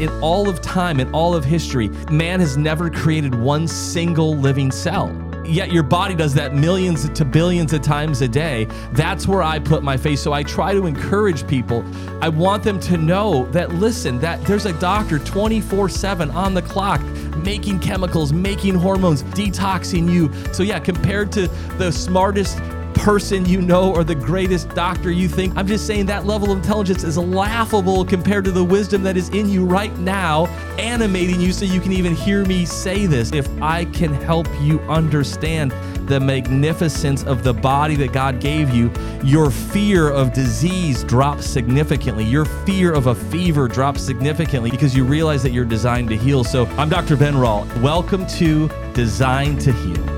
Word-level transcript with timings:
in 0.00 0.08
all 0.20 0.48
of 0.48 0.60
time, 0.60 1.00
in 1.00 1.12
all 1.12 1.34
of 1.34 1.44
history, 1.44 1.88
man 2.10 2.40
has 2.40 2.56
never 2.56 2.90
created 2.90 3.34
one 3.34 3.66
single 3.68 4.36
living 4.36 4.70
cell 4.70 5.10
yet 5.48 5.72
your 5.72 5.82
body 5.82 6.14
does 6.14 6.34
that 6.34 6.54
millions 6.54 7.08
to 7.08 7.24
billions 7.24 7.72
of 7.72 7.82
times 7.82 8.20
a 8.22 8.28
day. 8.28 8.66
That's 8.92 9.26
where 9.26 9.42
I 9.42 9.58
put 9.58 9.82
my 9.82 9.96
faith. 9.96 10.18
So 10.18 10.32
I 10.32 10.42
try 10.42 10.72
to 10.72 10.86
encourage 10.86 11.46
people. 11.46 11.84
I 12.20 12.28
want 12.28 12.62
them 12.62 12.80
to 12.80 12.96
know 12.96 13.46
that, 13.46 13.74
listen, 13.74 14.18
that 14.20 14.42
there's 14.44 14.66
a 14.66 14.72
doctor 14.74 15.18
24 15.18 15.88
7 15.88 16.30
on 16.30 16.54
the 16.54 16.62
clock 16.62 17.00
making 17.36 17.78
chemicals, 17.78 18.32
making 18.32 18.74
hormones, 18.74 19.22
detoxing 19.22 20.10
you. 20.10 20.32
So, 20.52 20.62
yeah, 20.62 20.78
compared 20.78 21.30
to 21.32 21.48
the 21.78 21.92
smartest 21.92 22.58
person 23.06 23.46
you 23.46 23.62
know 23.62 23.94
or 23.94 24.02
the 24.02 24.16
greatest 24.16 24.68
doctor 24.70 25.12
you 25.12 25.28
think. 25.28 25.56
I'm 25.56 25.68
just 25.68 25.86
saying 25.86 26.06
that 26.06 26.26
level 26.26 26.50
of 26.50 26.58
intelligence 26.58 27.04
is 27.04 27.16
laughable 27.16 28.04
compared 28.04 28.44
to 28.46 28.50
the 28.50 28.64
wisdom 28.64 29.04
that 29.04 29.16
is 29.16 29.28
in 29.28 29.48
you 29.48 29.64
right 29.64 29.96
now, 29.98 30.46
animating 30.76 31.40
you 31.40 31.52
so 31.52 31.64
you 31.64 31.80
can 31.80 31.92
even 31.92 32.16
hear 32.16 32.44
me 32.44 32.64
say 32.64 33.06
this. 33.06 33.30
If 33.32 33.48
I 33.62 33.84
can 33.84 34.12
help 34.12 34.48
you 34.60 34.80
understand 34.88 35.70
the 36.08 36.18
magnificence 36.18 37.22
of 37.22 37.44
the 37.44 37.54
body 37.54 37.94
that 37.94 38.12
God 38.12 38.40
gave 38.40 38.70
you, 38.70 38.90
your 39.22 39.52
fear 39.52 40.10
of 40.10 40.32
disease 40.32 41.04
drops 41.04 41.46
significantly. 41.46 42.24
Your 42.24 42.44
fear 42.44 42.92
of 42.92 43.06
a 43.06 43.14
fever 43.14 43.68
drops 43.68 44.02
significantly 44.02 44.72
because 44.72 44.96
you 44.96 45.04
realize 45.04 45.44
that 45.44 45.52
you're 45.52 45.64
designed 45.64 46.08
to 46.08 46.16
heal. 46.16 46.42
So 46.42 46.66
I'm 46.76 46.88
Dr. 46.88 47.16
Ben 47.16 47.38
Rall. 47.38 47.68
Welcome 47.80 48.26
to 48.38 48.68
Designed 48.94 49.60
to 49.60 49.70
Heal. 49.70 50.15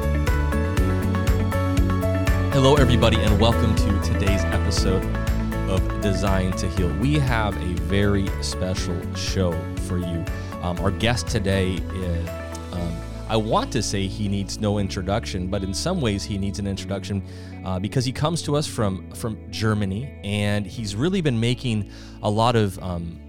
Hello, 2.60 2.74
everybody, 2.74 3.16
and 3.18 3.40
welcome 3.40 3.72
to 3.76 4.00
today's 4.02 4.42
episode 4.46 5.04
of 5.70 6.00
Design 6.00 6.50
to 6.54 6.66
Heal. 6.70 6.92
We 6.94 7.14
have 7.14 7.56
a 7.56 7.74
very 7.82 8.26
special 8.42 9.00
show 9.14 9.52
for 9.82 9.98
you. 9.98 10.24
Um, 10.60 10.76
our 10.80 10.90
guest 10.90 11.28
today 11.28 11.74
is, 11.74 12.28
um, 12.72 12.96
I 13.28 13.37
want 13.37 13.70
to 13.74 13.80
say 13.80 14.09
he 14.09 14.28
needs 14.28 14.59
no 14.59 14.78
introduction, 14.78 15.46
but 15.46 15.62
in 15.62 15.73
some 15.73 16.00
ways 16.00 16.24
he 16.24 16.37
needs 16.37 16.59
an 16.59 16.66
introduction 16.66 17.23
uh, 17.65 17.78
because 17.78 18.04
he 18.04 18.10
comes 18.10 18.42
to 18.42 18.56
us 18.56 18.66
from 18.66 19.09
from 19.12 19.38
Germany, 19.52 20.12
and 20.24 20.66
he's 20.66 20.96
really 20.96 21.20
been 21.20 21.38
making 21.38 21.88
a 22.24 22.28
lot 22.28 22.56
of 22.56 22.76
um, 22.82 23.20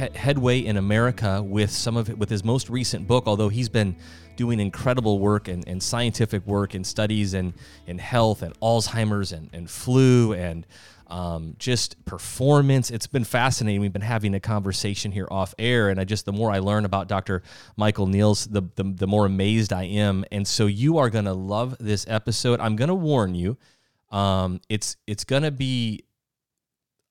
he- 0.00 0.18
headway 0.18 0.58
in 0.58 0.76
America 0.76 1.42
with 1.42 1.70
some 1.70 1.96
of 1.96 2.08
it, 2.10 2.18
with 2.18 2.30
his 2.30 2.42
most 2.44 2.68
recent 2.70 3.06
book. 3.06 3.24
Although 3.26 3.48
he's 3.48 3.68
been 3.68 3.96
doing 4.36 4.58
incredible 4.58 5.18
work 5.18 5.48
and, 5.48 5.66
and 5.68 5.82
scientific 5.82 6.46
work 6.46 6.74
and 6.74 6.86
studies 6.86 7.34
and 7.34 7.52
in 7.86 7.98
health 7.98 8.42
and 8.42 8.58
Alzheimer's 8.60 9.32
and, 9.32 9.50
and 9.52 9.68
flu 9.70 10.32
and 10.32 10.66
um, 11.08 11.56
just 11.58 12.02
performance. 12.04 12.90
It's 12.90 13.06
been 13.06 13.24
fascinating. 13.24 13.80
We've 13.80 13.92
been 13.92 14.00
having 14.00 14.34
a 14.34 14.40
conversation 14.40 15.10
here 15.12 15.26
off 15.30 15.54
air, 15.58 15.88
and 15.88 16.00
I 16.00 16.04
just 16.04 16.24
the 16.24 16.32
more 16.32 16.50
I 16.50 16.60
learn 16.60 16.84
about 16.84 17.08
Dr. 17.08 17.42
Michael 17.76 18.06
Nehls, 18.06 18.50
the, 18.50 18.62
the, 18.76 18.84
the 18.84 19.06
more 19.06 19.26
amazed 19.26 19.72
I 19.72 19.84
am. 19.84 20.24
And 20.30 20.46
so 20.46 20.66
you 20.66 20.98
are 20.98 21.10
going 21.10 21.24
to 21.24 21.34
love 21.34 21.76
this 21.80 22.06
episode. 22.08 22.60
I'm 22.60 22.76
going 22.76 22.88
to 22.88 22.94
warn 22.94 23.34
you. 23.34 23.58
Um, 24.10 24.60
it's 24.68 24.96
it's 25.06 25.24
going 25.24 25.42
to 25.42 25.50
be 25.50 26.04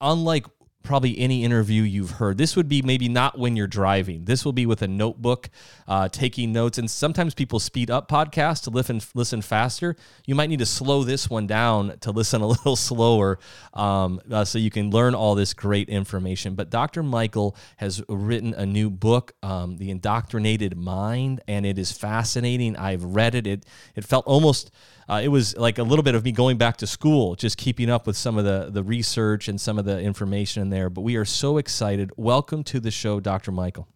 unlike 0.01 0.45
probably 0.83 1.19
any 1.19 1.43
interview 1.43 1.83
you've 1.83 2.11
heard. 2.11 2.37
This 2.37 2.55
would 2.55 2.69
be 2.69 2.81
maybe 2.81 3.09
not 3.09 3.37
when 3.37 3.55
you're 3.55 3.67
driving. 3.67 4.25
This 4.25 4.45
will 4.45 4.53
be 4.53 4.65
with 4.65 4.81
a 4.81 4.87
notebook, 4.87 5.49
uh, 5.87 6.07
taking 6.09 6.53
notes. 6.53 6.77
And 6.77 6.89
sometimes 6.89 7.33
people 7.33 7.59
speed 7.59 7.91
up 7.91 8.09
podcasts 8.09 8.63
to 8.63 8.69
listen 8.69 9.01
listen 9.13 9.41
faster. 9.41 9.95
You 10.25 10.35
might 10.35 10.49
need 10.49 10.59
to 10.59 10.65
slow 10.65 11.03
this 11.03 11.29
one 11.29 11.47
down 11.47 11.97
to 11.99 12.11
listen 12.11 12.41
a 12.41 12.47
little 12.47 12.75
slower, 12.75 13.39
um, 13.73 14.21
uh, 14.31 14.45
so 14.45 14.57
you 14.57 14.71
can 14.71 14.89
learn 14.89 15.15
all 15.15 15.35
this 15.35 15.53
great 15.53 15.89
information. 15.89 16.55
But 16.55 16.69
Dr. 16.69 17.03
Michael 17.03 17.55
has 17.77 18.01
written 18.07 18.53
a 18.53 18.65
new 18.65 18.89
book, 18.89 19.33
um, 19.43 19.77
"The 19.77 19.91
Indoctrinated 19.91 20.77
Mind," 20.77 21.41
and 21.47 21.65
it 21.65 21.77
is 21.77 21.91
fascinating. 21.91 22.75
I've 22.77 23.03
read 23.03 23.35
it. 23.35 23.45
It 23.45 23.65
it 23.95 24.05
felt 24.05 24.25
almost 24.25 24.71
uh, 25.09 25.19
it 25.23 25.29
was 25.29 25.57
like 25.57 25.79
a 25.79 25.83
little 25.83 26.03
bit 26.03 26.13
of 26.13 26.23
me 26.23 26.31
going 26.31 26.57
back 26.57 26.77
to 26.77 26.87
school, 26.87 27.35
just 27.35 27.57
keeping 27.57 27.89
up 27.89 28.05
with 28.05 28.15
some 28.15 28.37
of 28.37 28.45
the 28.45 28.69
the 28.71 28.83
research 28.83 29.47
and 29.47 29.59
some 29.59 29.79
of 29.79 29.85
the 29.85 29.99
information 29.99 30.61
in 30.61 30.69
there. 30.69 30.89
But 30.89 31.01
we 31.01 31.15
are 31.15 31.25
so 31.25 31.57
excited. 31.57 32.11
Welcome 32.15 32.63
to 32.65 32.79
the 32.79 32.91
show, 32.91 33.19
Dr. 33.19 33.51
Michael. 33.51 33.87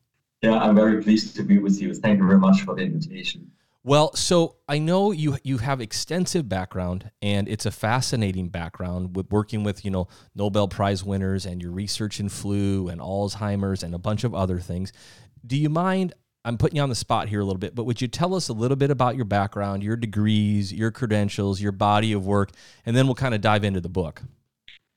Yeah, 0.41 0.57
I'm 0.57 0.75
very 0.75 1.01
pleased 1.03 1.35
to 1.35 1.43
be 1.43 1.59
with 1.59 1.79
you. 1.79 1.93
Thank 1.93 2.19
you 2.19 2.27
very 2.27 2.39
much 2.39 2.61
for 2.61 2.75
the 2.75 2.81
invitation. 2.81 3.51
Well, 3.85 4.15
so 4.15 4.55
I 4.67 4.79
know 4.79 5.11
you 5.11 5.37
you 5.43 5.59
have 5.59 5.81
extensive 5.81 6.49
background, 6.49 7.11
and 7.21 7.47
it's 7.47 7.67
a 7.67 7.71
fascinating 7.71 8.49
background 8.49 9.15
with 9.15 9.29
working 9.29 9.63
with 9.63 9.85
you 9.85 9.91
know 9.91 10.07
Nobel 10.33 10.67
Prize 10.67 11.03
winners 11.03 11.45
and 11.45 11.61
your 11.61 11.71
research 11.71 12.19
in 12.19 12.29
flu 12.29 12.87
and 12.87 12.99
Alzheimer's 12.99 13.83
and 13.83 13.93
a 13.93 13.99
bunch 13.99 14.23
of 14.23 14.33
other 14.33 14.59
things. 14.59 14.91
Do 15.45 15.57
you 15.57 15.69
mind? 15.69 16.13
I'm 16.45 16.57
putting 16.57 16.75
you 16.75 16.81
on 16.81 16.89
the 16.89 16.95
spot 16.95 17.29
here 17.29 17.39
a 17.39 17.45
little 17.45 17.59
bit, 17.59 17.73
but 17.73 17.85
would 17.85 18.01
you 18.01 18.09
tell 18.09 18.35
us 18.35 18.49
a 18.49 18.53
little 18.53 18.75
bit 18.75 18.91
about 18.91 19.15
your 19.15 19.23
background, 19.23 19.81
your 19.81 19.95
degrees, 19.95 20.73
your 20.73 20.91
credentials, 20.91 21.61
your 21.61 21.71
body 21.71 22.11
of 22.11 22.25
work, 22.25 22.51
and 22.85 22.97
then 22.97 23.05
we'll 23.05 23.15
kind 23.15 23.33
of 23.33 23.39
dive 23.39 23.63
into 23.63 23.79
the 23.79 23.89
book? 23.89 24.21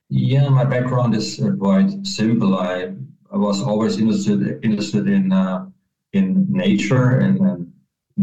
Yeah, 0.09 0.49
my 0.49 0.65
background 0.65 1.15
is 1.15 1.41
uh, 1.41 1.51
quite 1.57 2.05
simple. 2.05 2.57
I, 2.57 2.93
I 3.31 3.37
was 3.37 3.61
always 3.61 3.97
interested 3.97 4.59
interested 4.63 5.07
in 5.07 5.31
uh, 5.31 5.67
in 6.13 6.47
nature 6.49 7.19
and, 7.19 7.39
and, 7.39 7.73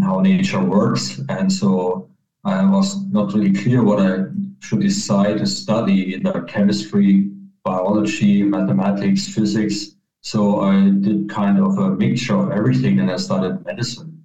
how 0.02 0.18
nature 0.18 0.60
works, 0.60 1.20
and 1.28 1.50
so 1.52 2.10
I 2.44 2.64
was 2.68 3.00
not 3.06 3.32
really 3.32 3.52
clear 3.52 3.84
what 3.84 4.00
I 4.00 4.24
should 4.60 4.80
decide 4.80 5.38
to 5.38 5.46
study: 5.46 6.14
either 6.14 6.42
chemistry, 6.42 7.30
biology, 7.62 8.42
mathematics, 8.42 9.28
physics 9.28 9.93
so 10.24 10.60
I 10.60 10.88
did 10.88 11.28
kind 11.28 11.58
of 11.58 11.76
a 11.78 11.90
mixture 11.90 12.34
of 12.34 12.50
everything, 12.50 12.98
and 12.98 13.10
I 13.10 13.16
started 13.16 13.64
medicine. 13.64 14.24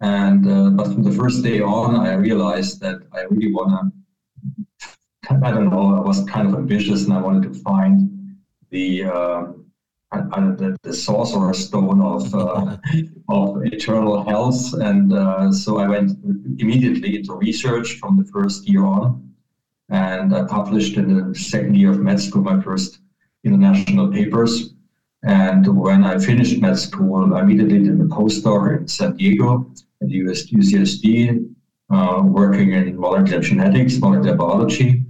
And 0.00 0.46
uh, 0.46 0.70
but 0.70 0.92
from 0.92 1.02
the 1.02 1.12
first 1.12 1.42
day 1.42 1.60
on, 1.62 1.96
I 1.96 2.12
realized 2.12 2.80
that 2.80 2.98
I 3.12 3.22
really 3.22 3.52
want 3.52 3.70
to. 3.70 5.40
I 5.42 5.50
don't 5.50 5.70
know. 5.70 5.96
I 5.96 6.00
was 6.00 6.24
kind 6.24 6.46
of 6.46 6.54
ambitious, 6.54 7.04
and 7.04 7.14
I 7.14 7.20
wanted 7.22 7.52
to 7.52 7.58
find 7.60 8.36
the 8.70 9.04
uh, 9.04 9.46
the, 10.12 10.76
the 10.82 10.92
sorcerer's 10.92 11.66
stone 11.66 12.02
of 12.02 12.34
uh, 12.34 12.76
of 13.30 13.64
eternal 13.64 14.22
health. 14.22 14.74
And 14.74 15.14
uh, 15.14 15.52
so 15.52 15.78
I 15.78 15.88
went 15.88 16.18
immediately 16.58 17.16
into 17.16 17.32
research 17.32 17.98
from 17.98 18.18
the 18.18 18.24
first 18.30 18.68
year 18.68 18.84
on, 18.84 19.32
and 19.88 20.34
I 20.36 20.44
published 20.44 20.98
in 20.98 21.06
the 21.14 21.34
second 21.34 21.76
year 21.76 21.92
of 21.92 22.00
med 22.00 22.20
school 22.20 22.42
my 22.42 22.60
first 22.60 22.98
international 23.42 24.12
papers 24.12 24.74
and 25.22 25.66
when 25.78 26.04
I 26.04 26.18
finished 26.18 26.60
med 26.60 26.78
school, 26.78 27.34
I 27.34 27.42
immediately 27.42 27.80
did 27.80 28.00
a 28.00 28.04
postdoc 28.04 28.80
in 28.80 28.88
San 28.88 29.16
Diego 29.16 29.70
at 30.02 30.08
US, 30.08 30.50
UCSD, 30.50 31.46
uh, 31.90 32.22
working 32.24 32.72
in 32.72 32.98
molecular 32.98 33.42
genetics, 33.42 33.98
molecular 33.98 34.36
biology. 34.36 35.04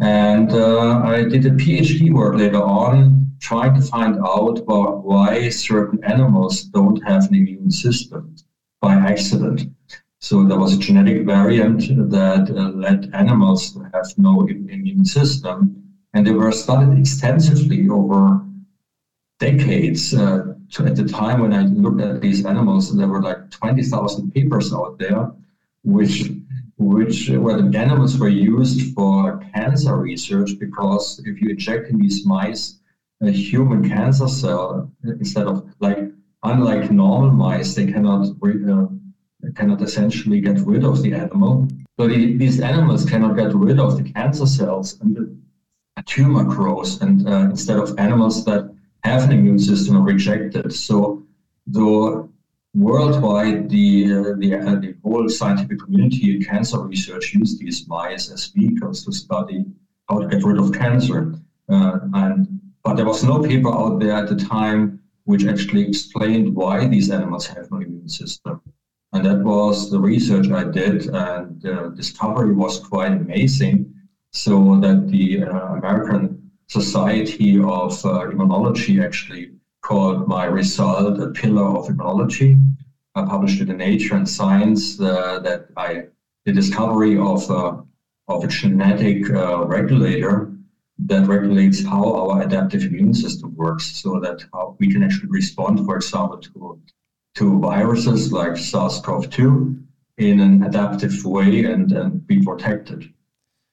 And 0.00 0.52
uh, 0.52 1.02
I 1.04 1.24
did 1.24 1.44
a 1.46 1.50
PhD 1.50 2.12
work 2.12 2.36
later 2.36 2.62
on, 2.62 3.32
trying 3.40 3.74
to 3.74 3.82
find 3.82 4.18
out 4.24 4.58
about 4.58 5.04
why 5.04 5.48
certain 5.48 6.02
animals 6.04 6.62
don't 6.62 7.02
have 7.02 7.26
an 7.28 7.34
immune 7.34 7.70
system 7.70 8.36
by 8.80 8.94
accident. 8.94 9.62
So 10.20 10.44
there 10.44 10.58
was 10.58 10.74
a 10.74 10.78
genetic 10.78 11.24
variant 11.26 11.80
that 12.10 12.50
uh, 12.50 12.68
led 12.70 13.10
animals 13.14 13.72
to 13.72 13.80
have 13.92 14.06
no 14.16 14.46
immune 14.46 15.04
system. 15.04 15.82
And 16.14 16.26
they 16.26 16.32
were 16.32 16.52
studied 16.52 16.98
extensively 16.98 17.88
over 17.88 18.44
decades. 19.40 20.14
Uh, 20.14 20.54
at 20.78 20.94
the 20.94 21.08
time 21.08 21.40
when 21.40 21.52
I 21.52 21.62
looked 21.62 22.00
at 22.00 22.20
these 22.20 22.46
animals, 22.46 22.96
there 22.96 23.08
were 23.08 23.22
like 23.22 23.50
20,000 23.50 24.32
papers 24.32 24.72
out 24.72 24.98
there, 24.98 25.32
which 25.82 26.30
which 26.76 27.28
where 27.28 27.60
the 27.60 27.78
animals 27.78 28.16
were 28.18 28.28
used 28.28 28.94
for 28.94 29.44
cancer 29.54 29.96
research 29.96 30.50
because 30.58 31.20
if 31.26 31.42
you 31.42 31.50
inject 31.50 31.90
in 31.90 31.98
these 31.98 32.24
mice 32.24 32.78
a 33.20 33.30
human 33.30 33.86
cancer 33.86 34.26
cell 34.26 34.90
instead 35.04 35.46
of 35.46 35.68
like 35.80 35.98
unlike 36.42 36.90
normal 36.90 37.30
mice, 37.30 37.74
they 37.74 37.86
cannot 37.86 38.28
uh, 38.42 38.86
cannot 39.54 39.82
essentially 39.82 40.40
get 40.40 40.58
rid 40.60 40.84
of 40.84 41.02
the 41.02 41.12
animal. 41.12 41.68
So 41.98 42.08
the, 42.08 42.36
these 42.36 42.60
animals 42.60 43.04
cannot 43.04 43.36
get 43.36 43.54
rid 43.54 43.78
of 43.78 43.96
the 43.96 44.10
cancer 44.12 44.46
cells, 44.46 44.98
and 45.00 45.16
the, 45.16 45.36
tumor 46.06 46.44
grows. 46.44 47.02
And 47.02 47.28
uh, 47.28 47.50
instead 47.50 47.76
of 47.76 47.98
animals 47.98 48.46
that 48.46 48.69
have 49.04 49.24
an 49.24 49.32
immune 49.32 49.58
system 49.58 49.96
are 49.96 50.02
rejected. 50.02 50.72
So, 50.72 51.22
though 51.66 52.30
worldwide, 52.74 53.68
the 53.68 54.04
uh, 54.04 54.22
the, 54.38 54.54
uh, 54.54 54.74
the 54.76 54.94
whole 55.02 55.28
scientific 55.28 55.80
community 55.80 56.36
in 56.36 56.44
cancer 56.44 56.80
research 56.80 57.34
use 57.34 57.58
these 57.58 57.88
mice 57.88 58.30
as 58.30 58.46
vehicles 58.46 59.04
to 59.04 59.12
study 59.12 59.64
how 60.08 60.18
to 60.20 60.28
get 60.28 60.44
rid 60.44 60.58
of 60.58 60.72
cancer. 60.72 61.34
Uh, 61.68 61.98
and 62.14 62.60
but 62.84 62.94
there 62.94 63.06
was 63.06 63.24
no 63.24 63.42
paper 63.42 63.72
out 63.72 64.00
there 64.00 64.12
at 64.12 64.28
the 64.28 64.36
time 64.36 65.00
which 65.24 65.46
actually 65.46 65.86
explained 65.86 66.54
why 66.54 66.86
these 66.86 67.10
animals 67.10 67.46
have 67.46 67.70
no 67.70 67.78
immune 67.78 68.08
system. 68.08 68.60
And 69.12 69.24
that 69.24 69.40
was 69.40 69.90
the 69.90 70.00
research 70.00 70.50
I 70.50 70.64
did, 70.64 71.06
and 71.08 71.60
the 71.60 71.92
discovery 71.96 72.52
was 72.54 72.78
quite 72.78 73.12
amazing. 73.12 73.94
So 74.32 74.78
that 74.80 75.08
the 75.08 75.42
uh, 75.42 75.74
American 75.74 76.39
Society 76.70 77.58
of 77.58 77.92
uh, 78.04 78.30
Immunology 78.30 79.02
actually 79.04 79.50
called 79.82 80.28
my 80.28 80.44
result, 80.44 81.20
A 81.20 81.28
Pillar 81.30 81.64
of 81.64 81.88
Immunology. 81.88 82.56
I 83.16 83.22
published 83.22 83.60
it 83.60 83.68
in 83.68 83.78
Nature 83.78 84.14
and 84.14 84.28
Science 84.28 85.00
uh, 85.00 85.40
that 85.40 85.66
I 85.76 86.04
the 86.44 86.52
discovery 86.52 87.18
of 87.18 87.50
a, 87.50 87.82
of 88.28 88.44
a 88.44 88.46
genetic 88.46 89.28
uh, 89.30 89.64
regulator 89.66 90.52
that 91.06 91.26
regulates 91.26 91.84
how 91.84 92.04
our 92.14 92.42
adaptive 92.42 92.84
immune 92.84 93.14
system 93.14 93.52
works 93.56 93.86
so 93.86 94.20
that 94.20 94.44
we 94.78 94.86
can 94.86 95.02
actually 95.02 95.28
respond, 95.28 95.84
for 95.84 95.96
example, 95.96 96.38
to, 96.38 96.78
to 97.34 97.58
viruses 97.58 98.32
like 98.32 98.56
SARS-CoV-2 98.56 99.82
in 100.18 100.38
an 100.38 100.62
adaptive 100.62 101.24
way 101.24 101.64
and, 101.64 101.90
and 101.90 102.24
be 102.28 102.38
protected. 102.38 103.10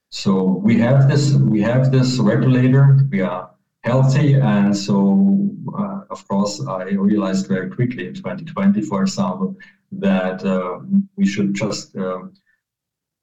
So 0.09 0.43
we 0.43 0.77
have 0.79 1.09
this 1.09 1.33
we 1.33 1.61
have 1.61 1.91
this 1.91 2.17
regulator. 2.17 2.97
We 3.11 3.21
are 3.21 3.51
healthy, 3.83 4.35
and 4.35 4.75
so 4.75 5.49
uh, 5.77 6.01
of 6.09 6.27
course 6.27 6.65
I 6.65 6.83
realized 6.91 7.47
very 7.47 7.69
quickly 7.69 8.07
in 8.07 8.13
2020, 8.13 8.81
for 8.83 9.01
example, 9.01 9.55
that 9.91 10.43
uh, 10.45 10.79
we 11.17 11.25
should 11.25 11.53
just 11.53 11.95
uh, 11.97 12.19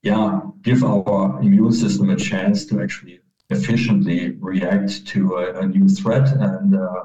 yeah 0.03 0.41
give 0.63 0.85
our 0.85 1.41
immune 1.41 1.73
system 1.73 2.11
a 2.11 2.17
chance 2.17 2.67
to 2.67 2.83
actually 2.83 3.21
efficiently 3.51 4.31
react 4.41 5.07
to 5.07 5.37
a, 5.37 5.61
a 5.61 5.67
new 5.67 5.89
threat, 5.89 6.29
and 6.33 6.77
uh, 6.77 7.05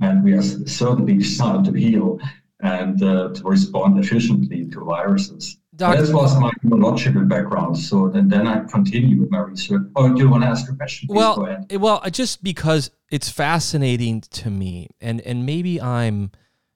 and 0.00 0.24
we 0.24 0.32
are 0.32 0.42
certainly 0.42 1.14
designed 1.14 1.66
to 1.66 1.72
heal 1.72 2.18
and 2.60 3.02
uh, 3.02 3.28
to 3.34 3.42
respond 3.44 3.98
efficiently 4.02 4.64
to 4.70 4.80
viruses. 4.80 5.57
Doctor, 5.78 6.06
that 6.06 6.12
was 6.12 6.36
my 6.40 6.50
immunological 6.64 7.28
background. 7.28 7.78
So 7.78 8.08
then, 8.08 8.28
then 8.28 8.48
I 8.48 8.64
continue 8.64 9.20
with 9.20 9.30
my 9.30 9.38
research. 9.38 9.82
Oh, 9.94 10.12
do 10.12 10.20
you 10.20 10.28
want 10.28 10.42
to 10.42 10.48
ask 10.48 10.68
a 10.68 10.74
question? 10.74 11.06
Please 11.06 11.16
well, 11.16 11.64
eh, 11.70 11.76
well, 11.76 12.02
just 12.10 12.42
because 12.42 12.90
it's 13.12 13.28
fascinating 13.28 14.22
to 14.22 14.50
me, 14.50 14.88
and 15.00 15.20
and 15.20 15.46
maybe 15.46 15.80
I'm 15.80 16.32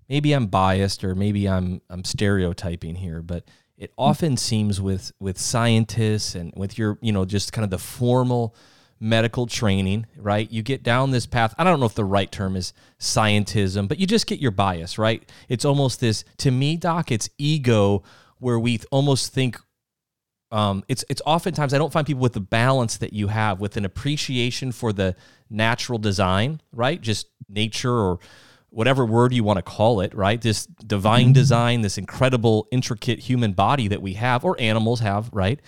maybe 0.09 0.33
I'm 0.33 0.47
biased 0.47 1.03
or 1.03 1.17
maybe 1.17 1.49
I'm 1.49 1.83
I'm 1.91 2.05
stereotyping 2.05 2.95
here, 2.95 3.23
but 3.23 3.45
it 3.77 3.91
hmm. 3.91 4.03
often 4.03 4.37
seems 4.37 4.81
with 4.81 5.11
with 5.19 5.37
scientists 5.37 6.37
and 6.37 6.53
with 6.57 6.79
your 6.79 6.97
you 7.03 7.11
know 7.11 7.25
just 7.25 7.53
kind 7.53 7.65
of 7.65 7.71
the 7.71 7.79
formal 7.79 8.55
medical 9.01 9.47
training, 9.49 10.07
right? 10.17 10.49
You 10.49 10.63
get 10.63 10.85
down 10.85 11.11
this 11.11 11.27
path. 11.27 11.57
I 11.59 11.65
don't 11.65 11.81
know 11.81 11.87
if 11.87 11.97
the 11.97 12.05
right 12.05 12.31
term 12.31 12.55
is 12.55 12.73
scientism, 13.01 13.89
but 13.89 13.99
you 13.99 14.07
just 14.07 14.29
get 14.29 14.39
your 14.39 14.53
bias, 14.53 14.97
right? 14.97 15.29
It's 15.49 15.65
almost 15.65 15.99
this 15.99 16.23
to 16.37 16.53
me, 16.53 16.77
doc, 16.77 17.11
it's 17.11 17.29
ego 17.37 18.05
where 18.43 18.59
we 18.59 18.81
almost 18.91 19.33
think 19.33 19.59
um, 20.51 20.85
it's 20.89 21.05
it's 21.09 21.23
oftentimes 21.25 21.73
I 21.73 21.79
don't 21.79 21.93
find 21.93 22.07
people 22.07 22.21
with 22.21 22.35
the 22.35 22.41
balance 22.41 22.99
that 22.99 23.13
you 23.13 23.29
have 23.29 23.61
with 23.61 23.77
an 23.77 23.85
appreciation 23.87 24.73
for 24.73 24.93
the 24.93 25.17
natural 25.49 25.99
design, 25.99 26.61
right? 26.73 27.01
Just 27.01 27.29
nature 27.49 27.95
or 27.95 28.19
whatever 28.69 29.07
word 29.07 29.33
you 29.33 29.45
want 29.45 29.59
to 29.59 29.63
call 29.63 30.01
it, 30.01 30.13
right? 30.15 30.41
This 30.41 30.67
divine 30.67 31.27
mm-hmm. 31.27 31.33
design, 31.33 31.81
this 31.83 31.97
incredible, 31.97 32.69
intricate 32.71 33.21
human 33.21 33.53
body 33.53 33.89
that 33.89 34.03
we 34.03 34.15
have, 34.15 34.45
or 34.45 34.61
animals 34.61 35.01
have, 35.01 35.31
right? 35.33 35.61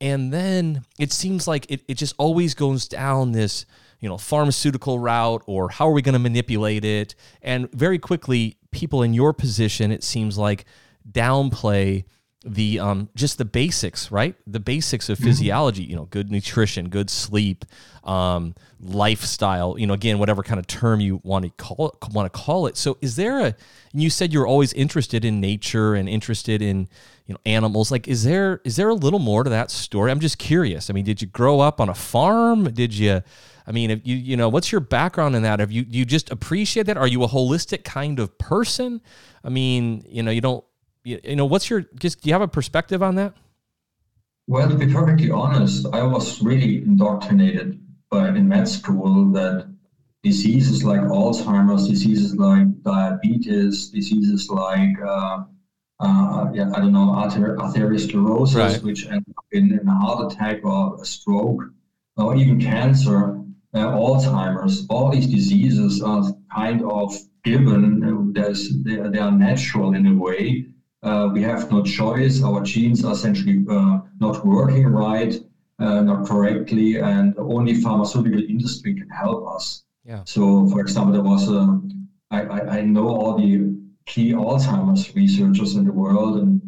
And 0.00 0.32
then 0.32 0.84
it 0.98 1.12
seems 1.12 1.48
like 1.48 1.66
it, 1.70 1.82
it 1.88 1.94
just 1.94 2.14
always 2.16 2.54
goes 2.54 2.86
down 2.86 3.32
this, 3.32 3.66
you 4.00 4.08
know, 4.08 4.18
pharmaceutical 4.18 4.98
route 4.98 5.42
or 5.46 5.68
how 5.68 5.88
are 5.88 5.92
we 5.92 6.02
going 6.02 6.14
to 6.14 6.18
manipulate 6.18 6.84
it? 6.84 7.14
And 7.42 7.70
very 7.72 7.98
quickly, 7.98 8.56
people 8.70 9.02
in 9.02 9.14
your 9.14 9.32
position, 9.32 9.90
it 9.90 10.04
seems 10.04 10.38
like, 10.38 10.64
downplay 11.10 12.04
the 12.44 12.78
um, 12.78 13.08
just 13.14 13.38
the 13.38 13.44
basics, 13.44 14.12
right? 14.12 14.34
The 14.46 14.60
basics 14.60 15.08
of 15.08 15.16
mm-hmm. 15.16 15.26
physiology. 15.26 15.82
You 15.82 15.96
know, 15.96 16.04
good 16.04 16.30
nutrition, 16.30 16.90
good 16.90 17.08
sleep, 17.08 17.64
um, 18.04 18.54
lifestyle. 18.80 19.78
You 19.78 19.86
know, 19.86 19.94
again, 19.94 20.18
whatever 20.18 20.42
kind 20.42 20.60
of 20.60 20.66
term 20.66 21.00
you 21.00 21.20
want 21.24 21.46
to 21.46 21.50
call 21.50 21.88
it, 21.88 22.12
want 22.12 22.30
to 22.30 22.38
call 22.38 22.66
it. 22.66 22.76
So, 22.76 22.98
is 23.00 23.16
there 23.16 23.40
a? 23.40 23.54
you 23.94 24.10
said 24.10 24.32
you're 24.32 24.46
always 24.46 24.72
interested 24.72 25.24
in 25.24 25.40
nature 25.40 25.94
and 25.94 26.08
interested 26.08 26.60
in 26.60 26.88
you 27.26 27.34
know 27.34 27.40
animals. 27.46 27.90
Like, 27.90 28.08
is 28.08 28.24
there 28.24 28.60
is 28.64 28.76
there 28.76 28.90
a 28.90 28.94
little 28.94 29.20
more 29.20 29.42
to 29.44 29.50
that 29.50 29.70
story? 29.70 30.10
I'm 30.10 30.20
just 30.20 30.38
curious. 30.38 30.90
I 30.90 30.92
mean, 30.92 31.04
did 31.04 31.22
you 31.22 31.28
grow 31.28 31.60
up 31.60 31.80
on 31.80 31.88
a 31.88 31.94
farm? 31.94 32.64
Did 32.64 32.94
you? 32.94 33.22
I 33.66 33.72
mean, 33.72 33.90
if 33.90 34.00
you 34.06 34.16
you 34.16 34.36
know, 34.36 34.50
what's 34.50 34.70
your 34.70 34.82
background 34.82 35.34
in 35.34 35.42
that? 35.44 35.60
Have 35.60 35.72
you 35.72 35.86
you 35.88 36.04
just 36.04 36.30
appreciate 36.30 36.84
that? 36.86 36.98
Are 36.98 37.06
you 37.06 37.22
a 37.22 37.28
holistic 37.28 37.84
kind 37.84 38.18
of 38.18 38.36
person? 38.36 39.00
I 39.42 39.48
mean, 39.48 40.04
you 40.06 40.22
know, 40.22 40.30
you 40.30 40.42
don't 40.42 40.64
you, 41.04 41.36
know, 41.36 41.44
what's 41.44 41.70
your 41.70 41.84
just 41.98 42.22
do 42.22 42.28
you 42.28 42.34
have 42.34 42.42
a 42.42 42.48
perspective 42.48 43.02
on 43.02 43.14
that? 43.16 43.34
Well, 44.46 44.68
to 44.68 44.74
be 44.74 44.92
perfectly 44.92 45.30
honest, 45.30 45.86
I 45.92 46.02
was 46.02 46.42
really 46.42 46.78
indoctrinated 46.78 47.80
by 48.10 48.28
in 48.28 48.48
med 48.48 48.68
school 48.68 49.32
that 49.32 49.70
diseases 50.22 50.84
like 50.84 51.00
Alzheimer's, 51.00 51.88
diseases 51.88 52.34
like 52.36 52.82
diabetes, 52.82 53.88
diseases 53.88 54.50
like 54.50 55.00
uh, 55.06 55.44
uh, 56.00 56.50
yeah, 56.52 56.70
I 56.74 56.80
don't 56.80 56.92
know, 56.92 57.10
arter- 57.10 57.56
arteriosclerosis, 57.56 58.56
right. 58.56 58.82
which 58.82 59.06
end 59.06 59.24
up 59.38 59.44
in, 59.52 59.78
in, 59.78 59.88
a 59.88 59.94
heart 59.94 60.32
attack 60.32 60.64
or 60.64 61.00
a 61.00 61.04
stroke, 61.04 61.62
or 62.16 62.36
even 62.36 62.60
cancer, 62.60 63.40
uh, 63.74 63.78
Alzheimer's, 63.78 64.86
all 64.90 65.10
these 65.10 65.26
diseases 65.26 66.02
are 66.02 66.24
kind 66.54 66.82
of 66.84 67.16
given. 67.44 68.32
There's, 68.32 68.82
they, 68.82 68.96
they 68.96 69.18
are 69.18 69.30
natural 69.30 69.94
in 69.94 70.06
a 70.06 70.14
way, 70.14 70.66
uh, 70.66 70.73
we 71.34 71.42
have 71.42 71.70
no 71.70 71.82
choice. 71.82 72.42
Our 72.42 72.62
genes 72.62 73.04
are 73.04 73.12
essentially 73.12 73.64
uh, 73.68 73.98
not 74.20 74.44
working 74.44 74.86
right, 74.86 75.34
uh, 75.78 76.00
not 76.02 76.26
correctly, 76.26 76.96
and 76.96 77.34
only 77.38 77.74
pharmaceutical 77.74 78.40
industry 78.40 78.94
can 78.94 79.08
help 79.08 79.46
us. 79.54 79.82
Yeah. 80.04 80.22
So, 80.24 80.68
for 80.68 80.80
example, 80.80 81.12
there 81.12 81.22
was 81.22 81.48
a, 81.48 81.80
I, 82.30 82.40
I, 82.42 82.76
I 82.78 82.80
know 82.82 83.08
all 83.08 83.36
the 83.36 83.74
key 84.06 84.32
Alzheimer's 84.32 85.14
researchers 85.14 85.74
in 85.74 85.84
the 85.84 85.92
world, 85.92 86.36
and 86.36 86.60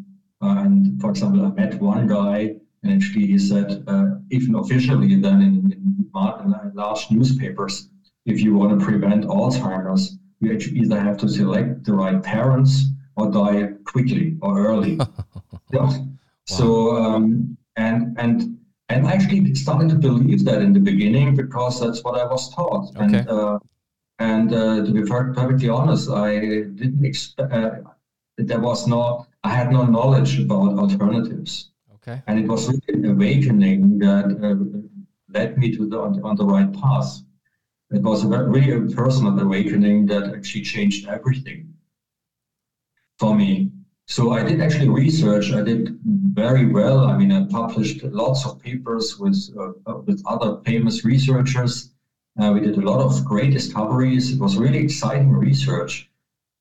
uh, 0.42 0.62
and 0.64 1.00
for 1.00 1.10
example, 1.10 1.44
I 1.44 1.50
met 1.50 1.80
one 1.80 2.06
guy, 2.06 2.56
and 2.82 2.92
actually 2.92 3.26
he 3.26 3.38
said, 3.38 3.82
uh, 3.86 4.16
even 4.30 4.54
officially, 4.54 5.14
then 5.16 5.40
in, 5.40 5.54
in, 5.72 6.06
in 6.12 6.72
large 6.74 7.10
newspapers, 7.10 7.88
if 8.26 8.40
you 8.40 8.54
want 8.54 8.78
to 8.78 8.84
prevent 8.84 9.24
Alzheimer's, 9.24 10.18
you 10.40 10.52
actually 10.52 10.80
either 10.80 11.00
have 11.00 11.16
to 11.18 11.28
select 11.28 11.84
the 11.84 11.94
right 11.94 12.22
parents 12.22 12.86
or 13.16 13.30
die 13.30 13.70
quickly 13.86 14.36
or 14.42 14.66
early. 14.66 14.92
yeah. 15.72 15.80
Wow. 15.80 16.06
So 16.44 16.96
um, 16.96 17.56
and 17.76 18.14
and 18.18 18.58
and 18.88 19.06
I 19.06 19.12
actually 19.12 19.54
started 19.54 19.88
to 19.90 19.96
believe 19.96 20.44
that 20.44 20.62
in 20.62 20.72
the 20.72 20.80
beginning 20.80 21.34
because 21.34 21.80
that's 21.80 22.02
what 22.04 22.18
I 22.20 22.24
was 22.24 22.54
taught. 22.54 22.94
Okay. 22.96 23.18
And 23.18 23.28
uh, 23.28 23.58
and 24.18 24.54
uh, 24.54 24.84
to 24.84 24.92
be 24.92 25.02
perfectly 25.02 25.68
honest, 25.68 26.10
I 26.10 26.38
didn't 26.80 27.04
expect. 27.04 27.52
Uh, 27.52 27.70
there 28.38 28.60
was 28.60 28.86
no. 28.86 29.26
I 29.42 29.50
had 29.50 29.72
no 29.72 29.84
knowledge 29.84 30.38
about 30.40 30.78
alternatives. 30.78 31.70
Okay. 31.94 32.22
And 32.26 32.38
it 32.38 32.46
was 32.46 32.68
really 32.68 33.00
an 33.00 33.10
awakening 33.10 33.98
that 33.98 34.26
uh, 34.42 35.34
led 35.36 35.58
me 35.58 35.76
to 35.76 35.88
the 35.88 35.98
on, 35.98 36.22
on 36.22 36.36
the 36.36 36.44
right 36.44 36.72
path. 36.72 37.22
It 37.90 38.02
was 38.02 38.24
a 38.24 38.28
really 38.28 38.72
a 38.72 38.80
personal 38.94 39.38
awakening 39.38 40.06
that 40.06 40.34
actually 40.34 40.62
changed 40.62 41.08
everything 41.08 41.74
for 43.18 43.34
me. 43.34 43.70
So 44.06 44.32
I 44.32 44.44
did 44.44 44.60
actually 44.60 44.88
research. 44.88 45.52
I 45.52 45.62
did 45.62 45.98
very 46.04 46.66
well. 46.66 47.00
I 47.08 47.16
mean, 47.16 47.32
I 47.32 47.44
published 47.46 48.04
lots 48.04 48.46
of 48.46 48.60
papers 48.62 49.18
with 49.18 49.36
uh, 49.58 49.72
uh, 49.86 49.98
with 50.06 50.22
other 50.26 50.60
famous 50.64 51.04
researchers. 51.04 51.90
Uh, 52.40 52.52
we 52.52 52.60
did 52.60 52.76
a 52.76 52.80
lot 52.80 53.00
of 53.00 53.24
great 53.24 53.52
discoveries. 53.52 54.32
It 54.32 54.38
was 54.40 54.56
really 54.56 54.78
exciting 54.78 55.30
research. 55.30 56.08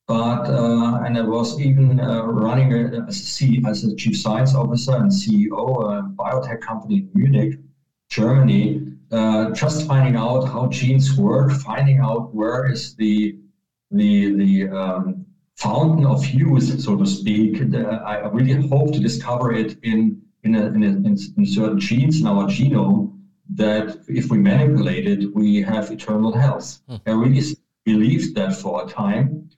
But 0.08 0.50
uh, 0.50 1.04
and 1.04 1.18
I 1.18 1.22
was 1.22 1.60
even 1.60 2.00
uh, 2.00 2.24
running 2.26 2.74
a, 2.74 3.06
as, 3.08 3.20
a 3.20 3.26
C, 3.26 3.62
as 3.68 3.84
a 3.84 3.96
chief 3.96 4.18
science 4.18 4.56
officer 4.56 4.96
and 4.96 5.12
CEO 5.12 5.84
of 5.84 6.06
a 6.06 6.10
biotech 6.10 6.62
company 6.62 6.98
in 6.98 7.10
Munich, 7.14 7.60
Germany. 8.10 8.92
Uh, 9.12 9.52
just 9.52 9.88
finding 9.88 10.16
out 10.16 10.46
how 10.46 10.68
genes 10.68 11.16
work, 11.16 11.52
finding 11.52 12.00
out 12.00 12.34
where 12.34 12.72
is 12.72 12.96
the 12.96 13.38
the 13.92 14.34
the 14.36 14.70
um, 14.70 15.25
fountain 15.56 16.06
of 16.06 16.26
youth, 16.26 16.80
so 16.80 16.96
to 16.98 17.06
speak. 17.06 17.62
I 17.76 18.28
really 18.28 18.68
hope 18.68 18.94
to 18.94 19.00
discover 19.00 19.54
it 19.54 19.78
in 19.84 20.22
in, 20.46 20.56
a, 20.56 20.66
in, 20.68 20.84
a, 20.84 20.88
in, 21.40 21.46
certain 21.46 21.80
genes 21.80 22.22
in 22.22 22.28
our 22.28 22.46
genome 22.46 23.20
that 23.50 23.98
if 24.08 24.30
we 24.30 24.38
manipulate 24.38 25.08
it, 25.08 25.34
we 25.34 25.62
have 25.62 25.90
eternal 25.92 26.32
health. 26.32 26.82
Hmm. 26.88 26.98
I 27.08 27.12
really 27.12 27.42
believed 27.84 28.36
that 28.36 28.56
for 28.56 28.86
a 28.86 28.88
time. 28.88 29.50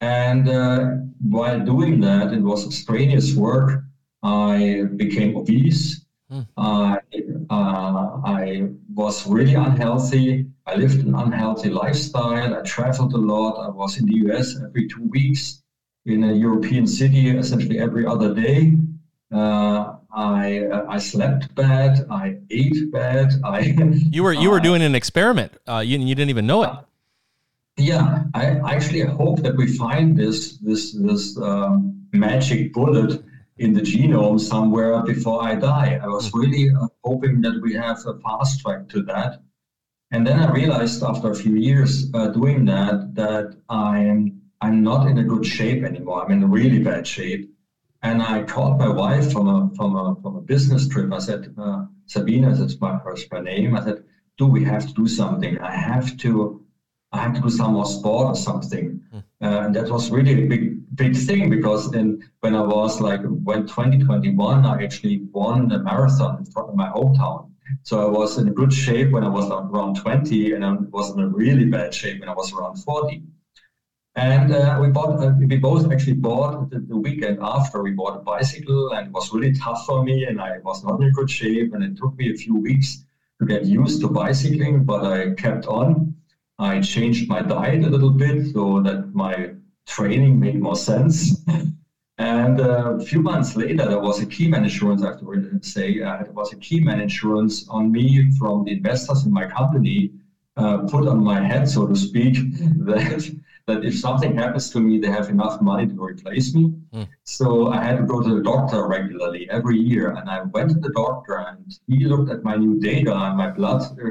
And 0.00 0.48
uh, 0.48 0.86
while 1.20 1.60
doing 1.60 2.00
that, 2.00 2.32
it 2.32 2.40
was 2.40 2.74
strenuous 2.74 3.34
work. 3.34 3.84
I 4.22 4.84
became 4.96 5.36
obese. 5.36 6.06
Hmm. 6.30 6.40
I, 6.56 7.00
uh, 7.50 8.20
I 8.24 8.68
was 8.94 9.26
really 9.26 9.54
unhealthy. 9.54 10.46
I 10.66 10.76
lived 10.76 11.04
an 11.04 11.14
unhealthy 11.16 11.68
lifestyle. 11.68 12.54
I 12.54 12.62
traveled 12.62 13.12
a 13.14 13.18
lot. 13.18 13.58
I 13.66 13.68
was 13.68 13.98
in 13.98 14.06
the 14.06 14.16
US 14.28 14.56
every 14.62 14.86
two 14.86 15.02
weeks 15.08 15.62
in 16.06 16.22
a 16.24 16.32
European 16.32 16.86
city 16.86 17.28
essentially 17.36 17.80
every 17.80 18.06
other 18.06 18.32
day. 18.34 18.76
Uh, 19.32 19.96
I 20.12 20.66
uh, 20.66 20.86
I 20.88 20.98
slept 20.98 21.54
bad. 21.54 22.06
I 22.10 22.38
ate 22.50 22.90
bad. 22.92 23.32
I 23.44 23.74
you 24.10 24.22
were 24.22 24.32
you 24.32 24.50
were 24.50 24.60
doing 24.60 24.82
an 24.82 24.94
experiment. 24.94 25.52
Uh, 25.66 25.82
you 25.84 25.98
you 25.98 26.14
didn't 26.14 26.30
even 26.30 26.46
know 26.46 26.62
it. 26.62 26.70
Yeah, 27.76 28.24
I 28.34 28.60
actually 28.74 29.00
hope 29.00 29.38
that 29.42 29.56
we 29.56 29.66
find 29.66 30.16
this 30.16 30.58
this 30.58 30.92
this 30.92 31.36
um, 31.38 32.06
magic 32.12 32.72
bullet 32.72 33.22
in 33.60 33.74
the 33.74 33.82
genome 33.82 34.40
somewhere 34.40 35.02
before 35.02 35.44
I 35.44 35.54
die. 35.54 36.00
I 36.02 36.08
was 36.08 36.30
hmm. 36.30 36.40
really 36.40 36.70
uh, 36.70 36.88
hoping 37.04 37.42
that 37.42 37.60
we 37.62 37.74
have 37.74 37.98
a 38.06 38.18
fast 38.20 38.60
track 38.60 38.88
to 38.88 39.02
that. 39.02 39.42
And 40.10 40.26
then 40.26 40.40
I 40.40 40.50
realized 40.50 41.02
after 41.02 41.30
a 41.30 41.34
few 41.34 41.54
years 41.54 42.10
uh, 42.14 42.28
doing 42.28 42.64
that 42.64 43.14
that 43.14 43.56
I'm 43.68 44.40
I'm 44.62 44.82
not 44.82 45.06
in 45.06 45.18
a 45.18 45.24
good 45.24 45.46
shape 45.46 45.84
anymore. 45.84 46.24
I'm 46.24 46.32
in 46.32 46.50
really 46.50 46.80
bad 46.80 47.06
shape. 47.06 47.50
And 48.02 48.22
I 48.22 48.42
called 48.42 48.78
my 48.78 48.88
wife 48.88 49.32
from 49.32 49.46
a 49.46 49.70
from 49.76 49.94
a 49.94 50.16
from 50.22 50.36
a 50.36 50.40
business 50.40 50.88
trip. 50.88 51.12
I 51.12 51.18
said, 51.18 51.54
uh, 51.56 51.84
Sabina, 52.06 52.54
that's 52.54 52.80
my 52.80 52.98
first 53.04 53.30
my 53.30 53.40
name. 53.40 53.76
I 53.76 53.84
said, 53.84 54.02
do 54.38 54.46
we 54.46 54.64
have 54.64 54.86
to 54.88 54.94
do 54.94 55.06
something? 55.06 55.58
I 55.58 55.74
have 55.76 56.16
to 56.18 56.64
I 57.12 57.18
have 57.18 57.34
to 57.34 57.42
do 57.42 57.50
some 57.50 57.74
more 57.74 57.86
sport 57.86 58.26
or 58.32 58.36
something. 58.36 59.02
Mm. 59.14 59.22
Uh, 59.42 59.60
and 59.64 59.74
that 59.76 59.90
was 59.90 60.10
really 60.10 60.44
a 60.44 60.46
big 60.46 60.69
big 60.94 61.16
thing 61.16 61.50
because 61.50 61.90
then 61.90 62.30
when 62.40 62.54
I 62.54 62.62
was 62.62 63.00
like 63.00 63.20
when 63.22 63.66
2021, 63.66 64.66
I 64.66 64.82
actually 64.82 65.22
won 65.32 65.70
a 65.72 65.78
marathon 65.78 66.44
from 66.46 66.76
my 66.76 66.88
hometown. 66.88 67.50
So 67.82 68.06
I 68.06 68.10
was 68.10 68.38
in 68.38 68.52
good 68.52 68.72
shape 68.72 69.12
when 69.12 69.24
I 69.24 69.28
was 69.28 69.48
around 69.50 69.96
20, 69.96 70.52
and 70.52 70.64
I 70.64 70.72
was 70.72 71.10
in 71.10 71.20
a 71.20 71.28
really 71.28 71.66
bad 71.66 71.94
shape 71.94 72.20
when 72.20 72.28
I 72.28 72.34
was 72.34 72.52
around 72.52 72.76
40. 72.76 73.22
And 74.16 74.52
uh, 74.52 74.78
we 74.80 74.88
bought, 74.88 75.22
uh, 75.22 75.32
we 75.38 75.56
both 75.56 75.90
actually 75.90 76.14
bought 76.14 76.68
the, 76.70 76.80
the, 76.80 76.96
weekend 76.96 77.38
after 77.40 77.80
we 77.80 77.92
bought 77.92 78.16
a 78.16 78.20
bicycle, 78.20 78.92
and 78.92 79.06
it 79.06 79.12
was 79.12 79.32
really 79.32 79.52
tough 79.52 79.86
for 79.86 80.02
me, 80.02 80.24
and 80.24 80.40
I 80.40 80.58
was 80.58 80.82
not 80.82 81.00
in 81.00 81.12
good 81.12 81.30
shape, 81.30 81.72
and 81.74 81.84
it 81.84 81.96
took 81.96 82.18
me 82.18 82.32
a 82.32 82.34
few 82.34 82.56
weeks 82.56 83.04
to 83.38 83.46
get 83.46 83.66
used 83.66 84.00
to 84.00 84.08
bicycling, 84.08 84.84
but 84.84 85.04
I 85.04 85.30
kept 85.34 85.66
on. 85.66 86.16
I 86.58 86.80
changed 86.80 87.28
my 87.28 87.40
diet 87.40 87.84
a 87.84 87.88
little 87.88 88.10
bit 88.10 88.52
so 88.52 88.82
that 88.82 89.14
my 89.14 89.54
training 89.86 90.38
made 90.38 90.60
more 90.60 90.76
sense. 90.76 91.36
And 92.20 92.60
uh, 92.60 92.96
a 92.96 93.00
few 93.00 93.22
months 93.22 93.56
later, 93.56 93.86
there 93.86 93.98
was 93.98 94.20
a 94.20 94.26
keyman 94.26 94.64
insurance, 94.64 95.02
I 95.02 95.06
have 95.06 95.20
to 95.20 95.58
say, 95.62 96.02
uh, 96.02 96.22
there 96.22 96.32
was 96.32 96.52
a 96.52 96.56
keyman 96.56 97.00
insurance 97.00 97.66
on 97.70 97.90
me 97.90 98.30
from 98.32 98.64
the 98.64 98.72
investors 98.72 99.24
in 99.24 99.32
my 99.32 99.46
company, 99.46 100.10
uh, 100.58 100.78
put 100.86 101.08
on 101.08 101.24
my 101.24 101.40
head, 101.40 101.66
so 101.66 101.86
to 101.86 101.96
speak, 101.96 102.34
that, 102.88 103.38
that 103.66 103.86
if 103.86 103.98
something 103.98 104.36
happens 104.36 104.68
to 104.68 104.80
me, 104.80 104.98
they 104.98 105.08
have 105.08 105.30
enough 105.30 105.62
money 105.62 105.86
to 105.86 106.04
replace 106.04 106.54
me. 106.54 106.74
Mm. 106.92 107.08
So 107.24 107.68
I 107.68 107.82
had 107.82 107.96
to 107.96 108.04
go 108.04 108.20
to 108.20 108.34
the 108.36 108.42
doctor 108.42 108.86
regularly 108.86 109.48
every 109.48 109.78
year. 109.78 110.10
And 110.10 110.28
I 110.28 110.42
went 110.42 110.68
to 110.72 110.78
the 110.78 110.92
doctor 110.92 111.38
and 111.38 111.74
he 111.86 112.04
looked 112.04 112.30
at 112.30 112.44
my 112.44 112.56
new 112.56 112.78
data 112.78 113.16
and 113.16 113.38
my 113.38 113.48
blood 113.48 113.80
uh, 113.98 114.08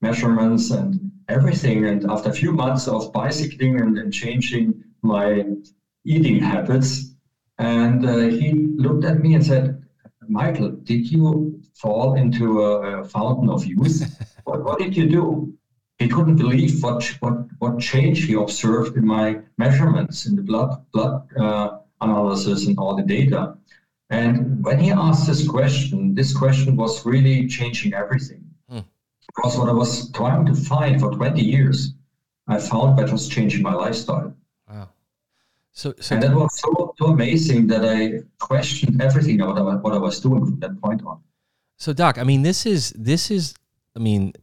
measurements 0.00 0.70
and 0.70 1.10
everything. 1.26 1.86
And 1.86 2.08
after 2.08 2.30
a 2.30 2.32
few 2.32 2.52
months 2.52 2.86
of 2.86 3.12
bicycling 3.12 3.80
and, 3.80 3.98
and 3.98 4.12
changing 4.12 4.84
my 5.02 5.44
eating 6.04 6.38
habits, 6.38 7.14
and 7.58 8.08
uh, 8.08 8.16
he 8.18 8.52
looked 8.76 9.04
at 9.04 9.20
me 9.20 9.34
and 9.34 9.44
said, 9.44 9.82
Michael, 10.28 10.70
did 10.70 11.10
you 11.10 11.60
fall 11.74 12.14
into 12.14 12.62
a, 12.62 13.04
fountain 13.04 13.50
of 13.50 13.64
youth? 13.64 13.98
what, 14.44 14.64
what 14.64 14.78
did 14.78 14.96
you 14.96 15.08
do? 15.08 15.52
He 15.98 16.08
couldn't 16.08 16.36
believe 16.36 16.82
what, 16.82 17.04
what, 17.20 17.34
what 17.58 17.78
change 17.78 18.24
he 18.24 18.34
observed 18.34 18.96
in 18.96 19.06
my 19.06 19.40
measurements, 19.58 20.26
in 20.26 20.36
the 20.36 20.42
blood, 20.42 20.82
blood 20.92 21.28
uh, 21.36 21.78
analysis 22.00 22.66
and 22.66 22.78
all 22.78 22.96
the 22.96 23.02
data. 23.02 23.56
And 24.08 24.64
when 24.64 24.80
he 24.80 24.90
asked 24.90 25.26
this 25.26 25.46
question, 25.46 26.14
this 26.14 26.36
question 26.36 26.76
was 26.76 27.04
really 27.04 27.46
changing 27.46 27.92
everything. 27.92 28.44
Hmm. 28.68 28.80
Because 29.34 29.58
what 29.58 29.68
I 29.68 29.72
was 29.72 30.10
trying 30.12 30.46
to 30.46 30.54
find 30.54 31.00
for 31.00 31.10
20 31.10 31.40
years, 31.42 31.94
I 32.48 32.58
found 32.58 32.96
by 32.96 33.04
just 33.04 33.30
changing 33.30 33.62
my 33.62 33.74
lifestyle. 33.74 34.34
So, 35.80 35.94
so 35.98 36.14
and 36.14 36.22
that 36.22 36.34
was 36.34 36.60
so, 36.60 36.94
so 36.98 37.06
amazing 37.06 37.66
that 37.68 37.86
I 37.86 38.20
questioned 38.38 39.00
everything 39.00 39.40
about 39.40 39.82
what 39.82 39.94
I 39.94 39.96
was 39.96 40.20
doing 40.20 40.44
from 40.44 40.60
that 40.60 40.78
point 40.78 41.02
on. 41.06 41.22
So, 41.78 41.94
Doc, 41.94 42.18
I 42.18 42.22
mean, 42.22 42.42
this 42.42 42.66
is 42.66 42.90
this 42.90 43.30
is, 43.30 43.54
I 43.96 43.98
mean, 43.98 44.34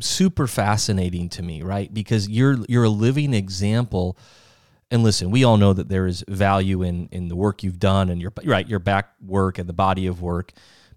super 0.00 0.46
fascinating 0.46 1.30
to 1.30 1.42
me, 1.42 1.62
right? 1.62 1.92
Because 1.94 2.28
you're 2.28 2.58
you're 2.68 2.84
a 2.84 2.90
living 2.90 3.32
example. 3.32 4.18
And 4.90 5.02
listen, 5.02 5.30
we 5.30 5.44
all 5.44 5.56
know 5.56 5.72
that 5.72 5.88
there 5.88 6.06
is 6.06 6.22
value 6.28 6.82
in 6.82 7.08
in 7.10 7.28
the 7.28 7.36
work 7.36 7.62
you've 7.62 7.78
done 7.78 8.10
and 8.10 8.20
your 8.20 8.34
right 8.44 8.68
your 8.68 8.80
back 8.80 9.14
work 9.26 9.56
and 9.56 9.66
the 9.66 9.72
body 9.72 10.06
of 10.06 10.20
work 10.20 10.52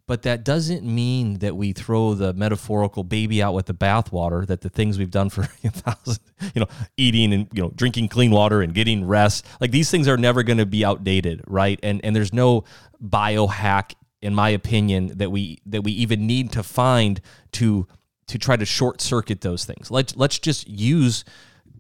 but 0.08 0.24
that 0.24 0.44
doesn't 0.44 0.84
mean 0.84 1.40
that 1.40 1.56
we 1.56 1.72
throw 1.72 2.14
the 2.14 2.34
metaphorical 2.34 3.04
baby 3.04 3.42
out 3.42 3.54
with 3.54 3.66
the 3.68 3.74
bathwater 3.74 4.46
that 4.46 4.62
the 4.62 4.70
things 4.70 4.98
we've 4.98 5.12
done 5.12 5.30
for 5.30 5.42
a 5.64 5.70
thousand 5.70 6.24
you 6.54 6.62
know 6.62 6.68
eating 6.98 7.34
and 7.34 7.48
you 7.54 7.62
know 7.62 7.72
drinking 7.76 8.08
clean 8.08 8.32
water 8.32 8.62
and 8.62 8.74
getting 8.74 9.06
rest 9.06 9.46
like 9.62 9.72
these 9.72 9.90
things 9.90 10.08
are 10.08 10.18
never 10.18 10.44
going 10.44 10.58
to 10.58 10.66
be 10.66 10.84
outdated 10.84 11.42
right 11.48 11.80
and 11.84 12.04
and 12.04 12.16
there's 12.16 12.34
no 12.34 12.64
biohack 13.04 13.94
in 14.22 14.34
my 14.34 14.50
opinion 14.50 15.12
that 15.16 15.32
we 15.32 15.60
that 15.66 15.84
we 15.84 15.92
even 15.92 16.28
need 16.28 16.52
to 16.52 16.64
find 16.64 17.22
to 17.52 17.88
to 18.28 18.38
try 18.38 18.56
to 18.56 18.66
short 18.66 19.02
circuit 19.02 19.42
those 19.42 19.66
things 19.66 19.92
let's 19.92 20.16
let's 20.16 20.40
just 20.40 20.68
use 20.68 21.24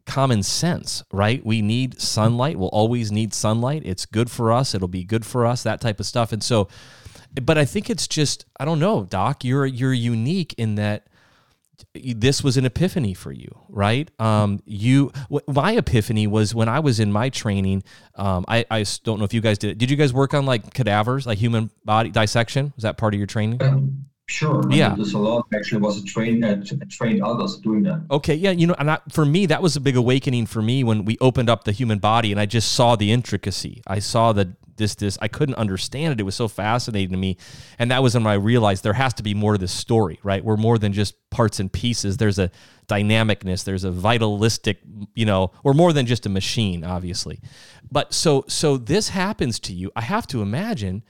common 0.05 0.43
sense, 0.43 1.03
right? 1.11 1.45
We 1.45 1.61
need 1.61 2.01
sunlight. 2.01 2.57
We'll 2.57 2.69
always 2.69 3.11
need 3.11 3.33
sunlight. 3.33 3.83
It's 3.85 4.05
good 4.05 4.29
for 4.29 4.51
us. 4.51 4.75
It'll 4.75 4.87
be 4.87 5.03
good 5.03 5.25
for 5.25 5.45
us, 5.45 5.63
that 5.63 5.81
type 5.81 5.99
of 5.99 6.05
stuff. 6.05 6.31
And 6.33 6.43
so 6.43 6.67
but 7.41 7.57
I 7.57 7.65
think 7.65 7.89
it's 7.89 8.07
just 8.07 8.45
I 8.59 8.65
don't 8.65 8.79
know, 8.79 9.03
Doc. 9.05 9.43
You're 9.43 9.65
you're 9.65 9.93
unique 9.93 10.53
in 10.57 10.75
that 10.75 11.07
this 11.93 12.43
was 12.43 12.57
an 12.57 12.65
epiphany 12.65 13.13
for 13.13 13.31
you, 13.31 13.55
right? 13.69 14.09
Um, 14.19 14.61
you, 14.65 15.11
my 15.47 15.73
epiphany 15.73 16.27
was 16.27 16.53
when 16.53 16.69
I 16.69 16.79
was 16.79 16.99
in 16.99 17.11
my 17.11 17.29
training. 17.29 17.83
Um, 18.15 18.45
I, 18.47 18.65
I 18.69 18.85
don't 19.03 19.19
know 19.19 19.25
if 19.25 19.33
you 19.33 19.41
guys 19.41 19.57
did 19.57 19.71
it. 19.71 19.77
Did 19.77 19.91
you 19.91 19.97
guys 19.97 20.13
work 20.13 20.33
on 20.33 20.45
like 20.45 20.73
cadavers, 20.73 21.27
like 21.27 21.37
human 21.37 21.69
body 21.85 22.09
dissection? 22.09 22.73
Was 22.75 22.83
that 22.83 22.97
part 22.97 23.13
of 23.13 23.19
your 23.19 23.27
training? 23.27 23.61
Um, 23.61 24.05
sure. 24.27 24.63
Yeah. 24.71 24.95
There's 24.95 25.13
a 25.13 25.19
lot 25.19 25.45
actually 25.53 25.81
was 25.81 26.01
a 26.01 26.05
trained 26.05 26.45
uh, 26.45 26.57
trained 26.89 27.23
others 27.23 27.57
doing 27.57 27.83
that. 27.83 28.05
Okay. 28.09 28.35
Yeah. 28.35 28.51
You 28.51 28.67
know, 28.67 28.75
and 28.77 28.89
I, 28.89 28.99
for 29.11 29.25
me, 29.25 29.45
that 29.47 29.61
was 29.61 29.75
a 29.75 29.81
big 29.81 29.95
awakening 29.95 30.47
for 30.47 30.61
me 30.61 30.83
when 30.83 31.05
we 31.05 31.17
opened 31.21 31.49
up 31.49 31.63
the 31.63 31.71
human 31.71 31.99
body 31.99 32.31
and 32.31 32.39
I 32.39 32.45
just 32.45 32.71
saw 32.73 32.95
the 32.95 33.11
intricacy. 33.11 33.83
I 33.87 33.99
saw 33.99 34.33
the 34.33 34.55
this 34.75 34.95
this 34.95 35.17
I 35.21 35.27
couldn't 35.27 35.55
understand 35.55 36.13
it. 36.13 36.19
It 36.19 36.23
was 36.23 36.35
so 36.35 36.47
fascinating 36.47 37.11
to 37.11 37.17
me, 37.17 37.37
and 37.79 37.91
that 37.91 38.03
was 38.03 38.13
when 38.13 38.27
I 38.27 38.33
realized 38.33 38.83
there 38.83 38.93
has 38.93 39.13
to 39.15 39.23
be 39.23 39.33
more 39.33 39.53
to 39.53 39.57
this 39.57 39.71
story. 39.71 40.19
Right, 40.23 40.43
we're 40.43 40.57
more 40.57 40.77
than 40.77 40.93
just 40.93 41.15
parts 41.29 41.59
and 41.59 41.71
pieces. 41.71 42.17
There's 42.17 42.39
a 42.39 42.51
dynamicness. 42.87 43.63
There's 43.63 43.83
a 43.83 43.91
vitalistic. 43.91 44.79
You 45.15 45.25
know, 45.25 45.51
we're 45.63 45.73
more 45.73 45.93
than 45.93 46.05
just 46.05 46.25
a 46.25 46.29
machine, 46.29 46.83
obviously. 46.83 47.39
But 47.91 48.13
so 48.13 48.45
so 48.47 48.77
this 48.77 49.09
happens 49.09 49.59
to 49.61 49.73
you. 49.73 49.91
I 49.95 50.01
have 50.01 50.27
to 50.27 50.41
imagine 50.41 51.03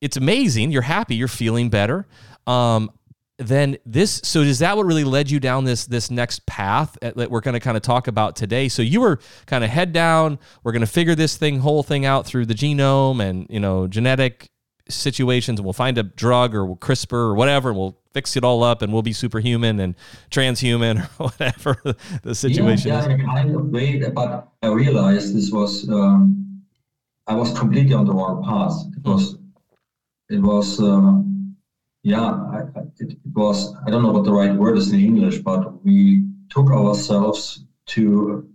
it's 0.00 0.16
amazing. 0.16 0.70
You're 0.70 0.82
happy. 0.82 1.16
You're 1.16 1.28
feeling 1.28 1.70
better. 1.70 2.06
Um, 2.46 2.90
then 3.38 3.76
this 3.84 4.20
so 4.22 4.40
is 4.40 4.60
that 4.60 4.76
what 4.76 4.86
really 4.86 5.04
led 5.04 5.30
you 5.30 5.40
down 5.40 5.64
this 5.64 5.86
this 5.86 6.10
next 6.10 6.46
path 6.46 6.96
that 7.00 7.30
we're 7.30 7.40
going 7.40 7.54
to 7.54 7.60
kind 7.60 7.76
of 7.76 7.82
talk 7.82 8.06
about 8.06 8.36
today 8.36 8.68
so 8.68 8.80
you 8.80 9.00
were 9.00 9.18
kind 9.46 9.64
of 9.64 9.70
head 9.70 9.92
down 9.92 10.38
we're 10.62 10.72
going 10.72 10.80
to 10.80 10.86
figure 10.86 11.16
this 11.16 11.36
thing 11.36 11.58
whole 11.58 11.82
thing 11.82 12.06
out 12.06 12.26
through 12.26 12.46
the 12.46 12.54
genome 12.54 13.20
and 13.20 13.46
you 13.50 13.58
know 13.58 13.88
genetic 13.88 14.50
situations 14.88 15.58
and 15.58 15.64
we'll 15.64 15.72
find 15.72 15.98
a 15.98 16.02
drug 16.02 16.54
or 16.54 16.76
CRISPR 16.76 17.12
or 17.12 17.34
whatever 17.34 17.70
and 17.70 17.78
we'll 17.78 17.98
fix 18.12 18.36
it 18.36 18.44
all 18.44 18.62
up 18.62 18.80
and 18.80 18.92
we'll 18.92 19.02
be 19.02 19.12
superhuman 19.12 19.80
and 19.80 19.94
transhuman 20.30 21.02
or 21.18 21.28
whatever 21.28 21.76
the 22.22 22.34
situation 22.34 22.88
yeah, 22.88 23.06
yeah, 23.06 23.14
is. 23.14 23.24
kind 23.24 23.54
of 23.54 23.66
way, 23.66 23.98
but 24.10 24.48
I 24.62 24.68
realized 24.68 25.34
this 25.34 25.50
was 25.50 25.88
um, 25.88 26.62
I 27.26 27.34
was 27.34 27.56
completely 27.58 27.94
on 27.94 28.04
the 28.04 28.12
wrong 28.12 28.44
path. 28.44 28.74
It 28.96 29.08
was 29.08 29.36
it 30.30 30.40
was 30.40 30.80
uh, 30.80 31.20
yeah, 32.04 32.20
I, 32.20 32.58
it, 33.00 33.12
it, 33.12 33.18
was, 33.34 33.74
I 33.86 33.90
don't 33.90 34.02
know 34.02 34.12
what 34.12 34.24
the 34.24 34.32
right 34.32 34.54
word 34.54 34.76
is 34.76 34.92
in 34.92 35.00
English, 35.00 35.38
but 35.38 35.82
we 35.84 36.22
took 36.50 36.70
ourselves 36.70 37.64
to, 37.86 38.46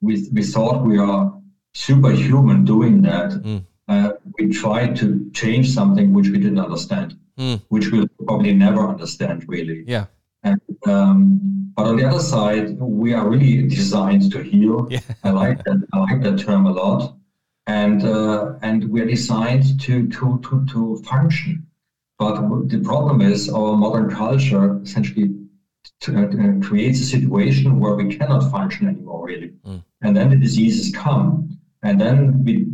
we, 0.00 0.26
we 0.32 0.42
thought 0.42 0.86
we 0.86 0.96
are 0.96 1.34
superhuman 1.74 2.64
doing 2.64 3.02
that. 3.02 3.32
Mm. 3.32 3.64
Uh, 3.88 4.12
we 4.38 4.50
tried 4.50 4.96
to 4.96 5.28
change 5.32 5.68
something 5.70 6.12
which 6.12 6.28
we 6.28 6.38
didn't 6.38 6.60
understand, 6.60 7.18
mm. 7.36 7.60
which 7.68 7.90
we'll 7.90 8.08
probably 8.24 8.54
never 8.54 8.88
understand 8.88 9.44
really. 9.48 9.84
Yeah. 9.86 10.06
And, 10.44 10.60
um, 10.86 11.72
but 11.76 11.86
on 11.86 11.96
the 11.96 12.04
other 12.04 12.20
side, 12.20 12.78
we 12.78 13.12
are 13.14 13.28
really 13.28 13.66
designed 13.68 14.30
to 14.32 14.42
heal. 14.42 14.86
Yeah. 14.88 15.00
I 15.24 15.30
like 15.30 15.62
that. 15.64 15.86
I 15.92 15.98
like 15.98 16.22
that 16.22 16.38
term 16.38 16.66
a 16.66 16.72
lot. 16.72 17.16
And 17.66 18.04
uh, 18.04 18.54
and 18.62 18.88
we're 18.90 19.06
designed 19.06 19.80
to 19.80 20.06
to 20.08 20.40
to 20.44 20.64
to 20.66 21.02
function. 21.02 21.65
But 22.18 22.68
the 22.68 22.80
problem 22.80 23.20
is 23.20 23.48
our 23.50 23.76
modern 23.76 24.10
culture 24.10 24.80
essentially 24.82 25.34
uh, 26.08 26.26
creates 26.62 27.00
a 27.00 27.04
situation 27.04 27.78
where 27.78 27.94
we 27.94 28.14
cannot 28.16 28.50
function 28.50 28.88
anymore, 28.88 29.26
really. 29.26 29.52
Mm. 29.66 29.84
And 30.02 30.16
then 30.16 30.30
the 30.30 30.36
diseases 30.36 30.94
come. 30.94 31.58
And 31.82 32.00
then 32.00 32.42
we, 32.44 32.66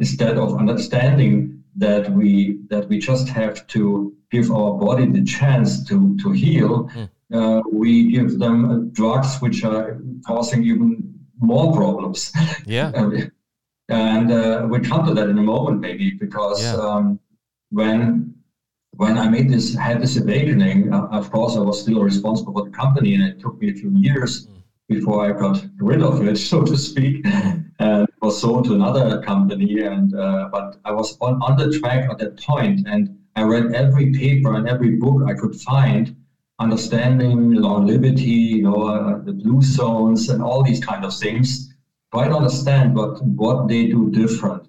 instead 0.00 0.38
of 0.38 0.58
understanding 0.58 1.62
that 1.76 2.08
we 2.12 2.60
that 2.70 2.88
we 2.88 2.98
just 2.98 3.28
have 3.28 3.66
to 3.66 4.14
give 4.30 4.50
our 4.52 4.74
body 4.74 5.06
the 5.06 5.24
chance 5.24 5.84
to 5.88 6.16
to 6.18 6.30
heal, 6.30 6.88
mm. 6.88 7.08
uh, 7.32 7.62
we 7.72 8.12
give 8.12 8.38
them 8.38 8.70
uh, 8.70 8.78
drugs 8.92 9.40
which 9.40 9.64
are 9.64 10.00
causing 10.26 10.62
even 10.64 11.14
more 11.40 11.74
problems. 11.74 12.32
Yeah. 12.64 12.92
and 13.88 14.32
uh, 14.32 14.66
we 14.70 14.80
come 14.80 15.04
to 15.06 15.14
that 15.14 15.28
in 15.28 15.38
a 15.38 15.42
moment, 15.42 15.80
maybe, 15.80 16.12
because 16.12 16.62
yeah. 16.62 16.76
um, 16.76 17.20
when 17.70 18.34
when 18.96 19.18
I 19.18 19.28
made 19.28 19.50
this 19.50 19.74
had 19.74 20.00
this 20.00 20.16
awakening, 20.16 20.92
uh, 20.92 21.06
of 21.06 21.30
course, 21.30 21.56
I 21.56 21.60
was 21.60 21.80
still 21.80 22.02
responsible 22.02 22.52
for 22.52 22.64
the 22.64 22.70
company, 22.70 23.14
and 23.14 23.24
it 23.24 23.40
took 23.40 23.60
me 23.60 23.70
a 23.70 23.74
few 23.74 23.90
years 23.96 24.46
mm. 24.46 24.62
before 24.88 25.24
I 25.26 25.32
got 25.32 25.64
rid 25.78 26.02
of 26.02 26.26
it, 26.26 26.36
so 26.50 26.62
to 26.62 26.76
speak, 26.76 27.26
and 27.78 28.08
was 28.22 28.40
sold 28.40 28.64
to 28.66 28.74
another 28.74 29.22
company. 29.22 29.80
And 29.80 30.14
uh, 30.14 30.48
but 30.50 30.76
I 30.84 30.92
was 30.92 31.16
on, 31.20 31.42
on 31.42 31.56
the 31.56 31.78
track 31.78 32.08
at 32.10 32.18
that 32.18 32.38
point, 32.38 32.86
and 32.86 33.18
I 33.36 33.42
read 33.42 33.74
every 33.74 34.12
paper 34.12 34.54
and 34.54 34.68
every 34.68 34.96
book 34.96 35.22
I 35.26 35.34
could 35.34 35.56
find, 35.56 36.16
understanding 36.58 37.52
longevity, 37.52 38.40
you 38.58 38.62
know, 38.62 38.82
uh, 38.88 39.18
the 39.22 39.32
blue 39.32 39.60
zones, 39.62 40.28
and 40.28 40.42
all 40.42 40.62
these 40.62 40.84
kind 40.84 41.04
of 41.04 41.16
things. 41.16 41.70
Try 42.12 42.28
to 42.28 42.36
understand 42.36 42.94
what 42.94 43.22
what 43.24 43.66
they 43.68 43.86
do 43.88 44.10
different 44.10 44.68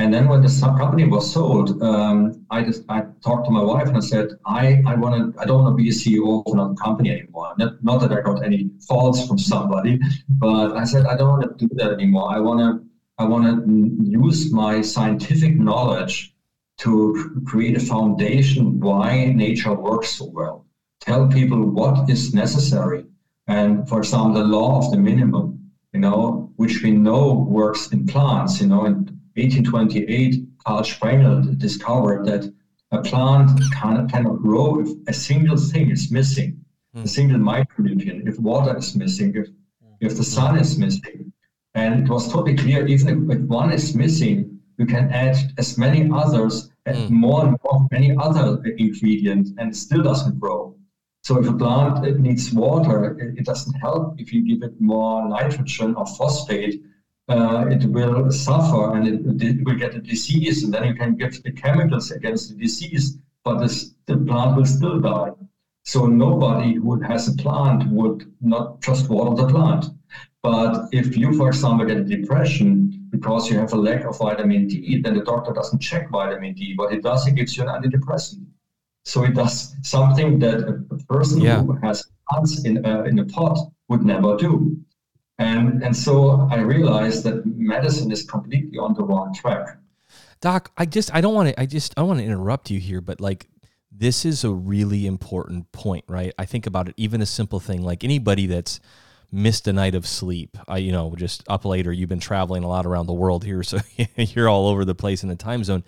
and 0.00 0.14
then 0.14 0.28
when 0.28 0.40
the 0.40 0.48
company 0.78 1.04
was 1.04 1.30
sold, 1.30 1.82
um, 1.82 2.32
I 2.48 2.62
just 2.62 2.80
I 2.88 3.02
talked 3.22 3.44
to 3.44 3.50
my 3.50 3.62
wife 3.62 3.86
and 3.86 3.98
I 3.98 4.00
said, 4.00 4.28
I, 4.46 4.82
I 4.86 4.94
want 4.94 5.14
to 5.34 5.38
I 5.38 5.44
don't 5.44 5.62
want 5.62 5.76
to 5.76 5.82
be 5.82 5.90
a 5.90 5.92
CEO 5.92 6.42
of 6.46 6.54
another 6.54 6.72
company 6.72 7.10
anymore. 7.10 7.52
Not, 7.58 7.74
not 7.82 8.00
that 8.00 8.10
I 8.10 8.20
got 8.22 8.42
any 8.42 8.70
faults 8.88 9.26
from 9.26 9.36
somebody, 9.36 9.98
but 10.28 10.74
I 10.74 10.84
said 10.84 11.04
I 11.04 11.14
don't 11.14 11.28
want 11.28 11.42
to 11.58 11.66
do 11.66 11.68
that 11.74 11.92
anymore. 11.92 12.32
I 12.34 12.38
want 12.38 12.60
to 12.60 12.82
I 13.18 13.24
want 13.24 13.44
to 13.44 14.02
use 14.02 14.50
my 14.50 14.80
scientific 14.80 15.58
knowledge 15.58 16.32
to 16.78 17.42
create 17.44 17.76
a 17.76 17.80
foundation 17.80 18.80
why 18.80 19.26
nature 19.26 19.74
works 19.74 20.12
so 20.16 20.30
well. 20.32 20.64
Tell 21.02 21.28
people 21.28 21.60
what 21.62 22.08
is 22.08 22.32
necessary, 22.32 23.04
and 23.48 23.86
for 23.86 23.98
example, 23.98 24.32
the 24.32 24.48
law 24.48 24.78
of 24.78 24.90
the 24.92 24.96
minimum, 24.96 25.60
you 25.92 26.00
know, 26.00 26.50
which 26.56 26.82
we 26.82 26.90
know 26.90 27.34
works 27.34 27.88
in 27.88 28.06
plants, 28.06 28.62
you 28.62 28.66
know, 28.66 28.86
and 28.86 29.19
1828, 29.34 30.44
Carl 30.64 30.82
Sprengel 30.82 31.56
discovered 31.58 32.26
that 32.26 32.52
a 32.92 33.00
plant 33.02 33.60
can, 33.72 34.08
cannot 34.08 34.42
grow 34.42 34.80
if 34.80 34.88
a 35.06 35.12
single 35.12 35.56
thing 35.56 35.90
is 35.90 36.10
missing, 36.10 36.64
mm. 36.96 37.04
a 37.04 37.08
single 37.08 37.38
micronutrient, 37.38 38.28
if 38.28 38.38
water 38.38 38.76
is 38.76 38.96
missing, 38.96 39.32
if, 39.36 39.48
if 40.00 40.16
the 40.16 40.24
sun 40.24 40.58
is 40.58 40.78
missing. 40.78 41.32
And 41.74 42.04
it 42.04 42.10
was 42.10 42.26
totally 42.26 42.56
clear, 42.56 42.86
even 42.86 43.30
if, 43.30 43.38
if 43.38 43.42
one 43.46 43.72
is 43.72 43.94
missing, 43.94 44.58
you 44.78 44.86
can 44.86 45.10
add 45.12 45.36
as 45.58 45.78
many 45.78 46.10
others, 46.12 46.70
and 46.86 46.96
mm. 46.96 47.10
more 47.10 47.46
and 47.46 47.56
more 47.62 47.86
many 47.92 48.16
other 48.16 48.60
ingredients, 48.64 49.52
and 49.58 49.70
it 49.70 49.76
still 49.76 50.02
doesn't 50.02 50.40
grow. 50.40 50.74
So 51.22 51.38
if 51.38 51.48
a 51.48 51.52
plant 51.52 52.18
needs 52.18 52.52
water, 52.52 53.18
it, 53.20 53.38
it 53.38 53.44
doesn't 53.44 53.74
help 53.74 54.18
if 54.18 54.32
you 54.32 54.42
give 54.42 54.68
it 54.68 54.80
more 54.80 55.28
nitrogen 55.28 55.94
or 55.94 56.06
phosphate 56.06 56.82
uh, 57.30 57.66
it 57.70 57.84
will 57.84 58.30
suffer 58.32 58.96
and 58.96 59.06
it, 59.06 59.42
it, 59.42 59.64
will 59.64 59.76
get 59.76 59.94
a 59.94 60.00
disease, 60.00 60.64
and 60.64 60.74
then 60.74 60.84
you 60.84 60.94
can 60.94 61.14
give 61.14 61.42
the 61.42 61.52
chemicals 61.52 62.10
against 62.10 62.50
the 62.50 62.56
disease, 62.56 63.18
but 63.44 63.60
this, 63.60 63.94
the 64.06 64.16
plant 64.16 64.56
will 64.56 64.66
still 64.66 64.98
die. 65.00 65.30
So 65.84 66.06
nobody 66.06 66.74
who 66.74 67.00
has 67.02 67.28
a 67.28 67.36
plant 67.36 67.88
would 67.90 68.32
not 68.40 68.82
just 68.82 69.08
water 69.08 69.42
the 69.42 69.48
plant. 69.48 69.86
But 70.42 70.88
if 70.92 71.16
you, 71.16 71.32
for 71.36 71.48
example, 71.48 71.86
get 71.86 71.98
a 71.98 72.04
depression 72.04 73.06
because 73.10 73.50
you 73.50 73.58
have 73.58 73.72
a 73.72 73.76
lack 73.76 74.04
of 74.04 74.18
vitamin 74.18 74.66
D, 74.66 75.00
then 75.00 75.14
the 75.14 75.24
doctor 75.24 75.52
doesn't 75.52 75.80
check 75.80 76.10
vitamin 76.10 76.54
D. 76.54 76.74
What 76.76 76.92
it 76.92 77.02
does, 77.02 77.26
it 77.26 77.34
gives 77.34 77.56
you 77.56 77.62
an 77.62 77.68
antidepressant. 77.68 78.46
So 79.04 79.24
it 79.24 79.34
does 79.34 79.76
something 79.82 80.38
that 80.40 80.60
a 80.90 80.96
person 81.12 81.40
yeah. 81.40 81.62
who 81.62 81.72
has 81.82 82.10
plants 82.28 82.64
in 82.64 82.84
a, 82.84 83.04
in 83.04 83.18
a 83.18 83.24
pot 83.24 83.58
would 83.88 84.04
never 84.04 84.36
do. 84.36 84.78
And, 85.40 85.82
and 85.82 85.96
so 85.96 86.46
I 86.50 86.58
realized 86.60 87.24
that 87.24 87.46
medicine 87.46 88.12
is 88.12 88.24
completely 88.24 88.78
on 88.78 88.92
the 88.92 89.02
wrong 89.02 89.32
track. 89.32 89.78
Doc, 90.42 90.70
I 90.76 90.84
just 90.84 91.14
I 91.14 91.22
don't 91.22 91.34
want 91.34 91.48
to 91.48 91.60
I 91.60 91.66
just 91.66 91.94
I 91.98 92.02
want 92.02 92.18
to 92.18 92.24
interrupt 92.24 92.70
you 92.70 92.78
here, 92.78 93.00
but 93.00 93.20
like 93.20 93.48
this 93.90 94.24
is 94.24 94.44
a 94.44 94.50
really 94.50 95.06
important 95.06 95.72
point, 95.72 96.04
right? 96.08 96.32
I 96.38 96.44
think 96.44 96.66
about 96.66 96.88
it 96.88 96.94
even 96.98 97.22
a 97.22 97.26
simple 97.26 97.58
thing 97.58 97.82
like 97.82 98.04
anybody 98.04 98.46
that's 98.46 98.80
missed 99.32 99.66
a 99.66 99.72
night 99.72 99.94
of 99.94 100.06
sleep. 100.06 100.58
I 100.68 100.78
you 100.78 100.92
know, 100.92 101.14
just 101.16 101.42
up 101.48 101.64
later, 101.64 101.90
you've 101.90 102.08
been 102.08 102.20
traveling 102.20 102.62
a 102.62 102.68
lot 102.68 102.84
around 102.84 103.06
the 103.06 103.14
world 103.14 103.44
here, 103.44 103.62
so 103.62 103.78
you're 104.16 104.48
all 104.48 104.68
over 104.68 104.84
the 104.84 104.94
place 104.94 105.22
in 105.22 105.30
the 105.30 105.36
time 105.36 105.64
zone 105.64 105.84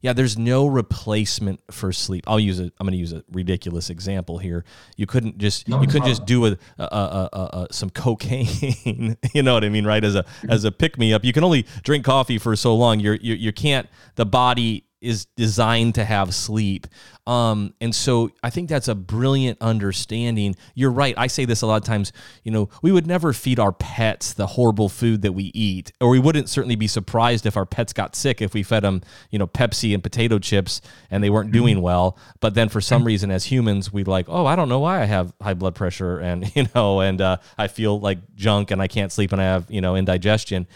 yeah, 0.00 0.12
there's 0.12 0.38
no 0.38 0.66
replacement 0.66 1.60
for 1.70 1.92
sleep. 1.92 2.24
I'll 2.26 2.40
use 2.40 2.60
a. 2.60 2.64
I'm 2.64 2.86
going 2.86 2.92
to 2.92 2.98
use 2.98 3.12
a 3.12 3.24
ridiculous 3.32 3.90
example 3.90 4.38
here. 4.38 4.64
You 4.96 5.06
couldn't 5.06 5.38
just 5.38 5.68
no, 5.68 5.80
you 5.80 5.88
couldn't 5.88 6.08
just 6.08 6.24
do 6.24 6.46
a, 6.46 6.56
a, 6.78 6.84
a, 6.84 7.66
some 7.70 7.90
cocaine. 7.90 9.16
you 9.34 9.42
know 9.42 9.54
what 9.54 9.64
I 9.64 9.68
mean, 9.68 9.86
right? 9.86 10.02
As 10.02 10.14
a 10.14 10.24
as 10.48 10.64
a 10.64 10.72
pick 10.72 10.98
me 10.98 11.12
up, 11.12 11.24
you 11.24 11.32
can 11.32 11.44
only 11.44 11.66
drink 11.82 12.04
coffee 12.04 12.38
for 12.38 12.54
so 12.56 12.74
long. 12.74 13.00
You're 13.00 13.16
you, 13.16 13.34
you 13.34 13.52
can't. 13.52 13.88
The 14.14 14.26
body 14.26 14.87
is 15.00 15.26
designed 15.36 15.94
to 15.94 16.04
have 16.04 16.34
sleep. 16.34 16.86
Um, 17.26 17.74
and 17.80 17.94
so 17.94 18.30
I 18.42 18.50
think 18.50 18.68
that's 18.68 18.88
a 18.88 18.94
brilliant 18.94 19.58
understanding. 19.60 20.56
You're 20.74 20.90
right. 20.90 21.14
I 21.16 21.26
say 21.26 21.44
this 21.44 21.62
a 21.62 21.66
lot 21.66 21.76
of 21.76 21.84
times, 21.84 22.12
you 22.42 22.50
know, 22.50 22.68
we 22.82 22.90
would 22.90 23.06
never 23.06 23.32
feed 23.32 23.60
our 23.60 23.72
pets 23.72 24.32
the 24.32 24.46
horrible 24.46 24.88
food 24.88 25.22
that 25.22 25.32
we 25.32 25.44
eat, 25.54 25.92
or 26.00 26.08
we 26.08 26.18
wouldn't 26.18 26.48
certainly 26.48 26.76
be 26.76 26.86
surprised 26.86 27.46
if 27.46 27.56
our 27.56 27.66
pets 27.66 27.92
got 27.92 28.16
sick 28.16 28.40
if 28.40 28.54
we 28.54 28.62
fed 28.62 28.82
them, 28.82 29.02
you 29.30 29.38
know, 29.38 29.46
Pepsi 29.46 29.94
and 29.94 30.02
potato 30.02 30.38
chips 30.38 30.80
and 31.10 31.22
they 31.22 31.30
weren't 31.30 31.52
doing 31.52 31.82
well. 31.82 32.16
But 32.40 32.54
then 32.54 32.68
for 32.68 32.80
some 32.80 33.04
reason, 33.04 33.30
as 33.30 33.44
humans, 33.44 33.92
we 33.92 34.04
like, 34.04 34.26
oh, 34.28 34.46
I 34.46 34.56
don't 34.56 34.68
know 34.68 34.80
why 34.80 35.02
I 35.02 35.04
have 35.04 35.32
high 35.40 35.54
blood 35.54 35.74
pressure 35.74 36.18
and, 36.18 36.50
you 36.56 36.66
know, 36.74 37.00
and 37.00 37.20
uh, 37.20 37.36
I 37.56 37.68
feel 37.68 38.00
like 38.00 38.18
junk 38.34 38.70
and 38.70 38.80
I 38.80 38.88
can't 38.88 39.12
sleep 39.12 39.32
and 39.32 39.40
I 39.40 39.44
have, 39.44 39.70
you 39.70 39.80
know, 39.80 39.96
indigestion 39.96 40.66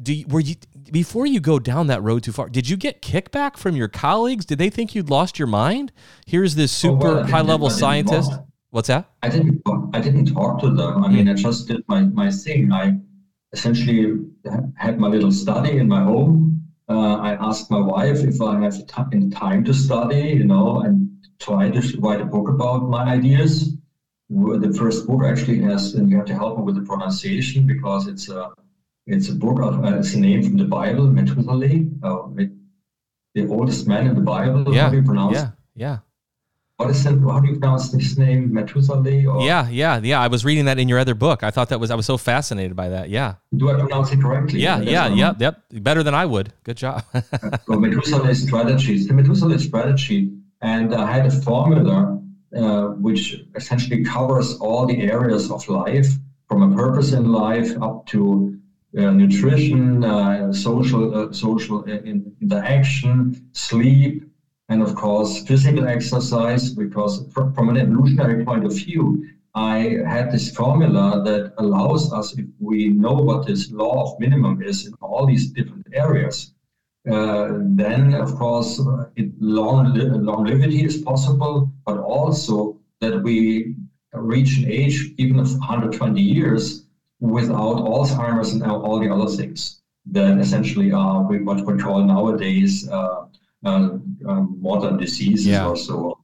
do 0.00 0.14
you, 0.14 0.26
were 0.28 0.40
you 0.40 0.54
before 0.90 1.26
you 1.26 1.40
go 1.40 1.58
down 1.58 1.86
that 1.86 2.02
road 2.02 2.22
too 2.22 2.32
far 2.32 2.48
did 2.48 2.68
you 2.68 2.76
get 2.76 3.02
kickback 3.02 3.56
from 3.56 3.76
your 3.76 3.88
colleagues? 3.88 4.44
Did 4.44 4.58
they 4.58 4.70
think 4.70 4.94
you'd 4.94 5.10
lost 5.10 5.38
your 5.38 5.48
mind? 5.48 5.92
Here's 6.26 6.54
this 6.54 6.72
super 6.72 7.08
oh, 7.08 7.14
well, 7.16 7.26
high 7.26 7.42
level 7.42 7.70
scientist. 7.70 8.30
talk. 8.30 8.46
what's 8.70 8.88
that? 8.88 9.10
I 9.22 9.28
didn't 9.28 9.62
i 9.92 10.00
didn't 10.00 10.26
talk 10.26 10.60
to 10.60 10.70
them. 10.70 11.04
I 11.04 11.08
mean 11.08 11.28
i 11.28 11.34
just 11.34 11.68
did 11.68 11.82
my, 11.88 12.02
my 12.02 12.30
thing. 12.30 12.72
I 12.72 12.98
essentially 13.52 14.18
had 14.76 14.98
my 14.98 15.08
little 15.08 15.32
study 15.32 15.78
in 15.78 15.88
my 15.88 16.02
home. 16.02 16.62
Uh, 16.88 17.16
i 17.16 17.34
asked 17.48 17.70
my 17.70 17.78
wife 17.78 18.18
if 18.24 18.42
i 18.42 18.60
have 18.60 18.76
t- 18.86 19.30
time 19.30 19.64
to 19.64 19.72
study 19.72 20.30
you 20.40 20.44
know 20.44 20.80
and 20.80 21.08
try 21.38 21.70
to 21.70 22.00
write 22.00 22.20
a 22.20 22.24
book 22.24 22.48
about 22.48 22.88
my 22.88 23.04
ideas. 23.04 23.76
The 24.30 24.74
first 24.78 25.06
book 25.06 25.22
actually 25.24 25.60
has 25.60 25.94
and 25.94 26.10
you 26.10 26.16
have 26.16 26.26
to 26.26 26.34
help 26.34 26.58
me 26.58 26.64
with 26.64 26.76
the 26.76 26.82
pronunciation 26.82 27.66
because 27.66 28.06
it's 28.06 28.28
a 28.28 28.50
it's 29.06 29.28
a 29.28 29.34
book 29.34 29.60
of, 29.60 29.84
uh, 29.84 29.98
it's 29.98 30.14
a 30.14 30.20
name 30.20 30.42
from 30.42 30.56
the 30.56 30.64
Bible, 30.64 31.06
Methuselah, 31.06 31.66
uh, 32.02 32.28
the 33.34 33.46
oldest 33.48 33.88
man 33.88 34.06
in 34.06 34.14
the 34.14 34.20
Bible. 34.20 34.74
Yeah. 34.74 34.84
How 34.84 34.90
do 34.90 34.96
you 34.96 35.02
pronounce 35.02 35.34
Yeah, 35.34 35.50
yeah. 35.74 35.98
What 36.76 36.90
is 36.90 37.06
it? 37.06 37.18
How 37.20 37.38
do 37.38 37.48
you 37.48 37.58
pronounce 37.58 37.92
his 37.92 38.18
name? 38.18 38.52
Methuselah? 38.52 38.98
Or? 39.26 39.42
Yeah, 39.44 39.68
yeah, 39.68 40.00
yeah. 40.02 40.20
I 40.20 40.26
was 40.26 40.44
reading 40.44 40.64
that 40.64 40.78
in 40.78 40.88
your 40.88 40.98
other 40.98 41.14
book. 41.14 41.44
I 41.44 41.50
thought 41.50 41.68
that 41.68 41.78
was, 41.78 41.90
I 41.90 41.94
was 41.94 42.06
so 42.06 42.16
fascinated 42.16 42.74
by 42.74 42.88
that. 42.88 43.08
Yeah. 43.08 43.34
Do 43.56 43.70
I 43.70 43.74
pronounce 43.78 44.10
it 44.10 44.20
correctly? 44.20 44.60
Yeah, 44.60 44.80
yeah, 44.80 45.06
yeah, 45.08 45.34
yep. 45.38 45.62
Better 45.70 46.02
than 46.02 46.14
I 46.14 46.26
would. 46.26 46.52
Good 46.64 46.78
job. 46.78 47.04
so 47.66 47.78
Methuselah 47.78 48.34
strategy. 48.34 49.06
The 49.06 49.14
Methuselah 49.14 49.58
strategy. 49.58 50.32
And 50.60 50.94
I 50.94 51.10
had 51.10 51.26
a 51.26 51.30
formula 51.30 52.20
uh, 52.56 52.88
which 52.88 53.36
essentially 53.54 54.04
covers 54.04 54.54
all 54.56 54.86
the 54.86 55.02
areas 55.02 55.50
of 55.50 55.68
life 55.68 56.08
from 56.48 56.72
a 56.72 56.76
purpose 56.76 57.12
in 57.12 57.30
life 57.32 57.80
up 57.80 58.06
to 58.08 58.58
nutrition, 58.92 60.04
uh, 60.04 60.52
social 60.52 61.14
uh, 61.14 61.32
social 61.32 61.84
interaction, 61.84 63.48
sleep, 63.52 64.24
and 64.68 64.82
of 64.82 64.94
course 64.94 65.42
physical 65.44 65.86
exercise. 65.88 66.70
Because 66.74 67.26
from 67.32 67.68
an 67.70 67.76
evolutionary 67.78 68.44
point 68.44 68.64
of 68.66 68.72
view, 68.74 69.26
I 69.54 69.98
had 70.06 70.30
this 70.30 70.54
formula 70.54 71.22
that 71.24 71.54
allows 71.58 72.12
us, 72.12 72.36
if 72.36 72.46
we 72.58 72.88
know 72.88 73.14
what 73.14 73.46
this 73.46 73.70
law 73.70 74.12
of 74.12 74.20
minimum 74.20 74.62
is 74.62 74.86
in 74.86 74.94
all 75.00 75.26
these 75.26 75.46
different 75.50 75.86
areas, 75.92 76.52
uh, 77.10 77.48
then 77.60 78.14
of 78.14 78.34
course 78.36 78.80
it, 79.16 79.30
long 79.40 79.94
longevity 79.94 80.84
is 80.84 80.98
possible, 81.02 81.72
but 81.86 81.98
also 81.98 82.78
that 83.00 83.22
we 83.22 83.74
reach 84.14 84.58
an 84.58 84.70
age 84.70 85.12
even 85.16 85.38
of 85.38 85.50
120 85.52 86.20
years 86.20 86.84
without 87.22 87.76
Alzheimer's 87.76 88.52
and 88.52 88.64
all 88.64 88.98
the 88.98 89.08
other 89.08 89.30
things 89.30 89.80
that 90.06 90.38
essentially 90.38 90.90
are 90.90 91.22
what 91.22 91.64
we 91.64 91.78
call 91.80 92.02
nowadays 92.02 92.88
uh, 92.88 93.26
uh, 93.64 93.90
um, 94.26 94.58
modern 94.60 94.96
diseases 94.96 95.46
yeah. 95.46 95.68
or 95.68 95.76
so, 95.76 96.18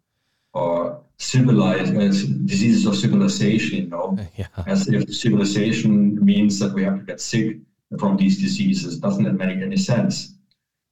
or 0.55 1.01
civilized 1.19 1.95
uh, 1.95 2.09
diseases 2.47 2.85
of 2.85 2.97
civilization. 2.97 3.85
You 3.85 3.91
know, 3.91 4.19
yeah. 4.37 4.49
as 4.67 4.89
if 4.89 5.15
civilization 5.15 6.25
means 6.25 6.59
that 6.59 6.75
we 6.75 6.83
have 6.83 6.99
to 6.99 7.05
get 7.05 7.21
sick 7.21 7.59
from 8.01 8.17
these 8.17 8.39
diseases. 8.41 8.99
Doesn't 8.99 9.23
that 9.23 9.35
make 9.35 9.59
any 9.59 9.77
sense? 9.77 10.35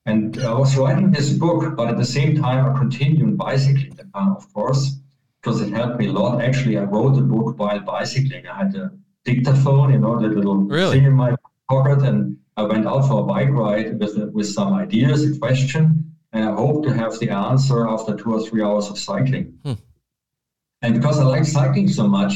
And 0.07 0.41
I 0.45 0.55
was 0.55 0.77
writing 0.77 1.11
this 1.11 1.33
book, 1.33 1.75
but 1.77 1.89
at 1.89 1.97
the 1.97 2.05
same 2.05 2.41
time, 2.41 2.65
I 2.65 2.79
continued 2.79 3.37
bicycling, 3.37 3.99
uh, 4.15 4.35
of 4.37 4.55
course, 4.55 5.01
because 5.43 5.61
it 5.61 5.73
helped 5.73 5.99
me 5.99 6.07
a 6.07 6.13
lot. 6.13 6.41
Actually, 6.41 6.79
I 6.79 6.85
wrote 6.85 7.17
the 7.17 7.23
book 7.23 7.59
while 7.59 7.81
bicycling. 7.81 8.47
I 8.47 8.57
had 8.57 8.77
a 8.77 8.93
dictaphone, 9.27 9.93
you 9.93 9.99
know, 9.99 10.19
the 10.21 10.29
little 10.29 10.57
really? 10.57 10.97
thing 10.97 11.07
in 11.07 11.13
my 11.13 11.35
pocket, 11.69 12.03
and 12.03 12.39
I 12.57 12.63
went 12.63 12.87
out 12.87 13.03
for 13.09 13.21
a 13.21 13.25
bike 13.25 13.51
ride 13.51 13.99
with 14.01 14.17
with 14.33 14.47
some 14.47 14.73
ideas, 14.73 15.25
a 15.25 15.39
question, 15.39 16.15
and 16.33 16.45
I 16.45 16.53
hope 16.53 16.85
to 16.85 16.93
have 16.93 17.19
the 17.19 17.31
answer 17.31 17.87
after 17.87 18.17
two 18.17 18.35
or 18.35 18.41
three 18.47 18.63
hours 18.63 18.89
of 18.89 18.99
cycling. 18.99 19.59
Hmm. 19.65 19.75
And 20.83 20.95
because 20.95 21.19
I 21.19 21.25
like 21.25 21.45
cycling 21.45 21.89
so 21.89 22.07
much, 22.07 22.35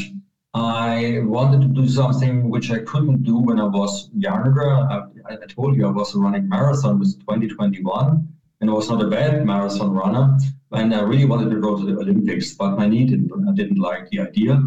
I 0.52 1.20
wanted 1.22 1.60
to 1.62 1.68
do 1.68 1.88
something 1.88 2.50
which 2.50 2.70
I 2.70 2.80
couldn't 2.80 3.22
do 3.22 3.38
when 3.38 3.60
I 3.60 3.66
was 3.66 4.10
younger. 4.12 4.68
I, 4.68 5.04
I 5.30 5.46
told 5.48 5.76
you 5.76 5.86
I 5.86 5.90
was 5.90 6.14
running 6.14 6.48
marathon 6.48 6.98
with 6.98 7.20
2021, 7.20 8.28
and 8.60 8.70
I 8.70 8.72
was 8.72 8.90
not 8.90 9.02
a 9.02 9.06
bad 9.06 9.46
marathon 9.46 9.92
runner. 9.92 10.36
And 10.72 10.94
I 10.94 11.02
really 11.02 11.24
wanted 11.24 11.50
to 11.50 11.60
go 11.60 11.76
to 11.76 11.84
the 11.86 12.00
Olympics, 12.00 12.54
but 12.54 12.76
my 12.76 12.86
knee 12.86 13.04
didn't. 13.04 13.30
I 13.48 13.52
didn't 13.52 13.78
like 13.78 14.10
the 14.10 14.20
idea, 14.20 14.60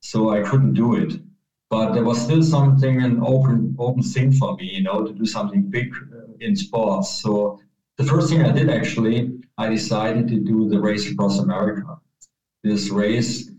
so 0.00 0.30
I 0.30 0.40
couldn't 0.42 0.74
do 0.74 0.94
it. 0.96 1.20
But 1.70 1.92
there 1.94 2.04
was 2.04 2.20
still 2.20 2.42
something 2.42 3.02
an 3.02 3.20
open 3.22 3.74
open 3.78 4.02
thing 4.02 4.32
for 4.32 4.54
me, 4.56 4.66
you 4.76 4.82
know, 4.82 5.04
to 5.04 5.12
do 5.12 5.26
something 5.26 5.62
big 5.62 5.92
uh, 5.94 6.32
in 6.40 6.54
sports. 6.54 7.20
So 7.22 7.58
the 7.96 8.04
first 8.04 8.28
thing 8.28 8.42
I 8.42 8.52
did 8.52 8.70
actually, 8.70 9.30
I 9.58 9.68
decided 9.68 10.28
to 10.28 10.38
do 10.38 10.68
the 10.68 10.80
race 10.80 11.10
across 11.10 11.38
America. 11.38 11.96
This 12.62 12.90
race 12.90 13.50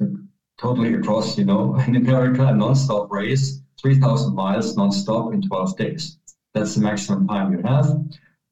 totally 0.58 0.94
across, 0.94 1.38
you 1.38 1.46
know, 1.46 1.76
in 1.88 1.96
America, 1.96 2.48
a 2.48 2.56
non-stop 2.56 3.12
race, 3.12 3.60
3,000 3.82 4.34
miles 4.36 4.76
non-stop 4.76 5.34
in 5.34 5.41
12 5.41 5.78
days. 5.78 6.18
That's 6.54 6.76
the 6.76 6.82
maximum 6.82 7.28
time 7.28 7.52
you 7.52 7.62
have. 7.63 7.88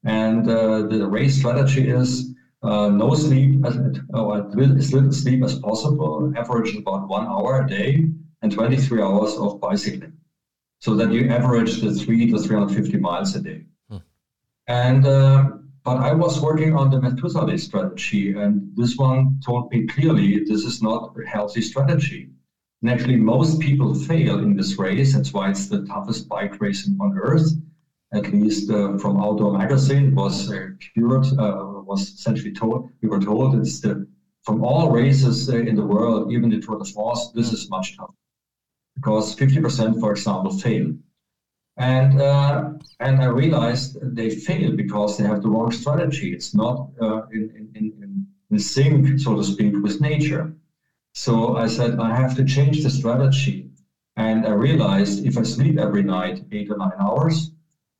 And 0.04 0.48
uh, 0.48 0.82
the 0.86 1.06
race 1.06 1.38
strategy 1.38 1.88
is 1.88 2.32
uh, 2.62 2.88
no 2.88 3.14
sleep, 3.14 3.64
as, 3.64 3.78
oh, 4.12 4.32
as 4.32 4.92
little 4.92 5.12
sleep 5.12 5.42
as 5.42 5.58
possible, 5.58 6.32
average 6.36 6.74
about 6.76 7.08
one 7.08 7.26
hour 7.26 7.62
a 7.62 7.68
day, 7.68 8.06
and 8.44 8.52
23 8.52 9.00
hours 9.00 9.34
of 9.38 9.58
bicycling. 9.58 10.12
So 10.78 10.94
that 10.96 11.10
you 11.10 11.30
average 11.30 11.80
the 11.80 11.94
three 11.94 12.30
to 12.30 12.38
350 12.38 12.98
miles 12.98 13.34
a 13.34 13.40
day. 13.40 13.64
Hmm. 13.88 13.96
And 14.68 15.06
uh, 15.06 15.50
but 15.82 15.96
I 15.96 16.12
was 16.12 16.42
working 16.42 16.76
on 16.76 16.90
the 16.90 17.00
Methuselah 17.00 17.56
strategy, 17.56 18.34
and 18.36 18.70
this 18.76 18.96
one 18.96 19.40
told 19.44 19.70
me 19.72 19.86
clearly 19.86 20.44
this 20.44 20.62
is 20.64 20.82
not 20.82 21.14
a 21.18 21.26
healthy 21.26 21.62
strategy. 21.62 22.28
And 22.82 22.90
actually, 22.90 23.16
most 23.16 23.60
people 23.60 23.94
fail 23.94 24.38
in 24.40 24.56
this 24.56 24.78
race. 24.78 25.14
That's 25.14 25.32
why 25.32 25.48
it's 25.48 25.68
the 25.68 25.86
toughest 25.86 26.28
bike 26.28 26.60
race 26.60 26.86
on 27.00 27.16
earth. 27.16 27.50
At 28.12 28.30
least 28.30 28.70
uh, 28.70 28.98
from 28.98 29.22
Outdoor 29.24 29.56
Magazine 29.56 30.14
was 30.14 30.52
uh, 30.52 30.68
cured, 30.92 31.26
uh, 31.38 31.80
was 31.90 32.02
essentially 32.02 32.52
told. 32.52 32.90
We 33.00 33.08
were 33.08 33.20
told 33.20 33.54
it's 33.54 33.80
the 33.80 34.06
from 34.42 34.62
all 34.62 34.90
races 34.90 35.48
uh, 35.48 35.56
in 35.56 35.76
the 35.76 35.86
world, 35.86 36.30
even 36.30 36.50
the 36.50 36.60
Tour 36.60 36.78
de 36.78 36.84
France, 36.84 37.30
this 37.34 37.50
is 37.50 37.70
much 37.70 37.96
tougher 37.96 38.12
because 39.04 39.34
50%, 39.34 40.00
for 40.00 40.12
example, 40.12 40.50
fail. 40.58 40.92
And 41.76 42.20
uh, 42.20 42.72
and 43.00 43.20
I 43.20 43.26
realized 43.26 43.98
they 44.16 44.30
fail 44.30 44.76
because 44.76 45.18
they 45.18 45.24
have 45.24 45.42
the 45.42 45.48
wrong 45.50 45.72
strategy. 45.72 46.32
It's 46.32 46.54
not 46.54 46.88
uh, 47.02 47.22
in, 47.32 47.68
in, 47.74 48.26
in 48.50 48.58
sync, 48.58 49.20
so 49.20 49.36
to 49.36 49.44
speak, 49.44 49.74
with 49.82 50.00
nature. 50.00 50.54
So 51.14 51.56
I 51.56 51.68
said 51.68 51.98
I 52.00 52.14
have 52.16 52.36
to 52.36 52.44
change 52.44 52.82
the 52.82 52.90
strategy. 52.90 53.70
And 54.16 54.46
I 54.46 54.50
realized 54.52 55.26
if 55.26 55.38
I 55.38 55.42
sleep 55.42 55.78
every 55.78 56.04
night 56.04 56.40
eight 56.52 56.70
or 56.70 56.76
nine 56.78 56.98
hours, 57.00 57.50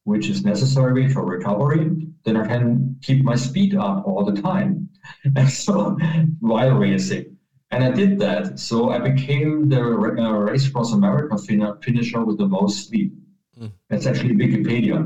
which 0.05 0.29
is 0.29 0.45
necessary 0.45 1.09
for 1.09 1.25
recovery, 1.25 2.09
then 2.25 2.37
I 2.37 2.47
can 2.47 2.97
keep 3.03 3.25
my 3.25 3.37
speed 3.37 3.75
up 3.77 4.07
all 4.07 4.25
the 4.25 4.40
time. 4.40 4.88
And 5.37 5.51
so 5.51 5.97
while 6.40 6.73
racing. 6.79 7.34
And 7.74 7.82
I 7.82 7.90
did 7.90 8.20
that. 8.20 8.60
So 8.60 8.90
I 8.90 8.98
became 9.00 9.68
the 9.68 9.80
uh, 9.82 10.30
Race 10.48 10.68
Across 10.68 10.92
America 10.92 11.37
finisher 11.82 12.24
with 12.24 12.38
the 12.38 12.46
most 12.46 12.87
sleep. 12.87 13.12
Mm. 13.60 13.72
It's 13.90 14.06
actually 14.06 14.34
Wikipedia. 14.34 14.98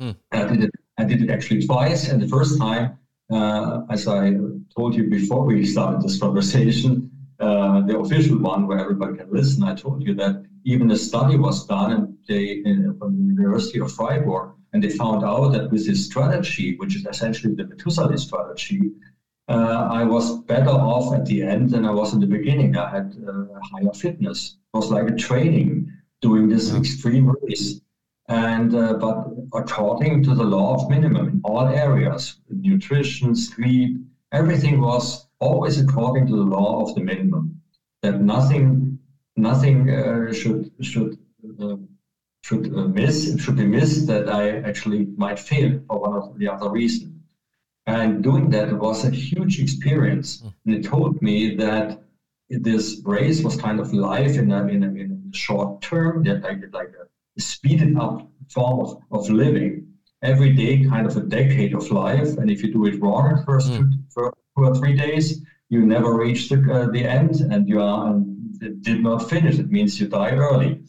Mm. 0.00 0.16
I 0.32 0.44
did 0.44 0.64
it. 0.64 0.70
I 1.00 1.04
did 1.04 1.20
it 1.22 1.30
actually 1.30 1.66
twice, 1.66 2.08
and 2.08 2.20
the 2.20 2.26
first 2.26 2.58
time, 2.58 2.98
uh, 3.30 3.82
as 3.90 4.08
I 4.08 4.32
told 4.74 4.94
you 4.96 5.04
before 5.18 5.44
we 5.44 5.64
started 5.64 6.00
this 6.00 6.18
conversation, 6.18 7.10
uh, 7.38 7.82
the 7.82 7.96
official 7.98 8.38
one 8.38 8.66
where 8.66 8.80
everybody 8.80 9.16
can 9.18 9.30
listen, 9.30 9.62
I 9.62 9.74
told 9.74 10.02
you 10.06 10.14
that 10.14 10.44
even 10.64 10.90
a 10.90 10.96
study 10.96 11.36
was 11.36 11.66
done 11.66 11.92
and 11.92 12.18
they, 12.26 12.44
in, 12.68 12.96
from 12.98 13.10
the 13.16 13.42
University 13.42 13.80
of 13.80 13.92
Freiburg, 13.92 14.54
and 14.72 14.82
they 14.82 14.90
found 14.90 15.24
out 15.24 15.48
that 15.52 15.70
with 15.70 15.86
this 15.86 16.06
strategy, 16.06 16.76
which 16.78 16.96
is 16.96 17.06
essentially 17.06 17.54
the 17.54 17.66
Methuselah 17.66 18.18
strategy, 18.18 18.90
uh, 19.48 19.88
I 19.90 20.04
was 20.04 20.40
better 20.42 20.70
off 20.70 21.14
at 21.14 21.24
the 21.24 21.42
end 21.42 21.70
than 21.70 21.84
I 21.84 21.90
was 21.90 22.12
in 22.12 22.20
the 22.20 22.26
beginning. 22.26 22.76
I 22.76 22.90
had 22.90 23.16
uh, 23.26 23.44
higher 23.72 23.92
fitness. 23.94 24.56
It 24.74 24.76
was 24.76 24.90
like 24.90 25.08
a 25.08 25.16
training 25.16 25.90
doing 26.20 26.48
this 26.48 26.70
yeah. 26.70 26.78
extreme 26.78 27.34
race. 27.42 27.80
And 28.28 28.74
uh, 28.74 28.94
but 28.94 29.28
according 29.54 30.22
to 30.24 30.34
the 30.34 30.44
law 30.44 30.74
of 30.74 30.90
minimum 30.90 31.28
in 31.28 31.40
all 31.44 31.66
areas, 31.66 32.40
nutrition, 32.50 33.34
sleep, 33.34 33.96
everything 34.32 34.82
was 34.82 35.26
always 35.40 35.80
according 35.80 36.26
to 36.26 36.36
the 36.36 36.42
law 36.42 36.82
of 36.82 36.94
the 36.94 37.00
minimum. 37.00 37.58
That 38.02 38.20
nothing, 38.20 38.98
nothing 39.36 39.88
uh, 39.88 40.30
should 40.34 40.70
should 40.82 41.18
uh, 41.58 41.76
should 42.44 42.74
uh, 42.76 42.88
miss 42.88 43.34
should 43.40 43.56
be 43.56 43.66
missed. 43.66 44.06
That 44.08 44.28
I 44.28 44.58
actually 44.58 45.06
might 45.16 45.38
fail 45.38 45.80
for 45.88 45.98
one 45.98 46.12
or 46.12 46.34
the 46.36 46.48
other 46.48 46.68
reason. 46.68 47.17
And 47.88 48.22
doing 48.22 48.50
that 48.50 48.70
was 48.78 49.06
a 49.06 49.10
huge 49.10 49.60
experience, 49.60 50.40
hmm. 50.40 50.48
and 50.66 50.74
it 50.76 50.84
told 50.84 51.22
me 51.22 51.56
that 51.56 52.02
this 52.50 53.00
race 53.04 53.42
was 53.42 53.56
kind 53.56 53.80
of 53.80 53.94
life 53.94 54.36
in 54.36 54.52
a, 54.52 54.66
in 54.66 54.84
a, 54.84 54.88
in 54.88 55.30
a 55.32 55.36
short 55.36 55.80
term, 55.80 56.22
that 56.24 56.42
like 56.42 56.60
like 56.72 56.92
a 57.00 57.40
speeded 57.40 57.96
up 57.96 58.28
form 58.50 58.80
of, 58.80 59.02
of 59.10 59.30
living. 59.30 59.86
Every 60.20 60.52
day, 60.52 60.84
kind 60.84 61.06
of 61.06 61.16
a 61.16 61.20
decade 61.20 61.74
of 61.74 61.90
life, 61.90 62.36
and 62.36 62.50
if 62.50 62.62
you 62.62 62.70
do 62.72 62.84
it 62.84 63.00
wrong 63.00 63.42
first 63.46 63.70
mm. 63.70 63.78
two, 63.78 64.32
two 64.56 64.64
or 64.64 64.74
three 64.74 64.94
days, 64.94 65.40
you 65.70 65.86
never 65.86 66.14
reach 66.14 66.50
the, 66.50 66.58
uh, 66.70 66.90
the 66.90 67.04
end, 67.04 67.36
and 67.52 67.68
you 67.68 67.80
are 67.80 68.08
and 68.08 68.82
did 68.82 69.02
not 69.02 69.30
finish. 69.30 69.58
It 69.58 69.70
means 69.70 69.98
you 69.98 70.08
die 70.08 70.32
early, 70.32 70.82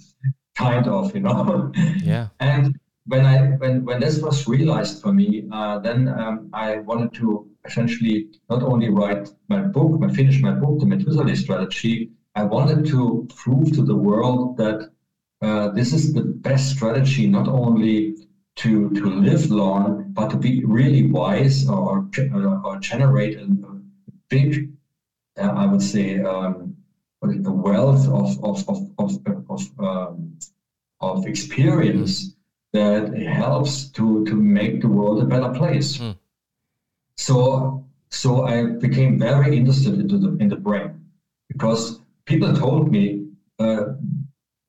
kind 0.56 0.86
of, 0.88 1.16
you 1.16 1.22
know. 1.22 1.72
Yeah. 2.04 2.28
and 2.42 2.78
when 3.10 3.26
I 3.26 3.38
when 3.62 3.84
when 3.86 4.00
this 4.00 4.20
was 4.22 4.48
realized 4.48 5.02
for 5.02 5.12
me, 5.12 5.48
uh, 5.52 5.80
then 5.80 6.08
um, 6.08 6.50
I 6.54 6.78
wanted 6.90 7.14
to 7.16 7.50
essentially 7.66 8.28
not 8.50 8.62
only 8.64 8.90
write 8.90 9.30
my 9.48 9.62
book, 9.62 10.00
my 10.00 10.10
finish 10.20 10.42
my 10.42 10.52
book, 10.52 10.80
the 10.80 10.86
Methuselah 10.86 11.36
strategy, 11.36 12.12
I 12.36 12.44
wanted 12.44 12.86
to 12.88 13.28
prove 13.36 13.74
to 13.74 13.84
the 13.84 13.96
world 13.96 14.58
that 14.58 14.92
uh, 15.42 15.70
this 15.70 15.92
is 15.94 16.14
the 16.14 16.22
best 16.22 16.70
strategy, 16.76 17.28
not 17.28 17.48
only 17.48 18.16
to, 18.58 18.90
to 18.92 19.06
live 19.06 19.50
long, 19.50 20.06
but 20.10 20.30
to 20.30 20.38
be 20.38 20.64
really 20.66 21.08
wise 21.08 21.68
or, 21.68 22.08
or 22.66 22.80
generate 22.80 23.38
a, 23.38 23.44
a 23.44 23.80
big, 24.30 24.70
uh, 25.38 25.48
I 25.48 25.66
would 25.66 25.82
say, 25.82 26.20
um, 26.22 26.76
a 27.24 27.52
wealth 27.52 28.08
of, 28.08 28.44
of, 28.44 28.68
of, 28.70 28.80
of, 28.98 29.46
of, 29.50 29.80
um, 29.80 30.38
of 31.02 31.26
experience 31.26 32.36
that 32.74 33.18
helps 33.18 33.90
to, 33.90 34.26
to 34.26 34.36
make 34.36 34.82
the 34.82 34.88
world 34.88 35.22
a 35.22 35.26
better 35.26 35.50
place. 35.50 35.98
Mm. 35.98 36.16
So, 37.18 37.86
so 38.10 38.46
I 38.46 38.64
became 38.64 39.20
very 39.20 39.58
interested 39.58 40.00
into 40.00 40.18
the, 40.18 40.38
in 40.38 40.50
the 40.50 40.56
brain 40.56 41.02
because 41.48 42.00
people 42.26 42.54
told 42.56 42.92
me 42.92 43.28
uh, 43.60 43.94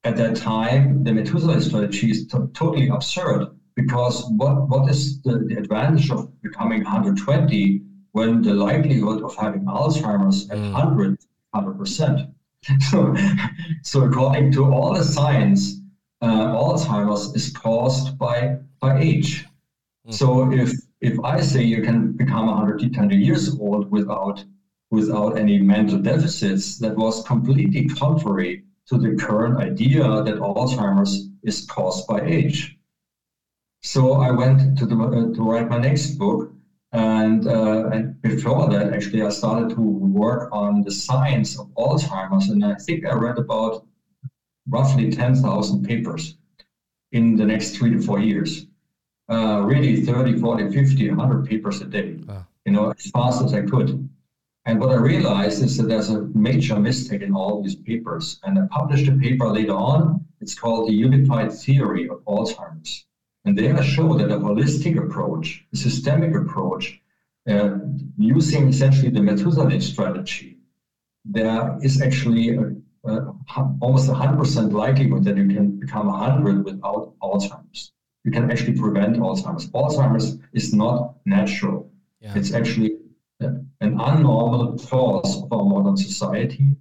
at 0.05 0.17
that 0.17 0.37
time 0.37 1.05
the 1.05 1.13
Methuselah 1.13 1.61
strategy 1.61 2.11
is 2.11 2.27
t- 2.27 2.39
totally 2.55 2.89
absurd 2.89 3.49
because 3.77 4.25
what, 4.37 4.69
what 4.69 4.91
is 4.91 5.21
the, 5.23 5.45
the, 5.49 5.57
advantage 5.57 6.11
of 6.11 6.29
becoming 6.43 6.83
120 6.83 7.83
when 8.13 8.43
the 8.43 8.53
likelihood 8.53 9.23
of 9.23 9.35
having 9.37 9.65
Alzheimer's 9.67 10.51
at 10.51 10.59
mm. 10.59 10.73
100 10.73 11.19
100%? 11.55 12.33
So, 12.91 13.15
so 13.83 14.03
according 14.03 14.53
to 14.53 14.71
all 14.71 14.93
the 14.93 15.03
science, 15.03 15.80
uh, 16.21 16.55
Alzheimer's 16.55 17.35
is 17.35 17.51
caused 17.53 18.19
by 18.19 18.59
by 18.81 18.99
age. 19.01 19.47
Mm. 20.07 20.15
So 20.15 20.53
if 20.53 20.73
if 21.01 21.19
I 21.21 21.41
say 21.41 21.63
you 21.63 21.83
can 21.83 22.13
become 22.13 22.47
120 22.47 23.17
years 23.17 23.59
old 23.59 23.91
without 23.91 24.45
without 24.91 25.39
any 25.39 25.59
mental 25.59 25.99
deficits 25.99 26.79
that 26.79 26.97
was 26.97 27.23
completely 27.25 27.87
contrary 27.87 28.65
to 28.87 28.99
the 28.99 29.15
current 29.15 29.59
idea 29.59 30.03
that 30.03 30.35
Alzheimer's 30.41 31.29
is 31.45 31.65
caused 31.67 32.09
by 32.09 32.21
age. 32.23 32.77
So 33.83 34.15
I 34.15 34.31
went 34.31 34.77
to, 34.79 34.87
the, 34.87 34.97
uh, 34.97 35.35
to 35.35 35.43
write 35.43 35.71
my 35.71 35.79
next 35.79 36.19
book, 36.19 36.53
and, 36.93 37.47
uh, 37.47 37.89
and 37.91 38.21
before 38.21 38.69
that, 38.69 38.93
actually, 38.93 39.23
I 39.23 39.31
started 39.31 39.71
to 39.71 39.81
work 39.81 40.51
on 40.53 40.83
the 40.83 40.91
science 40.91 41.59
of 41.59 41.69
Alzheimer's, 41.79 42.49
and 42.49 42.65
I 42.65 42.75
think 42.75 43.07
I 43.07 43.15
read 43.15 43.39
about 43.39 43.87
roughly 44.69 45.11
10,000 45.11 45.85
papers 45.85 46.37
in 47.13 47.37
the 47.37 47.45
next 47.45 47.77
three 47.77 47.91
to 47.91 48.01
four 48.01 48.21
years. 48.21 48.67
Uh, 49.29 49.63
really 49.65 50.03
30, 50.03 50.41
40, 50.41 50.73
50, 50.73 51.11
100 51.11 51.47
papers 51.47 51.81
a 51.81 51.85
day, 51.85 52.19
wow. 52.27 52.47
you 52.65 52.73
know, 52.73 52.91
as 52.91 53.11
fast 53.11 53.43
as 53.43 53.55
I 53.55 53.63
could. 53.63 54.09
And 54.67 54.81
what 54.81 54.91
I 54.91 54.97
realized 54.97 55.63
is 55.63 55.77
that 55.77 55.89
there's 55.89 56.11
a 56.11 56.23
major 56.35 56.79
mistake 56.79 57.23
in 57.23 57.35
all 57.35 57.63
these 57.63 57.77
papers. 57.77 58.41
And 58.43 58.59
I 58.59 58.67
published 58.71 59.09
a 59.09 59.17
paper 59.17 59.49
later 59.49 59.73
on. 59.73 60.27
It's 60.41 60.55
called 60.55 60.89
the 60.89 60.95
Unified 60.95 61.53
Theory 61.53 62.09
of 62.09 62.19
Alzheimer's. 62.25 63.07
And 63.45 63.57
there 63.57 63.77
I 63.77 63.83
show 63.83 64.15
that 64.19 64.31
a 64.31 64.39
holistic 64.39 65.03
approach, 65.03 65.65
a 65.73 65.77
systemic 65.77 66.35
approach, 66.35 67.01
uh, 67.49 67.79
using 68.19 68.69
essentially 68.69 69.11
the 69.11 69.23
Methuselah 69.23 69.81
strategy, 69.81 70.59
there 71.25 71.79
is 71.83 72.03
actually 72.03 72.57
a, 72.57 72.75
a, 73.05 73.33
almost 73.81 74.09
100% 74.09 74.73
likelihood 74.73 75.25
that 75.25 75.37
you 75.37 75.49
can 75.49 75.79
become 75.79 76.07
100 76.07 76.65
without 76.65 77.15
Alzheimer's. 77.23 77.93
You 78.25 78.31
can 78.31 78.51
actually 78.51 78.79
prevent 78.79 79.17
Alzheimer's. 79.17 79.69
Alzheimer's 79.71 80.39
is 80.53 80.73
not 80.75 81.17
natural. 81.25 81.91
Yeah. 82.21 82.35
It's 82.37 82.53
actually 82.53 82.97
an 83.41 83.67
unnormal 83.81 84.87
cause 84.89 85.43
of 85.43 85.53
our 85.53 85.65
modern 85.65 85.97
society. 85.97 86.77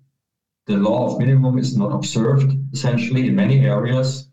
The 0.67 0.77
law 0.77 1.13
of 1.13 1.19
minimum 1.19 1.57
is 1.57 1.77
not 1.77 1.93
observed 1.93 2.55
essentially 2.73 3.27
in 3.27 3.35
many 3.35 3.65
areas, 3.65 4.27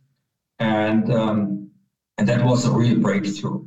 and 0.58 1.10
um, 1.12 1.70
and 2.18 2.28
that 2.28 2.44
was 2.44 2.64
a 2.64 2.70
real 2.70 2.98
breakthrough. 2.98 3.64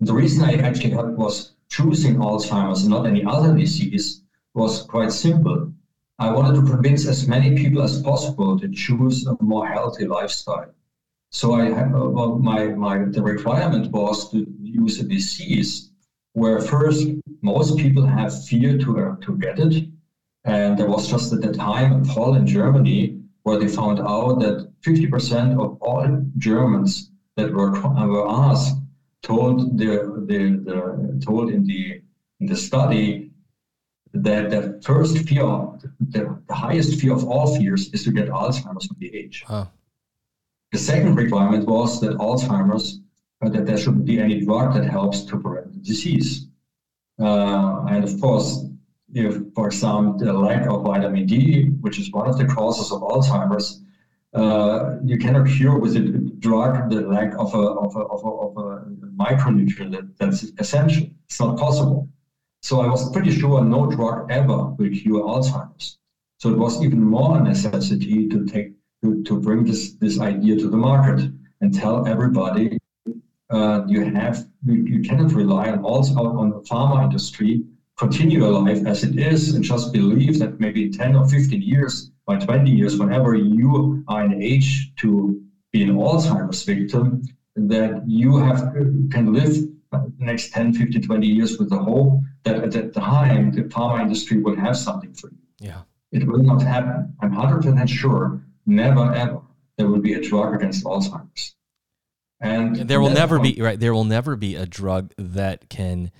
The 0.00 0.12
reason 0.12 0.42
I 0.44 0.54
actually 0.54 0.90
had 0.90 1.16
was 1.16 1.52
choosing 1.70 2.16
Alzheimer's 2.16 2.82
and 2.82 2.90
not 2.90 3.06
any 3.06 3.24
other 3.24 3.56
disease 3.56 4.22
was 4.54 4.82
quite 4.82 5.12
simple. 5.12 5.72
I 6.18 6.30
wanted 6.30 6.54
to 6.60 6.70
convince 6.70 7.06
as 7.06 7.26
many 7.26 7.56
people 7.56 7.82
as 7.82 8.02
possible 8.02 8.58
to 8.58 8.68
choose 8.68 9.26
a 9.26 9.36
more 9.40 9.66
healthy 9.66 10.06
lifestyle. 10.06 10.72
So 11.30 11.54
I 11.54 11.64
have, 11.70 11.92
well, 11.92 12.38
my 12.38 12.66
my 12.68 13.04
the 13.04 13.22
requirement 13.22 13.90
was 13.90 14.30
to 14.30 14.46
use 14.60 15.00
a 15.00 15.04
disease 15.04 15.90
where 16.34 16.60
first 16.60 17.08
most 17.40 17.78
people 17.78 18.06
have 18.06 18.46
fear 18.46 18.78
to, 18.78 19.00
uh, 19.00 19.16
to 19.22 19.36
get 19.38 19.58
it. 19.58 19.88
And 20.44 20.78
there 20.78 20.88
was 20.88 21.08
just 21.08 21.32
at 21.32 21.40
the 21.40 21.52
time 21.52 21.92
a 21.92 22.04
poll 22.04 22.34
in 22.34 22.46
Germany 22.46 23.20
where 23.42 23.58
they 23.58 23.68
found 23.68 24.00
out 24.00 24.40
that 24.40 24.70
50% 24.82 25.52
of 25.52 25.78
all 25.80 26.24
Germans 26.38 27.10
that 27.36 27.52
were, 27.52 27.72
were 27.72 28.28
asked 28.28 28.76
told 29.22 29.78
the, 29.78 30.24
the, 30.26 30.60
the 30.64 31.20
told 31.24 31.50
in 31.50 31.64
the 31.66 32.02
in 32.40 32.46
the 32.46 32.56
study 32.56 33.31
that 34.14 34.50
the 34.50 34.80
first 34.84 35.16
fear, 35.28 35.44
the, 36.00 36.38
the 36.46 36.54
highest 36.54 37.00
fear 37.00 37.12
of 37.12 37.24
all 37.24 37.56
fears 37.56 37.90
is 37.92 38.04
to 38.04 38.12
get 38.12 38.28
Alzheimer's 38.28 38.88
with 38.88 38.98
the 38.98 39.14
age. 39.14 39.44
Huh. 39.46 39.66
The 40.72 40.78
second 40.78 41.16
requirement 41.16 41.66
was 41.66 42.00
that 42.00 42.16
Alzheimer's 42.18 43.00
that 43.40 43.66
there 43.66 43.76
shouldn't 43.76 44.04
be 44.04 44.20
any 44.20 44.44
drug 44.44 44.74
that 44.74 44.84
helps 44.84 45.22
to 45.22 45.38
prevent 45.38 45.72
the 45.72 45.80
disease. 45.80 46.46
Uh, 47.20 47.84
and 47.88 48.04
of 48.04 48.20
course, 48.20 48.64
if, 49.12 49.36
for 49.54 49.66
example, 49.66 50.16
the 50.18 50.32
lack 50.32 50.66
of 50.68 50.84
vitamin 50.84 51.26
D, 51.26 51.64
which 51.80 51.98
is 51.98 52.10
one 52.12 52.28
of 52.28 52.38
the 52.38 52.46
causes 52.46 52.92
of 52.92 53.02
Alzheimer's, 53.02 53.82
uh, 54.34 54.96
you 55.04 55.18
cannot 55.18 55.46
cure 55.46 55.78
with 55.78 55.96
a 55.96 56.00
drug 56.38 56.88
the 56.90 57.02
lack 57.02 57.34
of 57.34 57.52
a, 57.54 57.58
of 57.58 57.94
a, 57.96 57.98
of 57.98 58.24
a, 58.24 58.28
of 58.28 58.56
a 58.56 58.86
micronutrient 59.14 59.90
that, 59.92 60.16
that's 60.18 60.44
essential. 60.58 61.06
It's 61.26 61.40
not 61.40 61.58
possible. 61.58 62.08
So 62.62 62.80
I 62.80 62.86
was 62.86 63.10
pretty 63.10 63.32
sure 63.32 63.64
no 63.64 63.90
drug 63.90 64.30
ever 64.30 64.66
will 64.78 64.90
cure 64.90 65.22
Alzheimer's. 65.22 65.98
So 66.38 66.50
it 66.50 66.58
was 66.58 66.82
even 66.82 67.02
more 67.02 67.38
a 67.38 67.42
necessity 67.42 68.28
to 68.28 68.46
take 68.46 68.72
to, 69.02 69.22
to 69.24 69.40
bring 69.40 69.64
this, 69.64 69.94
this 69.94 70.20
idea 70.20 70.56
to 70.58 70.68
the 70.68 70.76
market 70.76 71.28
and 71.60 71.74
tell 71.74 72.06
everybody 72.06 72.78
uh, 73.50 73.82
you 73.86 74.04
have 74.14 74.46
you, 74.64 74.74
you, 74.84 75.02
cannot 75.02 75.32
rely 75.32 75.70
on 75.70 75.82
also 75.82 76.14
on 76.14 76.50
the 76.50 76.60
pharma 76.60 77.02
industry 77.04 77.64
continue 77.98 78.38
your 78.38 78.52
life 78.52 78.86
as 78.86 79.02
it 79.02 79.18
is 79.18 79.54
and 79.54 79.64
just 79.64 79.92
believe 79.92 80.38
that 80.38 80.58
maybe 80.60 80.88
10 80.88 81.16
or 81.16 81.28
15 81.28 81.60
years 81.60 82.10
by 82.26 82.36
20 82.36 82.70
years 82.70 82.96
whenever 82.96 83.34
you 83.34 84.04
are 84.08 84.24
in 84.24 84.40
age 84.40 84.94
to 84.96 85.42
be 85.72 85.82
an 85.82 85.96
alzheimer's 85.96 86.62
victim 86.62 87.22
that 87.56 88.02
you 88.06 88.38
have 88.38 88.72
can 89.10 89.32
live 89.32 89.54
next 90.18 90.52
10 90.52 90.72
15 90.74 91.02
20 91.02 91.26
years 91.26 91.58
with 91.58 91.68
the 91.68 91.78
hope 91.78 92.20
that 92.44 92.56
at 92.56 92.72
that 92.72 92.94
time 92.94 93.50
the 93.52 93.62
pharma 93.62 94.00
industry 94.00 94.38
will 94.38 94.56
have 94.56 94.76
something 94.76 95.12
for 95.12 95.28
you 95.30 95.38
yeah 95.58 95.82
it 96.10 96.26
will 96.26 96.42
not 96.42 96.62
happen 96.62 97.14
i'm 97.20 97.32
100% 97.32 97.88
sure 97.88 98.42
never 98.66 99.12
ever 99.14 99.40
there 99.76 99.88
will 99.88 100.00
be 100.00 100.14
a 100.14 100.20
drug 100.20 100.54
against 100.54 100.84
alzheimer's 100.84 101.54
and 102.42 102.76
there 102.76 103.00
will 103.00 103.10
never 103.10 103.38
be 103.38 103.56
right. 103.60 103.78
There 103.78 103.94
will 103.94 104.04
never 104.04 104.34
be 104.34 104.56
a 104.56 104.66
drug 104.66 105.14
that 105.16 105.70
can. 105.70 106.10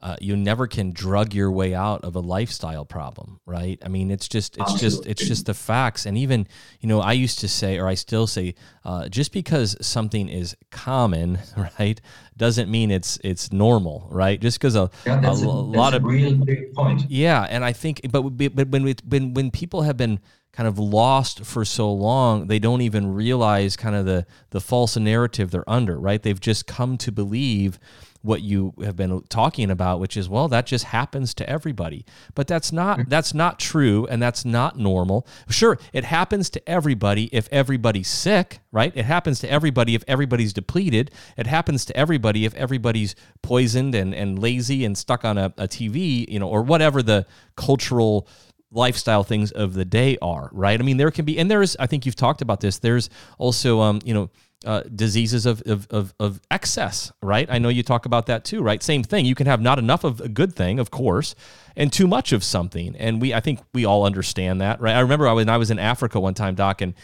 Uh, 0.00 0.16
you 0.20 0.36
never 0.36 0.66
can 0.66 0.92
drug 0.92 1.34
your 1.34 1.50
way 1.50 1.74
out 1.74 2.04
of 2.04 2.14
a 2.14 2.20
lifestyle 2.20 2.84
problem, 2.84 3.40
right? 3.46 3.80
I 3.84 3.88
mean, 3.88 4.10
it's 4.10 4.28
just, 4.28 4.56
it's 4.56 4.72
Absolutely. 4.74 4.88
just, 4.88 5.06
it's 5.06 5.28
just 5.28 5.46
the 5.46 5.54
facts. 5.54 6.06
And 6.06 6.16
even, 6.16 6.46
you 6.80 6.88
know, 6.88 7.00
I 7.00 7.12
used 7.12 7.40
to 7.40 7.48
say, 7.48 7.78
or 7.78 7.88
I 7.88 7.94
still 7.94 8.28
say, 8.28 8.54
uh, 8.84 9.08
just 9.08 9.32
because 9.32 9.76
something 9.80 10.28
is 10.28 10.56
common, 10.70 11.40
right, 11.78 12.00
doesn't 12.36 12.70
mean 12.70 12.90
it's 12.90 13.18
it's 13.24 13.52
normal, 13.52 14.06
right? 14.10 14.40
Just 14.40 14.58
because 14.58 14.76
a, 14.76 14.90
yeah, 15.04 15.20
a, 15.20 15.32
a, 15.32 15.34
lot 15.34 15.94
of 15.94 16.04
big 16.06 16.72
point. 16.74 17.02
Yeah, 17.08 17.42
and 17.50 17.64
I 17.64 17.72
think, 17.72 18.00
but 18.10 18.22
but 18.22 18.68
when 18.68 18.94
when 19.04 19.34
when 19.34 19.50
people 19.50 19.82
have 19.82 19.96
been 19.96 20.20
kind 20.52 20.66
of 20.66 20.78
lost 20.78 21.44
for 21.44 21.64
so 21.64 21.92
long 21.92 22.48
they 22.48 22.58
don't 22.58 22.80
even 22.80 23.12
realize 23.12 23.76
kind 23.76 23.94
of 23.94 24.06
the 24.06 24.26
the 24.50 24.60
false 24.60 24.96
narrative 24.96 25.52
they're 25.52 25.68
under 25.70 26.00
right 26.00 26.22
they've 26.22 26.40
just 26.40 26.66
come 26.66 26.96
to 26.96 27.12
believe 27.12 27.78
what 28.22 28.42
you 28.42 28.74
have 28.82 28.96
been 28.96 29.22
talking 29.28 29.70
about 29.70 30.00
which 30.00 30.16
is 30.16 30.28
well 30.28 30.48
that 30.48 30.66
just 30.66 30.86
happens 30.86 31.34
to 31.34 31.48
everybody 31.48 32.04
but 32.34 32.46
that's 32.46 32.72
not 32.72 32.98
mm-hmm. 32.98 33.08
that's 33.08 33.32
not 33.32 33.58
true 33.58 34.06
and 34.06 34.20
that's 34.20 34.44
not 34.44 34.76
normal 34.76 35.26
sure 35.48 35.78
it 35.92 36.04
happens 36.04 36.50
to 36.50 36.68
everybody 36.68 37.28
if 37.32 37.48
everybody's 37.52 38.08
sick 38.08 38.60
right 38.72 38.92
it 38.96 39.04
happens 39.04 39.38
to 39.38 39.50
everybody 39.50 39.94
if 39.94 40.02
everybody's 40.08 40.52
depleted 40.52 41.10
it 41.36 41.46
happens 41.46 41.84
to 41.84 41.96
everybody 41.96 42.44
if 42.44 42.54
everybody's 42.54 43.14
poisoned 43.42 43.94
and, 43.94 44.14
and 44.14 44.38
lazy 44.38 44.84
and 44.84 44.98
stuck 44.98 45.24
on 45.24 45.38
a, 45.38 45.52
a 45.58 45.68
tv 45.68 46.28
you 46.28 46.38
know 46.38 46.48
or 46.48 46.62
whatever 46.62 47.02
the 47.02 47.24
cultural 47.56 48.26
lifestyle 48.70 49.24
things 49.24 49.50
of 49.52 49.74
the 49.74 49.84
day 49.84 50.18
are, 50.20 50.50
right? 50.52 50.78
I 50.78 50.84
mean, 50.84 50.98
there 50.98 51.10
can 51.10 51.24
be, 51.24 51.38
and 51.38 51.50
there's, 51.50 51.76
I 51.76 51.86
think 51.86 52.04
you've 52.04 52.16
talked 52.16 52.42
about 52.42 52.60
this. 52.60 52.78
There's 52.78 53.08
also, 53.38 53.80
um, 53.80 54.00
you 54.04 54.12
know, 54.12 54.30
uh, 54.64 54.82
diseases 54.94 55.46
of, 55.46 55.62
of, 55.66 55.86
of, 55.90 56.14
of, 56.18 56.40
excess, 56.50 57.12
right? 57.22 57.48
I 57.48 57.58
know 57.58 57.68
you 57.68 57.84
talk 57.84 58.06
about 58.06 58.26
that 58.26 58.44
too, 58.44 58.60
right? 58.60 58.82
Same 58.82 59.04
thing. 59.04 59.24
You 59.24 59.36
can 59.36 59.46
have 59.46 59.60
not 59.60 59.78
enough 59.78 60.02
of 60.02 60.20
a 60.20 60.28
good 60.28 60.54
thing, 60.54 60.80
of 60.80 60.90
course, 60.90 61.36
and 61.76 61.92
too 61.92 62.08
much 62.08 62.32
of 62.32 62.42
something. 62.42 62.96
And 62.96 63.20
we, 63.22 63.32
I 63.32 63.40
think 63.40 63.60
we 63.72 63.84
all 63.84 64.04
understand 64.04 64.60
that, 64.60 64.80
right? 64.80 64.96
I 64.96 65.00
remember 65.00 65.28
I 65.28 65.32
when 65.32 65.48
I 65.48 65.58
was 65.58 65.70
in 65.70 65.78
Africa 65.78 66.18
one 66.18 66.34
time, 66.34 66.56
Doc, 66.56 66.80
and 66.80 66.94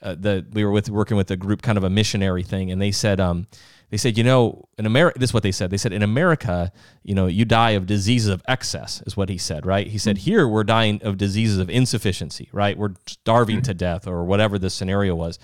uh, 0.00 0.14
the 0.18 0.46
we 0.52 0.64
were 0.64 0.70
with 0.70 0.88
working 0.88 1.16
with 1.16 1.30
a 1.30 1.36
group, 1.36 1.60
kind 1.60 1.76
of 1.76 1.84
a 1.84 1.90
missionary 1.90 2.42
thing, 2.42 2.70
and 2.70 2.80
they 2.80 2.92
said, 2.92 3.20
um, 3.20 3.46
they 3.92 3.98
said, 3.98 4.16
you 4.16 4.24
know, 4.24 4.66
in 4.78 4.86
America, 4.86 5.18
this 5.18 5.30
is 5.30 5.34
what 5.34 5.42
they 5.42 5.52
said. 5.52 5.68
They 5.68 5.76
said, 5.76 5.92
in 5.92 6.02
America, 6.02 6.72
you 7.02 7.14
know, 7.14 7.26
you 7.26 7.44
die 7.44 7.72
of 7.72 7.86
diseases 7.86 8.30
of 8.30 8.42
excess, 8.48 9.02
is 9.06 9.18
what 9.18 9.28
he 9.28 9.36
said, 9.36 9.66
right? 9.66 9.86
He 9.86 9.98
said, 9.98 10.16
mm-hmm. 10.16 10.24
here 10.24 10.48
we're 10.48 10.64
dying 10.64 11.02
of 11.02 11.18
diseases 11.18 11.58
of 11.58 11.68
insufficiency, 11.68 12.48
right? 12.52 12.78
We're 12.78 12.94
starving 13.06 13.56
mm-hmm. 13.56 13.64
to 13.64 13.74
death 13.74 14.06
or 14.06 14.24
whatever 14.24 14.58
the 14.58 14.70
scenario 14.70 15.14
was. 15.14 15.38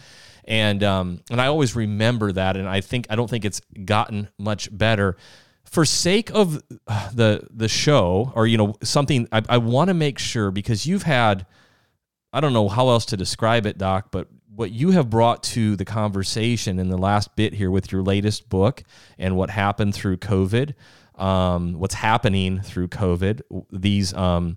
And, 0.48 0.82
um, 0.82 1.20
and 1.30 1.40
I 1.40 1.46
always 1.46 1.76
remember 1.76 2.32
that. 2.32 2.56
And 2.56 2.66
I 2.66 2.80
think, 2.80 3.06
I 3.11 3.16
don't 3.16 3.28
think 3.28 3.44
it's 3.44 3.61
gotten 3.84 4.28
much 4.38 4.76
better. 4.76 5.16
For 5.64 5.84
sake 5.84 6.30
of 6.30 6.62
the, 7.12 7.46
the 7.50 7.68
show 7.68 8.32
or, 8.34 8.46
you 8.46 8.56
know, 8.56 8.74
something, 8.82 9.28
I, 9.30 9.42
I 9.46 9.58
want 9.58 9.88
to 9.88 9.94
make 9.94 10.18
sure 10.18 10.50
because 10.50 10.87
you've 10.87 11.02
had, 11.02 11.46
I 12.32 12.40
don't 12.40 12.54
know 12.54 12.68
how 12.68 12.88
else 12.88 13.04
to 13.06 13.16
describe 13.16 13.66
it, 13.66 13.76
Doc, 13.76 14.08
but 14.11 14.28
what 14.58 14.72
you 14.72 14.90
have 14.92 15.11
brought 15.11 15.42
to 15.42 15.76
the 15.76 15.84
conversation 15.84 16.78
in 16.78 16.88
the 16.88 16.96
last 16.96 17.37
bit 17.37 17.52
here 17.52 17.70
with 17.70 17.92
your 17.92 18.02
latest 18.02 18.48
book 18.48 18.82
and 19.18 19.37
what 19.37 19.50
happened 19.50 19.94
through 19.94 20.16
COVID, 20.16 20.72
um, 21.16 21.74
what's 21.74 21.94
happening 21.94 22.61
through 22.61 22.88
COVID, 22.88 23.42
these 23.70 24.14
um, 24.14 24.56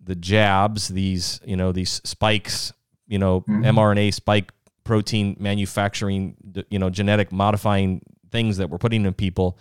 the 0.00 0.14
jabs, 0.14 0.88
these 0.88 1.40
you 1.44 1.56
know 1.56 1.72
these 1.72 2.00
spikes, 2.04 2.72
you 3.08 3.18
know 3.18 3.40
mm-hmm. 3.40 3.64
mRNA 3.64 4.14
spike 4.14 4.52
protein 4.84 5.36
manufacturing, 5.38 6.36
you 6.70 6.78
know 6.78 6.90
genetic 6.90 7.32
modifying 7.32 8.02
things 8.30 8.56
that 8.56 8.70
we're 8.70 8.78
putting 8.78 9.04
in 9.04 9.14
people. 9.14 9.58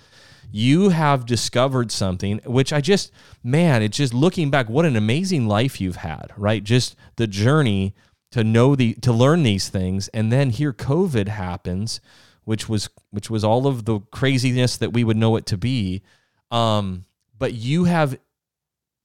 You 0.53 0.89
have 0.89 1.25
discovered 1.25 1.91
something 1.91 2.39
which 2.45 2.73
I 2.73 2.81
just 2.81 3.11
man, 3.43 3.81
it's 3.81 3.97
just 3.97 4.13
looking 4.13 4.49
back, 4.49 4.69
what 4.69 4.85
an 4.85 4.95
amazing 4.95 5.47
life 5.47 5.79
you've 5.79 5.97
had, 5.97 6.31
right? 6.37 6.63
Just 6.63 6.95
the 7.15 7.27
journey 7.27 7.93
to 8.31 8.43
know 8.43 8.75
the 8.75 8.93
to 8.95 9.11
learn 9.11 9.43
these 9.43 9.69
things 9.69 10.07
and 10.09 10.31
then 10.31 10.49
here 10.49 10.73
covid 10.73 11.27
happens 11.27 12.01
which 12.45 12.67
was 12.67 12.89
which 13.11 13.29
was 13.29 13.43
all 13.43 13.67
of 13.67 13.85
the 13.85 13.99
craziness 14.11 14.77
that 14.77 14.93
we 14.93 15.03
would 15.03 15.17
know 15.17 15.35
it 15.35 15.45
to 15.45 15.57
be 15.57 16.01
um, 16.49 17.05
but 17.37 17.53
you 17.53 17.85
have 17.85 18.17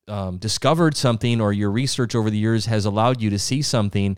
um, 0.08 0.38
discovered 0.38 0.96
something 0.96 1.40
or 1.40 1.52
your 1.52 1.70
research 1.70 2.14
over 2.14 2.30
the 2.30 2.38
years 2.38 2.66
has 2.66 2.84
allowed 2.84 3.20
you 3.20 3.30
to 3.30 3.38
see 3.38 3.62
something 3.62 4.16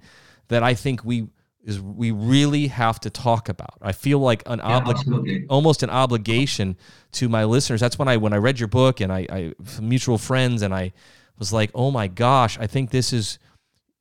that 0.48 0.62
i 0.62 0.74
think 0.74 1.04
we 1.04 1.28
is 1.68 1.80
we 1.80 2.10
really 2.10 2.68
have 2.68 2.98
to 3.00 3.10
talk 3.10 3.48
about. 3.48 3.78
I 3.82 3.92
feel 3.92 4.18
like 4.18 4.42
an 4.46 4.58
yeah, 4.58 4.80
obli- 4.80 5.46
almost 5.50 5.82
an 5.82 5.90
obligation 5.90 6.76
to 7.12 7.28
my 7.28 7.44
listeners. 7.44 7.80
That's 7.80 7.98
when 7.98 8.08
i 8.08 8.16
when 8.16 8.32
i 8.32 8.36
read 8.36 8.58
your 8.58 8.68
book 8.68 9.00
and 9.00 9.12
i, 9.12 9.26
I 9.30 9.52
mutual 9.80 10.18
friends 10.18 10.62
and 10.62 10.74
i 10.74 10.92
was 11.38 11.52
like, 11.52 11.70
oh 11.74 11.90
my 11.90 12.08
gosh, 12.08 12.58
I 12.58 12.66
think 12.66 12.90
this 12.90 13.12
is 13.12 13.38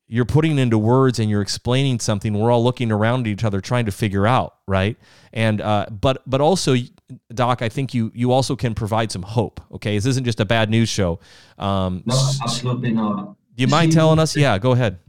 you're 0.07 0.25
putting 0.25 0.57
into 0.57 0.77
words 0.77 1.19
and 1.19 1.29
you're 1.29 1.41
explaining 1.41 1.99
something. 1.99 2.33
We're 2.33 2.49
all 2.49 2.63
looking 2.63 2.91
around 2.91 3.27
at 3.27 3.27
each 3.27 3.43
other 3.43 3.59
trying 3.59 3.85
to 3.85 3.91
figure 3.91 4.25
out 4.25 4.55
right? 4.67 4.97
And 5.33 5.61
uh, 5.61 5.87
but 5.89 6.21
but 6.27 6.41
also 6.41 6.75
doc 7.33 7.61
i 7.61 7.69
think 7.69 7.93
you 7.93 8.11
you 8.13 8.33
also 8.33 8.53
can 8.53 8.75
provide 8.75 9.11
some 9.11 9.21
hope 9.21 9.61
okay? 9.71 9.95
This 9.95 10.05
isn't 10.05 10.25
just 10.25 10.39
a 10.39 10.45
bad 10.45 10.69
news 10.69 10.89
show. 10.89 11.19
Um, 11.57 12.03
no 12.05 12.15
absolutely 12.41 12.91
not. 12.91 13.35
Do 13.55 13.61
you 13.61 13.67
mind 13.67 13.91
telling 13.91 14.19
us? 14.19 14.35
Yeah 14.35 14.57
go 14.57 14.71
ahead 14.71 14.99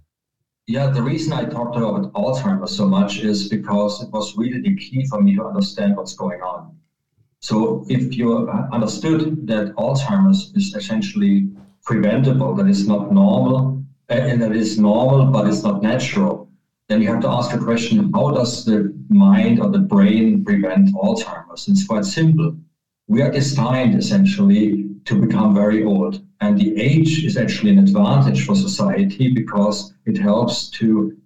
yeah 0.75 0.87
the 0.97 1.03
reason 1.03 1.33
i 1.33 1.45
talked 1.45 1.77
about 1.77 2.13
alzheimer's 2.13 2.75
so 2.81 2.87
much 2.87 3.19
is 3.31 3.49
because 3.57 4.01
it 4.03 4.11
was 4.17 4.37
really 4.37 4.61
the 4.61 4.75
key 4.77 5.05
for 5.11 5.21
me 5.21 5.35
to 5.35 5.45
understand 5.51 5.97
what's 5.97 6.15
going 6.15 6.43
on 6.43 6.63
so 7.41 7.85
if 7.89 8.17
you 8.17 8.49
understood 8.79 9.47
that 9.53 9.75
alzheimer's 9.85 10.41
is 10.55 10.75
essentially 10.81 11.35
preventable 11.85 12.55
that 12.55 12.69
it's 12.73 12.87
not 12.87 13.13
normal 13.13 13.83
uh, 14.11 14.15
and 14.15 14.41
that 14.41 14.57
is 14.57 14.79
normal, 14.79 15.27
but 15.27 15.47
it's 15.47 15.63
not 15.63 15.83
natural, 15.83 16.49
then 16.89 17.03
you 17.03 17.09
have 17.09 17.21
to 17.21 17.29
ask 17.29 17.53
a 17.53 17.59
question 17.59 18.11
how 18.15 18.31
does 18.31 18.65
the 18.65 18.95
mind 19.11 19.61
or 19.61 19.69
the 19.69 19.79
brain 19.79 20.43
prevent 20.43 20.95
Alzheimer's? 20.95 21.69
It's 21.69 21.87
quite 21.87 22.07
simple. 22.07 22.57
We 23.07 23.21
are 23.21 23.31
designed 23.31 23.95
essentially 23.95 24.89
to 25.09 25.15
become 25.15 25.55
very 25.55 25.83
old. 25.83 26.23
And 26.41 26.59
the 26.59 26.79
age 26.79 27.25
is 27.25 27.37
actually 27.37 27.73
an 27.73 27.79
advantage 27.79 28.45
for 28.45 28.55
society 28.55 29.33
because 29.33 29.95
it 30.05 30.19
helps 30.19 30.69
to 30.79 31.17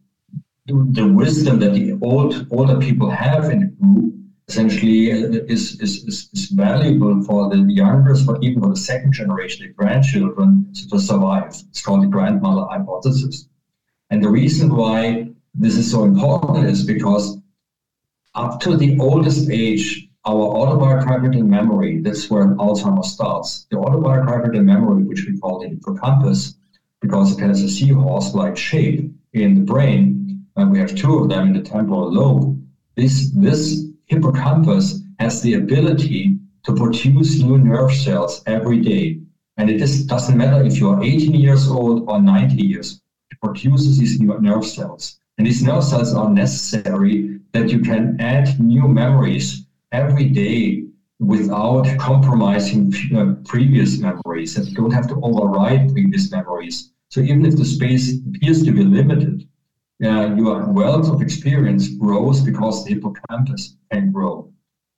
the 0.66 1.06
wisdom 1.06 1.58
that 1.58 1.74
the 1.74 1.98
old 2.00 2.46
older 2.52 2.78
people 2.78 3.10
have 3.10 3.50
in 3.50 3.62
a 3.64 3.66
group 3.66 4.14
essentially 4.46 5.10
uh, 5.12 5.16
is, 5.54 5.80
is, 5.80 6.04
is, 6.04 6.28
is, 6.32 6.46
valuable 6.50 7.22
for 7.24 7.48
the 7.50 7.58
youngest, 7.82 8.26
but 8.26 8.42
even 8.44 8.60
for 8.62 8.68
the 8.68 8.76
second 8.76 9.12
generation, 9.12 9.66
the 9.66 9.72
grandchildren, 9.72 10.72
to 10.90 10.98
survive. 10.98 11.46
It's 11.70 11.82
called 11.82 12.02
the 12.02 12.12
grandmother 12.16 12.66
hypothesis. 12.70 13.46
And 14.10 14.22
the 14.22 14.28
reason 14.28 14.76
why 14.76 15.30
this 15.54 15.76
is 15.76 15.90
so 15.90 16.04
important 16.04 16.66
is 16.66 16.84
because 16.84 17.38
up 18.34 18.60
to 18.60 18.76
the 18.76 18.98
oldest 19.00 19.50
age, 19.50 20.08
our 20.24 20.40
autobiographical 20.40 21.42
memory, 21.42 22.00
that's 22.00 22.30
where 22.30 22.46
Alzheimer's 22.54 23.12
starts. 23.12 23.66
The 23.70 23.78
autobiographical 23.78 24.62
memory, 24.62 25.02
which 25.02 25.26
we 25.26 25.36
call 25.38 25.60
the 25.60 25.68
hippocampus, 25.68 26.54
because 27.00 27.36
it 27.36 27.40
has 27.40 27.62
a 27.62 27.68
seahorse-like 27.68 28.56
shape 28.56 29.10
in 29.32 29.54
the 29.54 29.60
brain, 29.62 30.46
and 30.54 30.70
we 30.70 30.78
have 30.78 30.94
two 30.94 31.18
of 31.18 31.28
them 31.28 31.48
in 31.48 31.52
the 31.54 31.62
temporal 31.62 32.12
lobe. 32.12 32.62
This, 32.94 33.30
this 33.34 33.86
hippocampus 34.06 35.00
has 35.18 35.42
the 35.42 35.54
ability 35.54 36.36
to 36.64 36.74
produce 36.74 37.42
new 37.42 37.58
nerve 37.58 37.92
cells 37.92 38.42
every 38.46 38.80
day. 38.80 39.18
And 39.56 39.68
it 39.68 39.78
doesn't 40.06 40.36
matter 40.36 40.64
if 40.64 40.76
you're 40.78 41.02
18 41.02 41.34
years 41.34 41.68
old 41.68 42.08
or 42.08 42.22
90 42.22 42.62
years, 42.62 43.00
it 43.32 43.40
produces 43.40 43.98
these 43.98 44.20
new 44.20 44.38
nerve 44.38 44.64
cells. 44.64 45.18
And 45.36 45.46
these 45.46 45.62
nerve 45.62 45.82
cells 45.82 46.14
are 46.14 46.30
necessary 46.30 47.40
that 47.52 47.70
you 47.70 47.80
can 47.80 48.20
add 48.20 48.60
new 48.60 48.86
memories 48.86 49.66
every 49.92 50.28
day 50.28 50.84
without 51.20 51.86
compromising 51.98 52.92
previous 53.44 53.98
memories. 53.98 54.56
And 54.56 54.66
you 54.66 54.74
don't 54.74 54.90
have 54.90 55.08
to 55.08 55.20
override 55.22 55.92
previous 55.92 56.32
memories. 56.32 56.92
So 57.10 57.20
even 57.20 57.44
if 57.44 57.56
the 57.56 57.64
space 57.64 58.18
appears 58.26 58.64
to 58.64 58.72
be 58.72 58.82
limited, 58.82 59.48
uh, 60.02 60.34
your 60.34 60.66
wealth 60.66 61.08
of 61.08 61.22
experience 61.22 61.88
grows 61.88 62.40
because 62.40 62.84
the 62.84 62.94
hippocampus 62.94 63.76
can 63.92 64.10
grow. 64.10 64.52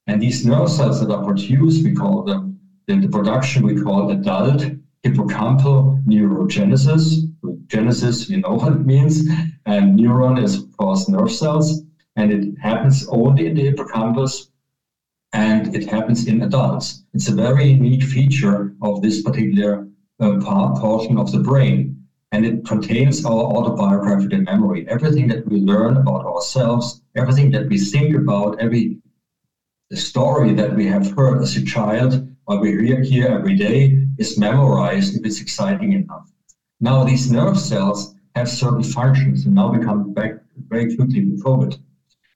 And 0.07 0.23
these 0.23 0.47
nerve 0.47 0.71
cells 0.71 1.01
that 1.01 1.13
are 1.13 1.25
produced, 1.25 1.85
we 1.85 1.95
call 1.95 2.23
them, 2.23 2.59
the, 2.87 2.97
the 2.97 3.09
production 3.09 3.65
we 3.65 3.81
call 3.81 4.11
adult 4.11 4.63
hippocampal 5.03 6.03
neurogenesis. 6.07 7.31
Genesis, 7.67 8.29
we 8.29 8.37
know 8.37 8.55
what 8.55 8.73
it 8.73 8.87
means. 8.87 9.29
And 9.67 9.99
neuron 9.99 10.43
is, 10.43 10.57
of 10.57 10.77
course, 10.77 11.09
nerve 11.09 11.33
cells. 11.33 11.83
And 12.17 12.33
it 12.33 12.59
happens 12.59 13.07
only 13.09 13.47
in 13.47 13.55
the 13.55 13.63
hippocampus 13.63 14.51
and 15.35 15.75
it 15.75 15.91
happens 15.91 16.27
in 16.27 16.43
adults. 16.43 17.03
It's 17.13 17.29
a 17.29 17.35
very 17.35 17.75
neat 17.75 18.03
feature 18.03 18.73
of 18.81 19.03
this 19.03 19.21
particular 19.21 19.87
uh, 20.21 20.39
part, 20.39 20.79
portion 20.79 21.19
of 21.19 21.33
the 21.33 21.41
brain 21.41 21.95
and 22.35 22.45
it 22.45 22.65
contains 22.65 23.25
our 23.25 23.45
autobiographical 23.57 24.41
memory. 24.41 24.85
Everything 24.89 25.29
that 25.29 25.47
we 25.49 25.59
learn 25.61 25.97
about 25.97 26.25
ourselves, 26.27 27.01
everything 27.15 27.53
that 27.53 27.69
we 27.69 27.79
think 27.79 28.17
about, 28.17 28.59
every 28.61 28.99
story 29.93 30.53
that 30.53 30.75
we 30.75 30.85
have 30.87 31.13
heard 31.13 31.41
as 31.41 31.57
a 31.57 31.65
child, 31.65 32.27
or 32.47 32.59
we 32.59 32.71
hear 32.71 33.03
here 33.03 33.29
every 33.29 33.55
day, 33.55 34.05
is 34.19 34.37
memorized 34.37 35.15
if 35.15 35.25
it's 35.25 35.41
exciting 35.41 35.93
enough. 35.93 36.29
Now, 36.81 37.05
these 37.05 37.31
nerve 37.31 37.57
cells 37.57 38.13
have 38.35 38.49
certain 38.49 38.83
functions, 38.83 39.45
and 39.45 39.55
now 39.55 39.71
we 39.73 39.79
come 39.85 40.13
back 40.13 40.33
very 40.69 40.97
quickly 40.97 41.21
to 41.21 41.37
COVID. 41.45 41.79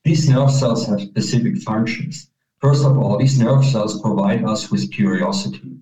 These 0.05 0.29
nerve 0.29 0.53
cells 0.53 0.87
have 0.87 1.01
specific 1.01 1.57
functions. 1.63 2.29
First 2.61 2.85
of 2.85 2.99
all, 2.99 3.19
these 3.19 3.39
nerve 3.41 3.65
cells 3.65 4.01
provide 4.01 4.45
us 4.45 4.71
with 4.71 4.91
curiosity. 4.91 5.77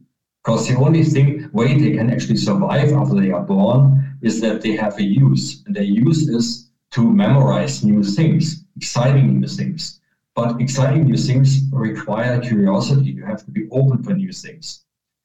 Because 0.44 0.68
the 0.68 0.76
only 0.76 1.02
thing 1.02 1.48
way 1.52 1.78
they 1.78 1.96
can 1.96 2.10
actually 2.10 2.36
survive 2.36 2.92
after 2.92 3.14
they 3.14 3.30
are 3.30 3.42
born 3.42 4.16
is 4.22 4.40
that 4.42 4.60
they 4.60 4.76
have 4.76 4.96
a 4.98 5.02
use, 5.02 5.62
and 5.66 5.74
their 5.74 5.82
use 5.82 6.28
is 6.28 6.70
to 6.92 7.10
memorize 7.10 7.82
new 7.82 8.02
things, 8.02 8.64
exciting 8.76 9.40
new 9.40 9.48
things. 9.48 10.00
But 10.34 10.60
exciting 10.60 11.04
new 11.04 11.16
things 11.16 11.62
require 11.72 12.38
curiosity. 12.40 13.10
You 13.10 13.24
have 13.24 13.44
to 13.46 13.50
be 13.50 13.66
open 13.70 14.02
for 14.02 14.12
new 14.12 14.32
things. 14.32 14.84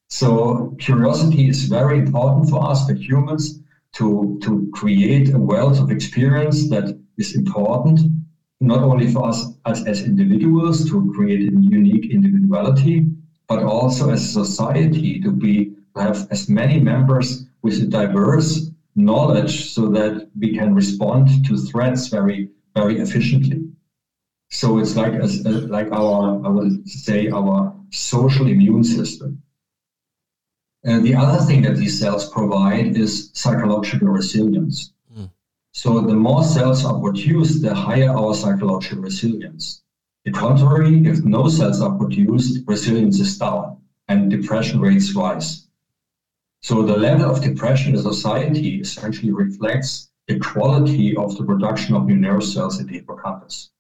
So 0.09 0.75
curiosity 0.79 1.49
is 1.49 1.65
very 1.65 1.99
important 1.99 2.49
for 2.49 2.65
us, 2.65 2.87
for 2.87 2.93
humans, 2.93 3.59
to, 3.93 4.39
to 4.41 4.69
create 4.73 5.33
a 5.33 5.37
wealth 5.37 5.79
of 5.79 5.91
experience 5.91 6.69
that 6.69 6.97
is 7.17 7.35
important, 7.35 7.99
not 8.61 8.83
only 8.83 9.11
for 9.11 9.27
us 9.27 9.53
as, 9.65 9.85
as 9.87 10.03
individuals 10.03 10.89
to 10.89 11.11
create 11.13 11.51
a 11.51 11.51
unique 11.59 12.11
individuality, 12.11 13.07
but 13.47 13.63
also 13.63 14.11
as 14.11 14.23
a 14.23 14.45
society 14.45 15.19
to 15.21 15.31
be 15.31 15.75
have 15.95 16.27
as 16.31 16.47
many 16.47 16.79
members 16.79 17.45
with 17.63 17.81
a 17.81 17.85
diverse 17.85 18.69
knowledge 18.95 19.71
so 19.71 19.89
that 19.89 20.29
we 20.39 20.55
can 20.55 20.73
respond 20.73 21.45
to 21.45 21.57
threats 21.57 22.07
very 22.07 22.49
very 22.75 22.99
efficiently. 22.99 23.67
So 24.49 24.79
it's 24.79 24.95
like 24.95 25.13
as, 25.13 25.45
uh, 25.45 25.65
like 25.67 25.91
our 25.91 26.45
I 26.45 26.49
would 26.49 26.87
say 26.87 27.29
our 27.29 27.73
social 27.89 28.47
immune 28.47 28.83
system. 28.83 29.41
And 30.83 31.03
the 31.03 31.15
other 31.15 31.43
thing 31.45 31.61
that 31.63 31.77
these 31.77 31.99
cells 31.99 32.29
provide 32.29 32.97
is 32.97 33.31
psychological 33.33 34.07
resilience. 34.07 34.91
So 35.73 36.01
the 36.01 36.13
more 36.13 36.43
cells 36.43 36.85
are 36.85 36.99
produced, 36.99 37.61
the 37.61 37.73
higher 37.73 38.09
our 38.09 38.35
psychological 38.35 39.03
resilience. 39.03 39.83
The 40.25 40.31
contrary, 40.31 41.07
if 41.07 41.23
no 41.23 41.47
cells 41.47 41.81
are 41.81 41.97
produced, 41.97 42.63
resilience 42.67 43.19
is 43.19 43.37
down 43.37 43.81
and 44.07 44.29
depression 44.29 44.81
rates 44.81 45.15
rise. 45.15 45.67
So 46.61 46.83
the 46.83 46.97
level 46.97 47.31
of 47.31 47.41
depression 47.41 47.95
in 47.95 48.01
society 48.01 48.81
essentially 48.81 49.31
reflects 49.31 50.09
the 50.27 50.37
quality 50.39 51.15
of 51.15 51.37
the 51.37 51.45
production 51.45 51.95
of 51.95 52.05
new 52.05 52.17
nerve 52.17 52.43
cells 52.43 52.79
in 52.79 52.87
the 52.87 52.93
hippocampus. 52.93 53.71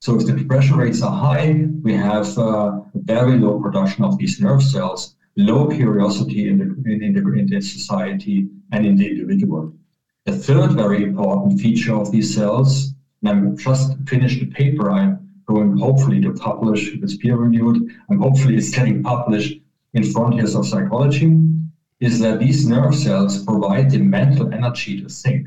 So 0.00 0.16
if 0.16 0.26
the 0.26 0.32
depression 0.32 0.76
rates 0.76 1.02
are 1.02 1.12
high, 1.12 1.66
we 1.82 1.92
have 1.92 2.36
uh, 2.38 2.80
very 2.94 3.38
low 3.38 3.60
production 3.60 4.02
of 4.04 4.18
these 4.18 4.40
nerve 4.40 4.62
cells, 4.62 5.14
low 5.36 5.68
curiosity 5.68 6.48
in 6.48 6.58
the, 6.58 6.90
in, 6.90 7.02
in, 7.02 7.12
the, 7.12 7.32
in 7.32 7.46
the 7.46 7.60
society 7.60 8.48
and 8.72 8.86
in 8.86 8.96
the 8.96 9.06
individual. 9.08 9.72
The 10.26 10.36
third 10.36 10.72
very 10.72 11.04
important 11.04 11.60
feature 11.60 11.94
of 11.94 12.10
these 12.10 12.34
cells, 12.34 12.92
and 13.22 13.30
I'm 13.30 13.56
just 13.56 13.96
finished 14.08 14.42
a 14.42 14.46
paper 14.46 14.90
I'm 14.90 15.20
going 15.46 15.78
hopefully 15.78 16.20
to 16.22 16.32
publish, 16.32 16.92
if 16.92 17.00
it's 17.00 17.16
peer 17.16 17.36
reviewed, 17.36 17.76
and 18.08 18.20
hopefully 18.20 18.56
it's 18.56 18.74
getting 18.74 19.04
published 19.04 19.60
in 19.94 20.02
Frontiers 20.02 20.56
of 20.56 20.66
Psychology, 20.66 21.38
is 22.00 22.18
that 22.18 22.40
these 22.40 22.66
nerve 22.66 22.96
cells 22.96 23.44
provide 23.44 23.88
the 23.88 23.98
mental 23.98 24.52
energy 24.52 25.00
to 25.00 25.08
think. 25.08 25.46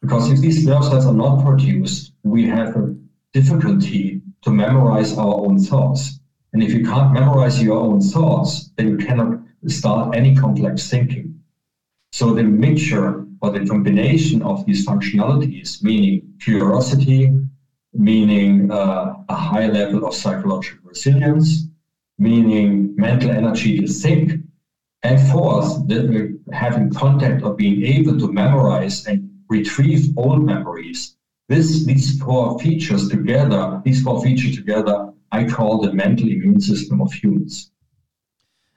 Because 0.00 0.30
if 0.30 0.38
these 0.38 0.64
nerve 0.64 0.84
cells 0.84 1.04
are 1.04 1.12
not 1.12 1.44
produced, 1.44 2.12
we 2.22 2.46
have 2.46 2.76
a 2.76 2.94
difficulty 3.32 4.22
to 4.42 4.50
memorize 4.52 5.18
our 5.18 5.34
own 5.34 5.58
thoughts. 5.58 6.20
And 6.52 6.62
if 6.62 6.72
you 6.72 6.84
can't 6.84 7.12
memorize 7.12 7.60
your 7.60 7.80
own 7.80 8.00
thoughts, 8.00 8.70
then 8.76 8.86
you 8.86 8.96
cannot 8.96 9.40
start 9.66 10.14
any 10.14 10.36
complex 10.36 10.88
thinking. 10.88 11.40
So 12.12 12.32
the 12.32 12.44
mixture 12.44 13.26
or 13.40 13.50
the 13.50 13.66
combination 13.66 14.42
of 14.42 14.64
these 14.66 14.86
functionalities, 14.86 15.82
meaning 15.82 16.34
curiosity, 16.40 17.30
meaning 17.92 18.70
uh, 18.70 19.14
a 19.28 19.34
high 19.34 19.66
level 19.66 20.06
of 20.06 20.14
psychological 20.14 20.78
resilience, 20.84 21.66
meaning 22.18 22.94
mental 22.96 23.30
energy 23.30 23.78
to 23.78 23.86
think, 23.86 24.32
and 25.02 25.18
fourth, 25.30 25.88
the, 25.88 26.38
having 26.52 26.92
contact 26.92 27.42
or 27.42 27.54
being 27.54 27.82
able 27.84 28.18
to 28.18 28.30
memorize 28.30 29.06
and 29.06 29.30
retrieve 29.48 30.16
old 30.16 30.44
memories. 30.44 31.14
This, 31.48 31.84
these 31.84 32.20
four 32.20 32.58
features 32.60 33.08
together, 33.08 33.80
these 33.84 34.02
four 34.02 34.22
features 34.22 34.54
together, 34.54 35.08
I 35.32 35.44
call 35.44 35.80
the 35.80 35.92
mental 35.92 36.28
immune 36.28 36.60
system 36.60 37.00
of 37.00 37.12
humans. 37.12 37.70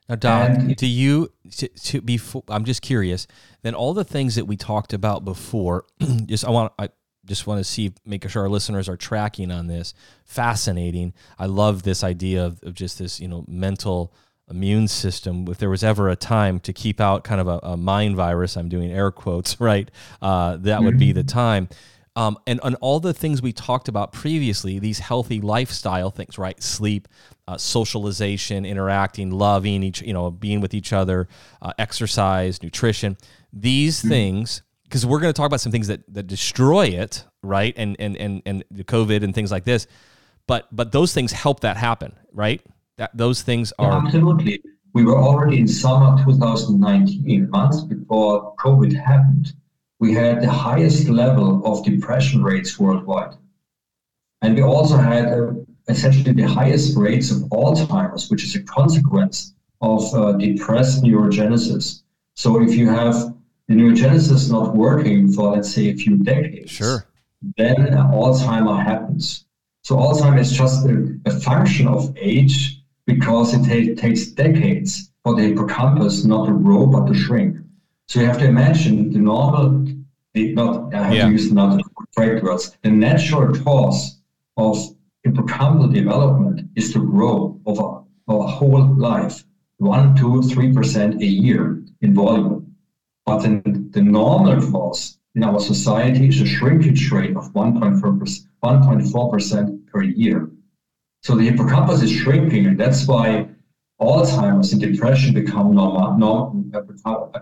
Now, 0.10 0.16
Doc, 0.16 0.50
and, 0.50 0.76
do 0.76 0.88
you 0.88 1.32
to, 1.58 1.68
to 1.68 2.02
be? 2.02 2.20
I'm 2.50 2.66
just 2.66 2.82
curious. 2.82 3.26
Then 3.62 3.74
all 3.74 3.94
the 3.94 4.04
things 4.04 4.36
that 4.36 4.46
we 4.46 4.58
talked 4.58 4.94
about 4.94 5.24
before, 5.24 5.86
just 6.26 6.46
I 6.46 6.50
want 6.50 6.74
I 6.78 6.90
just 7.26 7.48
want 7.48 7.60
to 7.60 7.64
see 7.64 7.94
make 8.06 8.28
sure 8.30 8.44
our 8.44 8.50
listeners 8.50 8.90
are 8.90 8.98
tracking 8.98 9.50
on 9.52 9.68
this. 9.68 9.94
Fascinating. 10.26 11.14
I 11.40 11.46
love 11.46 11.84
this 11.84 12.04
idea 12.04 12.46
of, 12.46 12.62
of 12.64 12.74
just 12.74 13.00
this 13.00 13.20
you 13.20 13.28
know 13.28 13.46
mental 13.48 14.14
immune 14.50 14.88
system. 14.88 15.48
If 15.48 15.58
there 15.58 15.70
was 15.70 15.84
ever 15.84 16.10
a 16.10 16.16
time 16.16 16.60
to 16.62 16.74
keep 16.74 17.00
out 17.00 17.24
kind 17.24 17.40
of 17.40 17.48
a, 17.48 17.60
a 17.64 17.78
mind 17.78 18.18
virus, 18.18 18.58
I'm 18.58 18.70
doing 18.70 18.92
air 18.92 19.12
quotes, 19.12 19.60
right? 19.62 19.90
Uh, 20.22 20.58
that 20.58 20.78
mm-hmm. 20.78 20.86
would 20.86 21.00
be 21.00 21.12
the 21.12 21.22
mm-hmm. 21.22 21.28
time. 21.28 21.70
Um, 22.16 22.38
and 22.46 22.60
on 22.62 22.76
all 22.76 23.00
the 23.00 23.14
things 23.14 23.42
we 23.42 23.54
talked 23.54 23.88
about 23.88 24.12
previously, 24.12 24.78
these 24.78 25.00
healthy 25.00 25.42
lifestyle 25.42 26.12
things, 26.12 26.38
right? 26.38 26.62
Sleep, 26.62 27.08
uh, 27.48 27.58
socialization, 27.58 28.66
interacting, 28.66 29.32
loving 29.32 29.82
each, 29.82 30.02
you 30.02 30.14
know, 30.14 30.30
being 30.30 30.62
with 30.62 30.76
each 30.76 30.94
other, 30.94 31.28
uh, 31.62 31.74
exercise, 31.80 32.62
nutrition. 32.62 33.18
These 33.52 34.00
mm-hmm. 34.00 34.10
things, 34.10 34.62
because 34.84 35.06
we're 35.06 35.20
going 35.20 35.34
to 35.34 35.38
talk 35.38 35.48
about 35.48 35.62
some 35.62 35.72
things 35.72 35.88
that 35.88 36.02
that 36.14 36.28
destroy 36.28 36.88
it, 36.88 37.26
right? 37.42 37.74
And 37.78 37.96
and 38.00 38.16
and 38.18 38.44
and 38.46 38.64
the 38.70 38.84
COVID 38.84 39.24
and 39.24 39.34
things 39.34 39.52
like 39.52 39.64
this. 39.64 39.88
But 40.46 40.68
but 40.72 40.92
those 40.92 41.14
things 41.14 41.32
help 41.32 41.62
that 41.62 41.78
happen, 41.78 42.14
right? 42.32 42.62
That 42.98 43.10
those 43.18 43.42
things 43.42 43.74
are 43.80 43.92
yeah, 43.92 44.06
absolutely. 44.06 44.62
We 44.94 45.04
were 45.04 45.18
already 45.18 45.58
in 45.58 45.68
summer 45.68 46.24
2019, 46.24 47.50
months 47.50 47.82
before 47.82 48.54
COVID 48.58 48.94
happened 48.94 49.54
we 50.04 50.12
had 50.12 50.42
the 50.42 50.52
highest 50.52 51.08
level 51.08 51.66
of 51.66 51.86
depression 51.86 52.44
rates 52.44 52.78
worldwide. 52.78 53.36
And 54.42 54.54
we 54.58 54.62
also 54.62 54.98
had 54.98 55.26
uh, 55.28 55.54
essentially 55.88 56.34
the 56.34 56.50
highest 56.60 56.98
rates 56.98 57.32
of 57.32 57.38
Alzheimer's, 57.60 58.30
which 58.30 58.44
is 58.44 58.54
a 58.56 58.64
consequence 58.64 59.54
of 59.80 60.02
uh, 60.14 60.34
depressed 60.34 61.04
neurogenesis. 61.04 62.04
So 62.36 62.62
if 62.62 62.76
you 62.76 62.90
have 62.90 63.16
the 63.70 63.76
neurogenesis 63.76 64.52
not 64.52 64.76
working 64.76 65.32
for, 65.32 65.56
let's 65.56 65.74
say, 65.74 65.86
a 65.92 65.96
few 65.96 66.18
decades, 66.18 66.72
sure. 66.72 67.06
then 67.56 67.78
Alzheimer 68.20 68.84
happens. 68.84 69.46
So 69.84 69.96
Alzheimer 69.96 70.42
is 70.42 70.52
just 70.52 70.86
a, 70.86 70.96
a 71.26 71.32
function 71.40 71.88
of 71.88 72.14
age 72.18 72.56
because 73.06 73.54
it 73.54 73.64
ta- 73.70 74.02
takes 74.02 74.28
decades 74.28 75.12
for 75.24 75.34
the 75.38 75.44
hippocampus 75.44 76.26
not 76.26 76.48
to 76.48 76.54
grow 76.60 76.88
but 76.88 77.06
to 77.08 77.14
shrink. 77.14 77.56
So 78.08 78.20
you 78.20 78.26
have 78.26 78.40
to 78.40 78.46
imagine 78.46 79.12
the 79.12 79.20
normal, 79.20 79.86
the, 80.34 80.54
not 80.54 80.94
I 80.94 81.04
have 81.04 81.14
yeah. 81.14 81.26
to 81.26 81.32
use 81.32 81.52
not 81.52 81.78
the 81.78 81.84
correct 82.16 82.44
words. 82.44 82.78
The 82.82 82.92
natural 82.92 83.54
cause 83.64 84.22
of 84.58 84.78
hippocampal 85.26 85.94
development 85.94 86.70
is 86.76 86.94
to 86.94 87.00
grow 87.00 87.60
over 87.66 88.04
our 88.28 88.48
whole 88.48 88.96
life, 88.96 89.44
one, 89.78 90.16
two, 90.16 90.42
three 90.44 90.74
percent 90.74 91.22
a 91.22 91.26
year 91.26 91.84
in 92.02 92.14
volume. 92.14 92.76
But 93.26 93.40
then 93.40 93.90
the 93.92 94.02
normal 94.02 94.62
cause 94.72 95.18
in 95.36 95.44
our 95.44 95.60
society 95.60 96.28
is 96.28 96.42
a 96.42 96.46
shrinkage 96.46 97.12
rate 97.12 97.36
of 97.36 97.52
1.4 97.54 99.32
percent 99.32 99.88
per 99.88 100.04
year. 100.04 100.50
So 101.22 101.36
the 101.36 101.50
hippocampus 101.50 102.02
is 102.02 102.12
shrinking, 102.12 102.66
and 102.68 102.80
that's 102.80 103.08
why 103.08 103.48
Alzheimer's 104.04 104.72
and 104.74 104.82
depression 104.82 105.34
become 105.34 105.74
normal, 105.74 106.18
norm, 106.18 106.72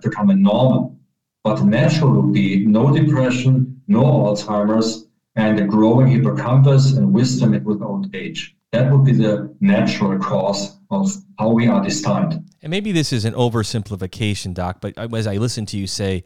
become 0.01 0.29
a 0.29 0.35
normal. 0.35 0.97
But 1.43 1.55
the 1.55 1.65
natural 1.65 2.21
would 2.21 2.33
be 2.33 2.65
no 2.65 2.95
depression, 2.95 3.81
no 3.87 4.03
Alzheimer's, 4.03 5.07
and 5.35 5.59
a 5.59 5.65
growing 5.65 6.07
hippocampus 6.07 6.93
and 6.93 7.13
wisdom 7.13 7.51
with 7.63 7.81
old 7.81 8.13
age. 8.15 8.55
That 8.71 8.91
would 8.91 9.03
be 9.03 9.13
the 9.13 9.53
natural 9.59 10.17
cause 10.19 10.77
of 10.89 11.11
how 11.39 11.49
we 11.49 11.67
are 11.67 11.83
designed. 11.83 12.49
And 12.61 12.69
maybe 12.69 12.91
this 12.91 13.11
is 13.11 13.25
an 13.25 13.33
oversimplification, 13.33 14.53
Doc, 14.53 14.77
but 14.81 14.97
as 14.97 15.27
I 15.27 15.37
listen 15.37 15.65
to 15.67 15.77
you 15.77 15.87
say, 15.87 16.23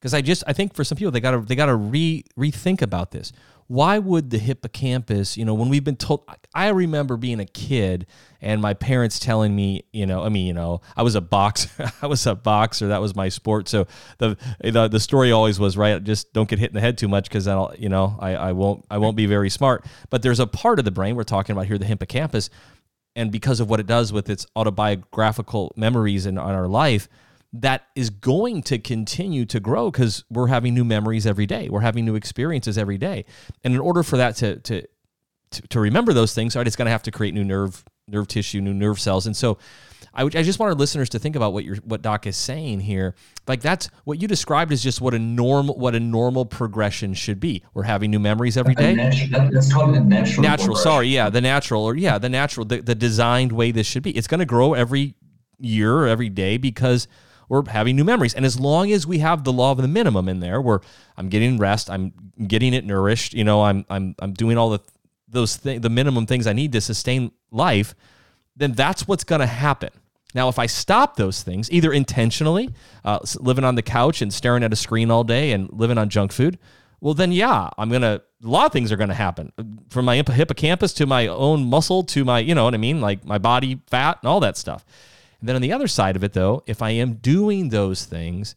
because 0.00 0.12
I 0.14 0.20
just 0.20 0.44
I 0.46 0.52
think 0.52 0.74
for 0.74 0.84
some 0.84 0.96
people 0.96 1.10
they 1.10 1.20
gotta 1.20 1.40
they 1.40 1.56
gotta 1.56 1.74
re 1.74 2.24
rethink 2.38 2.82
about 2.82 3.12
this 3.12 3.32
why 3.68 3.98
would 3.98 4.30
the 4.30 4.38
hippocampus, 4.38 5.36
you 5.36 5.44
know, 5.44 5.54
when 5.54 5.68
we've 5.68 5.82
been 5.82 5.96
told, 5.96 6.28
I 6.54 6.68
remember 6.68 7.16
being 7.16 7.40
a 7.40 7.44
kid 7.44 8.06
and 8.40 8.62
my 8.62 8.74
parents 8.74 9.18
telling 9.18 9.56
me, 9.56 9.84
you 9.92 10.06
know, 10.06 10.22
I 10.22 10.28
mean, 10.28 10.46
you 10.46 10.52
know, 10.52 10.82
I 10.96 11.02
was 11.02 11.16
a 11.16 11.20
boxer, 11.20 11.90
I 12.02 12.06
was 12.06 12.24
a 12.26 12.34
boxer, 12.36 12.88
that 12.88 13.00
was 13.00 13.16
my 13.16 13.28
sport. 13.28 13.68
So 13.68 13.86
the, 14.18 14.36
the, 14.62 14.88
the 14.88 15.00
story 15.00 15.32
always 15.32 15.58
was 15.58 15.76
right. 15.76 16.02
Just 16.02 16.32
don't 16.32 16.48
get 16.48 16.60
hit 16.60 16.70
in 16.70 16.74
the 16.74 16.80
head 16.80 16.96
too 16.96 17.08
much. 17.08 17.28
Cause 17.28 17.48
I'll, 17.48 17.74
you 17.76 17.88
know, 17.88 18.16
I, 18.20 18.36
I 18.36 18.52
won't, 18.52 18.84
I 18.90 18.98
won't 18.98 19.16
be 19.16 19.26
very 19.26 19.50
smart, 19.50 19.84
but 20.10 20.22
there's 20.22 20.40
a 20.40 20.46
part 20.46 20.78
of 20.78 20.84
the 20.84 20.92
brain 20.92 21.16
we're 21.16 21.24
talking 21.24 21.52
about 21.52 21.66
here, 21.66 21.78
the 21.78 21.86
hippocampus. 21.86 22.50
And 23.16 23.32
because 23.32 23.60
of 23.60 23.68
what 23.68 23.80
it 23.80 23.86
does 23.86 24.12
with 24.12 24.28
its 24.28 24.46
autobiographical 24.54 25.72
memories 25.74 26.26
in 26.26 26.38
on 26.38 26.54
our 26.54 26.68
life, 26.68 27.08
that 27.52 27.86
is 27.94 28.10
going 28.10 28.62
to 28.62 28.78
continue 28.78 29.44
to 29.46 29.60
grow 29.60 29.90
because 29.90 30.24
we're 30.30 30.48
having 30.48 30.74
new 30.74 30.84
memories 30.84 31.26
every 31.26 31.46
day. 31.46 31.68
We're 31.68 31.80
having 31.80 32.04
new 32.04 32.14
experiences 32.14 32.76
every 32.76 32.98
day. 32.98 33.24
And 33.64 33.74
in 33.74 33.80
order 33.80 34.02
for 34.02 34.16
that 34.18 34.36
to, 34.36 34.56
to, 34.56 34.82
to, 35.52 35.68
to 35.68 35.80
remember 35.80 36.12
those 36.12 36.34
things, 36.34 36.56
right, 36.56 36.66
it's 36.66 36.76
going 36.76 36.86
to 36.86 36.92
have 36.92 37.04
to 37.04 37.10
create 37.10 37.34
new 37.34 37.44
nerve, 37.44 37.84
nerve 38.08 38.28
tissue, 38.28 38.60
new 38.60 38.74
nerve 38.74 39.00
cells. 39.00 39.26
And 39.26 39.36
so 39.36 39.58
I, 40.16 40.22
I 40.24 40.28
just 40.28 40.60
our 40.60 40.74
listeners 40.74 41.10
to 41.10 41.18
think 41.18 41.36
about 41.36 41.52
what 41.52 41.64
your 41.64 41.76
what 41.76 42.00
Doc 42.00 42.26
is 42.26 42.36
saying 42.36 42.80
here. 42.80 43.14
Like 43.46 43.60
that's 43.60 43.90
what 44.04 44.20
you 44.20 44.26
described 44.26 44.72
is 44.72 44.82
just 44.82 45.00
what 45.00 45.12
a 45.12 45.18
normal 45.18 45.76
what 45.76 45.94
a 45.94 46.00
normal 46.00 46.46
progression 46.46 47.12
should 47.12 47.38
be. 47.38 47.62
We're 47.74 47.82
having 47.82 48.10
new 48.10 48.18
memories 48.18 48.56
every 48.56 48.74
day. 48.74 48.94
Natural, 48.94 49.50
that's 49.50 49.72
called 49.72 49.94
a 49.94 50.00
natural. 50.00 50.42
Natural. 50.42 50.76
Sorry, 50.76 51.08
yeah, 51.08 51.28
the 51.28 51.42
natural 51.42 51.84
or 51.84 51.94
yeah, 51.94 52.16
the 52.16 52.30
natural, 52.30 52.64
the, 52.64 52.80
the 52.80 52.94
designed 52.94 53.52
way 53.52 53.70
this 53.72 53.86
should 53.86 54.02
be. 54.02 54.10
It's 54.16 54.26
going 54.26 54.40
to 54.40 54.46
grow 54.46 54.72
every 54.72 55.14
year, 55.58 56.06
every 56.06 56.30
day 56.30 56.56
because 56.56 57.08
we're 57.48 57.68
having 57.68 57.96
new 57.96 58.04
memories. 58.04 58.34
And 58.34 58.44
as 58.44 58.58
long 58.58 58.90
as 58.92 59.06
we 59.06 59.18
have 59.18 59.44
the 59.44 59.52
law 59.52 59.72
of 59.72 59.78
the 59.78 59.88
minimum 59.88 60.28
in 60.28 60.40
there, 60.40 60.60
where 60.60 60.80
I'm 61.16 61.28
getting 61.28 61.58
rest, 61.58 61.90
I'm 61.90 62.12
getting 62.46 62.74
it 62.74 62.84
nourished, 62.84 63.34
you 63.34 63.44
know, 63.44 63.62
I'm 63.62 63.84
I'm 63.88 64.14
I'm 64.18 64.32
doing 64.32 64.58
all 64.58 64.70
the 64.70 64.80
those 65.28 65.56
the 65.58 65.90
minimum 65.90 66.26
things 66.26 66.46
I 66.46 66.52
need 66.52 66.72
to 66.72 66.80
sustain 66.80 67.32
life, 67.50 67.94
then 68.56 68.72
that's 68.72 69.06
what's 69.08 69.24
going 69.24 69.40
to 69.40 69.46
happen. 69.46 69.90
Now, 70.34 70.48
if 70.48 70.58
I 70.58 70.66
stop 70.66 71.16
those 71.16 71.42
things, 71.42 71.70
either 71.70 71.92
intentionally, 71.92 72.70
uh, 73.04 73.20
living 73.40 73.64
on 73.64 73.74
the 73.74 73.82
couch 73.82 74.20
and 74.20 74.32
staring 74.32 74.62
at 74.62 74.72
a 74.72 74.76
screen 74.76 75.10
all 75.10 75.24
day 75.24 75.52
and 75.52 75.70
living 75.72 75.98
on 75.98 76.10
junk 76.10 76.30
food, 76.30 76.58
well, 77.00 77.14
then 77.14 77.32
yeah, 77.32 77.70
I'm 77.78 77.90
gonna. 77.90 78.20
A 78.44 78.48
lot 78.48 78.66
of 78.66 78.72
things 78.72 78.92
are 78.92 78.96
gonna 78.96 79.14
happen, 79.14 79.50
from 79.88 80.04
my 80.04 80.16
hippocampus 80.16 80.92
to 80.94 81.06
my 81.06 81.26
own 81.26 81.64
muscle 81.64 82.04
to 82.04 82.24
my, 82.24 82.38
you 82.38 82.54
know 82.54 82.64
what 82.64 82.74
I 82.74 82.76
mean, 82.76 83.00
like 83.00 83.24
my 83.24 83.38
body 83.38 83.80
fat 83.86 84.18
and 84.20 84.28
all 84.28 84.40
that 84.40 84.58
stuff. 84.58 84.84
And 85.40 85.48
then 85.48 85.56
on 85.56 85.62
the 85.62 85.72
other 85.72 85.88
side 85.88 86.16
of 86.16 86.24
it, 86.24 86.32
though, 86.32 86.62
if 86.66 86.82
I 86.82 86.90
am 86.90 87.14
doing 87.14 87.68
those 87.68 88.04
things, 88.04 88.54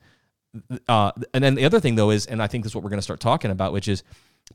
uh, 0.87 1.11
and 1.33 1.43
then 1.43 1.55
the 1.55 1.65
other 1.65 1.79
thing, 1.79 1.95
though, 1.95 2.09
is, 2.09 2.25
and 2.25 2.41
I 2.41 2.47
think 2.47 2.63
this 2.63 2.71
is 2.71 2.75
what 2.75 2.83
we're 2.83 2.89
going 2.89 2.99
to 2.99 3.03
start 3.03 3.19
talking 3.19 3.51
about, 3.51 3.73
which 3.73 3.87
is, 3.87 4.03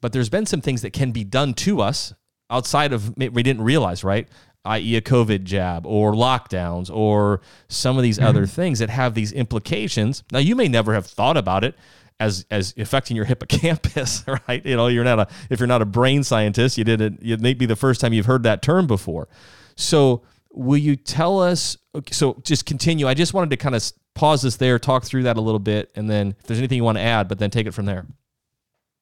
but 0.01 0.13
there's 0.13 0.29
been 0.29 0.47
some 0.47 0.61
things 0.61 0.83
that 0.83 0.93
can 0.93 1.13
be 1.13 1.25
done 1.25 1.55
to 1.55 1.81
us 1.81 2.15
outside 2.51 2.93
of 2.93 3.17
we 3.17 3.43
didn't 3.43 3.63
realize, 3.63 4.03
right? 4.03 4.29
i.e., 4.65 4.97
a 4.97 5.01
COVID 5.01 5.45
jab 5.45 5.87
or 5.87 6.13
lockdowns 6.13 6.91
or 6.95 7.41
some 7.69 7.97
of 7.97 8.03
these 8.03 8.19
mm-hmm. 8.19 8.29
other 8.29 8.47
things 8.47 8.79
that 8.79 8.91
have 8.91 9.15
these 9.15 9.33
implications. 9.33 10.25
Now, 10.33 10.39
you 10.39 10.57
may 10.57 10.69
never 10.69 10.95
have 10.95 11.07
thought 11.07 11.37
about 11.37 11.65
it 11.65 11.75
as 12.21 12.47
as 12.51 12.75
affecting 12.79 13.17
your 13.17 13.25
hippocampus, 13.27 14.25
right? 14.49 14.65
You 14.65 14.77
know, 14.77 14.87
you're 14.87 15.05
not 15.05 15.21
a 15.21 15.29
if 15.51 15.61
you're 15.61 15.67
not 15.67 15.83
a 15.83 15.87
brain 15.87 16.23
scientist, 16.25 16.79
you 16.79 16.85
did 16.85 17.01
it. 17.01 17.15
It 17.21 17.41
may 17.41 17.55
be 17.55 17.67
the 17.67 17.77
first 17.77 18.01
time 18.01 18.13
you've 18.13 18.27
heard 18.27 18.45
that 18.45 18.63
term 18.63 18.87
before. 18.87 19.29
So 19.77 20.23
will 20.53 20.79
you 20.79 20.97
tell 20.97 21.41
us? 21.41 21.77
Okay, 21.95 22.13
so 22.13 22.41
just 22.43 22.67
continue. 22.67 23.07
I 23.07 23.15
just 23.15 23.35
wanted 23.35 23.51
to 23.51 23.57
kind 23.57 23.75
of 23.75 23.93
pause 24.15 24.43
this 24.43 24.57
there, 24.57 24.79
talk 24.79 25.05
through 25.05 25.25
that 25.25 25.37
a 25.37 25.41
little 25.41 25.61
bit, 25.61 25.93
and 25.95 26.11
then 26.11 26.35
if 26.41 26.47
there's 26.47 26.59
anything 26.59 26.77
you 26.77 26.85
want 26.85 26.99
to 26.99 27.03
add, 27.03 27.29
but 27.29 27.39
then 27.39 27.51
take 27.51 27.67
it 27.67 27.73
from 27.73 27.87
there. 27.87 28.07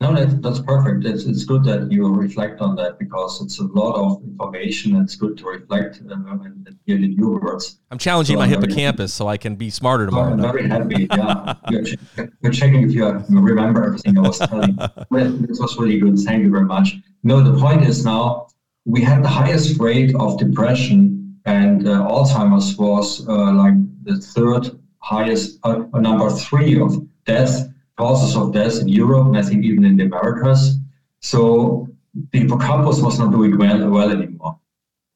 No, 0.02 0.12
that's, 0.12 0.34
that's 0.40 0.58
perfect. 0.58 1.04
It's, 1.04 1.26
it's 1.26 1.44
good 1.44 1.62
that 1.62 1.90
you 1.92 2.12
reflect 2.12 2.60
on 2.60 2.74
that 2.74 2.98
because 2.98 3.40
it's 3.40 3.60
a 3.60 3.64
lot 3.66 3.94
of 3.94 4.24
information. 4.24 4.96
It's 4.96 5.14
good 5.14 5.38
to 5.38 5.46
reflect 5.46 6.00
uh, 6.04 6.14
and 6.14 6.76
hear 6.86 6.98
the 6.98 7.14
new 7.14 7.38
words. 7.38 7.78
I'm 7.92 7.98
challenging 7.98 8.34
so 8.34 8.38
my 8.40 8.46
I'm 8.46 8.50
hippocampus 8.50 9.14
so 9.14 9.28
I 9.28 9.36
can 9.36 9.54
be 9.54 9.70
smarter 9.70 10.06
tomorrow. 10.06 10.32
I'm 10.32 10.42
very 10.42 10.68
happy. 10.68 11.06
Yeah, 11.08 11.54
we're, 12.42 12.50
checking 12.50 12.82
if 12.82 12.92
you 12.94 13.06
remember 13.28 13.84
everything 13.84 14.18
I 14.18 14.22
was 14.22 14.40
telling. 14.40 14.76
this 14.76 15.60
was 15.60 15.78
really 15.78 16.00
good. 16.00 16.18
Thank 16.18 16.42
you 16.42 16.50
very 16.50 16.64
much. 16.64 16.96
No, 17.22 17.40
the 17.40 17.56
point 17.60 17.86
is 17.86 18.04
now 18.04 18.48
we 18.84 19.02
have 19.02 19.22
the 19.22 19.28
highest 19.28 19.78
rate 19.78 20.12
of 20.16 20.36
depression 20.36 21.11
and 21.44 21.88
uh, 21.88 22.06
Alzheimer's 22.08 22.76
was 22.76 23.26
uh, 23.28 23.52
like 23.52 23.74
the 24.04 24.16
third 24.16 24.78
highest, 24.98 25.58
uh, 25.64 25.84
number 25.94 26.30
three 26.30 26.80
of 26.80 27.06
death 27.24 27.68
causes 27.96 28.36
of 28.36 28.52
death 28.52 28.80
in 28.80 28.88
Europe, 28.88 29.26
and 29.26 29.36
I 29.36 29.42
think 29.42 29.64
even 29.64 29.84
in 29.84 29.96
the 29.96 30.04
Americas. 30.04 30.78
So 31.20 31.88
the 32.30 32.40
hippocampus 32.40 33.00
was 33.00 33.18
not 33.18 33.32
doing 33.32 33.56
well, 33.58 33.90
well 33.90 34.10
anymore. 34.10 34.56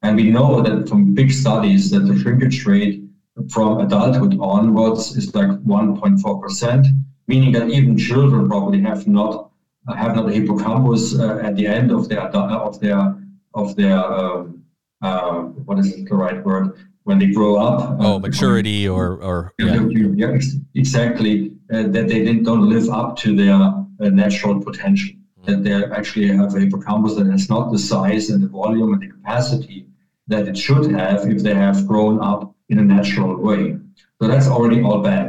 And 0.02 0.16
we 0.16 0.30
know 0.30 0.62
that 0.62 0.88
from 0.88 1.14
big 1.14 1.30
studies 1.30 1.90
that 1.90 2.00
the 2.00 2.16
shrinkage 2.18 2.66
rate 2.66 3.02
from 3.50 3.80
adulthood 3.80 4.36
onwards 4.40 5.16
is 5.16 5.34
like 5.34 5.48
1.4%, 5.48 6.86
meaning 7.26 7.52
that 7.52 7.68
even 7.70 7.98
children 7.98 8.48
probably 8.48 8.80
have 8.82 9.06
not 9.06 9.50
have 9.94 10.16
not 10.16 10.28
a 10.28 10.32
hippocampus 10.32 11.16
uh, 11.16 11.38
at 11.44 11.54
the 11.54 11.64
end 11.64 11.92
of 11.92 12.08
their 12.08 12.22
of 12.22 12.80
their 12.80 13.16
of 13.54 13.76
their 13.76 13.98
um, 13.98 14.64
uh, 15.02 15.40
what 15.66 15.78
is 15.78 16.04
the 16.04 16.14
right 16.14 16.44
word, 16.44 16.86
when 17.06 17.18
they 17.20 17.28
grow 17.28 17.56
up. 17.56 17.96
Oh, 18.00 18.16
uh, 18.16 18.18
maturity 18.18 18.88
or 18.88 19.22
or 19.22 19.52
yeah, 19.58 19.80
yeah 20.22 20.38
exactly. 20.74 21.52
Uh, 21.72 21.82
that 21.94 22.06
they 22.08 22.20
didn't, 22.26 22.44
don't 22.44 22.68
live 22.68 22.88
up 22.90 23.16
to 23.18 23.34
their 23.34 23.54
uh, 23.54 24.08
natural 24.22 24.60
potential. 24.60 25.14
Mm-hmm. 25.14 25.46
That 25.46 25.64
they 25.64 25.96
actually 25.96 26.28
have 26.36 26.54
a 26.54 26.60
hippocampus 26.60 27.14
that 27.16 27.26
has 27.26 27.48
not 27.48 27.72
the 27.72 27.78
size 27.78 28.30
and 28.30 28.42
the 28.42 28.48
volume 28.48 28.92
and 28.92 29.02
the 29.02 29.08
capacity 29.08 29.86
that 30.28 30.48
it 30.48 30.56
should 30.58 30.90
have 30.90 31.28
if 31.28 31.42
they 31.42 31.54
have 31.54 31.86
grown 31.86 32.20
up 32.20 32.54
in 32.68 32.78
a 32.80 32.82
natural 32.82 33.36
way. 33.36 33.76
So 34.20 34.26
that's 34.26 34.48
already 34.48 34.82
all 34.82 35.00
bad. 35.00 35.28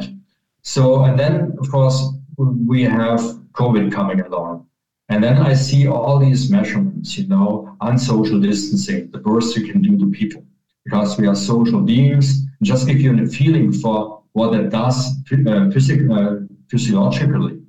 So 0.64 1.04
and 1.04 1.20
then 1.20 1.56
of 1.60 1.70
course 1.70 1.98
we 2.38 2.84
have 2.84 3.22
COVID 3.52 3.92
coming 3.92 4.22
along. 4.22 4.66
And 5.10 5.24
then 5.24 5.38
I 5.38 5.54
see 5.54 5.88
all 5.88 6.20
these 6.20 6.52
measurements, 6.52 7.18
you 7.18 7.28
know, 7.28 7.78
unsocial 7.82 8.42
distancing, 8.42 9.10
the 9.12 9.20
worst 9.20 9.56
you 9.56 9.72
can 9.72 9.82
do 9.82 9.98
to 9.98 10.12
people 10.12 10.44
because 10.84 11.18
we 11.18 11.28
are 11.28 11.36
social 11.36 11.82
beings. 11.82 12.44
Just 12.62 12.88
give 12.88 13.00
you 13.00 13.18
a 13.22 13.28
feeling 13.28 13.72
for 13.72 14.24
what 14.34 14.54
it 14.54 14.70
does 14.70 15.16
uh, 15.32 15.70
physically, 15.72 16.10
uh, 16.12 16.36
physiologically. 16.70 17.62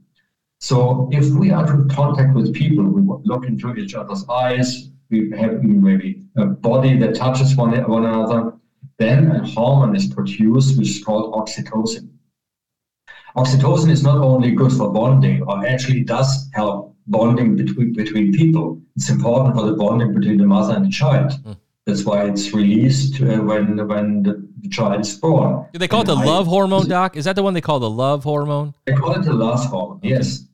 So 0.61 1.09
if 1.13 1.27
we 1.31 1.51
are 1.53 1.73
in 1.75 1.89
contact 1.89 2.35
with 2.35 2.53
people, 2.53 2.85
we 2.85 3.03
look 3.25 3.47
into 3.47 3.75
each 3.77 3.95
other's 3.95 4.25
eyes, 4.29 4.91
we 5.11 5.31
have 5.39 5.63
maybe 5.63 6.25
a 6.37 6.47
body 6.47 6.97
that 6.99 7.15
touches 7.15 7.57
one, 7.57 7.73
one 7.89 8.05
another, 8.05 8.53
then 8.99 9.31
a 9.31 9.47
hormone 9.47 9.95
is 9.95 10.13
produced 10.13 10.77
which 10.77 10.91
is 10.91 11.05
called 11.05 11.33
oxytocin. 11.35 12.09
Oxytocin 13.37 13.91
is 13.91 14.03
not 14.03 14.19
only 14.19 14.51
good 14.51 14.73
for 14.73 14.93
bonding, 14.93 15.43
or 15.43 15.65
actually 15.65 16.03
does 16.03 16.51
help 16.53 16.97
bonding 17.09 17.57
between 17.57 17.93
between 17.93 18.33
people. 18.33 18.81
It's 18.97 19.11
important 19.11 19.57
for 19.57 19.67
the 19.67 19.75
bonding 19.75 20.15
between 20.15 20.39
the 20.39 20.47
mother 20.47 20.75
and 20.75 20.87
the 20.87 20.91
child. 20.91 21.33
Mm. 21.45 21.57
That's 21.87 22.05
why 22.05 22.25
it's 22.25 22.53
released 22.53 23.21
uh, 23.21 23.39
when 23.39 23.65
when 23.89 24.23
the, 24.23 24.47
the, 24.61 24.69
child 24.69 25.01
is 25.01 25.15
born. 25.17 25.67
Do 25.73 25.79
they 25.79 25.89
call 25.89 26.01
and 26.01 26.09
it 26.11 26.13
the 26.13 26.21
I, 26.21 26.25
love 26.25 26.47
hormone, 26.47 26.87
Doc? 26.87 27.17
Is 27.17 27.25
that 27.25 27.35
the 27.35 27.43
one 27.43 27.55
they 27.55 27.63
call 27.63 27.81
the 27.81 27.91
love 27.91 28.25
hormone? 28.25 28.75
They 28.87 28.93
call 28.93 29.13
it 29.13 29.23
the 29.23 29.33
love 29.33 29.65
hormone. 29.65 30.01
Yes, 30.03 30.45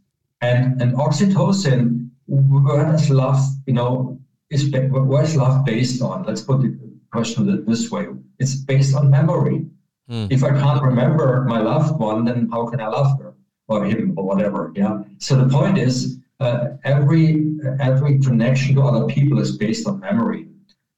and 0.41 0.81
and 0.81 0.95
oxytocin. 0.95 2.11
Where 2.27 2.85
does 2.87 3.11
love, 3.11 3.39
you 3.67 3.75
know, 3.75 4.19
is 4.49 4.71
where 4.71 5.23
is 5.23 5.37
love 5.37 5.65
based 5.65 6.01
on? 6.01 6.23
Let's 6.23 6.41
put 6.41 6.63
the 6.63 6.79
question 7.11 7.65
this 7.67 7.91
way: 7.91 8.07
It's 8.39 8.55
based 8.55 8.95
on 8.95 9.11
memory. 9.11 9.67
Mm. 10.09 10.31
If 10.31 10.45
I 10.45 10.51
can't 10.51 10.83
remember 10.83 11.45
my 11.49 11.61
loved 11.61 11.99
one, 11.99 12.25
then 12.27 12.49
how 12.53 12.67
can 12.67 12.81
I 12.81 12.89
love 12.89 13.19
her 13.19 13.35
or 13.69 13.85
him 13.85 14.15
or 14.17 14.25
whatever? 14.25 14.73
Yeah. 14.77 15.03
So 15.19 15.37
the 15.37 15.49
point 15.49 15.79
is, 15.79 16.19
uh, 16.41 16.69
every 16.85 17.57
every 17.81 18.19
connection 18.21 18.75
to 18.75 18.83
other 18.83 19.07
people 19.07 19.39
is 19.39 19.57
based 19.57 19.87
on 19.87 20.01
memory. 20.01 20.49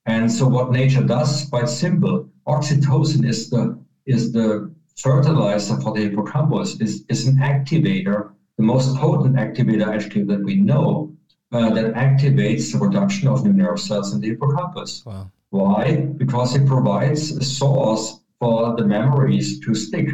And 0.07 0.31
so 0.31 0.47
what 0.47 0.71
nature 0.71 1.03
does 1.03 1.43
is 1.43 1.49
quite 1.49 1.69
simple. 1.69 2.29
Oxytocin 2.47 3.27
is 3.27 3.51
the 3.51 3.79
is 4.07 4.33
the 4.33 4.71
fertilizer 4.97 5.79
for 5.81 5.93
the 5.93 6.01
hippocampus, 6.01 6.81
is, 6.81 7.05
is 7.09 7.27
an 7.27 7.37
activator, 7.37 8.31
the 8.57 8.63
most 8.65 8.97
potent 8.97 9.37
activator 9.37 9.87
actually 9.87 10.25
that 10.25 10.43
we 10.43 10.57
know, 10.57 11.13
uh, 11.53 11.71
that 11.71 11.93
activates 11.95 12.73
the 12.73 12.79
production 12.79 13.29
of 13.29 13.45
new 13.45 13.53
nerve 13.53 13.79
cells 13.79 14.15
in 14.15 14.21
the 14.21 14.29
hippocampus. 14.29 15.05
Wow. 15.05 15.31
Why? 15.51 15.97
Because 15.97 16.57
it 16.57 16.67
provides 16.67 17.31
a 17.31 17.45
source 17.45 18.21
for 18.41 18.75
the 18.77 18.85
memories 18.85 19.61
to 19.61 19.75
stick. 19.75 20.09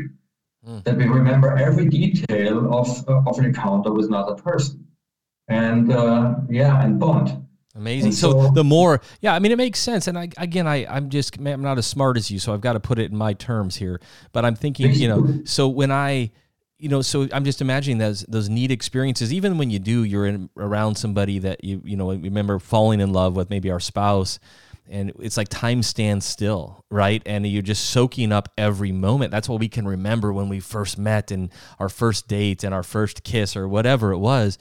Mm. 0.67 0.85
That 0.85 0.97
we 0.97 1.07
remember 1.07 1.57
every 1.57 1.89
detail 1.89 2.73
of, 2.73 3.09
uh, 3.09 3.23
of 3.27 3.39
an 3.39 3.47
encounter 3.47 3.93
with 3.93 4.07
another 4.07 4.35
person. 4.35 4.87
And 5.49 5.93
uh, 5.93 6.37
yeah, 6.49 6.83
and 6.83 6.99
bond. 6.99 7.43
Amazing. 7.75 8.13
So, 8.13 8.33
so, 8.33 8.51
the 8.51 8.65
more, 8.65 9.01
yeah, 9.21 9.35
I 9.35 9.39
mean, 9.39 9.51
it 9.51 9.57
makes 9.57 9.79
sense. 9.79 10.07
And 10.07 10.19
I, 10.19 10.29
again, 10.37 10.67
I, 10.67 10.87
I'm 10.87 11.09
just, 11.09 11.39
I'm 11.39 11.63
not 11.63 11.79
as 11.79 11.87
smart 11.87 12.19
as 12.19 12.31
you, 12.31 12.39
so 12.39 12.53
I've 12.53 12.61
got 12.61 12.75
to 12.75 12.81
put 12.81 12.99
it 12.99 13.11
in 13.11 13.17
my 13.17 13.33
terms 13.33 13.77
here. 13.77 14.01
But 14.33 14.45
I'm 14.45 14.55
thinking, 14.55 14.93
you 14.93 15.09
know, 15.09 15.41
so 15.45 15.69
when 15.69 15.91
I, 15.91 16.33
you 16.77 16.89
know, 16.89 17.01
so 17.01 17.29
I'm 17.33 17.45
just 17.45 17.61
imagining 17.61 17.99
those 17.99 18.23
those 18.23 18.49
neat 18.49 18.73
experiences. 18.73 19.33
Even 19.33 19.57
when 19.57 19.71
you 19.71 19.79
do, 19.79 20.03
you're 20.03 20.27
in 20.27 20.51
around 20.57 20.97
somebody 20.97 21.39
that 21.39 21.63
you, 21.63 21.81
you 21.85 21.97
know, 21.97 22.11
remember 22.11 22.59
falling 22.59 23.01
in 23.01 23.13
love 23.13 23.37
with, 23.37 23.51
maybe 23.51 23.71
our 23.71 23.79
spouse, 23.79 24.41
and 24.91 25.13
it's 25.21 25.37
like 25.37 25.49
time 25.49 25.85
stands 25.85 26.27
still, 26.27 26.85
right? 26.91 27.23
And 27.25 27.47
you're 27.47 27.63
just 27.63 27.91
soaking 27.91 28.33
up 28.33 28.49
every 28.59 28.91
moment. 28.91 29.31
That's 29.31 29.49
what 29.49 29.61
we 29.61 29.69
can 29.69 29.87
remember 29.87 30.33
when 30.33 30.49
we 30.49 30.59
first 30.59 30.99
met 30.99 31.31
and 31.31 31.51
our 31.79 31.89
first 31.89 32.27
date 32.27 32.65
and 32.65 32.75
our 32.75 32.83
first 32.83 33.23
kiss 33.23 33.57
or 33.57 33.69
whatever 33.69 34.11
it 34.11 34.19
was 34.19 34.59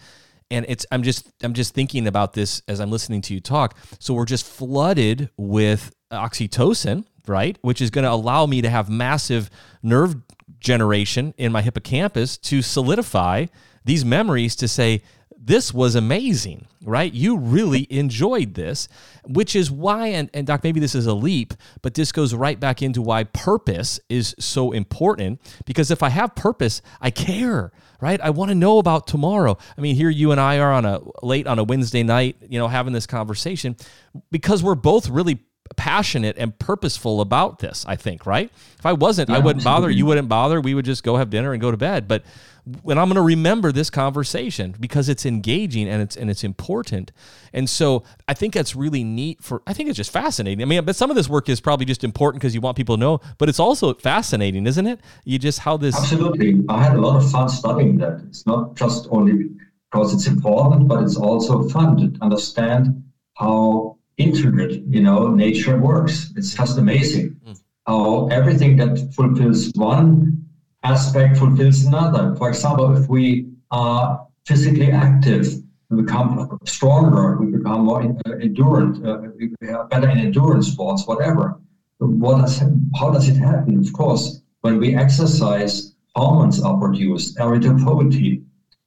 and 0.52 0.66
it's 0.70 0.86
i'm 0.91 1.02
just 1.02 1.32
i'm 1.41 1.54
just 1.54 1.74
thinking 1.74 2.06
about 2.06 2.34
this 2.34 2.62
as 2.68 2.80
i'm 2.80 2.91
listening 2.91 3.22
to 3.22 3.34
you 3.34 3.39
talk. 3.39 3.76
So 3.99 4.14
we're 4.14 4.26
just 4.26 4.45
flooded 4.45 5.30
with 5.38 5.91
oxytocin 6.12 7.06
right? 7.28 7.58
Which 7.62 7.82
is 7.82 7.89
going 7.89 8.04
to 8.04 8.12
allow 8.12 8.45
me 8.45 8.62
to 8.62 8.70
have 8.70 8.89
massive 8.89 9.49
nerve 9.84 10.16
generation 10.60 11.34
in 11.38 11.52
my 11.52 11.62
hippocampus 11.62 12.38
to 12.38 12.62
solidify 12.62 13.47
these 13.84 14.06
memories 14.06 14.56
to 14.58 14.68
say 14.68 15.02
this 15.44 15.74
was 15.74 15.96
amazing, 15.96 16.68
right? 16.84 17.12
You 17.12 17.38
really 17.38 17.88
enjoyed 17.89 18.54
this, 18.54 18.88
which 19.26 19.56
is 19.56 19.72
why, 19.72 20.08
and, 20.08 20.30
and 20.36 20.46
Doc, 20.46 20.64
maybe 20.64 20.80
this 20.80 20.94
is 20.94 21.08
a 21.08 21.16
leap, 21.16 21.56
but 21.82 21.96
this 21.96 22.12
goes 22.12 22.36
right 22.36 22.60
back 22.60 22.84
into 22.84 23.02
why 23.02 23.24
purpose 23.24 24.00
is 24.08 24.36
so 24.38 24.72
important. 24.72 25.42
Because 25.66 25.89
if 25.89 26.04
I 26.04 26.10
have 26.10 26.36
purpose, 26.36 26.84
I 27.02 27.10
care, 27.10 27.72
right? 28.00 28.22
I 28.22 28.30
want 28.30 28.50
to 28.50 28.56
know 28.56 28.78
about 28.78 29.08
tomorrow. 29.08 29.58
I 29.76 29.82
mean, 29.82 29.96
here 29.96 30.12
you 30.12 30.32
and 30.32 30.39
I 30.39 30.60
are 30.60 30.72
on 30.72 30.86
a 30.86 31.02
late 31.24 31.48
on 31.48 31.58
a 31.58 31.64
Wednesday 31.64 32.04
night, 32.04 32.36
you 32.48 32.60
know, 32.60 32.68
having 32.68 32.94
this 32.94 33.08
conversation 33.08 33.76
because 34.30 34.62
we're 34.62 34.76
both 34.76 35.10
really 35.10 35.39
passionate 35.76 36.38
and 36.38 36.57
purposeful 36.57 37.22
about 37.22 37.59
this, 37.59 37.86
I 37.88 37.95
think, 37.95 38.26
right? 38.26 38.51
If 38.78 38.86
I 38.86 38.93
wasn't, 38.93 39.30
yeah, 39.30 39.36
I 39.36 39.39
wouldn't 39.39 39.61
absolutely. 39.61 39.82
bother. 39.82 39.91
You 39.91 40.05
wouldn't 40.05 40.30
bother. 40.30 40.61
We 40.61 40.74
would 40.74 40.86
just 40.86 41.03
go 41.03 41.17
have 41.17 41.30
dinner 41.30 41.53
and 41.53 41.61
go 41.61 41.72
to 41.72 41.78
bed. 41.78 42.07
But 42.07 42.24
when 42.84 42.97
I'm 42.97 43.07
going 43.07 43.15
to 43.15 43.22
remember 43.22 43.72
this 43.72 43.89
conversation 43.89 44.76
because 44.80 45.09
it's 45.09 45.26
engaging 45.26 45.88
and 45.88 46.01
it's 46.01 46.15
and 46.15 46.30
it's 46.30 46.43
important. 46.43 47.11
And 47.53 47.69
so 47.69 48.03
I 48.28 48.34
think 48.34 48.53
that's 48.53 48.76
really 48.76 49.03
neat 49.03 49.41
for 49.41 49.61
I 49.65 49.74
think 49.74 49.89
it's 49.89 49.97
just 49.97 50.11
fascinating. 50.11 50.61
I 50.61 50.65
mean, 50.65 50.86
but 50.86 50.95
some 50.95 51.09
of 51.09 51.15
this 51.15 51.28
work 51.28 51.49
is 51.49 51.59
probably 51.59 51.86
just 51.86 52.03
important 52.03 52.41
because 52.41 52.53
you 52.53 52.61
want 52.61 52.78
people 52.78 52.97
to 52.97 52.99
know, 52.99 53.19
but 53.38 53.49
it's 53.49 53.59
also 53.59 53.93
fascinating, 53.95 54.67
isn't 54.67 54.86
it? 54.86 54.99
You 55.26 55.39
just 55.39 55.59
how 55.59 55.78
this 55.78 55.95
Absolutely. 55.95 56.63
I 56.69 56.84
had 56.84 56.95
a 56.95 57.01
lot 57.01 57.15
of 57.15 57.30
fun 57.32 57.49
studying 57.49 57.97
that. 57.97 58.22
It's 58.28 58.45
not 58.45 58.76
just 58.76 59.07
only 59.09 59.49
because 59.91 60.13
it's 60.13 60.28
important, 60.28 60.88
but 60.88 61.03
it's 61.03 61.17
also 61.17 61.67
fun 61.69 61.97
to 61.97 62.24
understand 62.24 63.03
how 63.36 63.97
intricate, 64.22 64.84
you 64.88 65.01
know, 65.01 65.28
nature 65.30 65.78
works. 65.78 66.34
It's 66.36 66.53
just 66.53 66.78
amazing 66.78 67.38
mm. 67.45 67.59
how 67.88 68.28
everything 68.28 68.78
that 68.78 69.13
fulfills 69.15 69.72
one 69.76 70.41
aspect 70.84 71.38
fulfills 71.38 71.86
another. 71.86 72.36
For 72.36 72.49
example, 72.49 72.95
if 72.97 73.07
we 73.07 73.49
are 73.72 74.28
physically 74.45 74.91
active, 74.91 75.47
we 75.89 76.01
become 76.03 76.57
stronger, 76.65 77.38
we 77.38 77.57
become 77.57 77.86
more 77.86 78.01
uh, 78.01 78.32
endurant, 78.45 79.05
uh, 79.05 79.30
we 79.38 79.69
are 79.69 79.88
better 79.88 80.09
in 80.09 80.17
endurance 80.17 80.72
sports, 80.72 81.05
whatever. 81.05 81.59
What 81.99 82.39
does, 82.41 82.63
how 82.99 83.11
does 83.11 83.30
it 83.30 83.36
happen? 83.36 83.80
Of 83.80 83.93
course, 83.93 84.41
when 84.61 84.80
we 84.80 84.95
exercise, 84.95 85.95
hormones 86.15 86.61
are 86.61 86.78
produced, 86.78 87.38
erythropoietin, 87.38 88.43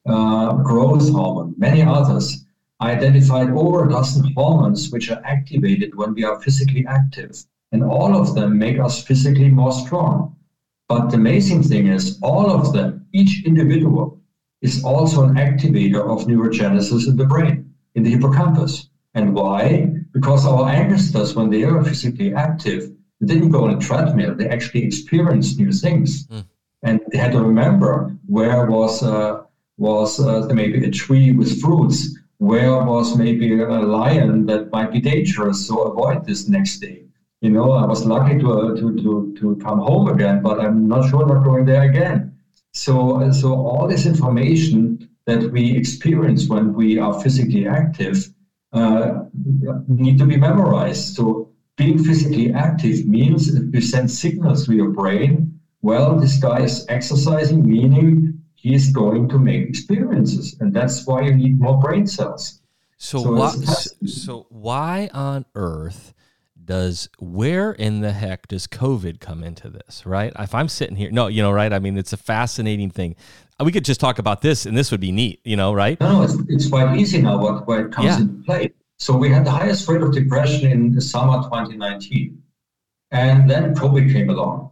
uh, 0.07 0.55
growth 0.55 1.11
hormone, 1.11 1.55
many 1.57 1.83
others. 1.83 2.44
I 2.81 2.93
identified 2.93 3.51
over 3.51 3.85
a 3.85 3.91
dozen 3.91 4.33
hormones 4.35 4.91
which 4.91 5.11
are 5.11 5.23
activated 5.25 5.95
when 5.95 6.15
we 6.15 6.25
are 6.25 6.41
physically 6.41 6.85
active, 6.87 7.45
and 7.73 7.83
all 7.85 8.17
of 8.17 8.35
them 8.35 8.59
make 8.59 8.79
us 8.79 9.03
physically 9.03 9.49
more 9.49 9.73
strong. 9.73 10.37
But 10.89 11.11
the 11.11 11.17
amazing 11.17 11.63
thing 11.63 11.87
is, 11.87 12.19
all 12.23 12.51
of 12.51 12.73
them, 12.73 13.07
each 13.13 13.45
individual, 13.45 14.21
is 14.61 14.85
also 14.85 15.25
an 15.25 15.35
activator 15.37 16.03
of 16.03 16.27
neurogenesis 16.27 17.09
in 17.09 17.17
the 17.17 17.27
brain, 17.27 17.73
in 17.95 18.03
the 18.03 18.11
hippocampus. 18.11 18.89
And 19.15 19.35
why? 19.35 19.93
Because 20.13 20.45
our 20.45 20.69
ancestors, 20.69 21.35
when 21.35 21.51
they 21.51 21.65
were 21.65 21.85
physically 21.85 22.35
active, 22.35 22.91
they 23.21 23.35
didn't 23.35 23.51
go 23.51 23.65
on 23.65 23.75
a 23.75 23.79
treadmill. 23.79 24.35
They 24.35 24.49
actually 24.49 24.85
experienced 24.85 25.59
new 25.59 25.73
things, 25.73 26.27
mm. 26.27 26.45
and 26.83 27.01
they 27.11 27.19
had 27.19 27.33
to 27.33 27.41
remember 27.41 28.17
where 28.27 28.67
was 28.67 29.03
uh, 29.03 29.43
was 29.77 30.21
uh, 30.21 30.49
maybe 30.53 30.85
a 30.85 30.91
tree 30.91 31.33
with 31.33 31.61
fruits, 31.61 32.19
where 32.39 32.85
was 32.85 33.17
maybe 33.17 33.61
a 33.61 33.67
lion 33.67 34.47
that 34.47 34.71
might 34.73 34.93
be 34.93 35.01
dangerous, 35.01 35.67
so 35.67 35.83
avoid 35.83 36.25
this 36.25 36.49
next 36.49 36.79
day 36.79 37.05
you 37.45 37.51
know, 37.51 37.73
I 37.73 37.85
was 37.85 38.07
lucky 38.07 38.39
to, 38.39 38.53
uh, 38.53 38.75
to, 38.75 38.97
to, 39.03 39.35
to 39.39 39.57
come 39.57 39.79
home 39.79 40.09
again, 40.09 40.41
but 40.43 40.59
I'm 40.59 40.89
not 40.89 41.11
sure 41.11 41.27
not 41.27 41.45
going 41.45 41.67
there 41.67 41.83
again. 41.83 42.33
So, 42.73 43.21
uh, 43.21 43.33
so 43.35 43.53
all 43.53 43.87
this 43.87 44.07
information 44.07 45.11
that 45.27 45.53
we 45.53 45.77
experience 45.77 46.49
when 46.49 46.73
we 46.73 46.99
are 46.99 47.21
physically 47.21 47.69
active 47.69 48.31
uh, 48.73 49.25
need 49.87 50.17
to 50.19 50.25
be 50.25 50.39
memorized. 50.39 51.15
So 51.15 51.51
being 51.77 52.03
physically 52.03 52.51
active 52.55 53.07
means 53.07 53.55
you 53.75 53.81
send 53.83 54.11
signals 54.11 54.65
to 54.65 54.75
your 54.75 54.91
brain. 54.93 55.61
Well, 55.83 56.19
this 56.19 56.39
guy 56.39 56.61
is 56.63 56.87
exercising, 56.89 57.69
meaning 57.69 58.34
he's 58.65 58.91
going 58.91 59.29
to 59.29 59.39
make 59.39 59.69
experiences, 59.69 60.57
and 60.59 60.73
that's 60.73 61.07
why 61.07 61.21
you 61.21 61.35
need 61.35 61.61
more 61.61 61.79
brain 61.79 62.07
cells. 62.07 62.63
So, 62.97 63.19
so 63.23 63.33
why, 63.33 63.51
so 64.07 64.47
why 64.49 65.11
on 65.13 65.45
earth 65.55 66.15
does 66.65 67.11
where 67.19 67.73
in 67.73 68.01
the 68.01 68.13
heck 68.13 68.49
does 68.49 68.67
COVID 68.67 69.21
come 69.21 69.45
into 69.45 69.69
this, 69.69 70.07
right? 70.07 70.33
If 70.39 70.55
I'm 70.55 70.69
sitting 70.69 70.97
here, 70.97 71.11
no, 71.11 71.27
you 71.27 71.43
know, 71.43 71.53
right? 71.53 71.75
I 71.75 71.79
mean, 71.79 71.99
it's 71.99 72.15
a 72.15 72.17
fascinating 72.17 72.89
thing. 72.89 73.17
We 73.63 73.71
could 73.71 73.85
just 73.85 74.01
talk 74.01 74.19
about 74.19 74.41
this 74.41 74.65
and 74.65 74.75
this 74.75 74.91
would 74.91 75.01
be 75.01 75.13
neat, 75.13 75.41
you 75.45 75.57
know, 75.57 75.75
right? 75.75 76.01
No, 76.01 76.13
no, 76.13 76.23
it's, 76.23 76.37
it's 76.49 76.69
quite 76.71 76.97
easy 76.97 77.21
now 77.21 77.39
what, 77.39 77.67
where 77.67 77.87
it 77.87 77.93
comes 77.93 78.07
yeah. 78.07 78.21
into 78.21 78.43
play. 78.45 78.73
So 78.99 79.15
we 79.15 79.29
had 79.29 79.45
the 79.45 79.51
highest 79.51 79.87
rate 79.87 80.01
of 80.01 80.15
depression 80.15 80.71
in 80.71 80.95
the 80.95 81.03
summer 81.03 81.43
2019. 81.43 82.43
And 83.11 83.51
then 83.51 83.75
COVID 83.75 84.11
came 84.11 84.31
along. 84.31 84.71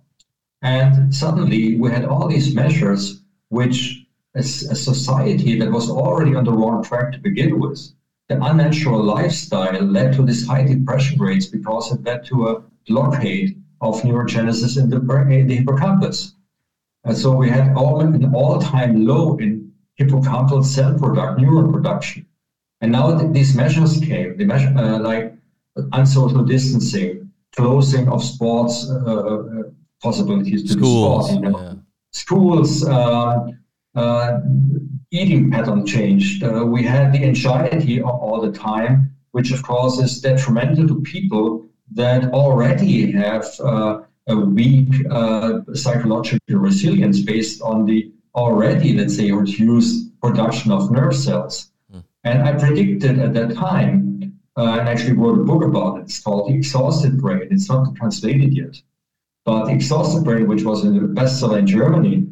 And 0.62 1.14
suddenly 1.14 1.76
we 1.76 1.90
had 1.90 2.06
all 2.06 2.26
these 2.26 2.54
measures 2.54 3.21
which 3.52 4.06
a, 4.34 4.38
a 4.40 4.76
society 4.90 5.58
that 5.58 5.70
was 5.70 5.90
already 5.90 6.34
on 6.34 6.44
the 6.44 6.52
wrong 6.52 6.82
track 6.82 7.12
to 7.12 7.18
begin 7.18 7.60
with 7.60 7.78
the 8.30 8.42
unnatural 8.42 9.02
lifestyle 9.02 9.82
led 9.82 10.14
to 10.14 10.22
these 10.24 10.46
high 10.46 10.64
depression 10.66 11.20
rates 11.20 11.46
because 11.46 11.92
it 11.92 12.02
led 12.02 12.24
to 12.24 12.48
a 12.48 12.62
blockade 12.88 13.62
of 13.82 14.00
neurogenesis 14.02 14.80
in 14.80 14.88
the, 14.88 14.98
in 15.28 15.46
the 15.48 15.56
hippocampus. 15.56 16.34
And 17.04 17.16
so 17.16 17.34
we 17.34 17.50
had 17.50 17.74
all, 17.76 18.00
an 18.00 18.34
all-time 18.34 19.04
low 19.04 19.36
in 19.36 19.70
hippocampal 20.00 20.64
cell 20.64 20.98
product, 20.98 21.38
neuron 21.38 21.70
production. 21.70 22.24
And 22.80 22.92
now 22.92 23.18
th- 23.18 23.32
these 23.32 23.54
measures 23.54 24.00
came, 24.00 24.38
the 24.38 24.46
measure, 24.46 24.72
uh, 24.74 24.98
like 24.98 25.34
unsocial 25.92 26.44
distancing, 26.44 27.30
closing 27.54 28.08
of 28.08 28.24
sports 28.24 28.88
uh, 28.88 28.94
uh 28.94 29.62
possibilities 30.02 30.62
to 30.62 30.72
schools, 30.72 31.28
the 31.28 31.34
sport, 31.34 31.44
you 31.44 31.50
know. 31.50 31.81
Schools, 32.12 32.86
uh, 32.86 33.46
uh, 33.94 34.40
eating 35.10 35.50
pattern 35.50 35.84
changed. 35.84 36.42
Uh, 36.42 36.64
we 36.64 36.82
had 36.82 37.12
the 37.12 37.22
anxiety 37.24 38.02
all 38.02 38.40
the 38.40 38.52
time, 38.52 39.14
which 39.32 39.50
of 39.52 39.62
course 39.62 39.98
is 39.98 40.20
detrimental 40.20 40.86
to 40.88 41.00
people 41.02 41.66
that 41.94 42.24
already 42.32 43.10
have 43.12 43.46
uh, 43.60 44.00
a 44.28 44.36
weak 44.36 44.88
uh, 45.10 45.60
psychological 45.74 46.56
resilience 46.56 47.20
based 47.20 47.60
on 47.60 47.84
the 47.84 48.12
already, 48.34 48.96
let's 48.96 49.16
say, 49.16 49.30
reduced 49.30 50.18
production 50.20 50.70
of 50.72 50.90
nerve 50.90 51.14
cells. 51.14 51.70
Mm. 51.92 52.04
And 52.24 52.42
I 52.42 52.52
predicted 52.54 53.18
at 53.18 53.34
that 53.34 53.54
time, 53.54 54.40
uh, 54.56 54.78
and 54.78 54.88
actually 54.88 55.14
wrote 55.14 55.40
a 55.40 55.44
book 55.44 55.64
about 55.64 55.98
it. 55.98 56.02
It's 56.02 56.20
called 56.20 56.50
The 56.50 56.54
Exhausted 56.54 57.20
Brain. 57.20 57.48
It's 57.50 57.68
not 57.68 57.94
translated 57.94 58.54
yet. 58.54 58.80
But 59.44 59.66
Brain, 60.24 60.46
which 60.46 60.62
was 60.62 60.84
a 60.84 60.88
bestseller 60.88 61.58
in 61.58 61.66
Germany, 61.66 62.28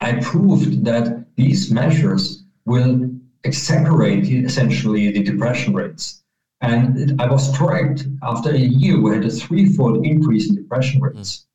I 0.00 0.20
proved 0.20 0.84
that 0.84 1.26
these 1.36 1.70
measures 1.70 2.44
will 2.66 3.10
accelerate 3.44 4.26
essentially 4.26 5.10
the 5.10 5.22
depression 5.22 5.74
rates. 5.74 6.22
And 6.60 7.20
I 7.20 7.30
was 7.30 7.56
correct. 7.56 8.06
After 8.22 8.50
a 8.50 8.58
year, 8.58 9.00
we 9.00 9.14
had 9.14 9.24
a 9.24 9.30
threefold 9.30 10.04
increase 10.04 10.48
in 10.48 10.56
depression 10.56 11.00
rates. 11.00 11.46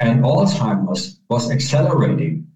And 0.00 0.22
Alzheimer's 0.22 1.20
was 1.28 1.50
accelerating. 1.50 2.46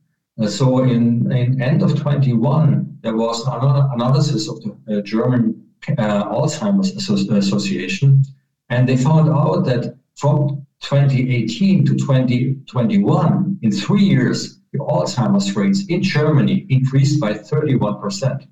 Uh, 0.40 0.46
so 0.46 0.84
in, 0.84 1.30
in 1.32 1.60
end 1.60 1.82
of 1.82 2.00
21, 2.00 2.98
there 3.02 3.16
was 3.16 3.46
an 3.46 3.90
analysis 3.92 4.48
of 4.48 4.62
the 4.62 4.98
uh, 4.98 5.02
German 5.02 5.66
uh, 5.98 6.24
Alzheimer's 6.28 6.90
Association. 6.96 8.24
And 8.68 8.88
they 8.88 8.96
found 8.96 9.28
out 9.28 9.64
that 9.64 9.98
from 10.16 10.66
2018 10.80 11.84
to 11.86 11.94
2021, 11.96 13.58
in 13.62 13.72
three 13.72 14.04
years, 14.04 14.60
the 14.72 14.78
Alzheimer's 14.78 15.54
rates 15.56 15.86
in 15.86 16.02
Germany 16.02 16.66
increased 16.68 17.20
by 17.20 17.32
31%. 17.32 18.46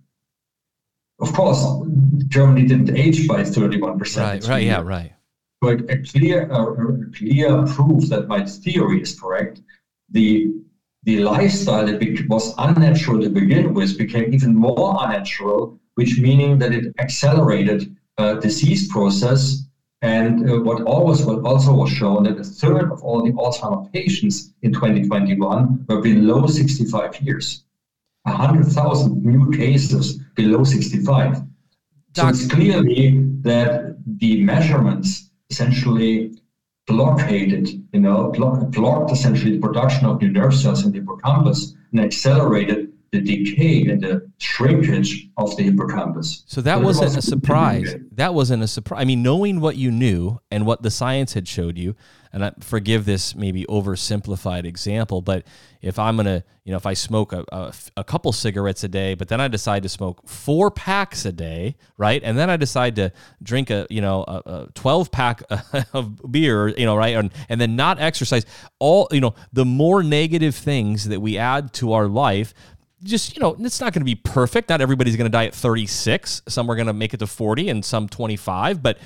Of 1.21 1.33
course, 1.33 1.65
Germany 2.29 2.67
didn't 2.67 2.97
age 2.97 3.27
by 3.27 3.43
31%. 3.43 4.23
Right, 4.23 4.47
right, 4.47 4.65
yeah, 4.65 4.83
right. 4.83 5.13
But 5.61 5.91
a 5.91 6.03
clear, 6.03 6.51
a, 6.51 7.11
clear 7.13 7.65
proof 7.67 8.09
that 8.11 8.29
my 8.29 8.45
theory 8.45 9.01
is 9.03 9.19
correct. 9.19 9.63
The 10.11 10.53
the 11.05 11.21
lifestyle 11.21 11.87
that 11.87 12.27
was 12.29 12.53
unnatural 12.59 13.21
to 13.23 13.31
begin 13.31 13.73
with 13.75 13.97
became 13.97 14.35
even 14.35 14.57
more 14.57 14.99
unnatural, 15.01 15.79
which 15.95 16.19
meaning 16.19 16.59
that 16.59 16.73
it 16.73 16.93
accelerated 16.99 17.97
uh, 18.19 18.35
disease 18.35 18.89
process 18.89 19.66
and 20.07 20.49
uh, 20.49 20.61
what 20.61 20.83
always 20.83 21.25
what 21.25 21.41
also 21.45 21.73
was 21.75 21.91
shown 21.91 22.23
that 22.25 22.39
a 22.39 22.45
third 22.45 22.93
of 22.93 23.03
all 23.03 23.25
the 23.25 23.33
Alzheimer 23.33 23.93
patients 23.93 24.53
in 24.63 24.73
2021 24.73 25.85
were 25.89 26.01
below 26.01 26.47
65 26.47 27.21
years. 27.21 27.65
100,000 28.23 29.25
new 29.25 29.51
cases 29.51 30.19
below 30.35 30.63
65. 30.63 31.43
So 32.15 32.29
it's 32.29 32.47
clearly 32.47 33.21
that 33.43 33.97
the 34.21 34.43
measurements 34.43 35.29
essentially 35.51 36.33
blockaded, 36.87 37.69
you 37.93 38.01
know, 38.01 38.31
blocked, 38.31 38.71
blocked 38.71 39.11
essentially 39.11 39.53
the 39.53 39.59
production 39.59 40.07
of 40.07 40.21
new 40.23 40.31
nerve 40.31 40.55
cells 40.55 40.85
in 40.85 40.93
the 40.93 40.99
hippocampus 41.01 41.75
and 41.91 42.01
accelerated 42.01 42.86
the 43.17 43.45
decay 43.45 43.91
and 43.91 44.03
the 44.03 44.31
shrinkage 44.39 45.29
of 45.37 45.57
the 45.57 45.65
hippocampus. 45.65 46.45
So 46.47 46.61
that 46.61 46.79
so 46.79 46.85
wasn't 46.85 47.17
a 47.17 47.23
surprise. 47.23 47.95
That 48.13 48.35
wasn't 48.35 48.63
a 48.63 48.69
surprise. 48.69 49.01
I 49.01 49.05
mean, 49.05 49.23
knowing 49.23 49.61
what 49.61 49.77
you 49.77 49.91
knew 49.91 50.39
and 50.51 50.67
what 50.67 50.83
the 50.83 50.91
science 50.91 51.33
had 51.35 51.49
showed 51.49 51.79
you, 51.79 51.97
and 52.33 52.45
I 52.45 52.53
forgive 52.61 53.07
this 53.07 53.35
maybe 53.35 53.65
oversimplified 53.65 54.67
example, 54.67 55.23
but 55.23 55.45
if 55.81 55.99
I'm 55.99 56.17
gonna, 56.17 56.45
you 56.65 56.71
know, 56.73 56.77
if 56.77 56.85
I 56.85 56.93
smoke 56.93 57.33
a, 57.33 57.45
a, 57.51 57.73
a, 57.97 58.05
couple 58.05 58.31
cigarettes 58.33 58.85
a 58.85 58.89
day, 58.89 59.15
but 59.15 59.29
then 59.29 59.41
I 59.41 59.49
decide 59.49 59.85
to 59.85 59.89
smoke 59.89 60.29
four 60.29 60.71
packs 60.71 61.25
a 61.25 61.33
day, 61.33 61.77
right, 61.97 62.21
and 62.23 62.37
then 62.37 62.51
I 62.51 62.59
decide 62.59 62.97
to 62.97 63.11
drink 63.43 63.71
a, 63.71 63.87
you 63.89 64.03
know, 64.03 64.25
a, 64.29 64.43
a 64.45 64.69
12 64.75 65.11
pack 65.11 65.45
of 65.95 66.31
beer, 66.31 66.69
you 66.69 66.85
know, 66.85 66.95
right, 66.95 67.17
and, 67.17 67.33
and 67.49 67.59
then 67.59 67.75
not 67.75 68.01
exercise, 68.01 68.45
all, 68.81 69.09
you 69.13 69.21
know, 69.21 69.35
the 69.53 69.65
more 69.65 70.03
negative 70.03 70.55
things 70.55 71.09
that 71.09 71.21
we 71.21 71.39
add 71.39 71.73
to 71.75 71.95
our 71.95 72.07
life, 72.07 72.53
just 73.03 73.37
you 73.37 73.43
know 73.43 73.57
it's 73.61 73.81
not 73.81 73.93
going 73.93 74.01
to 74.01 74.07
be 74.07 74.15
perfect 74.15 74.69
not 74.69 74.81
everybody's 74.81 75.17
going 75.17 75.31
to 75.31 75.33
die 75.33 75.47
at 75.47 75.55
36 75.55 76.43
some 76.49 76.71
are 76.71 76.75
going 76.75 76.87
to 76.87 76.93
make 76.93 77.13
it 77.13 77.19
to 77.19 77.27
40 77.27 77.69
and 77.69 77.85
some 77.85 78.09
25 78.09 78.83
but 78.83 78.99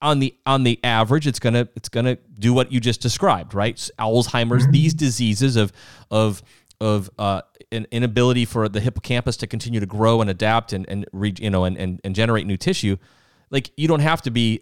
on 0.00 0.18
the 0.18 0.34
on 0.44 0.64
the 0.64 0.78
average 0.84 1.26
it's 1.26 1.38
going 1.38 1.54
to 1.54 1.68
it's 1.74 1.88
going 1.88 2.04
to 2.04 2.18
do 2.38 2.52
what 2.52 2.72
you 2.72 2.80
just 2.80 3.00
described 3.00 3.54
right 3.54 3.76
alzheimer's 3.98 4.64
mm-hmm. 4.64 4.72
these 4.72 4.94
diseases 4.94 5.56
of 5.56 5.72
of 6.10 6.42
of 6.80 7.08
uh, 7.16 7.42
an 7.70 7.86
inability 7.92 8.44
for 8.44 8.68
the 8.68 8.80
hippocampus 8.80 9.36
to 9.36 9.46
continue 9.46 9.78
to 9.78 9.86
grow 9.86 10.20
and 10.20 10.28
adapt 10.28 10.72
and 10.72 10.86
and 10.88 11.06
re, 11.12 11.32
you 11.38 11.48
know 11.48 11.64
and, 11.64 11.78
and 11.78 12.00
and 12.04 12.14
generate 12.14 12.46
new 12.46 12.56
tissue 12.56 12.96
like 13.50 13.70
you 13.76 13.86
don't 13.86 14.00
have 14.00 14.20
to 14.20 14.30
be 14.30 14.60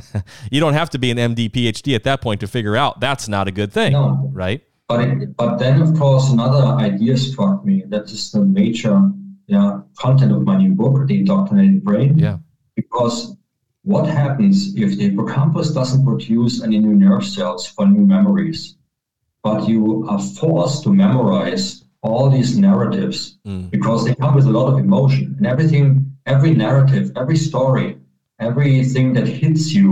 you 0.50 0.60
don't 0.60 0.74
have 0.74 0.90
to 0.90 0.98
be 0.98 1.10
an 1.10 1.16
md 1.16 1.50
phd 1.50 1.94
at 1.94 2.02
that 2.02 2.20
point 2.20 2.40
to 2.40 2.48
figure 2.48 2.76
out 2.76 3.00
that's 3.00 3.28
not 3.28 3.46
a 3.46 3.52
good 3.52 3.72
thing 3.72 3.92
no. 3.92 4.28
right 4.32 4.62
but 4.90 5.00
it, 5.02 5.36
but 5.36 5.58
then 5.58 5.80
of 5.80 5.96
course 5.96 6.30
another 6.30 6.64
idea 6.88 7.16
struck 7.16 7.64
me. 7.64 7.84
That 7.86 8.04
is 8.10 8.32
the 8.32 8.40
major 8.60 8.96
yeah, 9.46 9.82
content 9.96 10.32
of 10.32 10.42
my 10.42 10.56
new 10.56 10.72
book, 10.80 11.06
The 11.06 11.18
Indoctrinated 11.20 11.84
Brain. 11.84 12.18
Yeah. 12.18 12.38
Because 12.74 13.36
what 13.82 14.06
happens 14.06 14.74
if 14.74 14.90
the 14.96 15.04
hippocampus 15.08 15.70
doesn't 15.70 16.04
produce 16.04 16.54
any 16.66 16.78
new 16.80 16.96
nerve 17.06 17.24
cells 17.24 17.68
for 17.68 17.86
new 17.86 18.04
memories, 18.16 18.76
but 19.44 19.68
you 19.68 20.08
are 20.08 20.22
forced 20.40 20.82
to 20.84 20.90
memorize 20.92 21.84
all 22.02 22.28
these 22.28 22.58
narratives 22.58 23.38
mm. 23.46 23.70
because 23.70 24.04
they 24.04 24.14
come 24.16 24.34
with 24.34 24.46
a 24.46 24.54
lot 24.58 24.72
of 24.72 24.78
emotion 24.78 25.36
and 25.38 25.46
everything, 25.46 25.84
every 26.26 26.52
narrative, 26.66 27.12
every 27.16 27.36
story, 27.36 27.96
everything 28.40 29.12
that 29.12 29.28
hits 29.28 29.72
you 29.72 29.90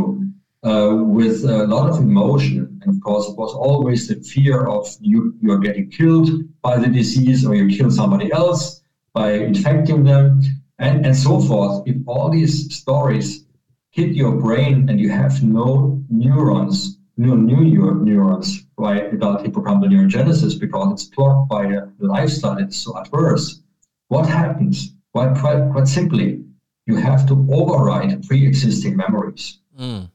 uh, 0.64 0.92
with 1.16 1.44
a 1.44 1.66
lot 1.66 1.88
of 1.88 1.98
emotion. 1.98 2.57
And 2.82 2.94
of 2.94 3.00
course, 3.02 3.28
it 3.28 3.36
was 3.36 3.54
always 3.54 4.08
the 4.08 4.16
fear 4.16 4.66
of 4.66 4.88
you, 5.00 5.34
you're 5.40 5.58
getting 5.58 5.90
killed 5.90 6.30
by 6.62 6.78
the 6.78 6.88
disease 6.88 7.44
or 7.44 7.54
you 7.54 7.76
kill 7.76 7.90
somebody 7.90 8.32
else 8.32 8.80
by 9.12 9.32
infecting 9.32 10.04
them 10.04 10.40
and, 10.78 11.04
and 11.06 11.16
so 11.16 11.40
forth. 11.40 11.82
If 11.86 11.96
all 12.06 12.30
these 12.30 12.74
stories 12.74 13.44
hit 13.90 14.14
your 14.14 14.32
brain 14.36 14.88
and 14.88 15.00
you 15.00 15.10
have 15.10 15.42
no 15.42 16.02
neurons, 16.08 16.98
no 17.16 17.34
new 17.34 17.64
neurons, 18.04 18.62
right, 18.76 19.10
without 19.10 19.44
hippocampal 19.44 19.88
neurogenesis 19.88 20.58
because 20.58 20.92
it's 20.92 21.04
blocked 21.04 21.48
by 21.48 21.64
a 21.64 21.82
lifestyle 21.98 22.56
that's 22.56 22.76
so 22.76 22.96
adverse, 22.96 23.60
what 24.08 24.26
happens? 24.26 24.94
Well, 25.14 25.34
quite, 25.34 25.70
quite 25.72 25.88
simply, 25.88 26.44
you 26.86 26.96
have 26.96 27.26
to 27.26 27.46
override 27.50 28.26
pre-existing 28.26 28.96
memories. 28.96 29.58
Mm. 29.78 30.10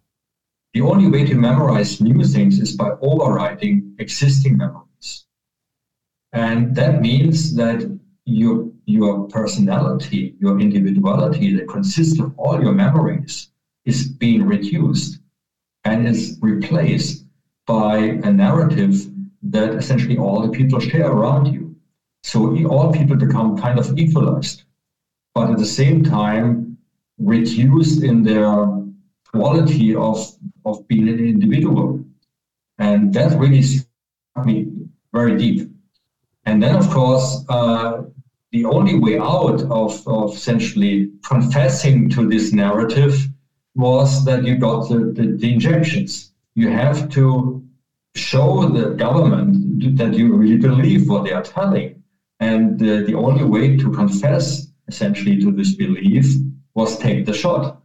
The 0.73 0.81
only 0.81 1.07
way 1.07 1.23
to 1.25 1.35
memorize 1.35 2.01
new 2.01 2.23
things 2.23 2.59
is 2.59 2.75
by 2.75 2.89
overriding 3.01 3.95
existing 3.99 4.57
memories. 4.57 5.23
And 6.31 6.75
that 6.75 6.99
means 6.99 7.55
that 7.55 7.99
your, 8.25 8.71
your 8.85 9.27
personality, 9.27 10.33
your 10.39 10.59
individuality 10.59 11.53
that 11.55 11.67
consists 11.67 12.19
of 12.19 12.33
all 12.37 12.59
your 12.59 12.73
memories 12.73 13.49
is 13.85 14.07
being 14.07 14.47
reduced 14.47 15.19
and 15.83 16.07
is 16.07 16.39
replaced 16.41 17.23
by 17.67 17.97
a 17.97 18.31
narrative 18.31 19.05
that 19.43 19.75
essentially 19.75 20.17
all 20.17 20.41
the 20.41 20.49
people 20.49 20.79
share 20.79 21.11
around 21.11 21.53
you. 21.53 21.75
So 22.23 22.65
all 22.65 22.91
people 22.91 23.15
become 23.15 23.57
kind 23.57 23.77
of 23.77 23.95
equalized, 23.97 24.63
but 25.35 25.51
at 25.51 25.57
the 25.57 25.65
same 25.65 26.03
time 26.03 26.77
reduced 27.19 28.01
in 28.01 28.23
their 28.23 28.65
quality 29.31 29.95
of 29.95 30.17
of 30.65 30.87
being 30.87 31.07
an 31.09 31.19
individual. 31.19 32.03
And 32.77 33.13
that 33.13 33.37
really 33.39 33.61
struck 33.61 34.45
me 34.45 34.67
very 35.13 35.37
deep. 35.37 35.69
And 36.45 36.61
then, 36.61 36.75
of 36.75 36.89
course, 36.89 37.45
uh, 37.49 38.03
the 38.51 38.65
only 38.65 38.99
way 38.99 39.17
out 39.17 39.61
of, 39.63 40.07
of 40.07 40.35
essentially 40.35 41.09
confessing 41.23 42.09
to 42.09 42.27
this 42.27 42.51
narrative 42.51 43.27
was 43.75 44.25
that 44.25 44.43
you 44.43 44.57
got 44.57 44.89
the, 44.89 45.11
the, 45.15 45.37
the 45.37 45.53
injections. 45.53 46.31
You 46.55 46.69
have 46.69 47.09
to 47.09 47.63
show 48.15 48.69
the 48.69 48.91
government 48.91 49.97
that 49.97 50.13
you 50.13 50.35
really 50.35 50.57
believe 50.57 51.09
what 51.09 51.23
they 51.23 51.31
are 51.31 51.41
telling. 51.41 52.03
And 52.39 52.81
uh, 52.81 53.01
the 53.07 53.15
only 53.15 53.43
way 53.43 53.77
to 53.77 53.91
confess 53.91 54.67
essentially 54.87 55.39
to 55.39 55.51
this 55.51 55.75
belief 55.75 56.35
was 56.75 56.97
take 56.99 57.25
the 57.25 57.33
shot. 57.33 57.81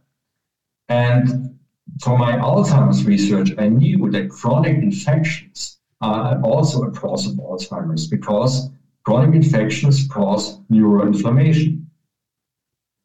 And 0.89 1.58
for 2.01 2.17
my 2.17 2.33
Alzheimer's 2.33 3.05
research, 3.05 3.51
I 3.57 3.67
knew 3.67 4.09
that 4.11 4.29
chronic 4.29 4.77
infections 4.77 5.79
are 6.01 6.41
also 6.41 6.83
a 6.83 6.91
cause 6.91 7.27
of 7.27 7.33
Alzheimer's 7.33 8.07
because 8.07 8.69
chronic 9.03 9.35
infections 9.35 10.07
cause 10.07 10.59
neuroinflammation. 10.71 11.85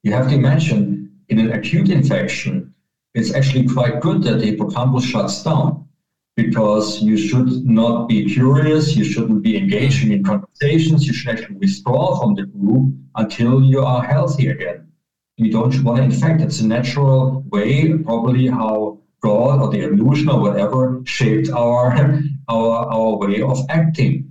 You 0.05 0.13
have 0.13 0.29
to 0.29 0.35
imagine 0.35 1.11
in 1.29 1.39
an 1.39 1.53
acute 1.53 1.89
infection, 1.89 2.73
it's 3.15 3.33
actually 3.33 3.67
quite 3.67 4.01
good 4.01 4.23
that 4.25 4.39
the 4.39 4.47
hippocampus 4.47 5.05
shuts 5.05 5.43
down 5.43 5.89
because 6.37 7.01
you 7.01 7.17
should 7.17 7.65
not 7.65 8.09
be 8.09 8.33
curious, 8.33 8.97
you 8.97 9.05
shouldn't 9.05 9.43
be 9.43 9.57
engaging 9.57 10.13
in 10.13 10.23
conversations, 10.25 11.07
you 11.07 11.13
should 11.13 11.31
actually 11.31 11.57
withdraw 11.57 12.21
from 12.21 12.35
the 12.35 12.45
group 12.45 12.93
until 13.17 13.63
you 13.63 13.85
are 13.85 14.05
healthy 14.05 14.49
again. 14.49 14.89
You 15.37 15.51
don't 15.51 15.83
want 15.83 15.99
to 15.99 16.05
infect. 16.05 16.41
It's 16.43 16.61
a 16.61 16.67
natural 16.67 17.43
way, 17.49 17.93
probably 17.99 18.47
how 18.47 19.01
God 19.23 19.61
or 19.61 19.71
the 19.71 19.85
illusion 19.85 20.29
or 20.29 20.41
whatever 20.41 21.03
shaped 21.05 21.51
our 21.51 22.21
our 22.49 22.77
our 22.95 23.17
way 23.17 23.41
of 23.43 23.59
acting. 23.69 24.31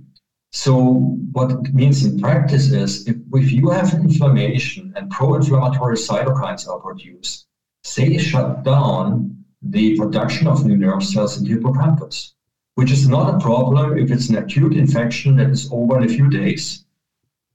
So 0.52 0.74
what 1.32 1.50
it 1.50 1.74
means 1.74 2.04
in 2.04 2.20
practice 2.20 2.70
is 2.70 3.08
if, 3.08 3.16
if 3.32 3.52
you 3.52 3.70
have 3.70 3.92
inflammation 3.92 4.92
and 4.94 5.10
pro-inflammatory 5.10 5.96
cytokines 5.96 6.68
are 6.68 6.78
produced, 6.78 7.46
they 7.96 8.18
shut 8.18 8.62
down 8.62 9.44
the 9.62 9.96
production 9.96 10.46
of 10.46 10.64
new 10.64 10.76
nerve 10.76 11.02
cells 11.02 11.36
in 11.36 11.44
the 11.44 11.50
hippocampus, 11.50 12.34
which 12.76 12.92
is 12.92 13.08
not 13.08 13.34
a 13.34 13.38
problem 13.40 13.98
if 13.98 14.12
it's 14.12 14.28
an 14.28 14.36
acute 14.36 14.74
infection 14.76 15.36
that 15.36 15.50
is 15.50 15.68
over 15.72 15.98
in 15.98 16.04
a 16.04 16.14
few 16.14 16.30
days. 16.30 16.83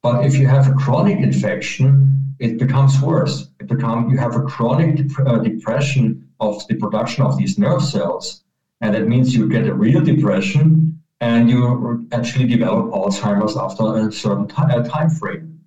But 0.02 0.26
if 0.26 0.36
you 0.38 0.48
have 0.48 0.68
a 0.70 0.74
chronic 0.74 1.20
infection, 1.20 2.34
it 2.40 2.58
becomes 2.58 3.02
worse. 3.02 3.48
It 3.60 3.68
become 3.68 4.10
you 4.10 4.18
have 4.18 4.36
a 4.36 4.42
chronic 4.42 4.96
dep- 4.96 5.28
uh, 5.28 5.40
depression 5.40 6.30
of 6.40 6.66
the 6.68 6.76
production 6.76 7.24
of 7.24 7.38
these 7.38 7.58
nerve 7.58 7.84
cells, 7.84 8.42
and 8.82 8.96
that 8.96 9.08
means 9.08 9.36
you 9.36 9.50
get 9.50 9.68
a 9.68 9.74
real 9.74 10.02
depression 10.02 10.96
and 11.22 11.50
you 11.50 12.08
actually 12.14 12.48
develop 12.48 12.86
Alzheimer's 12.92 13.58
after 13.58 14.08
a 14.08 14.12
certain 14.12 14.48
t- 14.48 14.56
uh, 14.58 14.82
time 14.84 15.10
frame. 15.10 15.60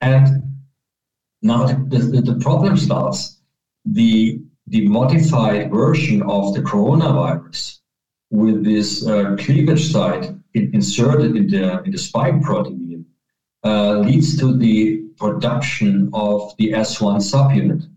And 0.00 0.56
now 1.40 1.66
the, 1.66 1.98
the, 1.98 2.20
the 2.20 2.38
problem 2.40 2.76
starts. 2.76 3.38
The 3.84 4.40
the 4.66 4.86
modified 4.88 5.70
version 5.70 6.22
of 6.22 6.54
the 6.54 6.60
coronavirus 6.60 7.78
with 8.30 8.64
this 8.64 9.06
uh, 9.06 9.36
cleavage 9.38 9.90
site 9.90 10.30
inserted 10.54 11.36
in 11.36 11.46
the, 11.48 11.82
in 11.82 11.90
the 11.90 11.98
spike 11.98 12.40
protein 12.42 12.91
leads 13.64 14.36
to 14.38 14.56
the 14.56 14.98
production 15.18 16.10
of 16.12 16.56
the 16.58 16.72
S1 16.72 17.18
subunit. 17.20 17.88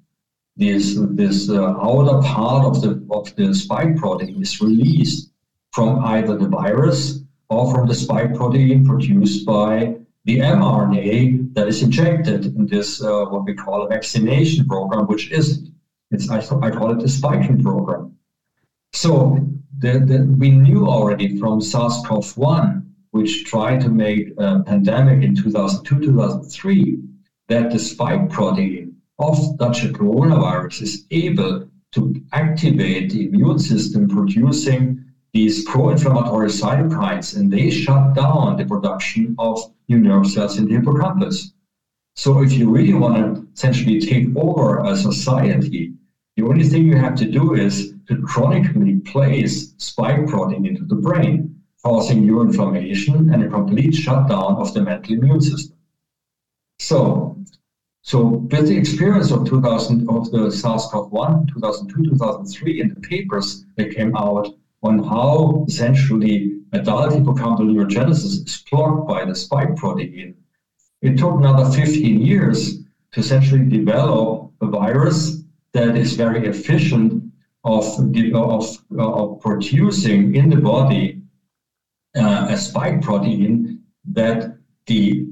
This, 0.57 0.97
this 1.11 1.49
uh, 1.49 1.76
outer 1.82 2.22
part 2.26 2.66
of 2.66 2.82
the, 2.82 3.05
of 3.11 3.36
the 3.36 3.53
spike 3.53 3.97
protein 3.97 4.41
is 4.41 4.61
released 4.61 5.32
from 5.74 6.05
either 6.05 6.38
the 6.38 6.47
virus 6.47 7.20
or 7.49 7.74
from 7.74 7.88
the 7.88 7.95
spike 7.95 8.34
protein 8.36 8.86
produced 8.86 9.45
by 9.45 9.97
the 10.24 10.39
mRNA 10.39 11.53
that 11.53 11.68
is 11.68 11.84
injected 11.84 12.45
in 12.45 12.66
this, 12.68 13.01
uh, 13.03 13.26
what 13.26 13.43
we 13.45 13.53
call 13.53 13.86
a 13.86 13.89
vaccination 13.89 14.66
program, 14.66 15.05
which 15.07 15.30
isn't. 15.32 15.74
It's 16.11 16.30
I, 16.30 16.38
I 16.38 16.72
call 16.72 16.91
it 16.91 16.99
the 16.99 17.09
spiking 17.09 17.61
program. 17.61 18.16
So 18.93 19.45
the, 19.78 19.99
the, 19.99 20.36
we 20.38 20.51
knew 20.51 20.88
already 20.88 21.38
from 21.38 21.59
SARS-CoV-1, 21.59 22.84
which 23.16 23.45
tried 23.45 23.80
to 23.80 23.88
make 23.88 24.34
a 24.38 24.61
pandemic 24.63 25.24
in 25.24 25.34
2002, 25.34 26.01
2003, 26.01 26.99
that 27.47 27.72
the 27.72 27.80
spike 27.80 28.30
protein 28.30 28.93
of 29.20 29.38
such 29.57 29.86
a 29.86 29.88
coronavirus 29.88 30.82
is 30.82 31.05
able 31.11 31.66
to 31.93 32.22
activate 32.34 33.09
the 33.11 33.28
immune 33.28 33.57
system 33.57 34.09
producing 34.09 35.01
these 35.32 35.63
pro-inflammatory 35.63 36.49
cytokines, 36.49 37.38
and 37.38 37.49
they 37.49 37.70
shut 37.70 38.16
down 38.16 38.57
the 38.57 38.66
production 38.66 39.34
of 39.39 39.61
new 39.88 39.99
nerve 39.99 40.28
cells 40.28 40.57
in 40.57 40.66
the 40.66 40.74
hippocampus. 40.76 41.53
So 42.18 42.41
if 42.41 42.51
you 42.51 42.70
really 42.70 42.93
want 42.93 43.16
to 43.18 43.47
essentially 43.55 44.01
take 44.01 44.28
over 44.36 44.84
a 44.84 44.93
society, 44.93 45.93
the 46.36 46.43
only 46.43 46.66
thing 46.68 46.86
you 46.86 46.97
have 46.97 47.16
to 47.16 47.32
do 47.32 47.53
is 47.53 47.93
to 48.09 48.22
chronically 48.24 48.99
place 48.99 49.74
spike 49.78 50.28
protein 50.28 50.66
into 50.66 50.84
the 50.84 50.95
brain, 50.95 51.54
causing 51.86 52.25
neuroinflammation 52.25 53.31
and 53.31 53.43
a 53.43 53.47
complete 53.47 53.93
shutdown 53.93 54.55
of 54.55 54.73
the 54.73 54.81
mental 54.81 55.13
immune 55.13 55.39
system. 55.39 55.77
So, 56.79 57.38
so 58.01 58.25
with 58.51 58.67
the 58.67 58.75
experience 58.75 59.29
of 59.29 59.45
2000 59.47 60.09
of 60.09 60.31
the 60.31 60.51
SARS-CoV-1, 60.51 61.53
2002, 61.53 62.09
2003, 62.09 62.81
and 62.81 62.95
the 62.95 63.01
papers 63.01 63.65
that 63.77 63.93
came 63.95 64.17
out 64.17 64.47
on 64.81 64.97
how 65.03 65.63
essentially 65.67 66.57
adult 66.73 67.11
hippocampal 67.11 67.65
neurogenesis 67.69 68.43
is 68.47 68.63
blocked 68.71 69.07
by 69.07 69.23
the 69.23 69.36
spike 69.36 69.75
protein, 69.75 70.36
it 71.03 71.19
took 71.19 71.36
another 71.38 71.69
15 71.69 72.19
years 72.19 72.79
to 73.11 73.19
essentially 73.19 73.63
develop 73.63 74.51
a 74.59 74.65
virus 74.65 75.43
that 75.73 75.95
is 75.95 76.15
very 76.15 76.47
efficient 76.47 77.31
of, 77.63 77.86
of, 78.33 78.77
of 78.97 79.39
producing 79.39 80.36
in 80.36 80.49
the 80.49 80.57
body 80.57 81.21
uh, 82.16 82.47
a 82.49 82.57
spike 82.57 83.01
protein 83.01 83.80
that 84.05 84.57
the, 84.88 85.28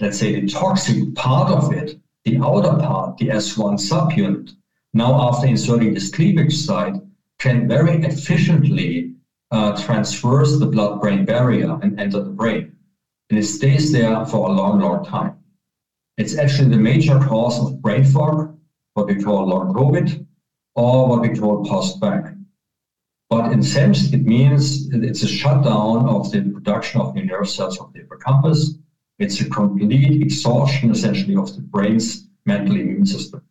let's 0.00 0.18
say, 0.18 0.40
the 0.40 0.46
toxic 0.46 1.14
part 1.14 1.50
of 1.50 1.72
it, 1.72 1.98
the 2.24 2.38
outer 2.38 2.78
part, 2.78 3.16
the 3.18 3.28
S1 3.28 3.78
subunit, 3.78 4.52
now 4.92 5.28
after 5.28 5.46
inserting 5.46 5.94
this 5.94 6.10
cleavage 6.10 6.54
site, 6.54 6.94
can 7.38 7.68
very 7.68 8.02
efficiently 8.02 9.12
uh, 9.50 9.80
transverse 9.82 10.58
the 10.58 10.66
blood-brain 10.66 11.24
barrier 11.24 11.78
and 11.82 11.98
enter 11.98 12.20
the 12.20 12.30
brain 12.30 12.72
and 13.30 13.38
it 13.38 13.44
stays 13.44 13.92
there 13.92 14.24
for 14.26 14.48
a 14.48 14.52
long, 14.52 14.80
long 14.80 15.04
time. 15.04 15.36
It's 16.18 16.36
actually 16.36 16.68
the 16.68 16.76
major 16.76 17.18
cause 17.18 17.60
of 17.60 17.80
brain 17.80 18.04
fog, 18.04 18.56
what 18.94 19.06
we 19.06 19.22
call 19.22 19.46
long 19.46 19.72
COVID, 19.72 20.26
or 20.74 21.08
what 21.08 21.20
we 21.20 21.30
call 21.30 21.64
post-vac. 21.64 22.34
But 23.30 23.52
in 23.52 23.62
sense, 23.62 24.12
it 24.12 24.26
means 24.26 24.92
it's 24.92 25.22
a 25.22 25.28
shutdown 25.28 26.08
of 26.08 26.32
the 26.32 26.42
production 26.42 27.00
of 27.00 27.14
new 27.14 27.24
nerve 27.24 27.48
cells 27.48 27.78
of 27.80 27.92
the 27.92 28.00
hippocampus. 28.00 28.74
It's 29.20 29.40
a 29.40 29.48
complete 29.48 30.20
exhaustion, 30.20 30.90
essentially, 30.90 31.36
of 31.36 31.54
the 31.54 31.62
brain's 31.62 32.26
mental 32.44 32.74
immune 32.74 33.06
system. 33.06 33.42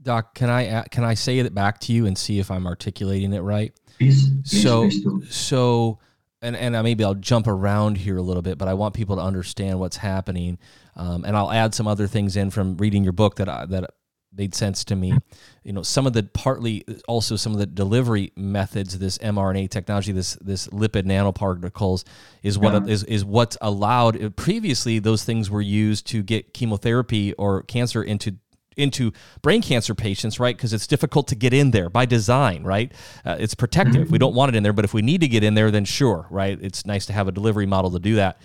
Doc, 0.00 0.34
can 0.34 0.50
I 0.50 0.84
can 0.90 1.04
I 1.04 1.14
say 1.14 1.38
it 1.38 1.54
back 1.54 1.80
to 1.80 1.92
you 1.92 2.06
and 2.06 2.16
see 2.16 2.38
if 2.38 2.50
I'm 2.50 2.66
articulating 2.66 3.32
it 3.32 3.40
right? 3.40 3.72
Please, 3.98 4.28
please 4.28 4.62
so 4.62 4.88
please 4.88 5.34
so 5.34 5.98
and 6.42 6.56
and 6.56 6.80
maybe 6.82 7.02
I'll 7.04 7.14
jump 7.14 7.46
around 7.46 7.96
here 7.96 8.16
a 8.16 8.22
little 8.22 8.42
bit, 8.42 8.58
but 8.58 8.68
I 8.68 8.74
want 8.74 8.94
people 8.94 9.16
to 9.16 9.22
understand 9.22 9.80
what's 9.80 9.96
happening, 9.96 10.58
um, 10.94 11.24
and 11.24 11.36
I'll 11.36 11.50
add 11.50 11.74
some 11.74 11.88
other 11.88 12.06
things 12.06 12.36
in 12.36 12.50
from 12.50 12.76
reading 12.76 13.02
your 13.02 13.14
book 13.14 13.36
that 13.36 13.48
I, 13.48 13.64
that 13.66 13.90
made 14.36 14.54
sense 14.54 14.84
to 14.84 14.96
me. 14.96 15.16
You 15.62 15.72
know, 15.72 15.82
some 15.82 16.06
of 16.06 16.12
the 16.12 16.22
partly 16.22 16.84
also 17.08 17.36
some 17.36 17.52
of 17.52 17.58
the 17.58 17.66
delivery 17.66 18.32
methods, 18.36 18.98
this 18.98 19.18
mRNA 19.18 19.70
technology, 19.70 20.12
this 20.12 20.34
this 20.40 20.68
lipid 20.68 21.04
nanoparticles, 21.04 22.04
is 22.42 22.58
what 22.58 22.72
yeah. 22.72 22.92
is 22.92 23.04
is 23.04 23.24
what's 23.24 23.56
allowed. 23.60 24.36
Previously, 24.36 24.98
those 24.98 25.24
things 25.24 25.50
were 25.50 25.62
used 25.62 26.06
to 26.08 26.22
get 26.22 26.54
chemotherapy 26.54 27.32
or 27.34 27.62
cancer 27.62 28.02
into 28.02 28.36
into 28.76 29.12
brain 29.42 29.62
cancer 29.62 29.94
patients, 29.94 30.40
right? 30.40 30.56
Because 30.56 30.72
it's 30.72 30.86
difficult 30.86 31.28
to 31.28 31.34
get 31.34 31.52
in 31.52 31.70
there 31.70 31.88
by 31.88 32.06
design, 32.06 32.64
right? 32.64 32.92
Uh, 33.24 33.36
it's 33.38 33.54
protective. 33.54 34.04
Mm-hmm. 34.04 34.12
We 34.12 34.18
don't 34.18 34.34
want 34.34 34.54
it 34.54 34.56
in 34.56 34.62
there, 34.62 34.72
but 34.72 34.84
if 34.84 34.94
we 34.94 35.02
need 35.02 35.20
to 35.20 35.28
get 35.28 35.44
in 35.44 35.54
there, 35.54 35.70
then 35.70 35.84
sure, 35.84 36.26
right? 36.30 36.58
It's 36.60 36.84
nice 36.86 37.06
to 37.06 37.12
have 37.12 37.28
a 37.28 37.32
delivery 37.32 37.66
model 37.66 37.90
to 37.92 37.98
do 37.98 38.16
that. 38.16 38.40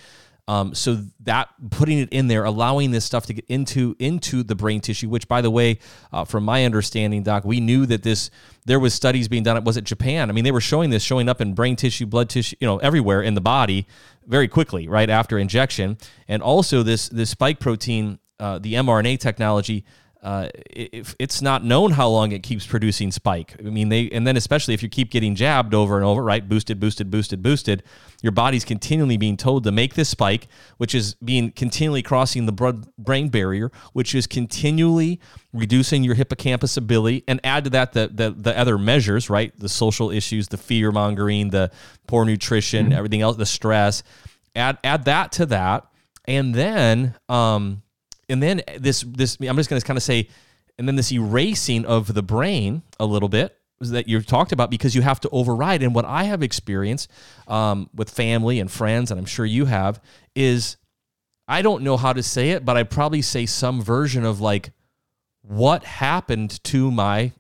Um, 0.50 0.74
so 0.74 1.06
that 1.26 1.50
putting 1.70 2.00
it 2.00 2.10
in 2.10 2.28
there, 2.28 2.44
allowing 2.44 2.90
this 2.90 3.06
stuff 3.06 3.28
to 3.28 3.36
get 3.36 3.46
into 3.50 3.96
into 4.00 4.42
the 4.42 4.56
brain 4.56 4.82
tissue, 4.82 5.08
which, 5.08 5.28
by 5.28 5.42
the 5.42 5.52
way, 5.52 5.78
uh, 6.12 6.26
from 6.26 6.44
my 6.44 6.66
understanding, 6.66 7.22
Doc, 7.22 7.46
we 7.46 7.60
knew 7.60 7.86
that 7.86 8.02
this 8.02 8.32
there 8.66 8.80
was 8.80 8.96
studies 8.96 9.28
being 9.28 9.44
done. 9.44 9.58
It 9.58 9.64
was 9.64 9.78
it 9.78 9.84
Japan? 9.84 10.28
I 10.28 10.34
mean, 10.34 10.44
they 10.44 10.52
were 10.52 10.60
showing 10.60 10.90
this 10.90 11.04
showing 11.04 11.30
up 11.30 11.40
in 11.40 11.54
brain 11.54 11.76
tissue, 11.76 12.08
blood 12.08 12.32
tissue, 12.32 12.56
you 12.60 12.66
know, 12.66 12.80
everywhere 12.80 13.22
in 13.22 13.36
the 13.36 13.42
body 13.42 13.86
very 14.26 14.48
quickly, 14.48 14.88
right 14.88 15.12
after 15.12 15.38
injection, 15.38 16.00
and 16.28 16.42
also 16.42 16.82
this 16.82 17.10
this 17.10 17.30
spike 17.30 17.60
protein, 17.60 18.18
uh, 18.40 18.58
the 18.58 18.74
mRNA 18.74 19.20
technology 19.20 19.86
uh, 20.22 20.50
it, 20.70 21.16
it's 21.18 21.42
not 21.42 21.64
known 21.64 21.92
how 21.92 22.10
long 22.10 22.34
it 22.34 22.44
keeps 22.44 22.68
producing 22.68 23.10
spike. 23.10 23.56
I 23.60 23.70
mean, 23.70 23.88
they 23.88 24.10
and 24.10 24.28
then 24.28 24.36
especially 24.36 24.74
if 24.74 24.84
you 24.84 24.90
keep 24.90 25.12
getting 25.12 25.34
jabbed 25.34 25.74
over 25.74 25.96
and 25.96 26.06
over, 26.06 26.22
right? 26.22 26.48
Boosted, 26.48 26.78
boosted, 26.78 27.10
boosted, 27.10 27.42
boosted. 27.42 27.84
Your 28.22 28.34
body's 28.34 28.66
continually 28.66 29.16
being 29.16 29.38
told 29.38 29.64
to 29.64 29.72
make 29.72 29.94
this 29.94 30.10
spike, 30.10 30.50
which 30.76 30.94
is 30.94 31.14
being 31.16 31.52
continually 31.52 32.02
crossing 32.02 32.48
the 32.48 32.52
blood 32.52 32.86
brain 32.98 33.30
barrier, 33.30 33.72
which 33.94 34.14
is 34.14 34.28
continually 34.28 35.22
reducing 35.54 36.04
your 36.04 36.16
hippocampus 36.16 36.76
ability. 36.76 37.24
And 37.26 37.40
add 37.46 37.64
to 37.64 37.70
that 37.70 37.94
the 37.94 38.10
the, 38.14 38.32
the 38.32 38.60
other 38.60 38.78
measures, 38.78 39.30
right? 39.30 39.58
The 39.58 39.70
social 39.70 40.12
issues, 40.12 40.50
the 40.50 40.58
fear 40.58 40.92
mongering, 40.92 41.52
the 41.52 41.72
poor 42.08 42.26
nutrition, 42.26 42.88
mm-hmm. 42.88 42.98
everything 42.98 43.22
else, 43.22 43.38
the 43.38 43.46
stress. 43.46 44.04
Add 44.54 44.80
add 44.84 45.06
that 45.06 45.32
to 45.34 45.46
that, 45.46 45.88
and 46.26 46.54
then 46.54 47.16
um 47.30 47.84
and 48.30 48.42
then 48.42 48.62
this 48.78 49.02
this 49.02 49.38
I'm 49.42 49.58
just 49.58 49.70
going 49.70 49.82
to 49.82 49.86
kind 49.86 49.98
of 49.98 50.04
say, 50.04 50.30
and 50.78 50.88
then 50.88 50.96
this 50.96 51.12
erasing 51.12 51.86
of 51.86 52.14
the 52.14 52.24
brain 52.24 52.84
a 53.00 53.06
little 53.06 53.30
bit 53.30 53.56
that 53.82 54.08
you've 54.08 54.26
talked 54.26 54.52
about 54.52 54.70
because 54.70 54.94
you 54.94 55.02
have 55.02 55.20
to 55.22 55.30
override. 55.30 55.82
And 55.82 55.96
what 55.96 56.06
I 56.06 56.24
have 56.24 56.44
experienced 56.44 57.10
um, 57.48 57.90
with 57.94 58.10
family 58.10 58.60
and 58.60 58.70
friends, 58.70 59.12
and 59.12 59.20
I'm 59.20 59.26
sure 59.26 59.46
you 59.46 59.66
have, 59.66 60.02
is 60.36 60.78
I 61.48 61.62
don't 61.62 61.84
know 61.84 61.98
how 61.98 62.14
to 62.14 62.22
say 62.22 62.52
it, 62.52 62.66
but 62.66 62.78
I 62.78 62.84
probably 62.84 63.22
say 63.22 63.46
some 63.46 63.82
version 63.82 64.26
of 64.26 64.42
like, 64.42 64.72
what 65.42 65.84
happened 65.84 66.64
to 66.66 66.92
my 66.92 67.32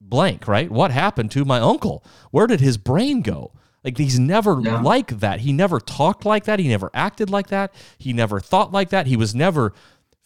blank, 0.00 0.48
right? 0.48 0.70
What 0.70 0.90
happened 0.90 1.30
to 1.32 1.44
my 1.44 1.60
uncle? 1.60 2.04
Where 2.30 2.46
did 2.46 2.60
his 2.60 2.78
brain 2.78 3.22
go? 3.22 3.52
Like 3.84 3.98
he's 3.98 4.18
never 4.18 4.60
yeah. 4.60 4.80
like 4.80 5.18
that. 5.20 5.40
He 5.40 5.52
never 5.52 5.78
talked 5.78 6.24
like 6.24 6.44
that. 6.44 6.58
He 6.58 6.68
never 6.68 6.90
acted 6.94 7.28
like 7.28 7.48
that. 7.48 7.74
He 7.98 8.14
never 8.14 8.40
thought 8.40 8.72
like 8.72 8.88
that. 8.88 9.06
He 9.06 9.16
was 9.16 9.34
never 9.34 9.74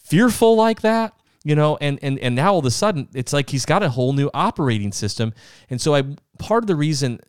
fearful 0.08 0.56
like 0.56 0.80
that 0.82 1.12
you 1.44 1.54
know 1.54 1.78
and 1.80 1.98
and 2.02 2.18
and 2.18 2.34
now 2.34 2.52
all 2.52 2.58
of 2.58 2.64
a 2.64 2.70
sudden 2.70 3.08
it's 3.14 3.32
like 3.32 3.50
he's 3.50 3.64
got 3.64 3.82
a 3.82 3.90
whole 3.90 4.12
new 4.12 4.30
operating 4.34 4.92
system. 4.92 5.32
And 5.70 5.80
so 5.80 5.94
i 5.94 6.02
part 6.38 6.62
of 6.62 6.66
the 6.66 6.76
reason 6.76 7.20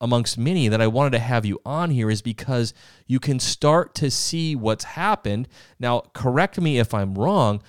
amongst 0.00 0.36
many 0.36 0.68
that 0.68 0.80
i 0.80 0.86
wanted 0.86 1.10
to 1.10 1.18
have 1.18 1.46
you 1.46 1.58
on 1.64 1.90
here 1.90 2.10
is 2.10 2.20
because 2.20 2.74
you 3.06 3.18
can 3.18 3.40
start 3.40 3.94
to 3.96 4.10
see 4.10 4.54
what's 4.54 4.84
happened. 4.84 5.48
Now 5.78 6.00
correct 6.14 6.60
me 6.60 6.78
if 6.78 6.94
i'm 6.94 7.14
wrong. 7.14 7.62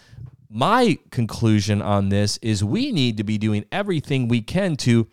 My 0.49 0.97
conclusion 1.11 1.81
on 1.81 2.09
this 2.09 2.37
is 2.37 2.63
we 2.63 2.91
need 2.91 3.17
to 3.17 3.23
be 3.23 3.37
doing 3.37 3.65
everything 3.71 4.27
we 4.27 4.41
can 4.41 4.75
to 4.77 5.07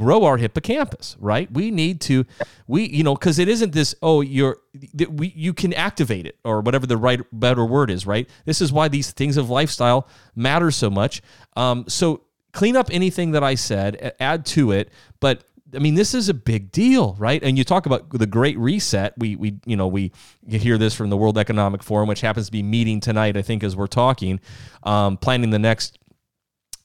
grow 0.00 0.24
our 0.24 0.38
hippocampus, 0.38 1.14
right? 1.20 1.52
We 1.52 1.70
need 1.70 2.00
to, 2.02 2.24
we, 2.66 2.88
you 2.88 3.04
know, 3.04 3.14
because 3.14 3.38
it 3.38 3.48
isn't 3.48 3.74
this, 3.74 3.94
oh, 4.00 4.22
you're, 4.22 4.56
we, 5.10 5.30
you 5.36 5.52
can 5.52 5.74
activate 5.74 6.24
it 6.26 6.38
or 6.42 6.62
whatever 6.62 6.86
the 6.86 6.96
right, 6.96 7.20
better 7.32 7.66
word 7.66 7.90
is, 7.90 8.06
right? 8.06 8.26
This 8.46 8.62
is 8.62 8.72
why 8.72 8.88
these 8.88 9.10
things 9.12 9.36
of 9.36 9.50
lifestyle 9.50 10.08
matter 10.34 10.70
so 10.70 10.88
much. 10.88 11.20
Um, 11.54 11.84
so 11.86 12.22
clean 12.52 12.76
up 12.76 12.88
anything 12.90 13.32
that 13.32 13.44
I 13.44 13.56
said, 13.56 14.14
add 14.18 14.46
to 14.46 14.72
it, 14.72 14.90
but 15.20 15.44
I 15.74 15.78
mean, 15.78 15.94
this 15.94 16.14
is 16.14 16.30
a 16.30 16.34
big 16.34 16.72
deal, 16.72 17.14
right? 17.18 17.40
And 17.44 17.58
you 17.58 17.62
talk 17.62 17.84
about 17.86 18.10
the 18.10 18.26
Great 18.26 18.58
Reset. 18.58 19.12
We, 19.18 19.36
we, 19.36 19.60
you 19.66 19.76
know, 19.76 19.86
we 19.86 20.12
hear 20.48 20.78
this 20.78 20.94
from 20.94 21.10
the 21.10 21.16
World 21.16 21.38
Economic 21.38 21.82
Forum, 21.82 22.08
which 22.08 22.22
happens 22.22 22.46
to 22.46 22.52
be 22.52 22.62
meeting 22.62 23.00
tonight, 23.00 23.36
I 23.36 23.42
think, 23.42 23.62
as 23.62 23.76
we're 23.76 23.86
talking, 23.86 24.40
um, 24.82 25.16
planning 25.16 25.50
the 25.50 25.60
next 25.60 25.98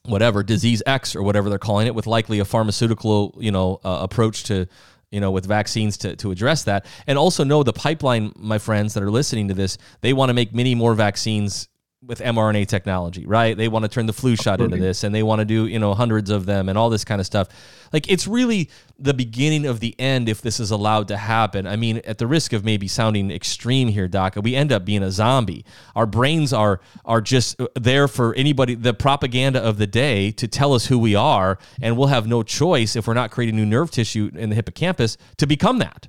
whatever 0.07 0.43
disease 0.43 0.81
X 0.85 1.15
or 1.15 1.23
whatever 1.23 1.49
they're 1.49 1.59
calling 1.59 1.87
it, 1.87 1.95
with 1.95 2.07
likely 2.07 2.39
a 2.39 2.45
pharmaceutical 2.45 3.35
you 3.39 3.51
know 3.51 3.79
uh, 3.83 3.99
approach 4.01 4.43
to 4.45 4.67
you 5.11 5.19
know 5.19 5.31
with 5.31 5.45
vaccines 5.45 5.97
to, 5.97 6.15
to 6.17 6.31
address 6.31 6.63
that, 6.63 6.85
and 7.07 7.17
also 7.17 7.43
know 7.43 7.63
the 7.63 7.73
pipeline, 7.73 8.33
my 8.35 8.57
friends 8.57 8.93
that 8.93 9.03
are 9.03 9.11
listening 9.11 9.47
to 9.47 9.53
this, 9.53 9.77
they 10.01 10.13
want 10.13 10.29
to 10.29 10.33
make 10.33 10.53
many 10.53 10.75
more 10.75 10.93
vaccines 10.93 11.67
with 12.05 12.19
mRNA 12.19 12.67
technology, 12.67 13.25
right? 13.25 13.57
They 13.57 13.67
want 13.67 13.83
to 13.83 13.89
turn 13.89 14.05
the 14.05 14.13
flu 14.13 14.35
shot 14.35 14.61
into 14.61 14.77
this 14.77 15.03
and 15.03 15.13
they 15.13 15.23
want 15.23 15.39
to 15.39 15.45
do, 15.45 15.65
you 15.65 15.79
know, 15.79 15.93
hundreds 15.93 16.29
of 16.29 16.45
them 16.45 16.69
and 16.69 16.77
all 16.77 16.89
this 16.89 17.03
kind 17.03 17.19
of 17.19 17.25
stuff. 17.25 17.47
Like 17.91 18.09
it's 18.09 18.27
really 18.27 18.69
the 18.99 19.13
beginning 19.13 19.65
of 19.65 19.79
the 19.79 19.95
end 19.99 20.29
if 20.29 20.41
this 20.41 20.59
is 20.59 20.71
allowed 20.71 21.07
to 21.09 21.17
happen. 21.17 21.65
I 21.65 21.75
mean, 21.75 22.01
at 22.05 22.17
the 22.17 22.27
risk 22.27 22.53
of 22.53 22.63
maybe 22.63 22.87
sounding 22.87 23.31
extreme 23.31 23.87
here, 23.87 24.07
Doc, 24.07 24.35
we 24.41 24.55
end 24.55 24.71
up 24.71 24.85
being 24.85 25.03
a 25.03 25.11
zombie. 25.11 25.65
Our 25.95 26.05
brains 26.05 26.53
are 26.53 26.79
are 27.05 27.21
just 27.21 27.59
uh, 27.59 27.67
there 27.75 28.07
for 28.07 28.33
anybody 28.35 28.75
the 28.75 28.93
propaganda 28.93 29.61
of 29.61 29.77
the 29.77 29.87
day 29.87 30.31
to 30.31 30.47
tell 30.47 30.73
us 30.73 30.87
who 30.87 30.99
we 30.99 31.15
are 31.15 31.57
and 31.81 31.97
we'll 31.97 32.07
have 32.07 32.27
no 32.27 32.43
choice 32.43 32.95
if 32.95 33.07
we're 33.07 33.13
not 33.13 33.31
creating 33.31 33.55
new 33.55 33.65
nerve 33.65 33.91
tissue 33.91 34.29
in 34.35 34.49
the 34.49 34.55
hippocampus 34.55 35.17
to 35.37 35.47
become 35.47 35.79
that. 35.79 36.07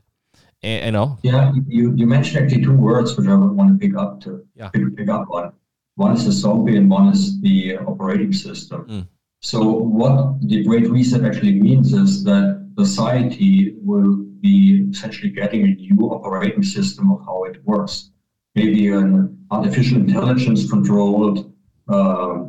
And, 0.63 0.87
you 0.87 0.93
know. 0.93 1.19
Yeah, 1.23 1.53
you, 1.69 1.95
you 1.97 2.07
mentioned 2.07 2.45
actually 2.45 2.63
two 2.63 2.77
words 2.77 3.17
which 3.17 3.29
I 3.29 3.35
would 3.35 3.53
want 3.53 3.81
to 3.81 3.87
pick 3.87 3.97
up 3.97 4.21
to 4.23 4.45
yeah. 4.55 4.71
pick 4.71 5.09
up 5.09 5.31
on. 5.31 5.53
One 5.97 6.13
is 6.13 6.27
the 6.27 6.33
zombie 6.33 6.77
and 6.77 6.91
one 6.91 7.09
is 7.09 7.41
the 7.41 7.79
operating 7.79 8.33
system. 8.33 8.87
Mm. 8.89 9.09
So 9.41 9.61
what 9.73 10.41
the 10.47 10.63
Great 10.65 10.89
Reset 10.91 11.25
actually 11.25 11.61
means 11.61 11.93
is 11.93 12.23
that 12.25 12.71
society 12.79 13.77
will 13.83 14.17
be 14.41 14.87
essentially 14.91 15.31
getting 15.31 15.63
a 15.63 15.75
new 15.75 15.99
operating 16.11 16.63
system 16.63 17.11
of 17.11 17.21
how 17.25 17.45
it 17.45 17.65
works. 17.65 18.11
Maybe 18.55 18.89
an 18.89 19.47
artificial 19.51 19.99
intelligence 19.99 20.69
controlled, 20.69 21.53
uh, 21.89 22.45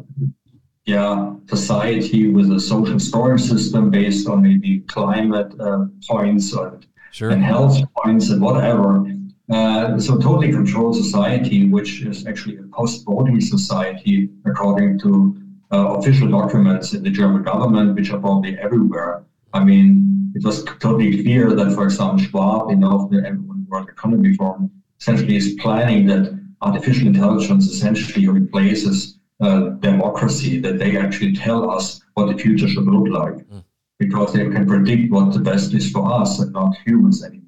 yeah, 0.86 1.34
society 1.48 2.30
with 2.30 2.52
a 2.52 2.60
social 2.60 3.00
storage 3.00 3.42
system 3.42 3.90
based 3.90 4.28
on 4.28 4.42
maybe 4.42 4.80
climate 4.82 5.54
uh, 5.60 5.86
points 6.10 6.54
and, 6.54 6.86
sure. 7.12 7.30
and 7.30 7.44
health 7.44 7.78
points 7.96 8.30
and 8.30 8.42
whatever. 8.42 9.06
Uh, 9.50 9.98
so 9.98 10.18
totally 10.18 10.52
controlled 10.52 10.96
society, 10.96 11.70
which 11.70 12.02
is 12.02 12.28
actually 12.28 12.58
a 12.58 12.64
post-voting 12.64 13.40
society, 13.40 14.30
according 14.46 15.00
to 15.00 15.38
uh, 15.72 15.96
official 15.98 16.28
documents 16.28 16.94
in 16.94 17.02
the 17.02 17.10
German 17.10 17.44
government, 17.44 17.96
which 17.96 18.12
are 18.12 18.20
probably 18.20 18.58
everywhere. 18.60 19.24
I 19.54 19.64
mean, 19.64 20.32
it 20.36 20.44
was 20.44 20.66
totally 20.66 21.24
clear 21.24 21.54
that, 21.54 21.74
for 21.74 21.86
example, 21.86 22.20
Schwab, 22.20 22.70
you 22.70 22.76
know, 22.76 23.08
the 23.10 23.20
World 23.70 23.90
Economy 23.90 24.34
Forum, 24.36 24.70
essentially 25.00 25.38
is 25.38 25.56
planning 25.60 26.06
that 26.08 26.38
artificial 26.62 27.08
intelligence 27.08 27.68
essentially 27.68 28.28
replaces 28.28 29.20
uh, 29.40 29.70
democracy, 29.80 30.60
that 30.60 30.80
they 30.80 30.98
actually 30.98 31.34
tell 31.34 31.70
us 31.70 32.02
what 32.16 32.28
the 32.28 32.38
future 32.38 32.68
should 32.68 32.86
look 32.86 33.08
like, 33.08 33.36
mm. 33.48 33.64
because 34.00 34.34
they 34.34 34.50
can 34.50 34.68
predict 34.68 35.12
what 35.12 35.32
the 35.32 35.40
best 35.40 35.74
is 35.74 35.92
for 35.92 36.12
us 36.12 36.40
and 36.40 36.52
not 36.52 36.76
humans 36.86 37.24
anymore. 37.24 37.47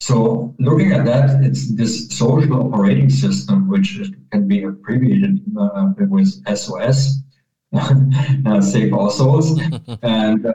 So 0.00 0.54
looking 0.58 0.92
at 0.92 1.04
that, 1.06 1.42
it's 1.42 1.74
this 1.74 2.08
social 2.10 2.66
operating 2.66 3.10
system, 3.10 3.68
which 3.68 4.00
can 4.32 4.46
be 4.46 4.62
abbreviated 4.64 5.40
uh, 5.58 5.92
with 5.98 6.28
SOS, 6.56 7.22
uh, 7.72 8.60
Save 8.60 8.92
Our 8.92 9.10
Souls. 9.10 9.60
and, 10.02 10.46
uh, 10.46 10.52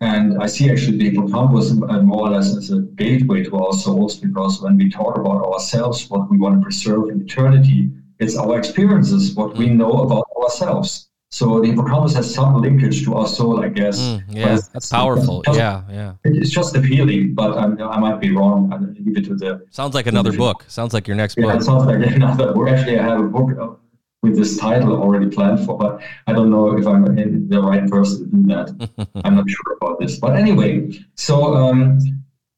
and 0.00 0.42
I 0.42 0.46
see 0.46 0.70
actually 0.70 0.98
the 0.98 1.10
hippocampus 1.10 1.70
uh, 1.70 2.02
more 2.02 2.28
or 2.28 2.30
less 2.30 2.56
as 2.56 2.70
a 2.70 2.80
gateway 2.80 3.44
to 3.44 3.56
our 3.56 3.72
souls, 3.72 4.16
because 4.16 4.62
when 4.62 4.76
we 4.76 4.90
talk 4.90 5.18
about 5.18 5.44
ourselves, 5.44 6.08
what 6.08 6.30
we 6.30 6.38
want 6.38 6.60
to 6.60 6.62
preserve 6.62 7.10
in 7.10 7.22
eternity, 7.22 7.90
it's 8.18 8.36
our 8.36 8.58
experiences, 8.58 9.34
what 9.34 9.56
we 9.56 9.68
know 9.68 9.92
about 10.04 10.24
ourselves. 10.42 11.09
So 11.32 11.60
the 11.60 11.68
hippocampus 11.68 12.14
has 12.14 12.34
some 12.34 12.60
linkage 12.60 13.04
to 13.04 13.14
our 13.14 13.28
soul, 13.28 13.62
I 13.62 13.68
guess. 13.68 14.00
Mm, 14.00 14.24
yeah, 14.30 14.58
that's 14.72 14.88
powerful. 14.88 15.42
Just, 15.42 15.58
yeah, 15.58 15.82
yeah. 15.88 16.14
It's 16.24 16.50
just 16.50 16.74
a 16.74 16.82
feeling, 16.82 17.34
but 17.34 17.56
I'm, 17.56 17.80
i 17.80 17.98
might 18.00 18.20
be 18.20 18.34
wrong. 18.34 18.72
I'll 18.72 18.80
leave 18.80 19.16
it 19.16 19.26
to 19.26 19.36
the. 19.36 19.64
Sounds 19.70 19.94
like 19.94 20.08
another 20.08 20.32
book. 20.32 20.64
Sounds 20.66 20.92
like 20.92 21.06
your 21.06 21.16
next 21.16 21.36
yeah, 21.38 21.44
book. 21.44 21.60
It 21.60 21.64
sounds 21.64 21.86
like 21.86 22.04
another. 22.16 22.52
book. 22.52 22.68
Actually, 22.68 22.98
I 22.98 23.04
have 23.04 23.20
a 23.20 23.28
book 23.28 23.56
uh, 23.56 23.76
with 24.22 24.36
this 24.36 24.58
title 24.58 25.00
already 25.00 25.28
planned 25.28 25.64
for, 25.64 25.78
but 25.78 26.02
I 26.26 26.32
don't 26.32 26.50
know 26.50 26.76
if 26.76 26.84
I'm 26.84 27.04
the 27.48 27.60
right 27.60 27.88
person 27.88 28.28
to 28.28 28.36
do 28.36 28.42
that. 28.48 29.08
I'm 29.24 29.36
not 29.36 29.48
sure 29.48 29.78
about 29.80 30.00
this. 30.00 30.18
But 30.18 30.34
anyway, 30.34 30.90
so 31.14 31.54
um, 31.54 32.00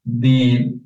the 0.03 0.79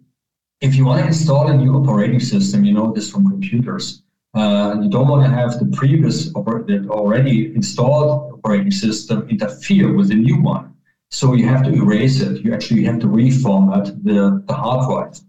if 0.60 0.76
you 0.76 0.86
want 0.86 1.00
to 1.02 1.08
install 1.08 1.48
a 1.48 1.56
new 1.56 1.74
operating 1.76 2.20
system, 2.20 2.66
you 2.66 2.74
know 2.74 2.92
this 2.92 3.10
from 3.10 3.30
computers 3.30 4.04
uh, 4.38 4.80
you 4.82 4.90
don't 4.90 5.08
want 5.08 5.24
to 5.26 5.32
have 5.40 5.58
the 5.60 5.66
previous 5.80 6.26
the 6.26 6.88
already 6.90 7.38
installed 7.56 8.34
operating 8.34 8.72
system 8.72 9.28
interfere 9.30 9.92
with 9.98 10.10
the 10.10 10.16
new 10.16 10.40
one. 10.40 10.76
So 11.10 11.34
you 11.34 11.48
have 11.48 11.64
to 11.64 11.72
erase 11.74 12.20
it. 12.20 12.44
You 12.44 12.54
actually 12.54 12.84
have 12.84 13.00
to 13.00 13.08
reformat 13.08 13.86
the, 14.04 14.44
the 14.48 14.54
hard 14.54 14.82
drive. 14.88 15.20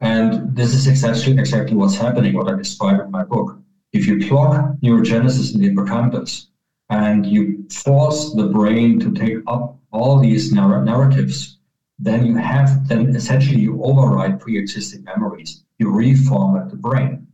And 0.00 0.56
this 0.56 0.72
is 0.74 0.86
exactly 0.86 1.32
exactly 1.38 1.76
what's 1.76 1.96
happening, 1.96 2.34
what 2.34 2.48
I 2.52 2.56
describe 2.56 3.00
in 3.00 3.10
my 3.10 3.24
book. 3.24 3.58
If 3.92 4.06
you 4.06 4.26
block 4.28 4.76
neurogenesis 4.82 5.54
in 5.54 5.60
the 5.60 5.68
hippocampus 5.68 6.48
and 6.88 7.26
you 7.26 7.66
force 7.68 8.32
the 8.32 8.46
brain 8.46 8.98
to 9.00 9.12
take 9.12 9.38
up 9.46 9.78
all 9.90 10.18
these 10.18 10.52
narr- 10.52 10.82
narratives, 10.82 11.58
then 11.98 12.24
you 12.26 12.36
have 12.36 12.88
then 12.88 13.14
essentially 13.14 13.60
you 13.60 13.82
override 13.82 14.40
pre-existing 14.40 15.04
memories. 15.04 15.62
You 15.78 15.88
reformat 15.88 16.70
the 16.70 16.76
brain. 16.76 17.26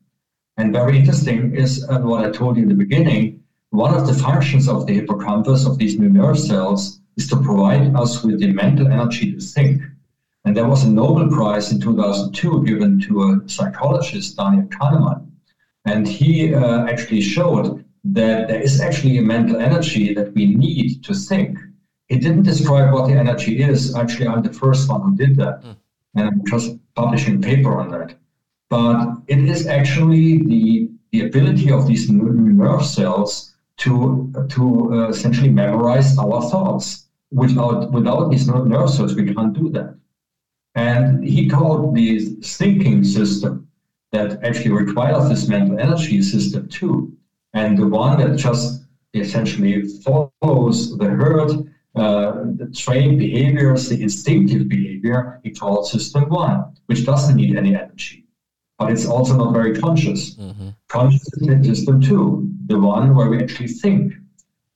And 0.58 0.72
very 0.72 0.98
interesting 0.98 1.54
is 1.54 1.86
uh, 1.88 2.00
what 2.00 2.24
I 2.24 2.30
told 2.30 2.56
you 2.56 2.64
in 2.64 2.68
the 2.68 2.74
beginning. 2.74 3.40
One 3.70 3.94
of 3.94 4.08
the 4.08 4.14
functions 4.14 4.68
of 4.68 4.86
the 4.86 4.94
hippocampus 4.94 5.64
of 5.64 5.78
these 5.78 5.98
new 5.98 6.08
nerve 6.08 6.38
cells 6.38 7.00
is 7.16 7.28
to 7.28 7.36
provide 7.36 7.94
us 7.94 8.24
with 8.24 8.40
the 8.40 8.52
mental 8.52 8.88
energy 8.88 9.32
to 9.32 9.40
think. 9.40 9.82
And 10.44 10.56
there 10.56 10.66
was 10.66 10.82
a 10.82 10.90
Nobel 10.90 11.28
Prize 11.28 11.70
in 11.70 11.80
2002 11.80 12.64
given 12.64 13.00
to 13.02 13.22
a 13.22 13.48
psychologist, 13.48 14.36
Daniel 14.36 14.66
Kahneman. 14.66 15.30
And 15.84 16.08
he 16.08 16.52
uh, 16.52 16.86
actually 16.86 17.20
showed 17.20 17.84
that 18.04 18.48
there 18.48 18.60
is 18.60 18.80
actually 18.80 19.18
a 19.18 19.22
mental 19.22 19.58
energy 19.58 20.12
that 20.14 20.34
we 20.34 20.56
need 20.56 21.04
to 21.04 21.14
think. 21.14 21.56
He 22.08 22.18
didn't 22.18 22.42
describe 22.42 22.92
what 22.92 23.06
the 23.06 23.14
energy 23.14 23.62
is. 23.62 23.94
Actually, 23.94 24.26
I'm 24.26 24.42
the 24.42 24.52
first 24.52 24.88
one 24.88 25.02
who 25.02 25.14
did 25.14 25.36
that. 25.36 25.62
Mm. 25.62 25.76
And 26.16 26.26
I'm 26.28 26.42
just 26.46 26.76
publishing 26.96 27.36
a 27.36 27.38
paper 27.38 27.78
on 27.78 27.90
that. 27.90 28.18
But 28.70 29.18
it 29.28 29.38
is 29.38 29.66
actually 29.66 30.38
the, 30.42 30.90
the 31.12 31.26
ability 31.26 31.70
of 31.70 31.86
these 31.86 32.10
nerve 32.10 32.84
cells 32.84 33.54
to, 33.78 34.32
to 34.48 34.92
uh, 34.92 35.08
essentially 35.08 35.50
memorize 35.50 36.18
our 36.18 36.42
thoughts. 36.50 37.06
Without, 37.30 37.92
without 37.92 38.30
these 38.30 38.48
nerve 38.48 38.90
cells, 38.90 39.14
we 39.14 39.32
can't 39.34 39.52
do 39.52 39.68
that. 39.70 39.94
And 40.74 41.24
he 41.24 41.48
called 41.48 41.94
the 41.94 42.20
thinking 42.42 43.04
system 43.04 43.68
that 44.12 44.42
actually 44.42 44.70
requires 44.70 45.28
this 45.28 45.48
mental 45.48 45.78
energy 45.78 46.22
system 46.22 46.68
too. 46.68 47.12
And 47.52 47.76
the 47.76 47.86
one 47.86 48.18
that 48.18 48.36
just 48.36 48.84
essentially 49.14 49.82
follows 50.04 50.96
the 50.96 51.06
herd, 51.06 51.50
uh, 51.94 52.44
the 52.56 52.72
trained 52.74 53.18
behaviors, 53.18 53.88
the 53.88 54.00
instinctive 54.02 54.68
behavior, 54.68 55.40
he 55.42 55.50
calls 55.50 55.90
system 55.90 56.28
one, 56.28 56.76
which 56.86 57.04
doesn't 57.04 57.36
need 57.36 57.56
any 57.56 57.74
energy. 57.74 58.27
But 58.78 58.92
it's 58.92 59.06
also 59.06 59.36
not 59.36 59.52
very 59.52 59.76
conscious. 59.76 60.36
Mm-hmm. 60.36 60.68
Conscious 60.88 61.28
is 61.42 61.66
system 61.66 62.00
two, 62.00 62.48
the 62.66 62.78
one 62.78 63.14
where 63.14 63.28
we 63.28 63.42
actually 63.42 63.68
think. 63.68 64.14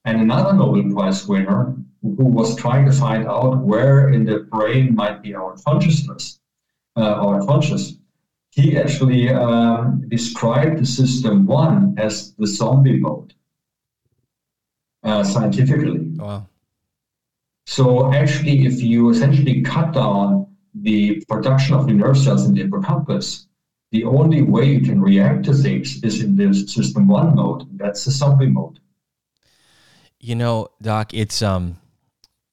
And 0.05 0.21
another 0.21 0.53
Nobel 0.55 0.93
Prize 0.93 1.27
winner 1.29 1.77
who 2.03 2.25
was 2.25 2.57
trying 2.57 2.85
to 2.87 2.93
find 2.93 3.29
out 3.29 3.59
where 3.59 4.09
in 4.09 4.25
the 4.25 4.41
brain 4.41 4.95
might 4.97 5.23
be 5.23 5.35
our 5.35 5.57
consciousness, 5.65 6.41
uh, 6.97 7.15
our 7.15 7.47
conscious. 7.47 7.95
He 8.51 8.77
actually 8.77 9.31
um, 9.31 10.05
described 10.09 10.81
the 10.81 10.87
system 10.87 11.47
one 11.47 11.95
as 11.97 12.35
the 12.35 12.47
zombie 12.47 12.99
mode, 12.99 13.33
uh, 15.05 15.23
scientifically. 15.23 16.01
Wow. 16.17 16.49
So 17.67 18.13
actually, 18.13 18.67
if 18.67 18.83
you 18.83 19.11
essentially 19.11 19.63
cut 19.63 19.95
down 19.95 20.49
the 20.75 21.25
production 21.29 21.77
of 21.77 21.87
the 21.87 21.93
nerve 21.93 22.19
cells 22.19 22.45
in 22.47 22.55
the 22.55 22.63
hippocampus, 22.63 23.47
the 23.93 24.05
only 24.05 24.43
way 24.43 24.65
you 24.65 24.81
can 24.81 25.01
react 25.01 25.45
to 25.45 25.55
things 25.55 26.03
is 26.03 26.23
in 26.23 26.35
this 26.35 26.73
system 26.73 27.07
one 27.07 27.37
mode. 27.37 27.69
That's 27.79 28.05
the 28.05 28.11
zombie 28.11 28.47
mode. 28.47 28.81
You 30.19 30.35
know, 30.35 30.69
Doc, 30.81 31.15
it's 31.15 31.43
um 31.43 31.77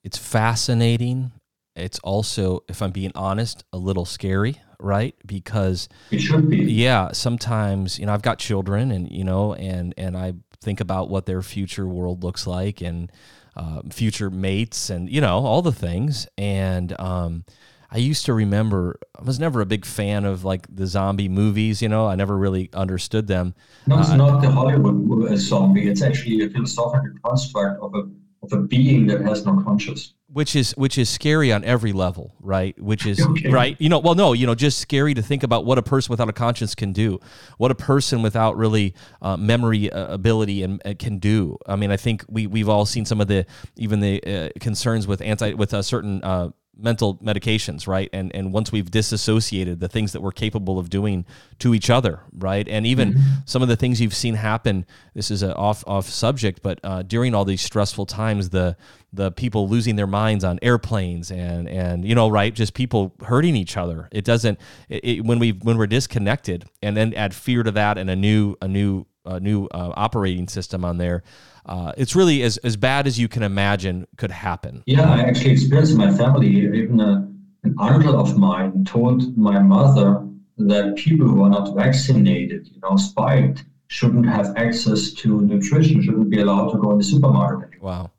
it's 0.03 0.17
fascinating. 0.17 1.31
It's 1.75 1.99
also, 1.99 2.63
if 2.67 2.81
I'm 2.81 2.91
being 2.91 3.13
honest, 3.15 3.63
a 3.71 3.77
little 3.77 4.05
scary, 4.05 4.61
right? 4.79 5.15
Because 5.25 5.87
it 6.11 6.19
should 6.19 6.49
be. 6.49 6.57
Yeah, 6.57 7.11
sometimes 7.13 7.97
you 7.99 8.05
know 8.05 8.13
I've 8.13 8.21
got 8.21 8.37
children, 8.37 8.91
and 8.91 9.09
you 9.09 9.23
know, 9.23 9.53
and 9.53 9.93
and 9.97 10.17
I 10.17 10.33
think 10.61 10.81
about 10.81 11.09
what 11.09 11.25
their 11.25 11.41
future 11.41 11.87
world 11.87 12.21
looks 12.21 12.45
like, 12.45 12.81
and 12.81 13.09
uh, 13.55 13.81
future 13.91 14.29
mates, 14.29 14.89
and 14.89 15.09
you 15.09 15.21
know 15.21 15.37
all 15.37 15.61
the 15.61 15.71
things, 15.71 16.27
and 16.37 16.99
um, 16.99 17.45
I 17.91 17.97
used 17.97 18.25
to 18.25 18.33
remember 18.33 18.99
I 19.17 19.23
was 19.23 19.39
never 19.39 19.61
a 19.61 19.65
big 19.65 19.85
fan 19.85 20.25
of 20.25 20.43
like 20.43 20.67
the 20.73 20.87
zombie 20.87 21.29
movies. 21.29 21.81
You 21.81 21.89
know, 21.89 22.07
I 22.07 22.15
never 22.15 22.37
really 22.37 22.69
understood 22.73 23.27
them. 23.27 23.55
No, 23.87 23.99
it's 23.99 24.09
uh, 24.09 24.17
not 24.17 24.41
the 24.41 24.49
Hollywood 24.51 25.37
zombie. 25.37 25.89
It's 25.89 26.01
actually 26.01 26.43
a 26.45 26.49
philosophical 26.49 27.09
construct 27.23 27.81
of 27.81 27.95
a 27.95 28.03
of 28.41 28.53
a 28.53 28.57
being 28.57 29.07
that 29.07 29.21
has 29.21 29.45
no 29.45 29.61
conscience 29.61 30.13
which 30.31 30.55
is 30.55 30.71
which 30.77 30.97
is 30.97 31.09
scary 31.09 31.51
on 31.51 31.63
every 31.63 31.91
level 31.91 32.35
right 32.39 32.79
which 32.81 33.05
is 33.05 33.19
okay. 33.25 33.49
right 33.49 33.75
you 33.79 33.89
know 33.89 33.99
well 33.99 34.15
no 34.15 34.33
you 34.33 34.45
know 34.45 34.55
just 34.55 34.79
scary 34.79 35.13
to 35.13 35.21
think 35.21 35.43
about 35.43 35.65
what 35.65 35.77
a 35.77 35.81
person 35.81 36.11
without 36.11 36.29
a 36.29 36.33
conscience 36.33 36.75
can 36.75 36.93
do 36.93 37.19
what 37.57 37.71
a 37.71 37.75
person 37.75 38.21
without 38.21 38.55
really 38.55 38.93
uh, 39.21 39.35
memory 39.35 39.91
uh, 39.91 40.13
ability 40.13 40.63
and 40.63 40.81
uh, 40.85 40.93
can 40.97 41.17
do 41.17 41.57
i 41.65 41.75
mean 41.75 41.91
i 41.91 41.97
think 41.97 42.23
we 42.29 42.47
we've 42.47 42.69
all 42.69 42.85
seen 42.85 43.05
some 43.05 43.19
of 43.19 43.27
the 43.27 43.45
even 43.75 43.99
the 43.99 44.23
uh, 44.23 44.49
concerns 44.59 45.07
with 45.07 45.21
anti 45.21 45.53
with 45.53 45.73
a 45.73 45.83
certain 45.83 46.23
uh, 46.23 46.49
mental 46.79 47.15
medications, 47.17 47.87
right? 47.87 48.09
And 48.13 48.33
and 48.35 48.53
once 48.53 48.71
we've 48.71 48.89
disassociated 48.89 49.79
the 49.79 49.87
things 49.87 50.13
that 50.13 50.21
we're 50.21 50.31
capable 50.31 50.79
of 50.79 50.89
doing 50.89 51.25
to 51.59 51.73
each 51.73 51.89
other, 51.89 52.21
right? 52.33 52.67
And 52.67 52.85
even 52.85 53.13
mm-hmm. 53.13 53.33
some 53.45 53.61
of 53.61 53.67
the 53.67 53.75
things 53.75 53.99
you've 54.01 54.15
seen 54.15 54.35
happen. 54.35 54.85
This 55.13 55.31
is 55.31 55.43
a 55.43 55.55
off 55.55 55.83
off 55.87 56.07
subject, 56.07 56.61
but 56.63 56.79
uh, 56.83 57.01
during 57.03 57.35
all 57.35 57.45
these 57.45 57.61
stressful 57.61 58.05
times, 58.05 58.49
the 58.49 58.77
the 59.11 59.31
people 59.31 59.67
losing 59.67 59.95
their 59.95 60.07
minds 60.07 60.43
on 60.43 60.59
airplanes 60.61 61.31
and 61.31 61.67
and 61.67 62.05
you 62.05 62.13
know 62.13 62.29
right 62.29 62.53
just 62.53 62.73
people 62.73 63.15
hurting 63.23 63.55
each 63.55 63.75
other 63.75 64.07
it 64.11 64.23
doesn't 64.23 64.59
it, 64.87 65.03
it, 65.03 65.25
when 65.25 65.39
we 65.39 65.49
when 65.51 65.77
we're 65.77 65.87
disconnected 65.87 66.65
and 66.83 66.95
then 66.95 67.13
add 67.15 67.33
fear 67.33 67.63
to 67.63 67.71
that 67.71 67.97
and 67.97 68.09
a 68.09 68.15
new 68.15 68.55
a 68.61 68.67
new 68.67 69.05
a 69.25 69.39
new 69.39 69.65
uh, 69.67 69.91
operating 69.95 70.47
system 70.47 70.85
on 70.85 70.97
there 70.97 71.23
uh, 71.69 71.93
it's 71.97 72.15
really 72.15 72.41
as, 72.41 72.57
as 72.57 72.75
bad 72.75 73.05
as 73.05 73.19
you 73.19 73.27
can 73.27 73.43
imagine 73.43 74.07
could 74.17 74.31
happen. 74.31 74.83
Yeah, 74.87 75.07
I 75.07 75.19
actually 75.19 75.51
experienced 75.51 75.91
in 75.91 75.99
my 75.99 76.11
family. 76.11 76.47
Even 76.47 76.99
a, 76.99 77.31
an 77.63 77.75
uncle 77.77 78.19
of 78.19 78.37
mine 78.37 78.85
told 78.85 79.37
my 79.37 79.59
mother 79.59 80.25
that 80.57 80.95
people 80.95 81.27
who 81.27 81.43
are 81.43 81.49
not 81.49 81.75
vaccinated, 81.75 82.67
you 82.73 82.81
know, 82.81 82.97
spiked, 82.97 83.65
shouldn't 83.85 84.25
have 84.25 84.57
access 84.57 85.11
to 85.13 85.41
nutrition, 85.41 86.01
shouldn't 86.01 86.31
be 86.31 86.41
allowed 86.41 86.71
to 86.71 86.79
go 86.79 86.91
in 86.91 86.97
the 86.97 87.03
supermarket. 87.03 87.69
Anymore. 87.69 87.91
Wow. 87.91 88.11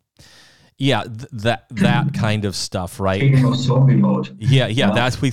Yeah, 0.78 1.03
th- 1.03 1.28
that 1.32 1.66
that 1.70 2.14
kind 2.14 2.44
of 2.44 2.55
stuff, 2.55 3.01
right? 3.01 3.36
zombie 3.57 3.96
mode. 3.96 4.28
Yeah, 4.38 4.68
yeah, 4.68 4.86
yeah. 4.86 4.90
that's 4.92 5.20
we 5.20 5.32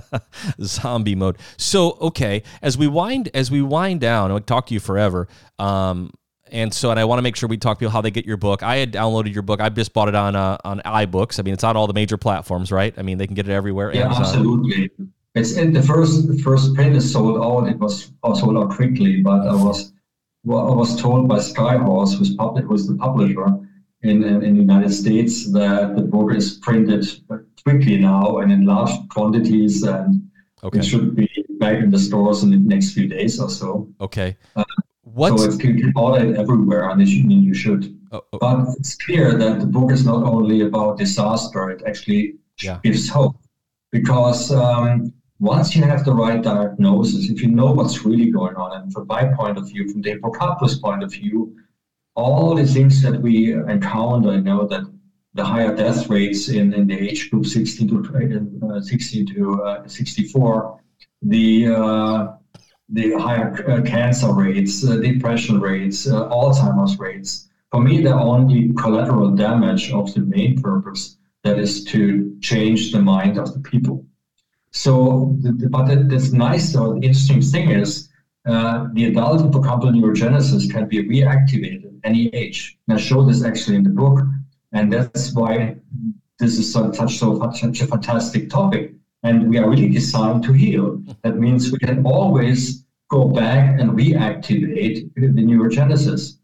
zombie 0.62 1.16
mode. 1.16 1.38
So, 1.56 1.98
okay, 2.00 2.44
as 2.62 2.78
we 2.78 2.86
wind 2.86 3.30
as 3.34 3.50
we 3.50 3.62
wind 3.62 4.00
down, 4.00 4.30
I'll 4.30 4.40
talk 4.40 4.66
to 4.68 4.74
you 4.74 4.80
forever. 4.80 5.26
Um, 5.58 6.12
and 6.52 6.72
so 6.72 6.90
and 6.90 6.98
I 6.98 7.04
want 7.04 7.18
to 7.18 7.22
make 7.22 7.36
sure 7.36 7.48
we 7.48 7.56
talk 7.56 7.78
to 7.78 7.80
people 7.80 7.92
how 7.92 8.00
they 8.00 8.10
get 8.10 8.26
your 8.26 8.36
book. 8.36 8.62
I 8.62 8.76
had 8.76 8.92
downloaded 8.92 9.32
your 9.32 9.42
book. 9.42 9.60
I 9.60 9.68
just 9.68 9.92
bought 9.92 10.08
it 10.08 10.14
on 10.14 10.36
uh, 10.36 10.58
on 10.64 10.80
iBooks. 10.84 11.38
I 11.38 11.42
mean, 11.42 11.54
it's 11.54 11.64
on 11.64 11.76
all 11.76 11.86
the 11.86 11.94
major 11.94 12.16
platforms, 12.16 12.72
right? 12.72 12.94
I 12.98 13.02
mean, 13.02 13.18
they 13.18 13.26
can 13.26 13.34
get 13.34 13.48
it 13.48 13.52
everywhere. 13.52 13.94
Yeah, 13.94 14.06
Amazon. 14.06 14.24
absolutely. 14.24 14.90
It's 15.34 15.52
in 15.52 15.72
the 15.72 15.82
first 15.82 16.26
the 16.28 16.38
first 16.38 16.74
print 16.74 16.96
is 16.96 17.12
sold 17.12 17.42
out. 17.42 17.68
It 17.68 17.78
was 17.78 18.12
sold 18.34 18.56
out 18.56 18.70
quickly, 18.70 19.22
but 19.22 19.46
I 19.46 19.54
was 19.54 19.92
well, 20.44 20.72
I 20.72 20.74
was 20.74 21.00
told 21.00 21.28
by 21.28 21.38
Skyhorse, 21.38 22.16
who's 22.16 22.34
public, 22.34 22.64
who's 22.64 22.86
the 22.86 22.94
publisher 22.94 23.46
in, 24.02 24.22
in, 24.24 24.42
in 24.42 24.54
the 24.54 24.60
United 24.60 24.92
States, 24.92 25.52
that 25.52 25.96
the 25.96 26.02
book 26.02 26.32
is 26.34 26.58
printed 26.58 27.06
quickly 27.64 27.98
now 27.98 28.38
and 28.38 28.52
in 28.52 28.64
large 28.64 28.90
quantities, 29.10 29.82
and 29.82 30.30
okay. 30.62 30.78
it 30.78 30.84
should 30.84 31.14
be 31.14 31.28
back 31.58 31.78
in 31.82 31.90
the 31.90 31.98
stores 31.98 32.42
in 32.42 32.50
the 32.50 32.56
next 32.56 32.92
few 32.92 33.08
days 33.08 33.40
or 33.40 33.50
so. 33.50 33.88
Okay. 34.00 34.36
Uh, 34.56 34.64
What's... 35.18 35.42
So 35.42 35.48
it's 35.48 35.56
can 35.56 35.76
it 35.76 36.36
everywhere, 36.36 36.88
and 36.88 37.06
you, 37.06 37.40
you 37.48 37.52
should. 37.52 37.82
Oh, 38.12 38.22
oh. 38.32 38.38
But 38.38 38.76
it's 38.78 38.94
clear 38.94 39.36
that 39.36 39.58
the 39.58 39.66
book 39.66 39.90
is 39.90 40.06
not 40.06 40.22
only 40.22 40.60
about 40.60 40.96
disaster; 40.96 41.70
it 41.70 41.82
actually 41.84 42.34
yeah. 42.62 42.78
gives 42.84 43.08
hope, 43.08 43.36
because 43.90 44.52
um, 44.52 45.12
once 45.40 45.74
you 45.74 45.82
have 45.82 46.04
the 46.04 46.14
right 46.14 46.40
diagnosis, 46.40 47.30
if 47.30 47.42
you 47.42 47.48
know 47.48 47.72
what's 47.72 48.04
really 48.04 48.30
going 48.30 48.54
on, 48.54 48.80
and 48.80 48.92
from 48.92 49.08
my 49.08 49.24
point 49.34 49.58
of 49.58 49.68
view, 49.68 49.90
from 49.90 50.02
the 50.02 50.10
hippocampus 50.10 50.78
point 50.78 51.02
of 51.02 51.10
view, 51.12 51.56
all 52.14 52.54
the 52.54 52.64
things 52.64 53.02
that 53.02 53.20
we 53.20 53.54
encounter, 53.54 54.34
you 54.34 54.42
know 54.42 54.68
that 54.68 54.84
the 55.34 55.44
higher 55.44 55.74
death 55.74 56.08
rates 56.08 56.48
in, 56.48 56.72
in 56.74 56.86
the 56.86 56.96
age 56.96 57.28
group 57.30 57.44
16 57.44 57.88
to 57.88 57.96
uh, 58.72 58.80
16 58.80 59.26
to 59.34 59.62
uh, 59.64 59.88
64, 59.88 60.80
the 61.22 61.66
uh, 61.66 62.37
the 62.88 63.12
higher 63.14 63.52
uh, 63.70 63.82
cancer 63.82 64.32
rates, 64.32 64.86
uh, 64.86 64.96
depression 64.96 65.60
rates, 65.60 66.06
uh, 66.06 66.28
Alzheimer's 66.28 66.98
rates. 66.98 67.48
For 67.70 67.82
me, 67.82 68.02
they're 68.02 68.14
only 68.14 68.72
collateral 68.74 69.30
damage 69.30 69.92
of 69.92 70.12
the 70.14 70.20
main 70.20 70.60
purpose, 70.62 71.16
that 71.44 71.58
is 71.58 71.84
to 71.84 72.36
change 72.40 72.92
the 72.92 73.00
mind 73.00 73.38
of 73.38 73.52
the 73.52 73.60
people. 73.60 74.04
So, 74.70 75.36
the, 75.40 75.68
but 75.68 76.08
that's 76.08 76.32
nice. 76.32 76.72
The 76.72 76.94
interesting 76.94 77.42
thing 77.42 77.70
is, 77.70 78.08
uh, 78.46 78.88
the 78.94 79.06
adult 79.06 79.40
hippocampal 79.40 79.90
neurogenesis 79.94 80.70
can 80.70 80.88
be 80.88 81.06
reactivated 81.06 81.84
at 81.84 81.92
any 82.04 82.28
age. 82.32 82.78
And 82.88 82.98
I 82.98 83.00
show 83.00 83.24
this 83.24 83.44
actually 83.44 83.76
in 83.76 83.82
the 83.82 83.90
book, 83.90 84.20
and 84.72 84.92
that's 84.92 85.34
why 85.34 85.76
this 86.38 86.58
is 86.58 86.72
so, 86.72 86.92
such 86.92 87.18
such 87.18 87.80
a 87.82 87.86
fantastic 87.86 88.48
topic 88.48 88.94
and 89.22 89.48
we 89.48 89.58
are 89.58 89.68
really 89.68 89.88
designed 89.88 90.42
to 90.44 90.52
heal. 90.52 91.02
That 91.22 91.38
means 91.38 91.72
we 91.72 91.78
can 91.78 92.04
always 92.06 92.84
go 93.10 93.28
back 93.28 93.80
and 93.80 93.90
reactivate 93.90 95.10
the 95.14 95.42
neurogenesis. 95.42 96.36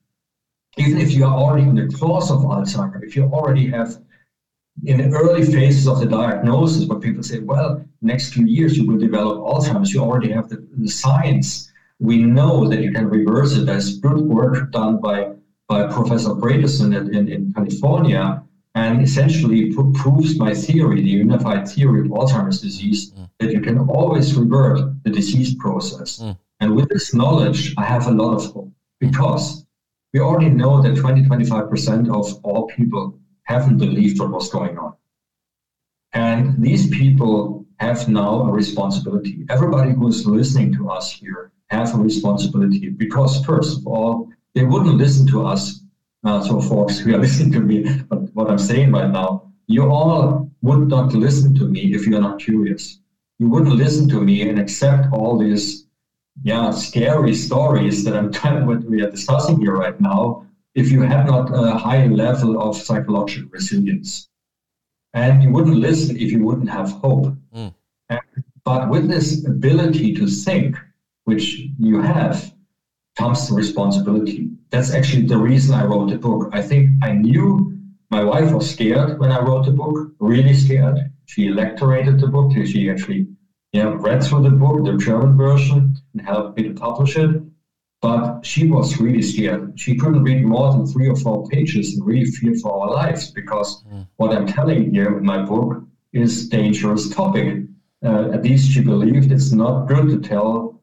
Even 0.77 0.99
if 0.99 1.13
you 1.13 1.25
are 1.25 1.33
already 1.33 1.69
in 1.69 1.77
the 1.77 1.89
course 1.89 2.31
of 2.31 2.39
Alzheimer, 2.41 3.03
if 3.05 3.15
you 3.15 3.25
already 3.25 3.69
have 3.69 3.99
in 4.83 4.99
the 4.99 5.17
early 5.17 5.45
phases 5.45 5.87
of 5.87 6.01
the 6.01 6.07
diagnosis, 6.07 6.87
where 6.87 6.99
people 6.99 7.23
say, 7.23 7.39
well, 7.39 7.85
next 8.03 8.33
few 8.33 8.45
years 8.45 8.77
you 8.77 8.85
will 8.85 8.99
develop 8.99 9.39
Alzheimer's, 9.39 9.93
you 9.93 10.01
already 10.01 10.33
have 10.33 10.49
the, 10.49 10.67
the 10.77 10.89
science. 10.89 11.71
We 12.01 12.19
know 12.19 12.69
that 12.69 12.81
you 12.81 12.91
can 12.91 13.09
reverse 13.09 13.55
it. 13.55 13.67
There's 13.67 14.01
good 14.01 14.21
work 14.21 14.73
done 14.73 15.01
by, 15.01 15.35
by 15.69 15.87
Professor 15.87 16.31
Bredesen 16.31 17.15
in, 17.15 17.29
in 17.29 17.53
California 17.53 18.43
and 18.75 19.03
essentially 19.03 19.73
proves 19.73 20.39
my 20.39 20.53
theory, 20.53 21.01
the 21.03 21.11
unified 21.11 21.69
theory 21.69 22.01
of 22.01 22.07
Alzheimer's 22.07 22.61
disease, 22.61 23.13
mm. 23.13 23.29
that 23.39 23.53
you 23.53 23.61
can 23.61 23.79
always 23.79 24.35
revert 24.35 25.03
the 25.05 25.11
disease 25.11 25.55
process. 25.55 26.19
Mm. 26.19 26.39
And 26.61 26.75
with 26.75 26.89
this 26.89 27.15
knowledge, 27.15 27.75
I 27.79 27.85
have 27.85 28.07
a 28.09 28.11
lot 28.11 28.35
of 28.35 28.53
hope 28.53 28.73
because 28.99 29.65
we 30.13 30.21
already 30.21 30.51
know 30.51 30.83
that 30.83 30.97
20, 30.97 31.23
25% 31.23 32.09
of 32.15 32.41
all 32.45 32.67
people 32.69 33.19
haven't 33.45 33.79
believed 33.79 34.19
what 34.19 34.31
was 34.31 34.49
going 34.51 34.79
on. 34.79 34.95
And 36.13 36.63
these 36.63 36.89
people 36.89 37.67
have 37.81 38.09
now 38.09 38.43
a 38.43 38.53
responsibility. 38.53 39.45
Everybody 39.51 39.93
who's 39.93 40.27
listening 40.27 40.73
to 40.75 40.89
us 40.91 41.11
here 41.11 41.53
have 41.71 41.95
a 41.95 41.99
responsibility 41.99 42.89
because, 42.89 43.45
first 43.45 43.79
of 43.79 43.87
all, 43.87 44.31
they 44.55 44.65
wouldn't 44.65 44.97
listen 44.97 45.27
to 45.29 45.45
us. 45.45 45.83
Uh, 46.25 46.43
so, 46.43 46.61
folks 46.61 46.99
who 46.99 47.15
are 47.15 47.19
listening 47.19 47.53
to 47.53 47.61
me, 47.61 47.85
but 48.09 48.35
what 48.35 48.51
I'm 48.51 48.59
saying 48.59 48.93
right 48.93 49.11
now, 49.11 49.53
you 49.67 49.91
all 49.91 50.51
would 50.63 50.89
not 50.89 51.13
listen 51.13 51.55
to 51.57 51.69
me 51.69 51.95
if 51.95 52.07
you're 52.07 52.21
not 52.21 52.41
curious. 52.41 52.99
You 53.39 53.49
wouldn't 53.49 53.75
listen 53.75 54.09
to 54.09 54.23
me 54.23 54.49
and 54.49 54.59
accept 54.59 55.13
all 55.13 55.37
these, 55.39 55.87
yeah, 56.43 56.71
scary 56.71 57.35
stories 57.35 58.05
that 58.05 58.17
I'm 58.17 58.33
telling 58.43 58.67
what 58.67 58.85
we 58.85 59.03
are 59.03 59.11
discussing 59.11 59.61
here 59.61 59.75
right 59.75 60.01
now 60.01 60.47
if 60.75 60.91
you 60.91 61.03
have 61.03 61.27
not 61.27 61.51
a 61.53 61.73
high 61.73 62.07
level 62.07 62.61
of 62.61 62.77
psychological 62.77 63.49
resilience. 63.51 64.29
And 65.13 65.43
you 65.43 65.51
wouldn't 65.51 65.77
listen 65.77 66.17
if 66.17 66.33
you 66.33 66.43
wouldn't 66.45 66.71
have 66.71 66.91
hope. 66.91 67.37
Mm. 67.55 67.73
And, 68.09 68.21
but 68.65 68.89
with 68.89 69.09
this 69.09 69.47
ability 69.47 70.15
to 70.15 70.27
think, 70.27 70.77
which 71.25 71.69
you 71.79 72.01
have, 72.01 72.53
comes 73.17 73.49
the 73.49 73.55
responsibility. 73.55 74.51
That's 74.75 74.93
actually 74.93 75.27
the 75.27 75.37
reason 75.37 75.73
I 75.73 75.85
wrote 75.85 76.11
the 76.11 76.19
book. 76.19 76.51
I 76.53 76.61
think 76.61 76.91
I 77.01 77.13
knew 77.13 77.79
my 78.11 78.25
wife 78.25 78.51
was 78.51 78.69
scared 78.69 79.21
when 79.21 79.31
I 79.31 79.39
wrote 79.41 79.67
the 79.67 79.71
book, 79.71 80.11
really 80.19 80.53
scared. 80.53 80.99
She 81.27 81.47
lecturated 81.47 82.21
the 82.21 82.27
book. 82.27 82.51
She 82.67 82.91
actually 82.91 83.29
yeah, 83.73 83.95
read 83.97 84.25
through 84.25 84.43
the 84.43 84.51
book, 84.51 84.85
the 84.85 84.97
German 84.97 85.37
version, 85.37 85.95
and 86.13 86.23
helped 86.23 86.57
me 86.57 86.65
to 86.65 86.75
publish 86.75 87.17
it. 87.17 87.41
But 88.03 88.45
she 88.45 88.67
was 88.67 88.99
really 88.99 89.23
scared. 89.23 89.79
She 89.79 89.95
couldn't 89.95 90.25
read 90.25 90.45
more 90.45 90.73
than 90.73 90.87
three 90.87 91.09
or 91.09 91.15
four 91.15 91.47
pages 91.47 91.95
and 91.95 92.05
really 92.05 92.27
feared 92.27 92.59
for 92.59 92.73
our 92.83 92.91
lives 92.91 93.31
because 93.31 93.85
mm. 93.85 94.05
what 94.17 94.33
I'm 94.37 94.49
telling 94.49 94.93
here 94.93 95.17
in 95.19 95.25
my 95.25 95.41
book 95.41 95.85
is 96.13 96.49
dangerous 96.49 97.09
topic. 97.11 97.63
Uh, 98.05 98.31
at 98.33 98.43
least 98.43 98.73
she 98.73 98.83
believed 98.83 99.31
it's 99.31 99.53
not 99.53 99.87
good 99.87 100.09
to 100.09 100.19
tell 100.19 100.83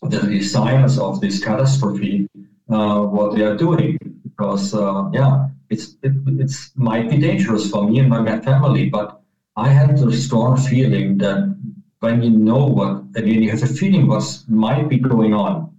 the 0.00 0.20
designers 0.20 0.98
of 0.98 1.20
this 1.20 1.44
catastrophe 1.44 2.26
what 2.66 3.34
they 3.34 3.42
are 3.42 3.56
doing 3.56 3.98
because 4.24 4.74
uh, 4.74 5.08
yeah, 5.12 5.48
it's 5.70 5.96
it 6.02 6.12
it's, 6.38 6.72
might 6.76 7.10
be 7.10 7.18
dangerous 7.18 7.70
for 7.70 7.88
me 7.88 7.98
and 8.00 8.08
my 8.08 8.40
family. 8.40 8.88
But 8.88 9.20
I 9.56 9.68
had 9.68 9.96
the 9.96 10.12
strong 10.12 10.56
feeling 10.56 11.18
that 11.18 11.56
when 12.00 12.22
you 12.22 12.30
know 12.30 12.66
what 12.66 13.04
again 13.16 13.42
you 13.42 13.50
have 13.50 13.62
a 13.62 13.66
feeling 13.66 14.06
what 14.06 14.24
might 14.48 14.88
be 14.88 14.98
going 14.98 15.32
on 15.34 15.76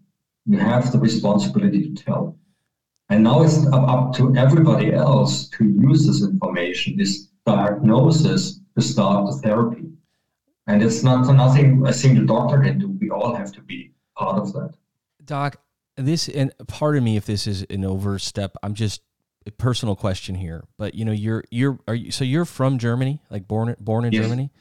you 0.47 0.57
have 0.57 0.91
the 0.91 0.99
responsibility 0.99 1.93
to 1.93 2.03
tell. 2.03 2.37
And 3.09 3.23
now 3.23 3.43
it's 3.43 3.65
up 3.71 4.13
to 4.15 4.35
everybody 4.35 4.93
else 4.93 5.49
to 5.49 5.65
use 5.65 6.07
this 6.07 6.23
information, 6.23 6.97
this 6.97 7.27
diagnosis, 7.45 8.59
to 8.75 8.81
start 8.81 9.27
the 9.27 9.37
therapy. 9.39 9.85
And 10.67 10.83
it's 10.83 11.03
not 11.03 11.33
nothing 11.33 11.85
a 11.85 11.93
single 11.93 12.25
doctor 12.25 12.61
can 12.61 12.79
do. 12.79 12.89
We 12.99 13.09
all 13.09 13.33
have 13.35 13.53
to 13.53 13.61
be 13.61 13.91
part 14.17 14.37
of 14.37 14.53
that. 14.53 14.73
Doc, 15.23 15.61
this 15.97 16.29
and 16.29 16.53
pardon 16.67 17.03
me 17.03 17.17
if 17.17 17.25
this 17.25 17.47
is 17.47 17.65
an 17.69 17.83
overstep. 17.83 18.55
I'm 18.63 18.73
just 18.73 19.01
a 19.45 19.51
personal 19.51 19.95
question 19.95 20.35
here, 20.35 20.63
but 20.77 20.95
you 20.95 21.05
know, 21.05 21.11
you're 21.11 21.43
you're 21.49 21.79
are 21.87 21.95
you 21.95 22.11
so 22.11 22.23
you're 22.23 22.45
from 22.45 22.77
Germany, 22.77 23.21
like 23.29 23.47
born 23.47 23.75
born 23.79 24.05
in 24.05 24.13
yes. 24.13 24.23
Germany? 24.23 24.51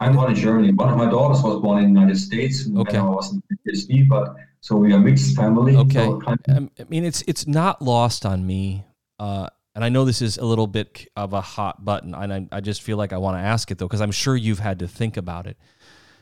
I'm 0.00 0.14
born 0.14 0.30
in 0.30 0.36
Germany. 0.36 0.72
One 0.72 0.90
of 0.90 0.96
my 0.96 1.10
daughters 1.10 1.42
was 1.42 1.60
born 1.60 1.82
in 1.82 1.92
the 1.92 2.00
United 2.00 2.18
States 2.18 2.68
okay. 2.76 2.98
when 2.98 3.06
I 3.06 3.10
was 3.10 3.32
in 3.32 3.42
PhD, 3.66 4.08
but 4.08 4.36
so 4.60 4.76
we 4.76 4.92
are 4.92 4.98
mixed 4.98 5.34
family. 5.36 5.76
Okay. 5.76 6.04
So 6.04 6.20
kind 6.20 6.38
of- 6.48 6.56
um, 6.56 6.70
I 6.78 6.84
mean, 6.84 7.04
it's 7.04 7.22
it's 7.26 7.46
not 7.46 7.82
lost 7.82 8.24
on 8.24 8.46
me, 8.46 8.84
uh, 9.18 9.48
and 9.74 9.84
I 9.84 9.88
know 9.88 10.04
this 10.04 10.22
is 10.22 10.38
a 10.38 10.44
little 10.44 10.66
bit 10.66 11.08
of 11.16 11.32
a 11.32 11.40
hot 11.40 11.84
button, 11.84 12.14
and 12.14 12.32
I, 12.32 12.46
I 12.52 12.60
just 12.60 12.82
feel 12.82 12.96
like 12.96 13.12
I 13.12 13.18
want 13.18 13.36
to 13.36 13.40
ask 13.40 13.70
it 13.70 13.78
though, 13.78 13.86
because 13.86 14.00
I'm 14.00 14.12
sure 14.12 14.36
you've 14.36 14.60
had 14.60 14.78
to 14.80 14.88
think 14.88 15.16
about 15.16 15.46
it. 15.46 15.56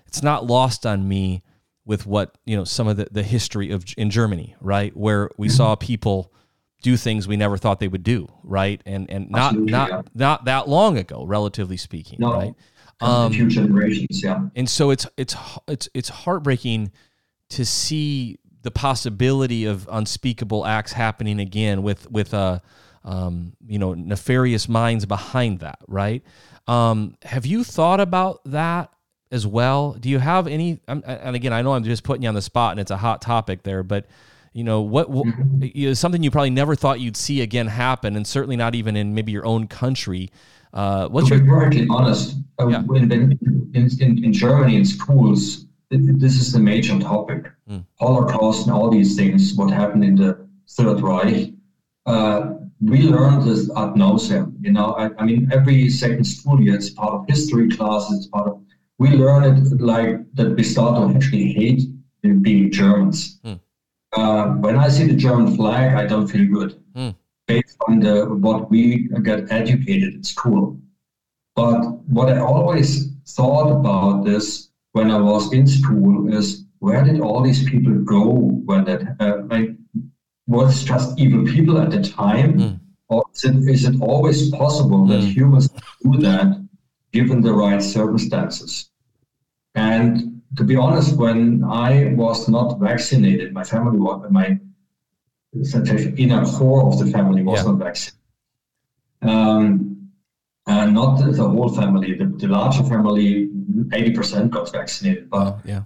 It's 0.07 0.23
not 0.23 0.47
lost 0.47 0.87
on 0.87 1.07
me 1.07 1.43
with 1.87 2.05
what 2.07 2.37
you 2.45 2.57
know 2.57 2.65
some 2.65 2.89
of 2.89 2.99
the, 2.99 3.09
the 3.11 3.23
history 3.23 3.71
of 3.71 3.85
in 3.97 4.11
Germany, 4.11 4.55
right, 4.61 4.95
where 4.95 5.31
we 5.39 5.49
mm-hmm. 5.49 5.57
saw 5.57 5.75
people 5.75 6.33
do 6.83 6.97
things 6.97 7.27
we 7.27 7.37
never 7.37 7.57
thought 7.57 7.81
they 7.81 7.89
would 7.89 8.03
do, 8.03 8.29
right, 8.43 8.83
and 8.85 9.11
and 9.11 9.31
not 9.31 9.53
Absolutely, 9.53 9.73
not 9.73 9.89
yeah. 9.89 10.03
not 10.15 10.45
that 10.45 10.69
long 10.69 10.99
ago, 10.99 11.25
relatively 11.25 11.79
speaking, 11.79 12.19
no. 12.21 12.33
right 12.33 12.55
um, 13.01 13.33
few 13.33 13.49
generations. 13.49 14.23
Yeah, 14.23 14.49
and 14.55 14.69
so 14.69 14.91
it's 14.91 15.07
it's 15.17 15.37
it's 15.69 15.89
it's 15.95 16.09
heartbreaking 16.09 16.93
to 17.51 17.65
see 17.65 18.39
the 18.63 18.71
possibility 18.71 19.65
of 19.65 19.89
unspeakable 19.91 20.67
acts 20.67 20.93
happening 20.93 21.41
again 21.41 21.83
with 21.83 22.11
with 22.11 22.35
uh 22.35 22.59
um, 23.05 23.53
you 23.67 23.79
know 23.79 23.95
nefarious 23.95 24.69
minds 24.69 25.07
behind 25.07 25.61
that, 25.61 25.79
right? 25.87 26.23
Um, 26.67 27.15
have 27.23 27.47
you 27.47 27.63
thought 27.63 28.01
about 28.01 28.41
that 28.47 28.91
as 29.31 29.47
well? 29.47 29.93
Do 29.93 30.09
you 30.09 30.19
have 30.19 30.47
any? 30.47 30.81
and 30.89 31.37
again, 31.37 31.53
I 31.53 31.63
know 31.63 31.75
I'm 31.75 31.85
just 31.85 32.05
putting 32.05 32.23
you 32.23 32.29
on 32.29 32.35
the 32.35 32.43
spot, 32.43 32.73
and 32.73 32.81
it's 32.81 32.91
a 32.91 32.97
hot 32.97 33.23
topic 33.23 33.63
there, 33.63 33.83
but 33.83 34.07
you 34.53 34.65
know 34.65 34.81
what, 34.81 35.11
what 35.11 35.27
mm-hmm. 35.27 35.67
you 35.75 35.89
know, 35.89 35.95
something 35.95 36.23
you 36.23 36.31
probably 36.31 36.51
never 36.51 36.75
thought 36.75 37.01
you'd 37.01 37.17
see 37.17 37.43
again 37.43 37.67
happen, 37.67 38.17
and 38.17 38.27
certainly 38.27 38.57
not 38.57 38.75
even 38.75 38.97
in 38.97 39.15
maybe 39.15 39.33
your 39.33 39.47
own 39.47 39.69
country. 39.69 40.31
Uh, 40.73 41.09
what's 41.09 41.29
to 41.29 41.37
your 41.37 41.87
honest? 41.91 42.37
Uh, 42.59 42.69
yeah. 42.69 42.81
in, 42.95 43.39
in, 43.75 44.25
in 44.25 44.33
Germany 44.33 44.77
in 44.77 44.85
schools, 44.85 45.67
this 45.91 46.41
is 46.41 46.53
the 46.53 46.59
major 46.59 46.99
topic. 46.99 47.47
Mm. 47.71 47.85
Holocaust 48.01 48.67
and 48.67 48.75
all 48.75 48.91
these 48.91 49.17
things, 49.17 49.55
what 49.55 49.71
happened 49.71 50.05
in 50.05 50.17
the 50.17 50.47
Third 50.71 51.01
Reich. 51.01 51.53
Uh, 52.07 52.55
we 52.81 53.03
learned 53.03 53.43
this 53.49 53.71
ad 53.77 53.97
nauseam. 53.97 54.57
You 54.61 54.73
know, 54.73 54.93
I, 54.93 55.11
I, 55.19 55.25
mean, 55.25 55.49
every 55.53 55.89
second 55.89 56.25
school 56.25 56.61
year, 56.61 56.75
it's 56.75 56.91
part 56.91 57.15
of 57.15 57.27
history 57.29 57.69
classes. 57.69 58.19
It's 58.19 58.27
part 58.27 58.49
of. 58.49 58.63
We 58.99 59.11
learn 59.11 59.45
it 59.45 59.81
like 59.81 60.35
that. 60.35 60.57
We 60.57 60.63
start 60.63 60.97
to 60.97 61.17
actually 61.17 61.53
hate 61.53 61.83
being 62.43 62.73
Germans. 62.73 63.39
Mm. 63.45 63.61
Uh, 64.13 64.47
when 64.65 64.77
I 64.77 64.89
see 64.89 65.07
the 65.07 65.15
German 65.15 65.57
flag, 65.57 65.95
I 65.95 66.07
don't 66.07 66.27
feel 66.27 66.47
good. 66.47 66.83
Mm 66.95 67.15
based 67.47 67.77
on 67.87 68.01
the 68.01 68.27
what 68.27 68.71
we 68.71 69.09
get 69.23 69.51
educated 69.51 70.15
in 70.15 70.25
school. 70.25 70.79
But 71.55 71.81
what 72.07 72.29
I 72.29 72.39
always 72.39 73.13
thought 73.29 73.71
about 73.71 74.25
this 74.25 74.71
when 74.93 75.11
I 75.11 75.21
was 75.21 75.53
in 75.53 75.67
school 75.67 76.33
is 76.33 76.65
where 76.81 77.03
did 77.03 77.21
all 77.21 77.43
these 77.43 77.69
people 77.69 77.95
go 77.95 78.25
when 78.69 78.85
that 78.85 79.17
uh, 79.21 79.43
like 79.47 79.71
was 80.47 80.85
just 80.85 81.19
evil 81.19 81.45
people 81.45 81.79
at 81.79 81.91
the 81.91 82.03
time, 82.03 82.59
mm. 82.59 82.81
or 83.09 83.25
is 83.35 83.45
it, 83.45 83.57
is 83.69 83.85
it 83.85 84.01
always 84.01 84.51
possible 84.51 85.07
that 85.07 85.21
hmm. 85.21 85.27
humans 85.27 85.69
do 86.03 86.19
that 86.19 86.66
given 87.13 87.41
the 87.41 87.53
right 87.53 87.83
circumstances? 87.83 88.91
And 89.75 90.43
to 90.57 90.65
be 90.65 90.77
honest, 90.77 91.17
when 91.17 91.65
I 91.65 92.15
was 92.15 92.49
not 92.49 92.79
vaccinated, 92.79 93.53
my 93.53 93.65
family 93.65 93.99
was 93.99 94.27
my 94.31 94.59
in 95.53 96.19
inner 96.19 96.45
core 96.45 96.87
of 96.87 96.99
the 96.99 97.07
family 97.11 97.43
was 97.43 97.61
yeah. 97.61 97.71
not 97.71 97.79
vaccinated. 97.79 98.21
Um, 99.23 100.11
and 100.67 100.95
not 100.95 101.17
the, 101.19 101.43
whole 101.43 101.69
family, 101.69 102.15
the, 102.15 102.27
the 102.27 102.49
larger 102.49 102.83
family, 102.85 103.49
80% 103.49 104.51
got 104.51 104.73
vaccinated. 104.73 105.31
But 105.31 105.47
oh, 105.47 105.61
yeah. 105.65 105.83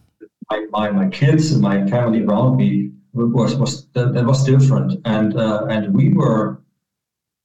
my, 0.50 0.66
my, 0.70 0.90
my 0.90 1.08
kids 1.08 1.52
and 1.52 1.60
my 1.60 1.86
family 1.88 2.22
around 2.22 2.56
me 2.56 2.92
was, 3.12 3.54
was 3.56 3.86
that, 3.88 4.14
that 4.14 4.24
was 4.24 4.44
different. 4.44 5.00
And, 5.04 5.36
uh, 5.36 5.66
and 5.68 5.94
we 5.94 6.12
were, 6.14 6.62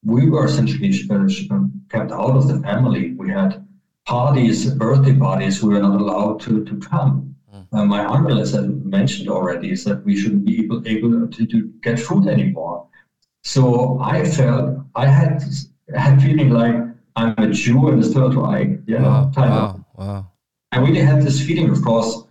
we 0.04 0.30
were 0.30 0.46
essentially 0.46 0.90
uh, 1.10 1.60
kept 1.90 2.12
out 2.12 2.38
of 2.38 2.48
the 2.48 2.60
family. 2.62 3.14
We 3.14 3.30
had 3.30 3.65
parties, 4.06 4.72
birthday 4.72 5.18
parties, 5.18 5.64
we 5.64 5.74
were 5.74 5.82
not 5.82 6.00
allowed 6.00 6.40
to, 6.42 6.64
to 6.66 6.78
come. 6.78 7.36
Uh, 7.72 7.84
my 7.84 8.06
uncle, 8.06 8.40
as 8.40 8.56
I 8.56 8.62
mentioned 8.62 9.30
already, 9.30 9.72
is 9.72 9.84
that 9.86 10.04
we 10.06 10.16
shouldn't 10.16 10.46
be 10.46 10.64
able, 10.64 10.88
able 10.88 11.28
to, 11.28 11.46
to 11.46 11.74
get 11.82 12.00
food 12.00 12.28
anymore. 12.28 12.88
So 13.44 14.00
I 14.02 14.24
felt 14.24 14.80
I 14.96 15.08
had 15.08 15.44
had 15.94 16.22
feeling 16.22 16.50
like 16.50 16.76
I'm 17.16 17.36
a 17.38 17.50
Jew 17.52 17.90
in 17.90 18.00
the 18.00 18.08
Third 18.08 18.34
Reich. 18.34 18.80
Yeah, 18.88 19.04
wow, 19.04 19.32
wow, 19.38 19.86
wow. 19.96 20.32
I 20.72 20.80
really 20.80 21.02
had 21.02 21.22
this 21.22 21.46
feeling. 21.46 21.70
Of 21.70 21.84
course, 21.84 22.24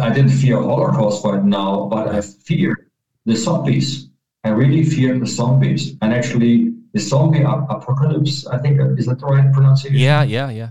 I 0.00 0.10
didn't 0.10 0.30
fear 0.30 0.56
Holocaust 0.56 1.24
right 1.24 1.44
now, 1.44 1.86
but 1.86 2.08
I 2.08 2.20
feared 2.20 2.90
the 3.24 3.36
zombies. 3.36 4.08
I 4.44 4.50
really 4.50 4.84
feared 4.84 5.20
the 5.20 5.26
zombies, 5.26 5.96
and 6.02 6.12
actually 6.12 6.71
the 6.92 7.00
zombie 7.00 7.42
apocalypse. 7.42 8.46
I 8.46 8.58
think 8.58 8.80
is 8.98 9.06
that 9.06 9.18
the 9.18 9.26
right 9.26 9.52
pronunciation? 9.52 9.98
Yeah, 9.98 10.22
yeah, 10.22 10.50
yeah. 10.50 10.70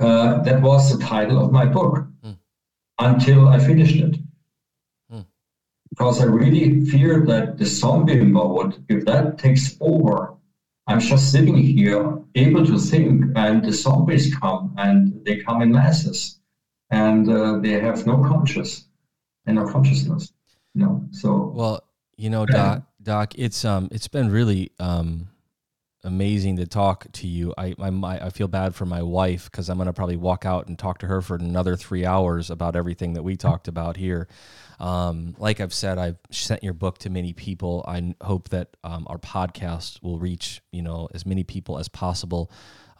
Uh, 0.00 0.42
that 0.42 0.62
was 0.62 0.96
the 0.96 1.04
title 1.04 1.44
of 1.44 1.50
my 1.50 1.64
book 1.64 2.06
mm. 2.24 2.36
until 2.98 3.48
I 3.48 3.58
finished 3.58 3.96
it. 3.96 4.16
Mm. 5.12 5.26
Because 5.90 6.20
I 6.20 6.26
really 6.26 6.84
fear 6.84 7.24
that 7.26 7.58
the 7.58 7.64
zombie 7.64 8.22
mode, 8.22 8.84
if 8.88 9.04
that 9.06 9.38
takes 9.38 9.76
over, 9.80 10.34
I'm 10.86 11.00
just 11.00 11.32
sitting 11.32 11.56
here 11.56 12.18
able 12.34 12.64
to 12.64 12.78
think, 12.78 13.24
and 13.36 13.64
the 13.64 13.72
zombies 13.72 14.34
come 14.34 14.74
and 14.78 15.24
they 15.24 15.36
come 15.36 15.62
in 15.62 15.72
masses 15.72 16.38
and 16.90 17.28
uh, 17.28 17.58
they 17.58 17.72
have 17.72 18.06
no 18.06 18.18
conscious 18.22 18.86
and 19.46 19.56
no 19.56 19.66
consciousness. 19.66 20.32
You 20.74 20.84
know, 20.84 21.04
so 21.10 21.52
well, 21.54 21.82
You 22.16 22.30
know, 22.30 22.46
Doc, 22.46 22.82
Doc, 23.02 23.34
it's 23.36 23.64
um, 23.64 23.88
it's 23.92 24.08
been 24.08 24.30
really 24.30 24.72
um, 24.80 25.28
amazing 26.02 26.56
to 26.56 26.66
talk 26.66 27.06
to 27.12 27.28
you. 27.28 27.54
I 27.56 27.74
I, 27.78 27.90
I 28.26 28.30
feel 28.30 28.48
bad 28.48 28.74
for 28.74 28.86
my 28.86 29.02
wife 29.02 29.50
because 29.50 29.68
I'm 29.68 29.78
gonna 29.78 29.92
probably 29.92 30.16
walk 30.16 30.44
out 30.44 30.66
and 30.66 30.78
talk 30.78 30.98
to 30.98 31.06
her 31.06 31.22
for 31.22 31.36
another 31.36 31.76
three 31.76 32.04
hours 32.04 32.50
about 32.50 32.74
everything 32.74 33.12
that 33.12 33.22
we 33.22 33.36
talked 33.36 33.68
about 33.68 33.96
here. 33.96 34.28
Um, 34.80 35.34
like 35.38 35.60
I've 35.60 35.74
said, 35.74 35.98
I've 35.98 36.18
sent 36.30 36.62
your 36.64 36.72
book 36.72 36.98
to 36.98 37.10
many 37.10 37.32
people. 37.32 37.84
I 37.86 38.14
hope 38.20 38.48
that 38.50 38.76
um, 38.82 39.06
our 39.08 39.18
podcast 39.18 40.02
will 40.02 40.18
reach 40.18 40.60
you 40.72 40.82
know 40.82 41.08
as 41.14 41.24
many 41.24 41.44
people 41.44 41.78
as 41.78 41.88
possible. 41.88 42.50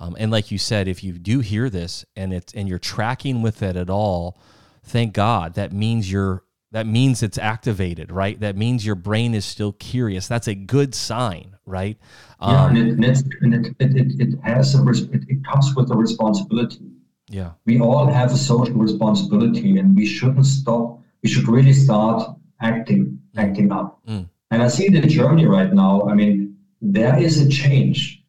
Um, 0.01 0.15
and 0.17 0.31
like 0.31 0.53
you 0.53 0.59
said, 0.59 0.87
if 0.87 1.03
you 1.03 1.13
do 1.15 1.41
hear 1.41 1.69
this 1.69 2.05
and 2.15 2.33
it's 2.33 2.55
and 2.55 2.69
you're 2.69 2.79
tracking 2.79 3.43
with 3.43 3.65
it 3.65 3.77
at 3.77 3.91
all, 3.91 4.41
thank 4.85 5.13
God. 5.13 5.55
That 5.55 5.73
means 5.73 6.11
you're 6.11 6.45
that 6.71 6.87
means 6.87 7.23
it's 7.23 7.39
activated, 7.39 8.13
right? 8.13 8.39
That 8.41 8.57
means 8.57 8.85
your 8.85 8.95
brain 8.95 9.35
is 9.35 9.45
still 9.45 9.73
curious. 9.73 10.29
That's 10.29 10.49
a 10.49 10.55
good 10.55 10.95
sign, 10.95 11.57
right? 11.65 11.97
Yeah, 12.43 12.65
um, 12.65 12.77
and, 12.77 13.05
it, 13.05 13.25
and 13.41 13.55
it, 13.55 13.75
it, 13.79 14.21
it, 14.21 14.39
has 14.43 14.75
a, 14.75 14.87
it, 14.89 15.25
it 15.29 15.45
comes 15.45 15.75
with 15.75 15.91
a 15.91 15.97
responsibility. 15.97 16.91
Yeah, 17.31 17.53
we 17.67 17.81
all 17.81 18.07
have 18.07 18.33
a 18.33 18.37
social 18.37 18.75
responsibility, 18.75 19.79
and 19.79 19.97
we 19.97 20.07
shouldn't 20.07 20.47
stop. 20.47 21.01
We 21.23 21.29
should 21.29 21.49
really 21.49 21.73
start 21.73 22.23
acting, 22.61 23.19
mm. 23.37 23.43
acting 23.43 23.73
up. 23.73 24.01
Mm. 24.07 24.29
And 24.51 24.63
I 24.63 24.69
see 24.69 24.87
it 24.87 24.95
in 24.95 25.09
Germany 25.09 25.47
right 25.47 25.73
now. 25.73 26.09
I 26.09 26.15
mean, 26.15 26.57
there 26.81 27.19
is 27.19 27.41
a 27.41 27.49
change. 27.49 28.23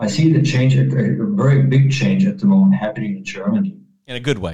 I 0.00 0.06
see 0.06 0.32
the 0.32 0.42
change, 0.42 0.76
a, 0.76 0.82
a 0.82 1.26
very 1.26 1.62
big 1.62 1.90
change 1.90 2.26
at 2.26 2.38
the 2.38 2.46
moment 2.46 2.74
happening 2.74 3.16
in 3.16 3.24
Germany. 3.24 3.76
In 4.06 4.16
a 4.16 4.20
good 4.20 4.38
way. 4.38 4.52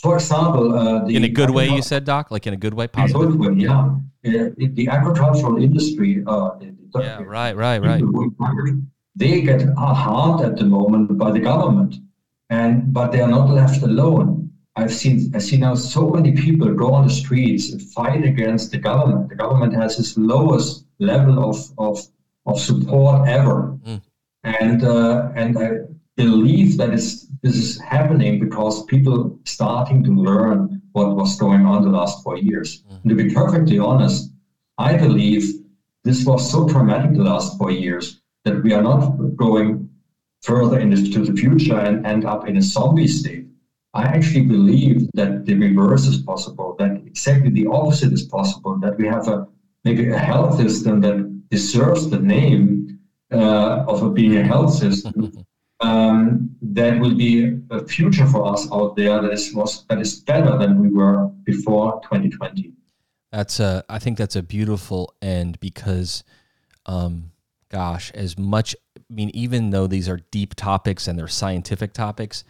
For 0.00 0.14
example, 0.14 0.78
uh, 0.78 1.06
in 1.06 1.24
a 1.24 1.28
good 1.28 1.50
way, 1.50 1.68
you 1.68 1.82
said, 1.82 2.04
Doc, 2.04 2.30
like 2.30 2.46
in 2.46 2.54
a 2.54 2.56
good 2.56 2.74
way, 2.74 2.86
positive. 2.86 3.20
In 3.20 3.28
a 3.28 3.36
good 3.36 3.56
way, 3.56 3.64
yeah. 3.64 4.48
The 4.56 4.88
agricultural 4.88 5.62
industry. 5.62 6.22
Uh, 6.26 6.50
yeah, 6.94 7.22
right, 7.22 7.56
right, 7.56 7.82
right. 7.82 8.02
They 9.16 9.42
get 9.42 9.62
harmed 9.76 10.44
at 10.44 10.56
the 10.56 10.64
moment 10.64 11.18
by 11.18 11.32
the 11.32 11.40
government, 11.40 11.96
and 12.50 12.92
but 12.92 13.10
they 13.10 13.20
are 13.20 13.28
not 13.28 13.50
left 13.50 13.82
alone. 13.82 14.50
I've 14.76 14.94
seen 14.94 15.32
I 15.34 15.38
see 15.38 15.56
now 15.56 15.74
so 15.74 16.10
many 16.10 16.32
people 16.32 16.72
go 16.74 16.94
on 16.94 17.08
the 17.08 17.12
streets 17.12 17.72
and 17.72 17.82
fight 17.82 18.24
against 18.24 18.70
the 18.70 18.78
government. 18.78 19.28
The 19.28 19.34
government 19.34 19.74
has 19.74 19.98
its 19.98 20.16
lowest 20.16 20.86
level 21.00 21.50
of 21.50 21.56
of, 21.78 22.00
of 22.46 22.60
support 22.60 23.28
ever, 23.28 23.76
mm. 23.84 24.00
and 24.44 24.84
uh, 24.84 25.32
and 25.34 25.58
I 25.58 25.70
believe 26.16 26.76
that 26.78 26.90
it's 26.90 27.27
this 27.42 27.56
is 27.56 27.80
happening 27.80 28.40
because 28.40 28.84
people 28.86 29.38
starting 29.44 30.02
to 30.04 30.10
learn 30.10 30.82
what 30.92 31.16
was 31.16 31.38
going 31.38 31.64
on 31.64 31.82
the 31.82 31.90
last 31.90 32.22
four 32.22 32.36
years. 32.36 32.82
Mm-hmm. 32.82 33.08
To 33.08 33.14
be 33.14 33.34
perfectly 33.34 33.78
honest, 33.78 34.32
I 34.78 34.96
believe 34.96 35.42
this 36.04 36.24
was 36.24 36.50
so 36.50 36.68
traumatic 36.68 37.12
the 37.12 37.24
last 37.24 37.58
four 37.58 37.70
years 37.70 38.20
that 38.44 38.62
we 38.62 38.72
are 38.72 38.82
not 38.82 39.36
going 39.36 39.88
further 40.42 40.78
into 40.78 41.24
the 41.24 41.36
future 41.36 41.78
and 41.78 42.06
end 42.06 42.24
up 42.24 42.48
in 42.48 42.56
a 42.56 42.62
zombie 42.62 43.08
state. 43.08 43.46
I 43.94 44.04
actually 44.04 44.46
believe 44.46 45.08
that 45.14 45.46
the 45.46 45.54
reverse 45.54 46.06
is 46.06 46.18
possible, 46.22 46.76
that 46.78 47.02
exactly 47.06 47.50
the 47.50 47.66
opposite 47.66 48.12
is 48.12 48.24
possible, 48.24 48.78
that 48.78 48.96
we 48.96 49.06
have 49.06 49.26
a 49.28 49.46
maybe 49.84 50.10
a 50.10 50.18
health 50.18 50.56
system 50.56 51.00
that 51.00 51.48
deserves 51.50 52.08
the 52.10 52.18
name 52.18 52.98
uh, 53.32 53.84
of 53.88 54.14
being 54.14 54.36
a 54.36 54.42
health 54.42 54.72
system 54.72 55.32
um, 55.80 56.50
that 56.60 56.98
will 56.98 57.14
be 57.14 57.58
a 57.70 57.86
future 57.86 58.26
for 58.26 58.52
us 58.52 58.70
out 58.72 58.96
there 58.96 59.20
that 59.22 59.32
is 59.32 59.54
was 59.54 59.84
that 59.86 60.00
is 60.00 60.20
better 60.20 60.58
than 60.58 60.80
we 60.80 60.88
were 60.88 61.26
before 61.44 62.00
2020. 62.02 62.72
That's 63.30 63.60
a 63.60 63.84
I 63.88 63.98
think 63.98 64.18
that's 64.18 64.36
a 64.36 64.42
beautiful 64.42 65.14
end 65.22 65.60
because 65.60 66.24
um, 66.86 67.30
gosh, 67.68 68.10
as 68.12 68.38
much 68.38 68.74
I 68.96 69.02
mean 69.08 69.30
even 69.34 69.70
though 69.70 69.86
these 69.86 70.08
are 70.08 70.20
deep 70.30 70.54
topics 70.54 71.06
and 71.06 71.18
they're 71.18 71.28
scientific 71.28 71.92
topics, 71.92 72.42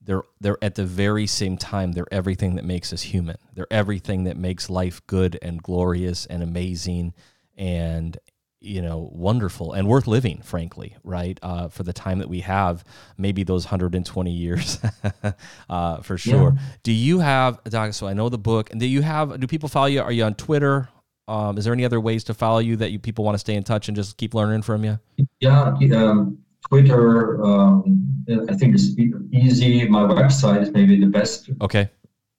they're 0.00 0.22
they're 0.40 0.62
at 0.62 0.74
the 0.74 0.86
very 0.86 1.26
same 1.26 1.56
time 1.56 1.92
they're 1.92 2.12
everything 2.12 2.56
that 2.56 2.64
makes 2.64 2.92
us 2.92 3.02
human. 3.02 3.36
They're 3.54 3.72
everything 3.72 4.24
that 4.24 4.36
makes 4.36 4.68
life 4.68 5.06
good 5.06 5.38
and 5.40 5.62
glorious 5.62 6.26
and 6.26 6.42
amazing 6.42 7.14
and 7.56 8.18
you 8.62 8.80
know, 8.80 9.10
wonderful 9.12 9.72
and 9.72 9.88
worth 9.88 10.06
living, 10.06 10.40
frankly, 10.42 10.96
right? 11.02 11.38
Uh, 11.42 11.68
for 11.68 11.82
the 11.82 11.92
time 11.92 12.20
that 12.20 12.28
we 12.28 12.40
have, 12.40 12.84
maybe 13.18 13.42
those 13.42 13.64
120 13.64 14.30
years, 14.30 14.78
uh, 15.70 15.96
for 15.98 16.16
sure. 16.16 16.52
Yeah. 16.54 16.62
Do 16.82 16.92
you 16.92 17.18
have, 17.18 17.62
Doc? 17.64 17.92
So 17.92 18.06
I 18.06 18.14
know 18.14 18.28
the 18.28 18.38
book. 18.38 18.70
And 18.70 18.80
do 18.80 18.86
you 18.86 19.02
have? 19.02 19.38
Do 19.40 19.46
people 19.46 19.68
follow 19.68 19.86
you? 19.86 20.00
Are 20.00 20.12
you 20.12 20.24
on 20.24 20.34
Twitter? 20.34 20.88
Um, 21.28 21.58
is 21.58 21.64
there 21.64 21.72
any 21.72 21.84
other 21.84 22.00
ways 22.00 22.24
to 22.24 22.34
follow 22.34 22.58
you 22.58 22.76
that 22.76 22.90
you 22.92 22.98
people 22.98 23.24
want 23.24 23.34
to 23.34 23.38
stay 23.38 23.54
in 23.54 23.64
touch 23.64 23.88
and 23.88 23.96
just 23.96 24.16
keep 24.16 24.34
learning 24.34 24.62
from 24.62 24.84
you? 24.84 24.98
Yeah, 25.40 25.74
um, 25.94 26.38
Twitter. 26.68 27.42
Um, 27.44 28.24
I 28.48 28.54
think 28.54 28.74
it's 28.74 28.96
easy. 29.32 29.88
My 29.88 30.02
website 30.02 30.62
is 30.62 30.70
maybe 30.70 30.98
the 30.98 31.06
best. 31.06 31.50
Okay. 31.60 31.90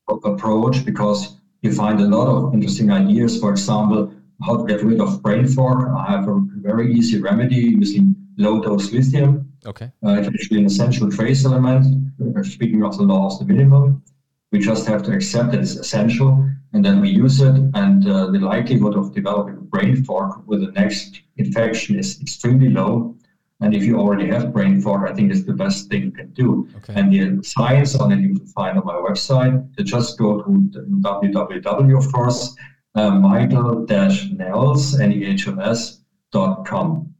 Approach 0.08 0.86
because 0.86 1.38
you 1.62 1.74
find 1.74 2.00
a 2.02 2.06
lot 2.06 2.28
of 2.28 2.54
interesting 2.54 2.92
ideas. 2.92 3.40
For 3.40 3.52
example 3.52 4.14
how 4.46 4.58
to 4.58 4.66
get 4.66 4.84
rid 4.84 5.00
of 5.00 5.22
brain 5.22 5.48
fog. 5.48 5.88
I 5.96 6.12
have 6.12 6.28
a 6.28 6.42
very 6.58 6.94
easy 6.94 7.20
remedy 7.20 7.56
using 7.56 8.16
low 8.38 8.62
dose 8.62 8.92
lithium. 8.92 9.52
Okay. 9.66 9.92
Uh, 10.06 10.14
it's 10.20 10.28
actually 10.28 10.60
an 10.60 10.66
essential 10.66 11.10
trace 11.10 11.46
element. 11.46 11.86
Uh, 12.22 12.44
speaking 12.44 12.84
of 12.84 12.98
the 12.98 13.04
law 13.04 13.28
of 13.28 13.40
the 13.40 13.46
minimum, 13.46 14.04
we 14.52 14.60
just 14.60 14.86
have 14.88 15.04
to 15.04 15.14
accept 15.14 15.52
that 15.52 15.62
it's 15.62 15.76
essential 15.76 16.50
and 16.74 16.84
then 16.84 17.00
we 17.00 17.10
use 17.10 17.40
it. 17.40 17.56
And 17.74 18.08
uh, 18.08 18.32
the 18.32 18.40
likelihood 18.40 18.96
of 18.96 19.14
developing 19.14 19.66
brain 19.66 20.04
fog 20.04 20.44
with 20.46 20.62
the 20.62 20.72
next 20.72 21.22
infection 21.38 21.98
is 21.98 22.20
extremely 22.22 22.70
low. 22.70 23.16
And 23.62 23.74
if 23.74 23.86
you 23.86 23.98
already 23.98 24.28
have 24.28 24.52
brain 24.52 24.82
fog, 24.82 25.08
I 25.08 25.14
think 25.14 25.32
it's 25.32 25.46
the 25.46 25.54
best 25.54 25.90
thing 25.90 26.04
you 26.04 26.12
can 26.12 26.32
do. 26.34 26.68
Okay. 26.78 27.00
And 27.00 27.14
the 27.14 27.42
science 27.44 27.96
on 27.96 28.12
it 28.12 28.20
you 28.20 28.36
can 28.36 28.48
find 28.48 28.78
on 28.78 28.86
my 28.86 28.96
website. 28.96 29.66
You 29.78 29.86
just 29.86 30.18
go 30.18 30.42
to 30.42 30.50
www, 30.50 31.98
of 31.98 32.12
course, 32.12 32.56
uh, 32.96 33.12
michael-nehls, 33.12 35.00
N-E-H-L-S, 35.00 36.00
dot 36.32 36.66
com. 36.66 37.14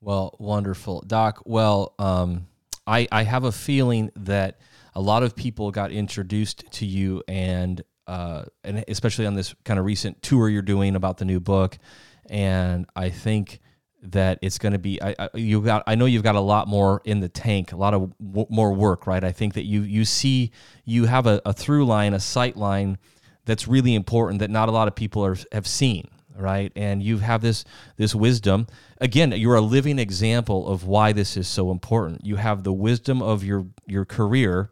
Well, 0.00 0.36
wonderful. 0.38 1.02
Doc, 1.06 1.42
well, 1.44 1.94
um, 1.98 2.46
I, 2.86 3.06
I 3.12 3.22
have 3.22 3.44
a 3.44 3.52
feeling 3.52 4.10
that 4.16 4.58
a 4.94 5.00
lot 5.00 5.22
of 5.22 5.36
people 5.36 5.70
got 5.70 5.92
introduced 5.92 6.64
to 6.72 6.86
you 6.86 7.22
and 7.28 7.82
uh, 8.08 8.44
and 8.64 8.84
especially 8.88 9.26
on 9.26 9.34
this 9.34 9.54
kind 9.64 9.78
of 9.78 9.86
recent 9.86 10.20
tour 10.22 10.48
you're 10.48 10.60
doing 10.60 10.96
about 10.96 11.18
the 11.18 11.24
new 11.24 11.38
book. 11.38 11.78
And 12.28 12.86
I 12.96 13.10
think 13.10 13.60
that 14.02 14.40
it's 14.42 14.58
going 14.58 14.72
to 14.72 14.78
be 14.78 15.00
I, 15.00 15.14
I, 15.18 15.28
you 15.34 15.60
got 15.60 15.84
I 15.86 15.94
know 15.94 16.06
you've 16.06 16.24
got 16.24 16.34
a 16.34 16.40
lot 16.40 16.66
more 16.66 17.00
in 17.04 17.20
the 17.20 17.28
tank, 17.28 17.72
a 17.72 17.76
lot 17.76 17.94
of 17.94 18.12
w- 18.18 18.46
more 18.50 18.72
work, 18.72 19.06
right? 19.06 19.22
I 19.22 19.30
think 19.30 19.54
that 19.54 19.64
you 19.64 19.82
you 19.82 20.04
see 20.04 20.50
you 20.84 21.06
have 21.06 21.26
a, 21.26 21.40
a 21.46 21.52
through 21.52 21.86
line, 21.86 22.12
a 22.12 22.20
sight 22.20 22.56
line 22.56 22.98
that's 23.44 23.66
really 23.66 23.94
important 23.94 24.38
that 24.40 24.50
not 24.50 24.68
a 24.68 24.72
lot 24.72 24.88
of 24.88 24.94
people 24.94 25.24
are, 25.24 25.36
have 25.52 25.66
seen 25.66 26.08
right? 26.36 26.72
And 26.76 27.02
you 27.02 27.18
have 27.18 27.42
this 27.42 27.64
this 27.96 28.14
wisdom. 28.14 28.66
Again 29.00 29.32
you're 29.32 29.54
a 29.54 29.60
living 29.60 29.98
example 29.98 30.68
of 30.68 30.84
why 30.84 31.12
this 31.12 31.36
is 31.36 31.48
so 31.48 31.70
important. 31.70 32.24
You 32.24 32.36
have 32.36 32.64
the 32.64 32.72
wisdom 32.72 33.22
of 33.22 33.44
your 33.44 33.66
your 33.86 34.04
career 34.04 34.70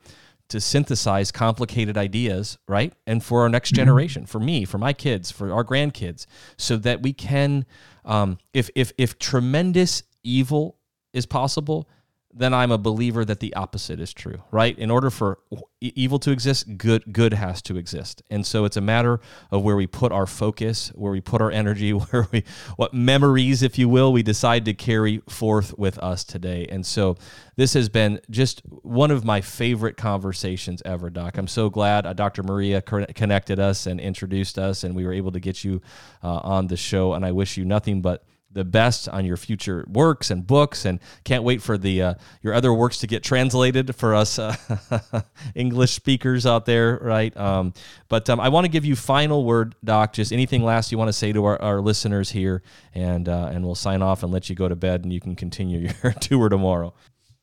to 0.48 0.60
synthesize 0.60 1.30
complicated 1.30 1.96
ideas 1.96 2.58
right? 2.66 2.92
And 3.06 3.22
for 3.22 3.42
our 3.42 3.48
next 3.48 3.70
mm-hmm. 3.70 3.76
generation 3.76 4.26
for 4.26 4.40
me 4.40 4.64
for 4.64 4.78
my 4.78 4.92
kids 4.92 5.30
for 5.30 5.52
our 5.52 5.64
grandkids 5.64 6.26
so 6.56 6.76
that 6.78 7.02
we 7.02 7.12
can 7.12 7.66
um, 8.04 8.38
if 8.52 8.70
if 8.74 8.92
if 8.98 9.18
tremendous 9.18 10.02
evil 10.22 10.76
is 11.12 11.26
possible 11.26 11.88
then 12.32 12.54
I'm 12.54 12.70
a 12.70 12.78
believer 12.78 13.24
that 13.24 13.40
the 13.40 13.54
opposite 13.54 13.98
is 14.00 14.12
true, 14.12 14.42
right? 14.52 14.78
In 14.78 14.90
order 14.90 15.10
for 15.10 15.40
evil 15.80 16.18
to 16.20 16.30
exist, 16.30 16.76
good 16.76 17.12
good 17.12 17.32
has 17.32 17.60
to 17.62 17.76
exist. 17.76 18.22
And 18.30 18.46
so 18.46 18.64
it's 18.64 18.76
a 18.76 18.80
matter 18.80 19.20
of 19.50 19.62
where 19.62 19.74
we 19.74 19.86
put 19.86 20.12
our 20.12 20.26
focus, 20.26 20.92
where 20.94 21.10
we 21.10 21.20
put 21.20 21.40
our 21.40 21.50
energy, 21.50 21.90
where 21.90 22.28
we 22.30 22.44
what 22.76 22.94
memories, 22.94 23.62
if 23.62 23.78
you 23.78 23.88
will, 23.88 24.12
we 24.12 24.22
decide 24.22 24.64
to 24.66 24.74
carry 24.74 25.22
forth 25.28 25.76
with 25.76 25.98
us 25.98 26.22
today. 26.22 26.66
And 26.70 26.86
so 26.86 27.16
this 27.56 27.74
has 27.74 27.88
been 27.88 28.20
just 28.30 28.62
one 28.82 29.10
of 29.10 29.24
my 29.24 29.40
favorite 29.40 29.96
conversations 29.96 30.82
ever, 30.84 31.10
Doc. 31.10 31.36
I'm 31.36 31.48
so 31.48 31.68
glad 31.68 32.06
uh, 32.06 32.12
Dr. 32.12 32.42
Maria 32.42 32.80
connected 32.80 33.58
us 33.58 33.86
and 33.86 34.00
introduced 34.00 34.58
us, 34.58 34.84
and 34.84 34.94
we 34.94 35.04
were 35.04 35.12
able 35.12 35.32
to 35.32 35.40
get 35.40 35.64
you 35.64 35.82
uh, 36.22 36.40
on 36.42 36.68
the 36.68 36.76
show. 36.76 37.12
And 37.14 37.24
I 37.24 37.32
wish 37.32 37.56
you 37.56 37.64
nothing 37.64 38.02
but 38.02 38.24
the 38.52 38.64
best 38.64 39.08
on 39.08 39.24
your 39.24 39.36
future 39.36 39.84
works 39.88 40.30
and 40.30 40.46
books 40.46 40.84
and 40.84 40.98
can't 41.24 41.44
wait 41.44 41.62
for 41.62 41.78
the 41.78 42.02
uh, 42.02 42.14
your 42.42 42.52
other 42.54 42.72
works 42.72 42.98
to 42.98 43.06
get 43.06 43.22
translated 43.22 43.94
for 43.94 44.14
us 44.14 44.38
uh, 44.38 44.54
english 45.54 45.92
speakers 45.92 46.46
out 46.46 46.66
there 46.66 46.98
right? 47.02 47.36
Um, 47.36 47.72
but 48.08 48.28
um, 48.28 48.40
i 48.40 48.48
want 48.48 48.64
to 48.64 48.70
give 48.70 48.84
you 48.84 48.96
final 48.96 49.44
word 49.44 49.74
doc 49.84 50.12
just 50.12 50.32
anything 50.32 50.62
last 50.62 50.90
you 50.90 50.98
want 50.98 51.08
to 51.08 51.12
say 51.12 51.32
to 51.32 51.44
our, 51.44 51.60
our 51.62 51.80
listeners 51.80 52.30
here 52.30 52.62
and 52.94 53.28
uh, 53.28 53.50
and 53.52 53.64
we'll 53.64 53.74
sign 53.74 54.02
off 54.02 54.22
and 54.22 54.32
let 54.32 54.48
you 54.48 54.56
go 54.56 54.68
to 54.68 54.76
bed 54.76 55.04
and 55.04 55.12
you 55.12 55.20
can 55.20 55.36
continue 55.36 55.88
your 56.02 56.12
tour 56.12 56.48
tomorrow. 56.48 56.92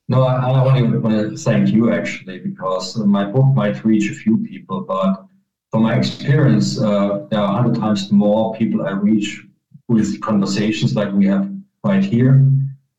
No 0.10 0.24
i, 0.24 0.36
I 0.36 0.64
want 0.64 1.04
to 1.04 1.38
thank 1.38 1.70
you 1.70 1.94
actually 1.94 2.40
because 2.40 2.98
my 2.98 3.26
book 3.26 3.46
might 3.54 3.84
reach 3.84 4.12
a 4.12 4.16
few 4.16 4.38
people 4.38 4.82
but 4.82 5.28
from 5.72 5.84
my 5.84 5.98
experience, 5.98 6.80
uh, 6.80 7.26
there 7.30 7.40
are 7.42 7.54
100 7.54 7.80
times 7.80 8.12
more 8.12 8.56
people 8.56 8.88
I 8.88 8.92
reach 8.92 9.44
with 9.88 10.20
conversations 10.22 10.96
like 10.96 11.12
we 11.14 11.26
have 11.28 11.50
right 11.84 12.04
here. 12.04 12.46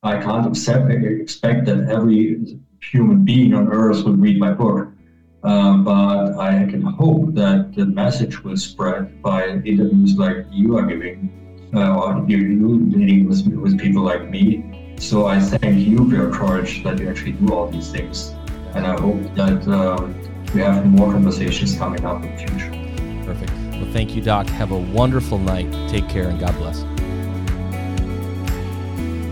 I 0.03 0.19
can't 0.23 0.47
accept, 0.47 0.91
expect 0.91 1.67
that 1.67 1.89
every 1.91 2.59
human 2.81 3.25
being 3.25 3.55
on 3.55 3.69
earth 3.69 4.05
will 4.05 4.17
read 4.17 4.39
my 4.39 4.53
book. 4.53 4.89
Um, 5.45 5.85
but 5.85 6.37
I 6.39 6.67
can 6.69 6.83
hope 6.83 7.35
that 7.35 7.75
the 7.75 7.87
message 7.87 8.43
will 8.43 8.57
spread 8.57 9.23
by 9.23 9.49
interviews 9.49 10.17
like 10.17 10.47
you 10.51 10.77
are 10.77 10.87
giving, 10.87 11.71
uh, 11.75 11.95
or 11.97 12.25
you, 12.29 12.39
you 12.39 12.87
dealing 12.87 13.29
with, 13.29 13.47
with 13.47 13.79
people 13.79 14.03
like 14.03 14.29
me. 14.29 14.95
So 14.99 15.27
I 15.27 15.39
thank 15.39 15.87
you 15.87 16.09
for 16.09 16.17
your 16.17 16.33
courage 16.33 16.83
that 16.83 16.99
you 16.99 17.09
actually 17.09 17.33
do 17.33 17.53
all 17.53 17.69
these 17.69 17.91
things. 17.91 18.35
And 18.75 18.87
I 18.87 19.01
hope 19.01 19.23
that 19.37 19.67
um, 19.69 20.15
we 20.55 20.61
have 20.61 20.85
more 20.87 21.13
conversations 21.13 21.77
coming 21.77 22.05
up 22.05 22.25
in 22.25 22.33
the 22.33 22.39
future. 22.39 22.78
Well, 23.81 23.91
thank 23.93 24.15
you, 24.15 24.23
Doc. 24.23 24.47
Have 24.49 24.73
a 24.73 24.79
wonderful 24.79 25.39
night. 25.39 25.71
Take 25.89 26.09
care 26.09 26.29
and 26.29 26.39
God 26.39 26.57
bless. 26.57 26.83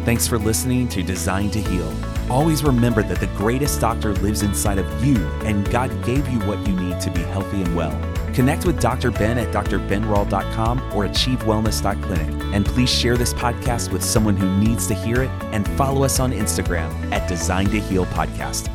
Thanks 0.05 0.29
for 0.29 0.39
listening 0.39 0.89
to 0.91 1.03
Designed 1.03 1.53
to 1.55 1.61
Heal. 1.61 1.93
Always 2.31 2.63
remember 2.63 3.03
that 3.03 3.19
the 3.21 3.27
greatest 3.29 3.81
doctor 3.81 4.15
lives 4.15 4.43
inside 4.43 4.79
of 4.79 5.05
you, 5.05 5.17
and 5.45 5.69
God 5.71 5.91
gave 6.05 6.29
you 6.29 6.39
what 6.41 6.65
you 6.67 6.75
need 6.75 7.01
to 7.01 7.11
be 7.11 7.23
healthy 7.23 7.63
and 7.63 7.77
well. 7.77 7.93
Connect 8.33 8.67
with 8.67 8.81
Dr. 8.81 9.11
Ben 9.11 9.39
at 9.39 9.53
drbenrall.com 9.53 10.79
or 10.95 11.07
achievewellness.clinic. 11.07 12.55
And 12.55 12.67
please 12.67 12.91
share 12.91 13.17
this 13.17 13.33
podcast 13.33 13.93
with 13.93 14.05
someone 14.05 14.37
who 14.37 14.59
needs 14.59 14.87
to 14.89 14.95
hear 14.95 15.23
it 15.23 15.31
and 15.53 15.67
follow 15.71 16.05
us 16.05 16.21
on 16.21 16.33
Instagram 16.33 16.91
at 17.13 17.29
Designed 17.29 17.71
to 17.71 17.81
Heal 17.81 18.07
Podcast. 18.07 18.69